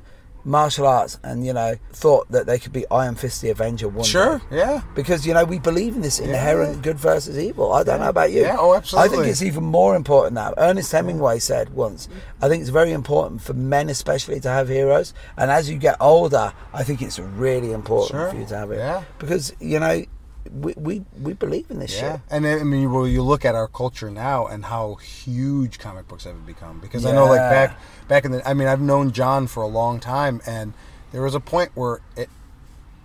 martial 0.44 0.86
arts 0.86 1.18
and 1.22 1.46
you 1.46 1.52
know 1.52 1.76
thought 1.92 2.28
that 2.32 2.46
they 2.46 2.58
could 2.58 2.72
be 2.72 2.84
Iron 2.90 3.14
Fist 3.14 3.42
the 3.42 3.50
Avenger 3.50 3.88
one 3.88 4.04
sure 4.04 4.38
day. 4.50 4.56
yeah 4.58 4.82
Because 4.94 5.24
you 5.26 5.32
know 5.34 5.44
we 5.44 5.58
believe 5.60 5.94
in 5.94 6.02
this 6.02 6.18
inherent 6.18 6.82
good 6.82 6.98
versus 6.98 7.38
evil. 7.38 7.72
I 7.72 7.84
don't 7.84 8.00
know 8.00 8.08
about 8.08 8.32
you. 8.32 8.42
Yeah, 8.42 8.56
oh, 8.58 8.74
absolutely 8.74 9.08
I 9.10 9.12
think 9.22 9.26
it's 9.30 9.42
even 9.42 9.62
more 9.64 9.94
important 9.94 10.34
now. 10.34 10.52
Ernest 10.58 10.90
Hemingway 10.92 11.38
said 11.38 11.70
once, 11.74 12.08
I 12.40 12.48
think 12.48 12.60
it's 12.60 12.70
very 12.70 12.92
important 12.92 13.42
for 13.42 13.54
men 13.54 13.88
especially 13.88 14.40
to 14.40 14.48
have 14.48 14.68
heroes. 14.68 15.14
And 15.36 15.50
as 15.50 15.70
you 15.70 15.78
get 15.78 15.96
older, 16.00 16.52
I 16.74 16.82
think 16.82 17.02
it's 17.02 17.18
really 17.18 17.72
important 17.72 18.10
Sure, 18.10 18.30
for 18.30 18.36
you 18.36 18.46
to 18.46 18.56
have 18.56 18.70
it. 18.72 18.78
yeah. 18.78 19.04
Because, 19.18 19.54
you 19.60 19.78
know, 19.78 20.04
we, 20.50 20.74
we, 20.76 21.04
we 21.20 21.34
believe 21.34 21.70
in 21.70 21.78
this 21.78 21.94
Yeah, 21.94 22.14
shit. 22.14 22.20
and 22.30 22.44
I 22.44 22.64
mean, 22.64 22.90
well, 22.92 23.06
you 23.06 23.22
look 23.22 23.44
at 23.44 23.54
our 23.54 23.68
culture 23.68 24.10
now 24.10 24.46
and 24.48 24.64
how 24.64 24.96
huge 24.96 25.78
comic 25.78 26.08
books 26.08 26.24
have 26.24 26.44
become. 26.44 26.80
Because 26.80 27.06
I 27.06 27.12
know, 27.12 27.26
like 27.26 27.38
back 27.38 27.78
back 28.08 28.24
in 28.24 28.32
the, 28.32 28.48
I 28.48 28.54
mean, 28.54 28.68
I've 28.68 28.80
known 28.80 29.12
John 29.12 29.46
for 29.46 29.62
a 29.62 29.66
long 29.68 30.00
time, 30.00 30.40
and 30.46 30.72
there 31.12 31.22
was 31.22 31.34
a 31.34 31.40
point 31.40 31.70
where 31.74 32.00
it 32.16 32.28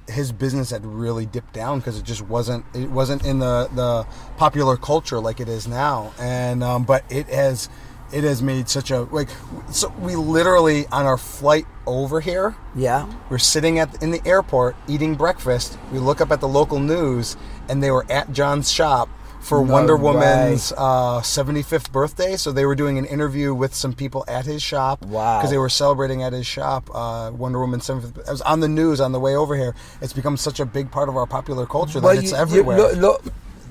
his 0.09 0.31
business 0.31 0.69
had 0.69 0.85
really 0.85 1.25
dipped 1.25 1.51
down 1.53 1.79
because 1.79 1.97
it 1.99 2.05
just 2.05 2.21
wasn't 2.21 2.63
it 2.73 2.89
wasn't 2.89 3.25
in 3.25 3.39
the 3.39 3.69
the 3.75 4.05
popular 4.37 4.77
culture 4.77 5.19
like 5.19 5.39
it 5.41 5.49
is 5.49 5.67
now, 5.67 6.13
and 6.17 6.63
um, 6.63 6.83
but 6.85 7.03
it 7.09 7.27
has 7.27 7.67
it 8.13 8.23
has 8.23 8.41
made 8.41 8.69
such 8.69 8.89
a 8.89 9.01
like 9.01 9.27
so 9.69 9.89
we 9.99 10.15
literally 10.15 10.87
on 10.93 11.05
our 11.05 11.17
flight 11.17 11.65
over 11.85 12.21
here 12.21 12.55
Yeah. 12.73 13.05
we're 13.29 13.37
sitting 13.37 13.79
at 13.79 14.01
in 14.01 14.11
the 14.11 14.25
airport 14.25 14.77
eating 14.87 15.15
breakfast. 15.15 15.77
We 15.91 15.99
look 15.99 16.21
up 16.21 16.31
at 16.31 16.39
the 16.39 16.47
local 16.47 16.79
news, 16.79 17.35
and 17.67 17.83
they 17.83 17.91
were 17.91 18.05
at 18.09 18.31
John's 18.31 18.71
shop 18.71 19.09
for 19.47 19.61
Wonder. 19.61 19.95
Woman's 19.95 20.71
uh, 20.77 21.21
75th 21.21 21.91
birthday. 21.91 22.35
So 22.37 22.51
they 22.51 22.65
were 22.65 22.75
doing 22.75 22.97
an 22.97 23.05
interview 23.05 23.53
with 23.53 23.73
some 23.73 23.93
people 23.93 24.25
at 24.27 24.45
his 24.45 24.61
shop. 24.61 25.01
Wow. 25.05 25.39
Because 25.39 25.51
they 25.51 25.57
were 25.57 25.69
celebrating 25.69 26.23
at 26.23 26.33
his 26.33 26.45
shop 26.45 26.89
uh, 26.93 27.31
Wonder 27.33 27.59
Woman's 27.59 27.87
75th. 27.87 28.17
It 28.19 28.27
was 28.29 28.41
on 28.41 28.59
the 28.59 28.67
news 28.67 28.99
on 28.99 29.11
the 29.11 29.19
way 29.19 29.35
over 29.35 29.55
here. 29.55 29.75
It's 30.01 30.13
become 30.13 30.37
such 30.37 30.59
a 30.59 30.65
big 30.65 30.91
part 30.91 31.09
of 31.09 31.15
our 31.17 31.25
popular 31.25 31.65
culture 31.65 31.99
that 32.01 32.17
it's 32.17 32.31
you- 32.31 32.37
you- 32.37 32.41
everywhere. 32.41 32.77
look, 32.77 32.95
look, 32.97 33.23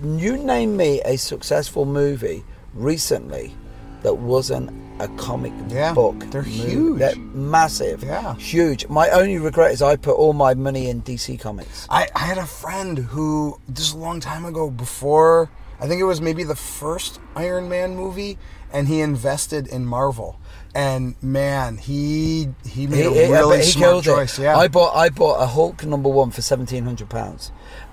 you 0.04 0.36
name 0.38 0.76
me 0.76 1.00
a 1.02 1.16
successful 1.16 1.84
movie 1.86 2.44
recently 2.74 3.54
that 4.02 4.14
wasn't 4.14 4.70
a 5.00 5.08
comic 5.16 5.52
Yeah, 5.68 5.92
book. 5.92 6.18
they're 6.30 6.42
movie. 6.42 6.50
huge. 6.58 6.98
They're 7.00 7.16
massive. 7.16 8.02
Yeah. 8.02 8.34
Huge. 8.36 8.86
My 8.88 9.10
only 9.10 9.38
regret 9.38 9.72
is 9.72 9.82
I 9.82 9.96
put 9.96 10.16
all 10.16 10.32
my 10.32 10.54
money 10.54 10.88
in 10.88 11.02
DC 11.02 11.38
Comics. 11.40 11.86
I, 11.90 12.08
I 12.14 12.20
had 12.20 12.38
a 12.38 12.46
friend 12.46 12.98
who 12.98 13.58
just 13.72 13.94
a 13.94 13.98
long 13.98 14.20
time 14.20 14.44
ago 14.46 14.70
before 14.70 15.50
I 15.80 15.86
think 15.86 16.00
it 16.00 16.04
was 16.04 16.20
maybe 16.20 16.42
the 16.44 16.56
first 16.56 17.20
Iron 17.34 17.68
Man 17.68 17.94
movie 17.96 18.38
and 18.72 18.88
he 18.88 19.00
invested 19.00 19.66
in 19.66 19.86
Marvel. 19.86 20.38
And 20.74 21.14
man, 21.22 21.78
he 21.78 22.48
he 22.66 22.86
made 22.86 22.98
He- 23.12 23.22
a 23.22 23.30
really 23.30 23.58
he 23.58 23.62
smart 23.64 24.04
choice. 24.04 24.38
it. 24.38 24.42
Yeah. 24.42 24.56
I 24.58 24.68
bought 24.68 24.94
I 24.94 25.08
bought 25.08 25.42
a 25.42 25.46
Hulk 25.46 25.84
number 25.84 26.08
one 26.08 26.30
for 26.30 26.42
seventeen 26.42 26.84
hundred 26.84 27.08
pounds, 27.08 27.50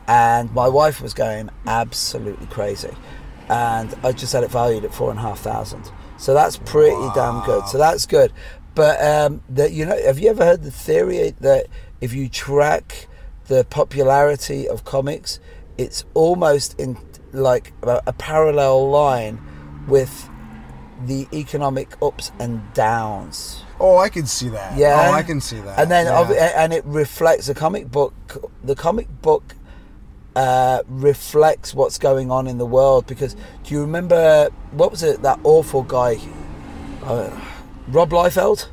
and 0.07 0.51
my 0.53 0.67
wife 0.67 1.01
was 1.01 1.13
going 1.13 1.49
absolutely 1.65 2.47
crazy, 2.47 2.91
and 3.47 3.93
I 4.03 4.11
just 4.11 4.33
had 4.33 4.43
it 4.43 4.51
valued 4.51 4.83
at 4.83 4.93
four 4.93 5.09
and 5.11 5.19
a 5.19 5.21
half 5.21 5.39
thousand. 5.39 5.89
So 6.17 6.33
that's 6.33 6.57
pretty 6.57 7.07
damn 7.15 7.43
good. 7.45 7.67
So 7.69 7.77
that's 7.77 8.05
good. 8.05 8.33
But 8.75 9.01
um, 9.01 9.41
that 9.49 9.71
you 9.71 9.85
know, 9.85 9.97
have 10.05 10.19
you 10.19 10.29
ever 10.29 10.43
heard 10.43 10.63
the 10.63 10.71
theory 10.71 11.33
that 11.39 11.67
if 12.01 12.13
you 12.13 12.27
track 12.27 13.07
the 13.47 13.63
popularity 13.63 14.67
of 14.67 14.83
comics, 14.83 15.39
it's 15.77 16.03
almost 16.15 16.77
in 16.77 16.97
like 17.33 17.73
a, 17.83 18.13
parallel 18.13 18.89
line 18.89 19.39
with 19.87 20.29
the 21.05 21.27
economic 21.33 21.97
ups 22.01 22.31
and 22.39 22.61
downs. 22.73 23.63
oh, 23.79 23.97
I 23.97 24.07
can 24.09 24.25
see 24.25 24.49
that. 24.49 24.77
Yeah, 24.77 25.09
Oh, 25.09 25.11
I 25.13 25.23
can 25.23 25.41
see 25.41 25.59
that. 25.59 25.77
And 25.79 25.91
then, 25.91 26.05
yeah. 26.05 26.63
and 26.63 26.71
it 26.71 26.85
reflects 26.85 27.47
the 27.47 27.53
comic 27.53 27.91
book. 27.91 28.13
The 28.63 28.75
comic 28.75 29.07
book 29.21 29.55
uh, 30.35 30.83
reflects 30.87 31.73
what's 31.73 31.97
going 31.97 32.31
on 32.31 32.47
in 32.47 32.57
the 32.57 32.65
world. 32.65 33.05
Because 33.07 33.35
do 33.63 33.73
you 33.73 33.81
remember 33.81 34.49
what 34.71 34.91
was 34.91 35.03
it? 35.03 35.21
That 35.23 35.39
awful 35.43 35.83
guy 35.83 36.19
uh, 37.03 37.29
Rob 37.89 38.11
Liefeld. 38.11 38.67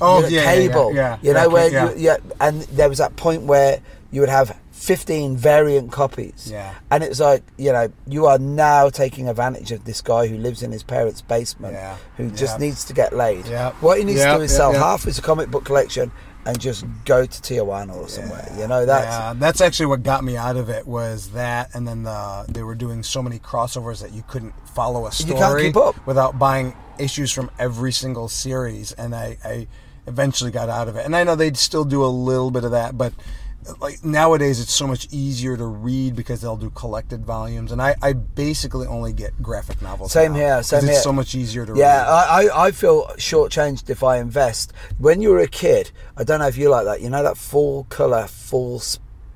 Oh, 0.00 0.18
You 0.18 0.22
know, 0.22 0.28
yeah, 0.28 0.40
yeah, 0.42 0.52
yeah, 0.52 0.54
Cable. 0.68 0.94
yeah, 0.94 1.18
You 1.22 1.32
know 1.34 1.40
yeah, 1.42 1.46
where 1.46 1.70
yeah. 1.70 1.90
you 1.90 1.96
yeah, 1.96 2.16
and 2.40 2.62
there 2.62 2.88
was 2.88 2.98
that 2.98 3.16
point 3.16 3.42
where 3.42 3.80
you 4.10 4.20
would 4.20 4.30
have 4.30 4.56
15 4.78 5.36
variant 5.36 5.90
copies. 5.90 6.48
Yeah. 6.50 6.74
And 6.90 7.02
it 7.02 7.08
was 7.08 7.20
like, 7.20 7.42
you 7.56 7.72
know, 7.72 7.92
you 8.06 8.26
are 8.26 8.38
now 8.38 8.88
taking 8.90 9.28
advantage 9.28 9.72
of 9.72 9.84
this 9.84 10.00
guy 10.00 10.28
who 10.28 10.38
lives 10.38 10.62
in 10.62 10.70
his 10.72 10.82
parents' 10.84 11.20
basement 11.20 11.74
Yeah. 11.74 11.96
who 12.16 12.30
just 12.30 12.60
needs 12.60 12.84
to 12.84 12.92
get 12.94 13.12
laid. 13.12 13.46
Yeah. 13.46 13.72
What 13.80 13.98
he 13.98 14.04
needs 14.04 14.20
Yeah, 14.20 14.32
to 14.34 14.38
do 14.38 14.44
is 14.44 14.52
yeah, 14.52 14.56
sell 14.56 14.72
yeah. 14.72 14.78
half 14.78 15.02
his 15.02 15.18
comic 15.20 15.50
book 15.50 15.64
collection 15.64 16.12
and 16.46 16.58
just 16.60 16.86
go 17.04 17.26
to 17.26 17.42
Tijuana 17.42 17.94
or 17.96 18.08
somewhere. 18.08 18.48
You 18.56 18.68
know, 18.68 18.86
that's 18.86 19.04
yeah, 19.06 19.34
that's 19.36 19.60
actually 19.60 19.86
what 19.86 20.04
got 20.04 20.22
me 20.22 20.36
out 20.36 20.56
of 20.56 20.68
it 20.70 20.86
was 20.86 21.30
that, 21.32 21.74
and 21.74 21.86
then 21.86 22.04
the, 22.04 22.46
they 22.48 22.62
were 22.62 22.76
doing 22.76 23.02
so 23.02 23.20
many 23.20 23.38
crossovers 23.40 24.00
that 24.00 24.12
you 24.12 24.22
couldn't 24.28 24.54
follow 24.68 25.06
a 25.06 25.12
story 25.12 25.34
You 25.34 25.38
can't 25.44 25.58
keep 25.60 25.76
up. 25.76 26.06
without 26.06 26.38
buying 26.38 26.74
issues 26.98 27.32
from 27.32 27.50
every 27.58 27.92
single 27.92 28.28
series, 28.28 28.92
and 28.92 29.14
I, 29.14 29.36
I 29.44 29.66
eventually 30.06 30.50
got 30.52 30.68
out 30.70 30.88
of 30.88 30.96
it. 30.96 31.04
And 31.04 31.14
I 31.16 31.24
know 31.24 31.34
they'd 31.34 31.56
still 31.58 31.84
do 31.84 32.02
a 32.04 32.06
little 32.06 32.50
bit 32.52 32.64
of 32.64 32.70
that, 32.70 32.96
but 32.96 33.12
like 33.80 34.02
nowadays 34.04 34.60
it's 34.60 34.72
so 34.72 34.86
much 34.86 35.08
easier 35.10 35.56
to 35.56 35.66
read 35.66 36.16
because 36.16 36.40
they'll 36.40 36.56
do 36.56 36.70
collected 36.70 37.24
volumes, 37.24 37.70
and 37.72 37.82
I, 37.82 37.94
I 38.02 38.12
basically 38.14 38.86
only 38.86 39.12
get 39.12 39.42
graphic 39.42 39.82
novels. 39.82 40.12
Same 40.12 40.32
now, 40.32 40.38
here, 40.38 40.62
same 40.62 40.78
it's 40.78 40.88
here. 40.88 41.00
so 41.00 41.12
much 41.12 41.34
easier 41.34 41.66
to 41.66 41.74
Yeah, 41.76 41.98
read. 42.02 42.08
I, 42.08 42.42
I, 42.54 42.66
I 42.66 42.70
feel 42.70 43.06
shortchanged 43.18 43.90
if 43.90 44.02
I 44.02 44.18
invest. 44.18 44.72
When 44.98 45.20
you 45.20 45.30
were 45.30 45.40
a 45.40 45.48
kid, 45.48 45.90
I 46.16 46.24
don't 46.24 46.38
know 46.40 46.46
if 46.48 46.56
you 46.56 46.70
like 46.70 46.86
that. 46.86 47.02
You 47.02 47.10
know 47.10 47.22
that 47.22 47.36
full 47.36 47.84
color, 47.90 48.26
full 48.26 48.80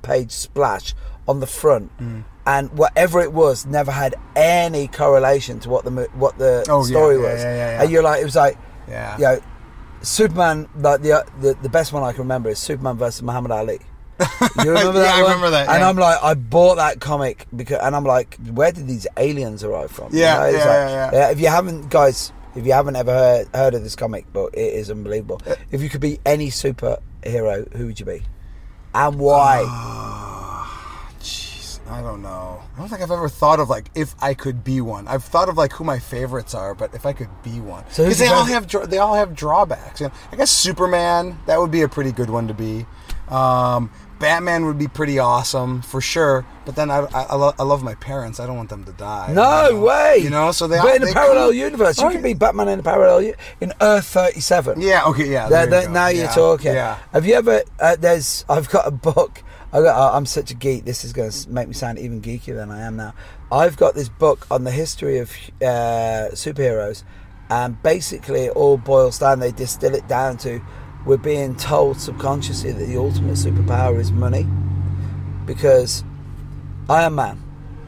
page 0.03 0.31
splash 0.33 0.95
on 1.29 1.41
the 1.41 1.47
front, 1.47 1.97
Mm. 1.99 2.25
and 2.47 2.71
whatever 2.79 3.21
it 3.21 3.33
was 3.33 3.67
never 3.67 3.93
had 3.93 4.15
any 4.35 4.89
correlation 4.89 5.61
to 5.61 5.69
what 5.69 5.85
the 5.85 5.91
what 6.15 6.39
the 6.39 6.65
Oh, 6.71 6.83
story 6.85 7.17
yeah, 7.17 7.21
was. 7.33 7.41
yeah, 7.43 7.55
yeah, 7.55 7.71
yeah. 7.77 7.83
And 7.83 7.91
you're 7.93 8.03
like, 8.03 8.21
it 8.23 8.25
was 8.25 8.37
like, 8.37 8.57
Yeah. 8.89 9.17
you 9.19 9.23
know, 9.25 9.41
Superman. 10.03 10.69
Like 10.77 11.03
the, 11.03 11.25
the 11.41 11.55
the 11.63 11.69
best 11.69 11.93
one 11.93 12.03
I 12.03 12.13
can 12.13 12.21
remember 12.23 12.49
is 12.51 12.59
Superman 12.59 12.97
versus 12.97 13.23
Muhammad 13.23 13.51
Ali. 13.53 13.79
You 14.65 14.71
remember 14.73 15.01
Yeah, 15.01 15.05
that? 15.07 15.15
I 15.15 15.23
one? 15.23 15.31
remember 15.33 15.51
that, 15.51 15.69
And 15.69 15.81
yeah. 15.81 15.89
I'm 15.89 15.97
like, 15.97 16.19
I 16.23 16.35
bought 16.35 16.77
that 16.77 17.01
comic 17.01 17.47
because, 17.55 17.79
and 17.83 17.95
I'm 17.97 18.05
like, 18.05 18.37
where 18.53 18.73
did 18.73 18.87
these 18.87 19.07
aliens 19.17 19.63
arrive 19.65 19.91
from? 19.91 20.13
You 20.13 20.21
Yeah, 20.21 20.39
know, 20.39 20.45
it's 20.47 20.59
yeah, 20.59 20.65
like- 20.65 20.91
yeah, 20.91 21.11
yeah. 21.13 21.31
If 21.31 21.41
you 21.41 21.49
haven't, 21.49 21.89
guys, 21.91 22.33
if 22.55 22.67
you 22.67 22.73
haven't 22.73 22.97
ever 22.97 23.13
heard, 23.13 23.49
heard 23.55 23.75
of 23.75 23.83
this 23.83 23.97
comic 23.97 24.31
book, 24.33 24.53
it 24.55 24.75
is 24.75 24.91
unbelievable. 24.91 25.41
Uh, 25.47 25.55
If 25.71 25.81
you 25.83 25.89
could 25.89 26.01
be 26.03 26.19
any 26.27 26.49
superhero, 26.49 27.73
who 27.75 27.87
would 27.87 27.99
you 28.01 28.07
be, 28.07 28.23
and 28.95 29.19
why? 29.19 29.65
Ah, 29.67 31.09
Jeez, 31.21 31.81
I 31.91 32.03
don't 32.03 32.23
know. 32.23 32.61
I 32.75 32.79
don't 32.79 32.89
think 32.89 33.01
I've 33.03 33.11
ever 33.11 33.29
thought 33.29 33.59
of 33.61 33.69
like 33.71 33.91
if 33.95 34.15
I 34.21 34.35
could 34.35 34.63
be 34.65 34.81
one. 34.81 35.09
I've 35.09 35.25
thought 35.25 35.49
of 35.49 35.57
like 35.57 35.73
who 35.73 35.85
my 35.85 35.99
favorites 35.99 36.55
are, 36.55 36.75
but 36.75 36.95
if 36.95 37.07
I 37.07 37.13
could 37.13 37.29
be 37.43 37.61
one, 37.61 37.85
So 37.91 38.03
because 38.05 38.19
they 38.19 38.27
all 38.29 38.45
have 38.45 38.67
dra- 38.67 38.87
they 38.87 38.99
all 38.99 39.15
have 39.15 39.35
drawbacks. 39.35 40.01
You 40.01 40.09
know, 40.09 40.13
I 40.31 40.37
guess 40.37 40.51
Superman 40.51 41.39
that 41.47 41.59
would 41.59 41.71
be 41.71 41.83
a 41.83 41.89
pretty 41.89 42.13
good 42.13 42.29
one 42.31 42.49
to 42.49 42.55
be. 42.55 42.87
Um, 43.29 43.91
Batman 44.23 44.65
would 44.65 44.79
be 44.79 44.89
pretty 44.89 45.19
awesome 45.19 45.83
for 45.83 46.01
sure. 46.01 46.47
But 46.65 46.77
then 46.77 46.91
I, 46.91 46.99
I, 47.13 47.23
I, 47.25 47.35
lo- 47.35 47.53
I 47.59 47.63
love 47.65 47.83
my 47.83 47.95
parents. 47.97 48.41
I 48.41 48.47
don't 48.47 48.57
want 48.57 48.71
them 48.71 48.85
to 48.85 48.93
die. 48.93 49.33
no 49.35 49.67
you 49.67 49.73
know? 49.75 49.81
way. 49.83 50.19
You 50.23 50.31
know, 50.31 50.53
so 50.53 50.67
they 50.69 50.79
But 50.81 50.97
in 51.03 51.09
a 51.09 51.13
parallel 51.13 51.49
could- 51.49 51.57
universe, 51.57 51.99
you 51.99 52.05
Right. 52.07 52.15
could 52.15 52.23
be 52.23 52.35
Batman 52.35 52.69
in 52.69 52.79
a 52.79 52.83
parallel 52.83 53.21
u- 53.23 53.35
in 53.61 53.73
Earth 53.81 54.07
thirty 54.07 54.41
seven. 54.41 54.81
Yeah. 54.81 55.05
Okay. 55.07 55.29
Yeah. 55.31 55.49
There- 55.51 55.67
there 55.67 55.83
you 55.83 55.89
now 55.91 56.07
you're 56.09 56.29
talking. 56.29 56.73
Yeah. 56.73 56.99
Have 57.13 57.27
you 57.27 57.35
ever? 57.35 57.63
Uh, 57.79 57.97
there's. 57.97 58.45
I've 58.49 58.71
got 58.71 58.87
a 58.87 58.93
book. 58.93 59.43
I 59.75 59.81
got, 59.81 60.15
I'm 60.15 60.27
such 60.27 60.51
a 60.51 60.55
geek. 60.55 60.85
This 60.85 61.03
is 61.05 61.13
going 61.15 61.31
to 61.31 61.51
make 61.51 61.67
me 61.67 61.75
sound 61.75 61.99
even 61.99 62.21
geekier 62.21 62.55
than 62.55 62.71
I 62.71 62.83
am 62.83 62.97
now. 62.97 63.15
I've 63.51 63.77
got 63.77 63.95
this 63.95 64.09
book 64.11 64.47
on 64.51 64.65
the 64.65 64.71
history 64.71 65.19
of 65.19 65.31
uh, 65.63 66.29
superheroes, 66.37 67.05
and 67.51 67.83
basically 67.83 68.43
it 68.47 68.51
all 68.57 68.77
boils 68.77 69.19
down. 69.19 69.41
They 69.41 69.51
distill 69.51 69.95
it 69.95 70.07
down 70.09 70.37
to 70.39 70.61
we're 71.05 71.17
being 71.17 71.57
told 71.57 72.01
subconsciously 72.01 72.73
that 72.73 72.85
the 72.87 72.97
ultimate 72.97 73.35
superpower 73.35 73.99
is 73.99 74.13
money, 74.13 74.47
because 75.47 76.05
Iron 76.89 77.15
Man, 77.15 77.43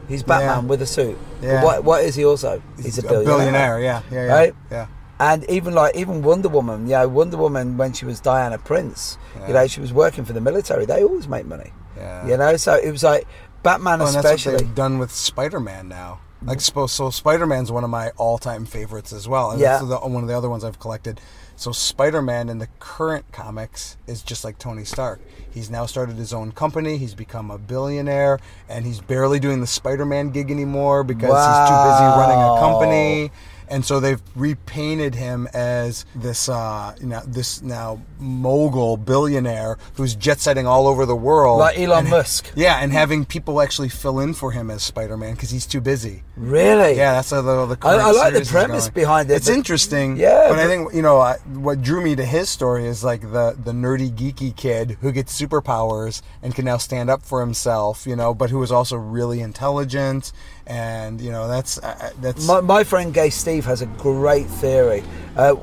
he's 0.07 0.23
Batman 0.23 0.63
Yeah. 0.63 0.69
with 0.69 0.81
a 0.81 0.85
suit. 0.87 1.17
Yeah. 1.41 1.63
what 1.63 1.83
what 1.83 2.03
is 2.03 2.15
he 2.15 2.25
also? 2.25 2.61
He's, 2.81 2.97
a 2.97 3.01
billionaire. 3.03 3.79
Yeah. 3.79 4.01
Yeah. 4.11 4.25
Yeah. 4.25 4.33
Right? 4.33 4.55
Yeah. 4.71 4.87
And 5.19 5.43
even 5.49 5.73
like 5.73 5.95
even 5.95 6.23
Wonder 6.23 6.49
Woman, 6.49 6.87
you 6.87 6.93
know, 6.93 7.07
Wonder 7.07 7.37
Woman 7.37 7.77
when 7.77 7.93
she 7.93 8.05
was 8.05 8.19
Diana 8.19 8.57
Prince, 8.57 9.17
you 9.47 9.53
know, 9.53 9.67
she 9.67 9.79
was 9.81 9.93
working 9.93 10.25
for 10.25 10.33
the 10.33 10.41
military. 10.41 10.85
They 10.85 11.03
always 11.03 11.27
make 11.27 11.45
money, 11.45 11.71
Yeah. 11.97 12.25
you 12.27 12.37
know. 12.37 12.57
So 12.57 12.73
it 12.75 12.91
was 12.91 13.03
like 13.03 13.27
Batman, 13.63 14.01
Oh, 14.01 14.05
and 14.07 14.15
that's 14.15 14.23
what 14.25 14.35
especially. 14.35 14.67
done 14.73 14.97
with 14.99 15.11
Spider-Man 15.11 15.87
now. 15.87 16.19
Like, 16.43 16.61
so, 16.61 16.85
so 16.85 17.09
Spider-Man's 17.09 17.71
one 17.71 17.83
of 17.83 17.89
my 17.89 18.09
all-time 18.17 18.65
favorites 18.65 19.11
as 19.13 19.27
well. 19.27 19.51
And 19.51 19.59
Yeah. 19.59 19.81
one 19.81 20.21
of 20.23 20.27
the 20.27 20.37
other 20.37 20.49
ones 20.49 20.63
I've 20.63 20.79
collected. 20.79 21.19
So 21.57 21.71
Spider-Man 21.71 22.49
in 22.49 22.57
the 22.57 22.67
current 22.79 23.31
comics 23.31 23.97
is 24.07 24.21
just 24.21 24.43
like 24.43 24.59
Tony 24.59 24.83
Stark. 24.83 25.21
He's 25.49 25.69
now 25.69 25.85
started 25.85 26.17
his 26.17 26.33
own 26.33 26.51
company. 26.51 26.97
He's 26.97 27.15
become 27.15 27.49
a 27.49 27.57
billionaire, 27.57 28.39
and 28.67 28.85
he's 28.85 28.99
barely 28.99 29.39
doing 29.39 29.61
the 29.61 29.67
Spider-Man 29.67 30.31
gig 30.31 30.51
anymore 30.51 31.05
because 31.05 31.29
he's 31.29 31.69
too 31.69 31.75
busy 31.89 32.05
running 32.19 32.37
a 32.37 32.59
company. 32.59 33.31
And 33.69 33.83
so 33.85 33.99
they've 33.99 34.21
repainted 34.35 35.15
him 35.15 35.47
as 35.53 36.05
this, 36.15 36.47
uh, 36.49 36.95
you 36.99 37.07
know, 37.07 37.21
this 37.25 37.61
now 37.61 38.01
mogul 38.19 38.97
billionaire 38.97 39.77
who's 39.95 40.15
jet 40.15 40.39
setting 40.39 40.67
all 40.67 40.87
over 40.87 41.05
the 41.05 41.15
world, 41.15 41.59
Like 41.59 41.77
Elon 41.79 41.99
And- 41.99 42.09
Musk. 42.09 42.51
yeah, 42.55 42.79
and 42.81 42.91
having 42.91 43.25
people 43.25 43.61
actually 43.61 43.89
fill 43.89 44.19
in 44.19 44.33
for 44.33 44.51
him 44.51 44.69
as 44.71 44.83
Spider 44.83 45.17
Man 45.17 45.33
because 45.33 45.49
he's 45.49 45.65
too 45.65 45.81
busy. 45.81 46.23
Really? 46.37 46.95
Yeah, 46.97 47.13
that's 47.13 47.31
how 47.31 47.41
the, 47.41 47.65
the 47.65 47.77
I- 47.87 47.95
I 47.95 48.11
like 48.11 48.33
the 48.33 48.45
premise 48.45 48.89
behind 48.89 49.31
it, 49.31 49.35
It's 49.35 49.47
but- 49.47 49.55
interesting. 49.55 50.17
Yeah, 50.17 50.47
but, 50.49 50.59
I 50.59 50.67
think 50.67 50.93
you 50.93 51.01
know 51.01 51.19
I, 51.19 51.37
what 51.53 51.81
drew 51.81 52.01
me 52.01 52.15
to 52.15 52.25
his 52.25 52.49
story 52.49 52.85
is 52.87 53.03
like 53.03 53.21
the 53.21 53.55
the 53.61 53.71
nerdy 53.71 54.11
geeky 54.11 54.55
kid 54.55 54.97
who 55.01 55.11
gets 55.11 55.39
superpowers 55.39 56.21
and 56.41 56.53
can 56.55 56.65
now 56.65 56.77
stand 56.77 57.09
up 57.09 57.21
for 57.23 57.41
himself. 57.41 58.05
You 58.07 58.15
know, 58.15 58.33
but 58.33 58.49
who 58.49 58.61
is 58.63 58.71
also 58.71 58.95
really 58.95 59.41
intelligent 59.41 60.31
and 60.67 61.21
you 61.21 61.31
know 61.31 61.47
that's 61.47 61.77
uh, 61.79 62.11
that's 62.21 62.47
My, 62.47 62.61
my 62.61 62.83
friend 62.83 63.13
Gay 63.13 63.29
Steve 63.29 63.65
has 63.65 63.81
a 63.81 63.85
great 63.85 64.47
theory. 64.47 65.03
Uh, 65.35 65.55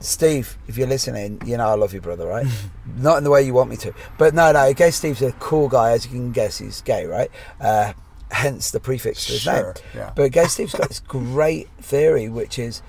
Steve, 0.00 0.58
if 0.66 0.76
you're 0.76 0.88
listening, 0.88 1.40
you 1.46 1.56
know 1.56 1.68
I 1.68 1.74
love 1.74 1.92
you, 1.94 2.00
brother, 2.00 2.26
right? 2.26 2.46
Not 2.96 3.18
in 3.18 3.24
the 3.24 3.30
way 3.30 3.42
you 3.42 3.54
want 3.54 3.70
me 3.70 3.76
to, 3.78 3.94
but 4.18 4.34
no, 4.34 4.50
no. 4.52 4.72
Gay 4.74 4.90
Steve's 4.90 5.22
a 5.22 5.32
cool 5.32 5.68
guy, 5.68 5.92
as 5.92 6.04
you 6.06 6.10
can 6.12 6.32
guess. 6.32 6.58
He's 6.58 6.80
gay, 6.82 7.06
right? 7.06 7.30
Uh, 7.60 7.92
hence 8.30 8.70
the 8.70 8.80
prefix 8.80 9.26
to 9.26 9.32
his 9.32 9.42
Sure, 9.42 9.74
name. 9.74 9.84
yeah. 9.94 10.12
But 10.16 10.32
Gay 10.32 10.46
Steve's 10.46 10.74
got 10.74 10.88
this 10.88 11.00
great 11.06 11.68
theory, 11.80 12.28
which 12.28 12.58
is 12.58 12.82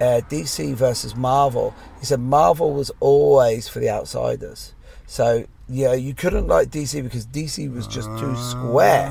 uh, 0.00 0.20
DC 0.28 0.74
versus 0.74 1.16
Marvel. 1.16 1.74
He 1.98 2.06
said 2.06 2.20
Marvel 2.20 2.72
was 2.72 2.92
always 3.00 3.66
for 3.68 3.80
the 3.80 3.90
outsiders. 3.90 4.74
So 5.06 5.46
yeah, 5.68 5.94
you 5.94 6.14
couldn't 6.14 6.46
like 6.46 6.68
DC 6.70 7.02
because 7.02 7.26
DC 7.26 7.72
was 7.74 7.86
just 7.88 8.08
too 8.18 8.36
square. 8.36 9.10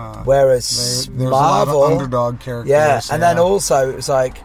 Ah. 0.00 0.22
Whereas 0.24 0.66
There- 1.06 1.16
there's 1.18 1.30
a 1.30 1.32
lot 1.34 1.62
of 1.62 1.68
Marvel, 1.68 1.82
underdog 1.84 2.40
characters, 2.40 2.70
yeah, 2.70 3.00
and 3.12 3.22
then 3.22 3.38
also 3.38 3.90
it 3.90 3.96
was 3.96 4.08
like, 4.08 4.36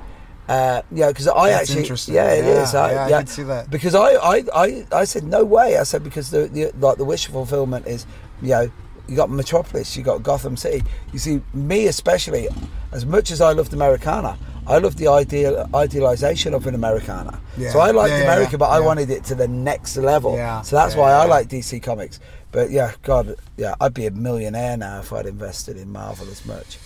uh, 0.49 0.81
yeah, 0.91 1.07
because 1.07 1.27
I 1.27 1.49
That's 1.49 1.61
actually, 1.61 1.81
interesting. 1.81 2.15
yeah, 2.15 2.31
it 2.39 2.45
Yeah, 2.45 2.63
is. 2.63 2.75
I, 2.75 2.91
yeah, 2.91 3.05
I 3.17 3.19
could 3.21 3.29
see 3.29 3.43
that. 3.43 3.69
because 3.69 3.95
I, 3.95 4.09
I, 4.33 4.43
I, 4.53 4.85
I 4.91 5.03
said 5.05 5.23
no 5.23 5.43
way. 5.43 5.77
I 5.77 5.83
said 5.83 6.03
because 6.03 6.29
the, 6.29 6.47
the 6.47 6.71
like 6.79 6.97
the 6.97 7.05
wish 7.05 7.27
fulfillment 7.27 7.87
is, 7.87 8.05
you 8.41 8.49
know, 8.49 8.69
you 9.07 9.15
got 9.15 9.29
Metropolis, 9.29 9.95
you 9.97 10.03
got 10.03 10.21
Gotham 10.23 10.57
City. 10.57 10.83
You 11.13 11.19
see, 11.19 11.41
me 11.53 11.87
especially, 11.87 12.47
as 12.91 13.05
much 13.05 13.31
as 13.31 13.39
I 13.41 13.51
loved 13.53 13.73
Americana, 13.73 14.37
I 14.67 14.77
loved 14.79 14.97
the 14.97 15.07
ideal 15.07 15.67
idealization 15.75 16.53
of 16.55 16.65
an 16.67 16.73
Americana. 16.75 17.39
Yeah. 17.57 17.71
So 17.71 17.79
I 17.79 17.91
liked 17.91 18.09
Yeah, 18.11 18.17
yeah, 18.17 18.23
America, 18.23 18.51
yeah, 18.53 18.57
but 18.57 18.69
I 18.69 18.79
wanted 18.79 19.09
it 19.11 19.23
to 19.25 19.35
the 19.35 19.47
next 19.47 19.95
level. 19.97 20.35
Yeah, 20.35 20.61
So 20.63 20.75
that's 20.75 20.95
yeah, 20.95 21.01
why 21.01 21.09
yeah, 21.11 21.19
I 21.21 21.25
like 21.25 21.47
DC 21.49 21.81
Comics. 21.83 22.19
But 22.51 22.71
yeah, 22.71 22.93
God, 23.03 23.35
yeah, 23.57 23.75
I'd 23.81 23.93
be 23.93 24.05
a 24.05 24.11
millionaire 24.11 24.77
now 24.77 24.99
if 24.99 25.11
I'd 25.11 25.25
invested 25.25 25.77
in 25.77 25.91
Marvel 25.91 26.27
as 26.29 26.45
much. 26.45 26.77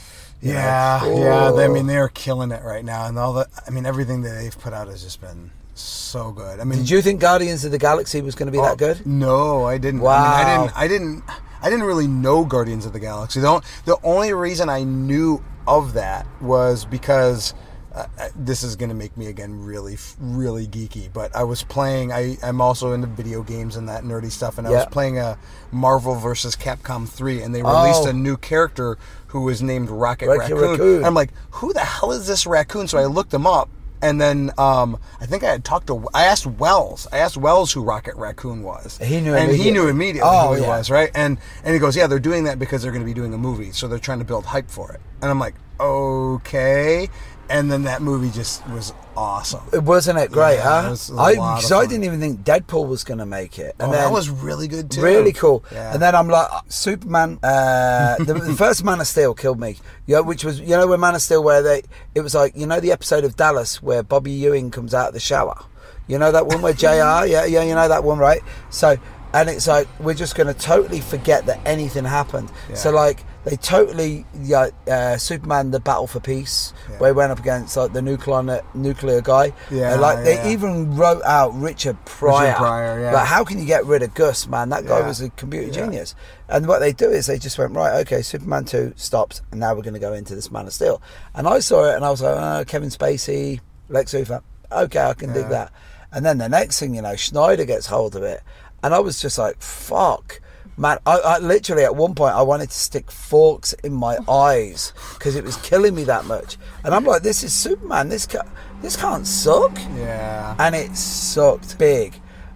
You 0.42 0.54
know? 0.54 0.60
Yeah, 0.60 1.06
yeah. 1.06 1.52
They, 1.52 1.64
I 1.64 1.68
Oh. 1.68 1.74
mean, 1.74 1.88
they're 1.88 2.08
killing 2.10 2.52
it 2.52 2.64
right 2.64 2.84
now, 2.86 3.06
and 3.06 3.18
all 3.20 3.34
the. 3.34 3.48
I 3.68 3.70
mean, 3.72 3.86
everything 3.86 4.22
that 4.24 4.32
they've 4.36 4.58
put 4.58 4.74
out 4.74 4.88
has 4.88 5.04
just 5.04 5.20
been 5.22 5.52
so 5.76 6.32
good. 6.32 6.60
I 6.60 6.64
mean, 6.64 6.80
Did 6.80 6.90
you 6.90 7.02
think 7.02 7.20
Guardians 7.22 7.64
of 7.66 7.72
the 7.72 7.78
Galaxy 7.78 8.22
was 8.22 8.36
going 8.36 8.48
to 8.48 8.52
be 8.52 8.58
oh, 8.58 8.64
that 8.64 8.78
good? 8.78 9.06
No, 9.06 9.66
I 9.66 9.78
didn't. 9.78 10.00
I, 10.02 10.04
Wow. 10.04 10.22
mean, 10.22 10.38
I 10.38 10.58
didn't. 10.58 10.78
I 10.78 10.88
didn't. 10.88 11.24
I 11.62 11.70
didn't 11.70 11.86
really 11.86 12.08
know 12.08 12.46
Guardians 12.46 12.86
of 12.86 12.94
the 12.94 13.00
Galaxy. 13.02 13.42
The, 13.42 13.62
the 13.86 13.98
only 14.04 14.34
reason 14.34 14.70
I 14.70 14.84
knew 14.84 15.44
of 15.68 15.94
that 15.94 16.26
was 16.42 16.86
because. 16.86 17.54
Uh, 18.00 18.30
this 18.36 18.64
is 18.64 18.76
going 18.76 18.90
to 18.90 18.96
make 18.96 19.16
me 19.18 19.28
again 19.28 19.64
really, 19.64 19.98
really 20.20 20.68
geeky. 20.68 21.12
But 21.12 21.36
I 21.36 21.44
was 21.44 21.64
playing. 21.64 22.12
I, 22.12 22.38
I'm 22.44 22.62
also 22.62 22.94
into 22.94 23.08
video 23.08 23.44
games 23.44 23.76
and 23.76 23.90
that 23.90 24.04
nerdy 24.04 24.32
stuff. 24.32 24.58
And 24.58 24.68
I 24.68 24.72
was 24.72 24.86
playing 24.88 25.18
a 25.20 25.38
Marvel 25.72 26.16
versus 26.16 26.56
Capcom 26.56 27.08
3, 27.08 27.42
and 27.42 27.54
they 27.54 27.62
released 27.64 28.04
Oh. 28.06 28.10
a 28.10 28.14
new 28.14 28.38
character 28.38 28.98
who 29.28 29.42
was 29.42 29.62
named 29.62 29.90
Rocket, 29.90 30.28
Rocket 30.28 30.56
Raccoon. 30.56 30.72
Raccoon. 30.72 31.04
I'm 31.06 31.14
like, 31.14 31.32
who 31.52 31.74
the 31.74 31.80
hell 31.82 32.12
is 32.12 32.26
this 32.28 32.46
raccoon? 32.48 32.88
So 32.88 32.98
I 32.98 33.06
looked 33.06 33.34
him 33.34 33.46
up, 33.46 33.70
and 34.02 34.20
then 34.20 34.52
um, 34.58 34.98
I 35.22 35.26
think 35.26 35.44
I 35.44 35.52
had 35.52 35.64
talked 35.66 35.88
to. 35.88 36.08
I 36.14 36.24
asked 36.24 36.46
Wells. 36.48 37.06
I 37.12 37.18
asked 37.20 37.38
Wells 37.38 37.72
who 37.72 37.84
Rocket 37.84 38.16
Raccoon 38.16 38.64
was. 38.64 38.98
He 38.98 39.20
knew 39.22 39.36
and 39.36 39.52
he 39.52 39.72
knew 39.72 39.88
immediately 39.88 40.22
Oh, 40.32 40.50
who 40.50 40.56
he 40.56 40.62
yeah. 40.62 40.68
was, 40.70 40.90
right? 40.90 41.12
And 41.14 41.38
and 41.64 41.74
he 41.74 41.80
goes, 41.80 41.96
yeah, 41.96 42.08
they're 42.08 42.18
doing 42.20 42.46
that 42.46 42.58
because 42.60 42.82
they're 42.82 42.92
going 42.92 43.04
to 43.04 43.06
be 43.06 43.14
doing 43.14 43.34
a 43.34 43.38
movie, 43.38 43.72
so 43.72 43.88
they're 43.88 44.00
trying 44.00 44.20
to 44.20 44.26
build 44.26 44.46
hype 44.46 44.72
for 44.72 44.92
it. 44.94 45.02
And 45.22 45.30
I'm 45.30 45.40
like, 45.40 45.56
okay. 45.80 47.10
And 47.50 47.72
then 47.72 47.84
that 47.84 48.02
movie 48.02 48.30
just 48.30 48.68
was 48.70 48.94
awesome. 49.18 49.62
It 49.74 49.84
wasn't 49.84 50.20
it 50.20 50.32
great, 50.32 50.56
Yeah, 50.56 50.82
huh? 50.82 50.88
it 50.88 50.92
was 50.92 51.12
I, 51.12 51.34
lot 51.34 51.58
of 51.58 51.62
'cause 51.64 51.72
I 51.72 51.86
didn't 51.86 52.04
even 52.06 52.20
think 52.20 52.44
Deadpool 52.44 52.88
was 52.88 53.04
going 53.04 53.18
to 53.18 53.26
make 53.26 53.58
it. 53.60 53.76
And 53.80 53.90
oh, 53.90 53.92
then 53.92 54.02
that 54.04 54.12
was 54.12 54.30
really 54.30 54.68
good 54.68 54.90
too. 54.92 55.02
really 55.02 55.34
cool. 55.34 55.64
Yeah. 55.72 55.94
And 55.94 56.02
then 56.02 56.16
I'm 56.16 56.28
like, 56.30 56.48
uh, 56.52 56.62
Superman. 56.70 57.40
Uh, 57.44 58.16
the, 58.20 58.34
the 58.36 58.54
first 58.58 58.84
Man 58.84 59.00
of 59.02 59.08
Steel 59.08 59.34
killed 59.34 59.60
me. 59.60 59.78
Yeah, 60.06 60.20
which 60.20 60.44
was 60.46 60.60
you 60.60 60.70
know 60.78 60.88
when 60.88 61.00
Man 61.00 61.16
of 61.16 61.22
Steel 61.22 61.44
where 61.44 61.62
they 61.62 61.84
it 62.16 62.22
was 62.22 62.34
like 62.36 62.56
you 62.56 62.66
know 62.68 62.80
the 62.80 62.92
episode 62.92 63.24
of 63.24 63.36
Dallas 63.36 63.82
where 63.82 64.04
Bobby 64.04 64.32
Ewing 64.32 64.72
comes 64.72 64.94
out 64.94 65.10
of 65.10 65.14
the 65.14 65.20
shower. 65.20 65.60
You 66.08 66.18
know 66.18 66.32
that 66.32 66.48
one 66.48 66.62
where 66.62 66.74
Jr. 66.74 66.86
yeah, 66.88 67.46
yeah, 67.46 67.64
you 67.64 67.76
know 67.76 67.88
that 67.88 68.04
one, 68.04 68.18
right? 68.20 68.42
So. 68.70 68.98
And 69.34 69.48
it's 69.50 69.68
like 69.68 69.88
we're 70.00 70.16
just 70.16 70.36
going 70.36 70.48
to 70.48 70.60
totally 70.60 71.02
forget 71.02 71.46
that 71.46 71.60
anything 71.66 72.04
happened. 72.06 72.52
So 72.74 72.90
like 72.92 73.24
they 73.46 73.56
totally, 73.56 74.26
yeah, 74.42 74.70
uh, 74.88 75.18
Superman, 75.18 75.72
the 75.72 75.80
Battle 75.80 76.08
for 76.08 76.20
Peace, 76.20 76.74
Yeah. 76.90 76.98
where 76.98 77.12
he 77.14 77.16
went 77.16 77.32
up 77.32 77.40
against 77.40 77.78
like 77.78 77.94
the 77.94 78.02
nuclear 78.02 78.62
nuclear 78.74 79.22
guy. 79.22 79.54
Yeah, 79.72 79.94
And, 79.94 80.02
like 80.02 80.24
they 80.24 80.52
even 80.52 80.96
wrote 80.96 81.22
out 81.24 81.54
Richard 81.54 82.04
Pryor. 82.06 82.56
Pryor, 82.56 83.00
yeah. 83.02 83.14
Like 83.14 83.28
how 83.28 83.44
can 83.44 83.60
you 83.60 83.66
get 83.66 83.86
rid 83.86 84.02
of 84.04 84.14
Gus, 84.16 84.48
man? 84.48 84.70
That 84.70 84.86
guy 84.88 85.00
Yeah. 85.00 85.08
was 85.08 85.22
a 85.22 85.30
computer 85.30 85.68
Yeah. 85.68 85.86
genius. 85.86 86.16
And 86.50 86.68
what 86.68 86.80
they 86.80 86.92
do 86.92 87.10
is 87.12 87.28
they 87.28 87.38
just 87.38 87.58
went 87.60 87.74
right, 87.76 88.00
okay, 88.02 88.24
Superman 88.24 88.66
two 88.66 88.94
stops, 88.96 89.42
and 89.52 89.60
now 89.60 89.76
we're 89.76 89.84
going 89.84 89.94
to 89.94 90.00
go 90.00 90.14
into 90.14 90.34
this 90.36 90.50
Man 90.52 90.66
of 90.66 90.74
Steel. 90.74 91.02
And 91.36 91.48
I 91.48 91.60
saw 91.60 91.86
it, 91.92 91.96
and 91.96 92.04
I 92.04 92.10
was 92.10 92.22
like, 92.24 92.36
oh, 92.36 92.66
Kevin 92.66 92.90
Spacey, 92.90 93.60
Lex 93.90 94.14
Luthor, 94.14 94.42
okay, 94.72 95.00
I 95.02 95.14
can 95.14 95.34
dig 95.34 95.48
that. 95.50 95.72
And 96.12 96.26
then 96.26 96.40
the 96.40 96.50
next 96.50 96.80
thing 96.80 96.96
you 96.96 97.04
know, 97.04 97.16
Snyder 97.16 97.66
gets 97.66 97.86
hold 97.86 98.16
of 98.16 98.24
it, 98.24 98.42
and 98.84 98.94
I 98.94 99.00
was 99.00 99.22
just 99.22 99.38
like, 99.38 99.62
fuck. 99.62 100.42
Man, 100.78 100.98
I, 101.06 101.18
I 101.20 101.38
literally 101.40 101.84
at 101.84 101.94
one 101.98 102.16
point 102.16 102.36
I 102.36 102.42
wanted 102.42 102.70
to 102.70 102.78
stick 102.78 103.12
forks 103.12 103.74
in 103.84 103.92
my 103.94 104.18
eyes 104.30 104.94
because 105.16 105.36
it 105.36 105.44
was 105.44 105.58
killing 105.58 105.94
me 105.94 106.06
that 106.06 106.24
much, 106.24 106.56
and 106.86 106.96
I'm 106.96 107.04
like, 107.04 107.22
"This 107.22 107.44
is 107.44 107.54
Superman. 107.54 108.08
This 108.08 108.26
ca- 108.26 108.48
this 108.82 108.96
can't 108.96 109.28
suck." 109.28 109.78
Yeah. 109.98 110.56
and 110.58 110.74
it 110.74 110.96
sucked 110.96 111.78
big. 111.78 112.16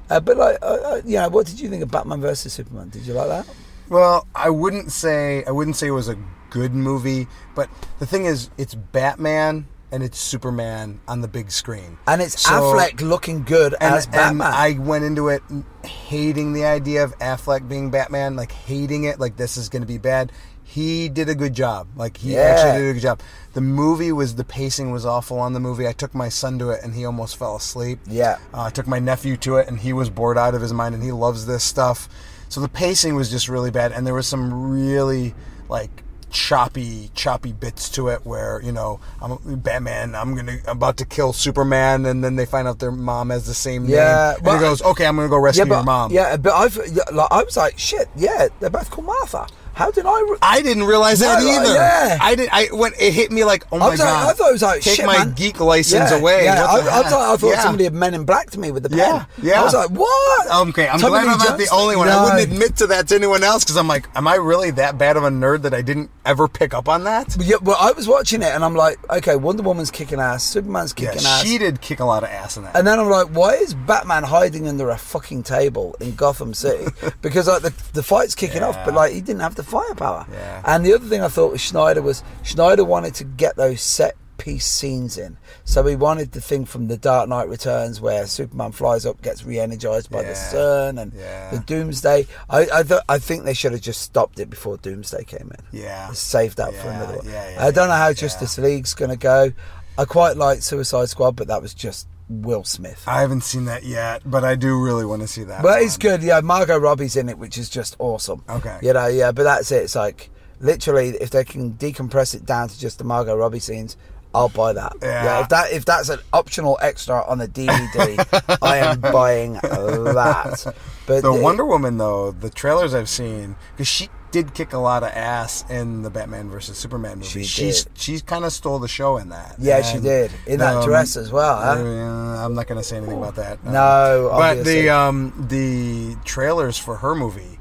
Uh, 0.09 0.21
but 0.21 0.38
like, 0.38 0.57
uh, 0.61 0.65
uh, 0.65 1.01
you 1.03 1.17
know, 1.17 1.28
what 1.28 1.47
did 1.47 1.59
you 1.59 1.69
think 1.69 1.84
of 1.84 1.91
Batman 1.91 2.21
versus 2.21 2.53
Superman? 2.53 2.88
Did 2.88 3.05
you 3.05 3.13
like 3.13 3.28
that? 3.28 3.45
Well, 3.89 4.26
I 4.34 4.49
wouldn't 4.49 4.93
say 4.93 5.43
I 5.43 5.51
wouldn't 5.51 5.76
say 5.76 5.88
it 5.88 5.91
was 5.91 6.07
a 6.07 6.17
good 6.49 6.74
movie, 6.74 7.28
but 7.55 7.69
the 7.99 8.05
thing 8.05 8.24
is, 8.24 8.49
it's 8.57 8.74
Batman 8.74 9.67
and 9.94 10.02
it's 10.04 10.18
Superman 10.20 11.00
on 11.08 11.22
the 11.22 11.28
big 11.28 11.52
screen. 11.52 11.98
And 12.08 12.22
it's 12.22 12.41
So- 12.41 12.52
Affleck 12.74 13.00
looking 13.00 13.44
good 13.44 13.76
and, 13.80 13.94
as 13.96 14.08
Batman. 14.08 14.48
and 14.48 14.56
I 14.56 14.72
went 14.80 15.06
into 15.06 15.30
it 15.30 15.44
hating 15.86 16.54
the 16.54 16.66
idea 16.66 17.04
of 17.04 17.18
Affleck 17.20 17.68
being 17.70 17.91
Batman, 17.91 18.36
like 18.36 18.52
hating 18.52 19.04
it, 19.06 19.20
like 19.20 19.38
this 19.38 19.56
is 19.56 19.70
going 19.70 19.84
to 19.84 19.88
be 19.88 19.98
bad. 20.00 20.32
He 20.64 21.08
did 21.10 21.30
a 21.30 21.36
good 21.36 21.54
job. 21.54 21.88
Like 21.96 22.18
he 22.18 22.34
Yeah. 22.34 22.39
actually 22.41 22.82
did 22.82 22.89
a 22.89 22.94
good 22.94 23.02
job. 23.02 23.20
The 23.54 23.62
movie 23.62 24.12
was 24.12 24.34
the 24.36 24.44
pacing 24.44 24.91
was 24.91 25.06
awful 25.06 25.38
on 25.39 25.54
the 25.54 25.60
movie. 25.60 25.88
I 25.88 25.91
took 25.91 26.16
my 26.16 26.30
son 26.30 26.58
to 26.60 26.72
it 26.72 26.82
and 26.84 26.96
he 26.96 27.06
almost 27.06 27.38
fell 27.38 27.56
asleep. 27.56 28.00
Yeah. 28.08 28.38
Uh, 28.54 28.62
I 28.64 28.70
took 28.72 28.88
my 28.88 28.98
nephew 29.00 29.38
to 29.38 29.58
it 29.58 29.68
and 29.68 29.78
he 29.80 29.94
was 29.94 30.10
bored 30.10 30.38
out 30.38 30.56
of 30.56 30.62
his 30.62 30.74
mind 30.74 30.96
and 30.96 31.04
he 31.04 31.12
loves 31.12 31.46
this 31.46 31.64
stuff. 31.64 32.10
So 32.50 32.62
the 32.62 32.70
pacing 32.70 33.16
was 33.16 33.30
just 33.30 33.48
really 33.48 33.70
bad 33.72 33.91
and 33.91 34.08
there 34.08 34.14
was 34.16 34.26
some 34.28 34.72
really 34.72 35.36
like 35.70 36.04
choppy 36.34 37.11
choppy 37.13 37.53
bits 37.53 37.88
to 37.89 38.09
it 38.09 38.25
where 38.25 38.59
you 38.63 38.71
know 38.71 38.99
I'm 39.21 39.38
Batman 39.59 40.15
I'm 40.15 40.36
gonna 40.36 40.57
I'm 40.67 40.77
about 40.77 40.97
to 40.97 41.05
kill 41.05 41.31
Superman 41.31 42.05
and 42.07 42.23
then 42.23 42.36
they 42.36 42.45
find 42.45 42.67
out 42.67 42.79
their 42.79 42.91
mom 42.91 43.29
has 43.29 43.45
the 43.45 43.53
same 43.53 43.86
Yeah, 43.86 44.34
name 44.34 44.38
and 44.38 44.45
well, 44.45 44.55
he 44.55 44.59
goes 44.61 44.81
okay 44.81 45.05
I'm 45.05 45.15
gonna 45.15 45.29
go 45.29 45.38
rescue 45.38 45.61
yeah, 45.63 45.69
but 45.69 45.75
your 45.75 45.84
mom 45.84 46.11
yeah, 46.11 46.36
but 46.38 46.53
I've 46.53 46.75
like, 47.13 47.31
I 47.31 47.43
was 47.43 47.55
like, 47.55 47.77
shit, 47.77 48.09
yeah, 48.17 48.47
they're 48.59 48.69
both 48.71 48.89
called 48.89 49.05
Martha. 49.07 49.47
How 49.74 49.89
did 49.91 50.05
I? 50.05 50.21
Re- 50.21 50.38
I 50.41 50.61
didn't 50.61 50.84
realize 50.84 51.19
that 51.19 51.41
No, 51.41 51.49
either 51.49 51.74
yeah. 51.74 52.17
I 52.21 52.36
did 52.36 52.49
I 52.51 52.67
when 52.71 52.93
it 52.99 53.11
hit 53.13 53.32
me 53.32 53.43
like 53.43 53.65
oh 53.71 53.78
I 53.78 53.80
my 53.80 53.88
like, 53.89 53.97
god 53.97 54.30
I 54.30 54.34
thought 54.34 54.49
it 54.49 54.53
was 54.53 54.61
like 54.61 54.82
take 54.82 54.97
shit, 54.97 55.05
my 55.05 55.17
man. 55.26 55.34
geek 55.34 55.59
license 55.59 56.11
Yeah, 56.11 56.17
away 56.19 56.43
Yeah, 56.45 56.63
I, 56.63 56.76
I 56.99 57.03
thought, 57.09 57.34
I 57.34 57.38
thought 57.38 57.47
Yeah. 57.49 57.61
somebody 57.63 57.84
had 57.86 57.93
men 57.93 58.13
in 58.13 58.24
black 58.24 58.51
to 58.51 58.59
me 58.59 58.71
with 58.71 58.84
the 58.84 58.89
pen. 58.89 58.99
Yeah, 58.99 59.26
yeah. 59.41 59.61
I 59.61 59.63
was 59.63 59.74
like, 59.74 59.89
what? 59.89 60.67
Okay, 60.69 60.88
I'm 60.88 60.99
Tommy 60.99 61.11
glad 61.11 61.24
Lee 61.26 61.30
I'm 61.32 61.38
not 61.39 61.57
the 61.57 61.69
only 61.74 61.95
one. 61.95 62.07
I 62.07 62.24
wouldn't 62.24 62.51
admit 62.51 62.76
to 62.78 62.88
that 62.88 63.07
to 63.07 63.15
anyone 63.15 63.43
else 63.43 63.63
because 63.63 63.78
I'm 63.78 63.88
like, 63.88 64.07
am 64.15 64.28
I 64.28 64.36
really 64.36 64.71
that 64.71 64.97
bad 64.97 65.17
of 65.17 65.24
a 65.24 65.30
nerd 65.30 65.63
that 65.63 65.74
I 65.74 65.82
didn't 65.82 66.09
ever 66.26 66.47
pick 66.47 66.74
up 66.74 66.88
on 66.88 67.03
that? 67.05 67.36
Yeah, 67.39 67.55
well, 67.61 67.78
I 67.80 67.91
was 67.93 68.07
watching 68.07 68.41
it 68.43 68.53
and 68.53 68.63
I'm 68.63 68.76
like, 68.76 68.97
okay, 69.11 69.36
Wonder 69.36 69.63
Woman's 69.63 69.89
kicking 69.91 70.19
ass, 70.19 70.43
Superman's 70.43 70.93
Yeah, 70.97 71.11
kicking 71.13 71.26
ass. 71.26 71.43
she 71.43 71.57
did 71.57 71.82
kick 71.82 71.99
a 71.99 72.05
lot 72.05 72.24
of 72.24 72.30
ass 72.30 72.57
in 72.57 72.63
that. 72.63 72.76
And 72.76 72.86
then 72.86 72.99
I'm 72.99 73.09
like, 73.09 73.28
why 73.30 73.53
is 73.55 73.74
Batman 73.74 74.24
hiding 74.24 74.67
under 74.67 74.89
a 74.89 74.97
fucking 74.97 75.43
table 75.43 75.95
in 75.99 76.13
Gotham 76.15 76.53
City? 76.53 76.86
because 77.21 77.47
like 77.47 77.63
the, 77.63 77.74
the 77.93 78.03
fight's 78.03 78.36
kicking 78.36 78.61
off, 78.61 78.78
but 78.86 78.93
like 78.93 79.13
he 79.13 79.19
didn't 79.21 79.41
have 79.41 79.55
the 79.55 79.62
firepower. 79.64 80.26
Yeah. 80.32 80.61
And 80.66 80.86
the 80.86 80.93
other 80.93 81.05
thing 81.05 81.22
I 81.22 81.28
thought 81.28 81.51
with 81.51 81.61
Snyder 81.61 82.01
was 82.01 82.24
Snyder 82.43 82.84
wanted 82.84 83.16
to 83.16 83.24
get 83.24 83.55
those 83.55 83.82
set 83.82 84.16
piece 84.38 84.66
scenes 84.66 85.18
in. 85.18 85.38
So 85.64 85.86
he 85.86 85.95
wanted 85.95 86.32
the 86.34 86.41
thing 86.41 86.66
from 86.66 86.88
the 86.88 86.97
Dark 86.97 87.30
Knight 87.30 87.47
Returns 87.47 88.01
where 88.01 88.26
Superman 88.28 88.72
flies 88.74 89.05
up, 89.05 89.22
gets 89.22 89.45
re-energized 89.45 90.09
by 90.09 90.24
the 90.24 90.30
Yeah. 90.30 90.34
sun, 90.51 90.97
and 90.97 91.14
Yeah. 91.14 91.51
the 91.51 91.59
Doomsday. 91.59 92.28
I 92.49 92.68
I, 92.74 92.84
th- 92.84 93.01
I 93.07 93.20
think 93.20 93.43
they 93.45 93.53
should 93.53 93.72
have 93.72 93.82
just 93.82 94.01
stopped 94.01 94.39
it 94.39 94.49
before 94.49 94.78
Doomsday 94.78 95.24
came 95.26 95.51
in. 95.57 95.80
Yeah. 95.80 96.11
Saved 96.14 96.57
that 96.57 96.74
for 96.76 96.89
another 96.89 97.18
one. 97.18 97.26
yeah, 97.28 97.51
yeah, 97.51 97.66
I 97.66 97.72
don't 97.72 97.88
know 97.88 97.95
how 97.95 98.07
yeah. 98.07 98.14
Justice 98.14 98.57
League's 98.57 98.93
going 98.93 99.11
to 99.11 99.18
go. 99.18 99.53
I 99.97 100.05
quite 100.05 100.36
like 100.36 100.61
Suicide 100.64 101.09
Squad, 101.09 101.36
but 101.36 101.47
that 101.47 101.61
was 101.61 101.74
just 101.74 102.07
Will 102.41 102.63
Smith. 102.63 103.03
I 103.07 103.21
haven't 103.21 103.41
seen 103.41 103.65
that 103.65 103.84
yet, 103.84 104.21
but 104.25 104.43
I 104.43 104.55
do 104.55 104.81
really 104.81 105.05
want 105.05 105.21
to 105.21 105.27
see 105.27 105.43
that. 105.43 105.61
But 105.61 105.81
it's 105.81 105.97
good. 105.97 106.23
Yeah, 106.23 106.41
Margot 106.41 106.77
Robbie's 106.77 107.15
in 107.15 107.29
it, 107.29 107.38
which 107.38 107.57
is 107.57 107.69
just 107.69 107.95
awesome. 107.99 108.43
Okay. 108.49 108.79
You 108.81 108.93
know, 108.93 109.07
yeah, 109.07 109.31
but 109.31 109.43
that's 109.43 109.71
it. 109.71 109.84
It's 109.84 109.95
like 109.95 110.29
literally, 110.59 111.09
if 111.09 111.29
they 111.29 111.43
can 111.43 111.73
decompress 111.73 112.34
it 112.34 112.45
down 112.45 112.69
to 112.69 112.79
just 112.79 112.97
the 112.97 113.03
Margot 113.03 113.36
Robbie 113.36 113.59
scenes, 113.59 113.97
I'll 114.34 114.49
buy 114.49 114.73
that. 114.73 114.93
Yeah. 115.01 115.41
if 115.41 115.49
that 115.49 115.71
if 115.71 115.86
that's 115.86 116.09
an 116.09 116.19
optional 116.31 116.79
extra 116.81 117.23
on 117.25 117.39
a 117.41 117.47
DVD, 117.47 118.57
I 118.61 118.77
am 118.77 118.99
buying 118.99 119.53
that. 119.53 120.75
But 121.06 121.22
The 121.22 121.34
Wonder 121.34 121.66
Woman, 121.66 121.97
though, 121.97 122.32
the 122.32 122.49
trailers 122.49 122.93
I've 122.93 123.10
seen, 123.10 123.56
because 123.72 123.88
she 123.88 124.10
did 124.32 124.54
kick 124.54 124.74
a 124.74 124.78
lot 124.80 125.04
of 125.04 125.10
ass 125.10 125.64
in 125.70 126.01
the 126.01 126.10
Batman 126.10 126.49
versus 126.49 126.78
Superman 126.78 127.18
movie. 127.20 127.28
She 127.28 127.43
She's 127.43 127.84
did. 127.84 127.97
she 127.97 128.20
kind 128.22 128.45
of 128.45 128.51
stole 128.54 128.80
the 128.80 128.88
show 128.88 129.18
in 129.18 129.30
that. 129.30 129.56
Yeah, 129.60 129.82
she 129.84 129.99
did 129.99 130.32
in 130.47 130.60
that 130.60 130.78
um, 130.78 130.86
dress 130.86 131.16
as 131.18 131.32
well. 131.32 131.58
Huh? 131.58 131.84
uh, 131.84 132.45
I'm 132.45 132.56
not 132.56 132.66
going 132.68 132.80
to 132.80 132.84
say 132.84 132.97
anything 132.97 133.18
about 133.18 133.36
that. 133.36 133.64
No, 133.64 134.30
but 134.36 134.64
the 134.64 134.89
um 134.89 135.45
the 135.49 136.16
trailers 136.26 136.80
for 136.80 136.95
her 136.97 137.14
movie, 137.14 137.60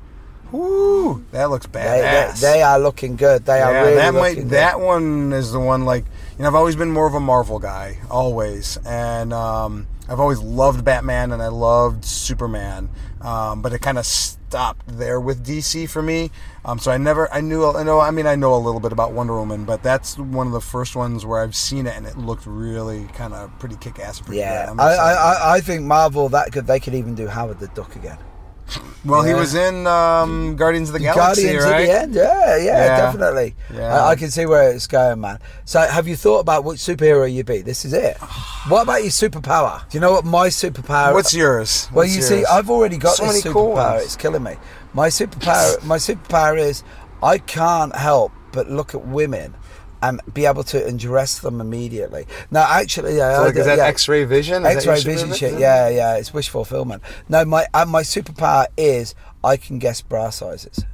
whoo, 0.51 1.24
that 1.32 1.51
looks 1.51 1.66
They, 1.66 1.80
they, 1.80 1.86
badass. 2.03 2.40
they 2.40 2.62
are 2.62 2.78
looking 2.78 3.16
good. 3.16 3.45
They 3.45 3.61
are 3.61 3.72
really 3.72 3.95
that 3.97 4.14
looking 4.14 4.20
might 4.20 4.34
good. 4.36 4.51
that 4.51 4.80
one 4.80 5.32
is 5.34 5.53
the 5.53 5.61
one 5.61 5.84
like 5.84 6.05
you 6.38 6.43
know 6.43 6.49
I've 6.49 6.55
always 6.55 6.76
been 6.76 6.90
more 6.90 7.07
of 7.07 7.14
a 7.14 7.20
Marvel 7.20 7.59
guy 7.59 7.99
always 8.11 8.78
and 8.86 9.32
um, 9.34 9.86
I've 10.09 10.20
always 10.20 10.40
loved 10.40 10.84
Batman 10.84 11.32
and 11.32 11.43
I 11.43 11.49
loved 11.49 12.05
Superman 12.07 12.88
um, 13.22 13.62
but 13.62 13.72
it 13.72 13.80
kind 13.80 13.98
of 13.98 14.04
stopped 14.06 14.86
there 14.86 15.18
with 15.20 15.46
DC 15.46 15.88
for 15.88 16.02
me 16.02 16.30
um, 16.64 16.78
so 16.78 16.90
I 16.90 16.98
never 16.98 17.32
I 17.32 17.40
knew 17.40 17.64
I 17.66 17.82
know 17.82 18.00
I 18.00 18.10
mean 18.10 18.26
I 18.26 18.34
know 18.36 18.54
a 18.54 18.58
little 18.58 18.80
bit 18.80 18.92
about 18.92 19.12
Wonder 19.12 19.34
Woman 19.34 19.64
but 19.64 19.82
that's 19.82 20.18
one 20.18 20.46
of 20.46 20.52
the 20.52 20.60
first 20.60 20.94
ones 20.94 21.24
where 21.24 21.42
I've 21.42 21.56
seen 21.56 21.86
it 21.86 21.96
and 21.96 22.06
it 22.06 22.18
looked 22.18 22.44
really 22.46 23.04
kind 23.14 23.32
of 23.32 23.56
pretty 23.58 23.76
kick 23.76 23.98
ass 23.98 24.20
Yeah. 24.30 24.74
I. 24.78 24.94
I- 25.14 25.54
I 25.54 25.60
think 25.60 25.82
Marvel 25.84 26.28
that 26.30 26.52
could 26.52 26.66
they 26.66 26.80
could 26.80 26.94
even 26.94 27.14
do 27.14 27.26
Howard 27.28 27.60
the 27.60 27.68
Duck 27.68 27.96
again. 27.96 28.18
Well 29.05 29.22
he 29.22 29.34
was 29.34 29.55
in 29.55 29.86
um, 29.86 30.57
Guardians 30.57 30.88
of 30.90 30.94
the 30.94 30.98
Galaxy 31.00 31.42
Guardians 31.44 31.64
right 31.64 31.80
at 31.80 31.86
the 31.86 32.00
end, 32.03 32.14
yeah, 32.14 32.57
yeah, 32.57 32.64
Yeah. 32.64 32.96
definitely. 32.98 33.55
Yeah. 33.74 33.94
I, 34.05 34.11
I 34.11 34.14
can 34.16 34.30
see 34.30 34.46
where 34.46 34.72
it's 34.72 34.86
going, 34.86 35.20
man. 35.20 35.38
So, 35.64 35.80
have 35.80 36.07
you 36.07 36.16
thought 36.16 36.40
about 36.40 36.64
which 36.64 36.78
superhero 36.78 37.30
you'd 37.32 37.46
be? 37.46 37.62
This 37.62 37.84
is 37.84 37.92
it. 37.92 38.16
what 38.68 38.82
about 38.82 39.03
your 39.03 39.11
superpower? 39.11 39.88
Do 39.88 39.96
you 39.96 40.00
know 40.00 40.12
what 40.12 40.24
my 40.24 40.48
superpower? 40.48 41.12
What's 41.14 41.34
yours? 41.34 41.88
Well, 41.92 42.05
What's 42.05 42.14
you 42.16 42.22
see. 42.22 42.44
I've 42.44 42.70
already 42.70 42.98
got 42.98 43.16
So 43.16 43.26
this 43.26 43.42
cool 43.42 43.74
superpower. 43.74 44.03
it's 44.03 44.16
killing 44.16 44.42
me. 44.42 44.57
My 44.94 45.09
superpower, 45.09 45.82
my 45.84 45.96
superpower 45.96 46.59
is 46.59 46.82
I 47.22 47.38
can't 47.38 47.94
help 47.96 48.32
but 48.53 48.68
look 48.70 48.94
at 48.94 49.07
women 49.07 49.55
and 50.03 50.20
be 50.34 50.46
able 50.46 50.64
to 50.64 50.84
undress 50.86 51.38
them 51.38 51.61
immediately. 51.61 52.26
Now, 52.50 52.66
actually, 52.68 53.20
I 53.22 53.36
So, 53.36 53.42
like, 53.44 53.57
is 53.57 53.66
that 53.66 53.78
yeah. 53.78 53.86
X-ray 53.86 54.24
vision? 54.24 54.66
Is 54.66 54.76
X-ray 54.86 55.00
vision 55.12 55.32
shit. 55.32 55.59
Yeah, 55.59 55.88
yeah. 55.88 56.16
It's 56.16 56.34
wish 56.34 56.48
fulfillment. 56.48 57.03
No, 57.28 57.44
my 57.44 57.66
uh, 57.72 57.84
my 57.86 58.03
superpower 58.03 58.66
is 58.76 59.14
I 59.44 59.57
can 59.57 59.78
guess 59.78 60.00
bra 60.03 60.30
sizes. 60.30 60.84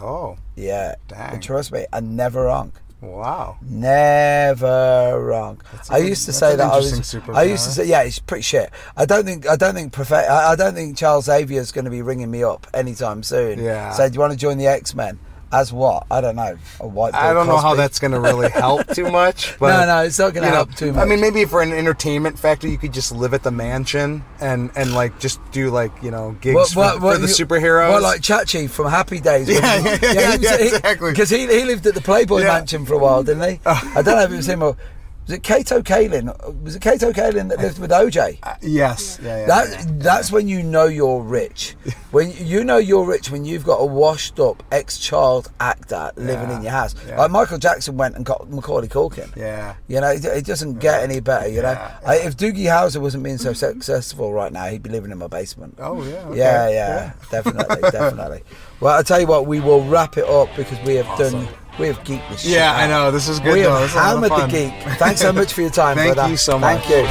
Oh, 0.00 0.36
Yeah, 0.56 0.96
Dang. 1.08 1.34
and 1.34 1.42
trust 1.42 1.70
me, 1.72 1.86
I'm 1.92 2.16
never 2.16 2.44
wrong. 2.44 2.72
wow. 3.00 3.56
Never 3.62 5.20
wrong. 5.22 5.60
I 5.90 5.98
used 5.98 6.26
to 6.26 6.32
say 6.32 6.56
that 6.56 6.72
I 6.72 6.76
was. 6.76 6.92
interesting 6.92 7.22
I 7.34 7.44
used 7.44 7.64
to 7.64 7.70
say, 7.70 7.84
yeah, 7.86 8.02
it's 8.02 8.18
pretty 8.18 8.42
shit. 8.42 8.70
I 8.96 9.04
don't 9.06 9.24
think. 9.24 9.48
I 9.48 9.56
don't 9.56 9.74
think. 9.74 9.98
I 10.10 10.52
I 10.52 10.56
don't 10.56 10.74
think 10.74 10.96
Charles 10.96 11.26
Xavier 11.26 11.60
is 11.60 11.70
going 11.72 11.84
to 11.84 11.90
be 11.90 12.02
ringing 12.02 12.30
me 12.30 12.42
up 12.42 12.66
anytime 12.74 13.22
soon. 13.22 13.58
Yeah. 13.62 13.92
Say, 13.92 14.08
do 14.08 14.14
you 14.14 14.20
want 14.20 14.32
to 14.32 14.38
join 14.38 14.58
the 14.58 14.66
X 14.66 14.94
Men? 14.94 15.18
As 15.54 15.72
what? 15.72 16.06
I 16.10 16.20
don't 16.20 16.34
know. 16.34 16.58
A 16.80 16.86
white. 16.86 17.14
I 17.14 17.32
don't 17.32 17.46
know 17.46 17.58
how 17.58 17.74
that's 17.76 18.00
going 18.00 18.10
to 18.10 18.18
really 18.18 18.50
help 18.50 18.86
too 18.94 19.08
much. 19.10 19.56
But, 19.60 19.86
no, 19.86 19.86
no, 19.86 20.02
it's 20.02 20.18
not 20.18 20.34
going 20.34 20.42
to 20.42 20.48
you 20.48 20.50
know, 20.50 20.56
help 20.56 20.74
too 20.74 20.92
much. 20.92 21.02
I 21.02 21.08
mean, 21.08 21.20
maybe 21.20 21.44
for 21.44 21.62
an 21.62 21.72
entertainment 21.72 22.38
factor, 22.38 22.66
you 22.66 22.76
could 22.76 22.92
just 22.92 23.12
live 23.12 23.32
at 23.34 23.44
the 23.44 23.52
mansion 23.52 24.24
and 24.40 24.70
and 24.74 24.94
like 24.94 25.20
just 25.20 25.38
do 25.52 25.70
like 25.70 25.92
you 26.02 26.10
know 26.10 26.32
gigs 26.40 26.72
for, 26.72 26.90
for 26.98 27.16
the 27.18 27.28
you- 27.28 27.32
superheroes. 27.46 27.90
Well, 27.90 28.02
like 28.02 28.20
Chachi 28.20 28.68
from 28.68 28.88
Happy 28.90 29.20
Days. 29.20 29.48
Yeah, 29.48 29.78
he- 29.80 30.06
yeah, 30.06 30.12
yeah, 30.12 30.36
yeah, 30.40 30.54
exactly. 30.56 31.10
Because 31.12 31.30
he, 31.30 31.46
he 31.46 31.64
lived 31.64 31.86
at 31.86 31.94
the 31.94 32.00
Playboy 32.00 32.40
Yeah. 32.40 32.46
Mansion 32.58 32.84
for 32.84 32.94
a 32.94 32.98
while, 32.98 33.22
didn't 33.22 33.48
he? 33.48 33.60
I 33.66 34.02
don't 34.02 34.16
know 34.16 34.22
if 34.24 34.32
it 34.32 34.36
was 34.36 34.48
him 34.48 34.62
or. 34.62 34.76
Was 35.26 35.36
it 35.36 35.42
Kato 35.42 35.80
Kaelin? 35.80 36.62
Was 36.62 36.76
it 36.76 36.82
Kato 36.82 37.10
Kaelin 37.10 37.48
that 37.48 37.58
lived 37.58 37.78
with 37.78 37.90
OJ? 37.90 38.38
Uh, 38.42 38.54
yes. 38.60 39.18
Yeah, 39.22 39.38
yeah, 39.40 39.46
That 39.46 39.68
yeah. 39.70 39.84
that's 39.96 40.30
when 40.30 40.48
you 40.48 40.62
know 40.62 40.84
you're 40.84 41.20
rich. 41.22 41.76
When 42.14 42.30
you 42.30 42.62
know 42.62 42.76
you're 42.76 43.04
rich 43.04 43.32
when 43.32 43.44
you've 43.44 43.64
got 43.64 43.78
a 43.78 43.84
washed 43.84 44.38
up 44.38 44.62
ex 44.70 44.98
child 44.98 45.50
actor 45.58 46.12
living 46.14 46.48
in 46.52 46.62
your 46.62 46.70
house. 46.70 46.94
Like 47.08 47.28
Michael 47.32 47.58
Jackson 47.58 47.96
went 47.96 48.14
and 48.14 48.24
got 48.24 48.48
Macaulay 48.48 48.86
Culkin. 48.86 49.34
Yeah. 49.34 49.74
You 49.88 50.00
know, 50.00 50.10
it, 50.12 50.24
it 50.24 50.46
doesn't 50.46 50.78
get 50.78 51.02
any 51.02 51.18
better. 51.18 51.48
You 51.48 51.62
know, 51.62 51.76
I, 52.06 52.18
if 52.18 52.36
Doogie 52.36 52.66
Howser 52.66 53.00
wasn't 53.00 53.24
being 53.24 53.38
so 53.38 53.52
successful 53.52 54.32
right 54.32 54.52
now, 54.52 54.66
he'd 54.66 54.84
be 54.84 54.90
living 54.90 55.10
in 55.10 55.18
my 55.18 55.26
basement. 55.26 55.74
Oh 55.80 56.04
yeah. 56.04 56.18
okay, 56.28 56.38
Yeah, 56.38 56.68
yeah, 56.68 57.12
definitely, 57.32 57.90
definitely. 57.90 58.42
Well, 58.78 58.96
I 58.96 59.02
tell 59.02 59.20
you 59.20 59.26
what, 59.26 59.46
we 59.46 59.58
will 59.58 59.82
wrap 59.84 60.16
it 60.16 60.24
up 60.28 60.54
because 60.54 60.78
we 60.86 60.94
have 60.94 61.18
done, 61.18 61.48
we 61.78 61.86
have 61.88 61.98
geeked 62.04 62.28
this. 62.30 62.42
shit 62.42 62.52
Yeah, 62.52 62.72
I 62.74 62.86
know. 62.86 63.10
This 63.10 63.28
is 63.28 63.40
good. 63.40 63.54
We 63.54 63.62
though. 63.62 63.72
have 63.72 63.80
This 63.82 63.90
is 63.90 63.96
a 63.96 63.98
lot 63.98 64.06
of 64.06 64.12
hammered 64.14 64.30
the 64.30 64.36
fun. 64.36 64.50
geek. 64.90 64.98
Thanks 64.98 65.20
so 65.20 65.32
much 65.32 65.52
for 65.52 65.60
your 65.62 65.70
time, 65.70 65.96
Thank 66.02 66.14
brother. 66.14 66.30
you 66.30 66.36
so 66.36 66.58
much. 66.58 66.82
Thank 66.84 66.90
you. 66.90 67.04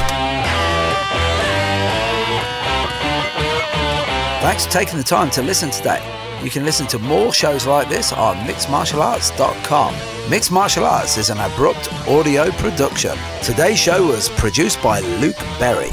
Thanks 4.42 4.66
for 4.66 4.72
taking 4.72 4.98
the 4.98 5.04
time 5.04 5.30
to 5.30 5.42
listen 5.42 5.70
today. 5.70 6.02
You 6.42 6.50
can 6.50 6.64
listen 6.66 6.86
to 6.88 6.98
more 6.98 7.32
shows 7.32 7.66
like 7.66 7.88
this 7.88 8.12
on 8.12 8.36
mixedmartialarts.com. 8.46 9.94
Mixed 10.30 10.52
Martial 10.52 10.84
Arts 10.84 11.16
is 11.16 11.30
an 11.30 11.38
abrupt 11.40 11.90
audio 12.06 12.50
production. 12.52 13.16
Today's 13.42 13.78
show 13.78 14.06
was 14.06 14.28
produced 14.28 14.82
by 14.82 15.00
Luke 15.00 15.38
Berry. 15.58 15.88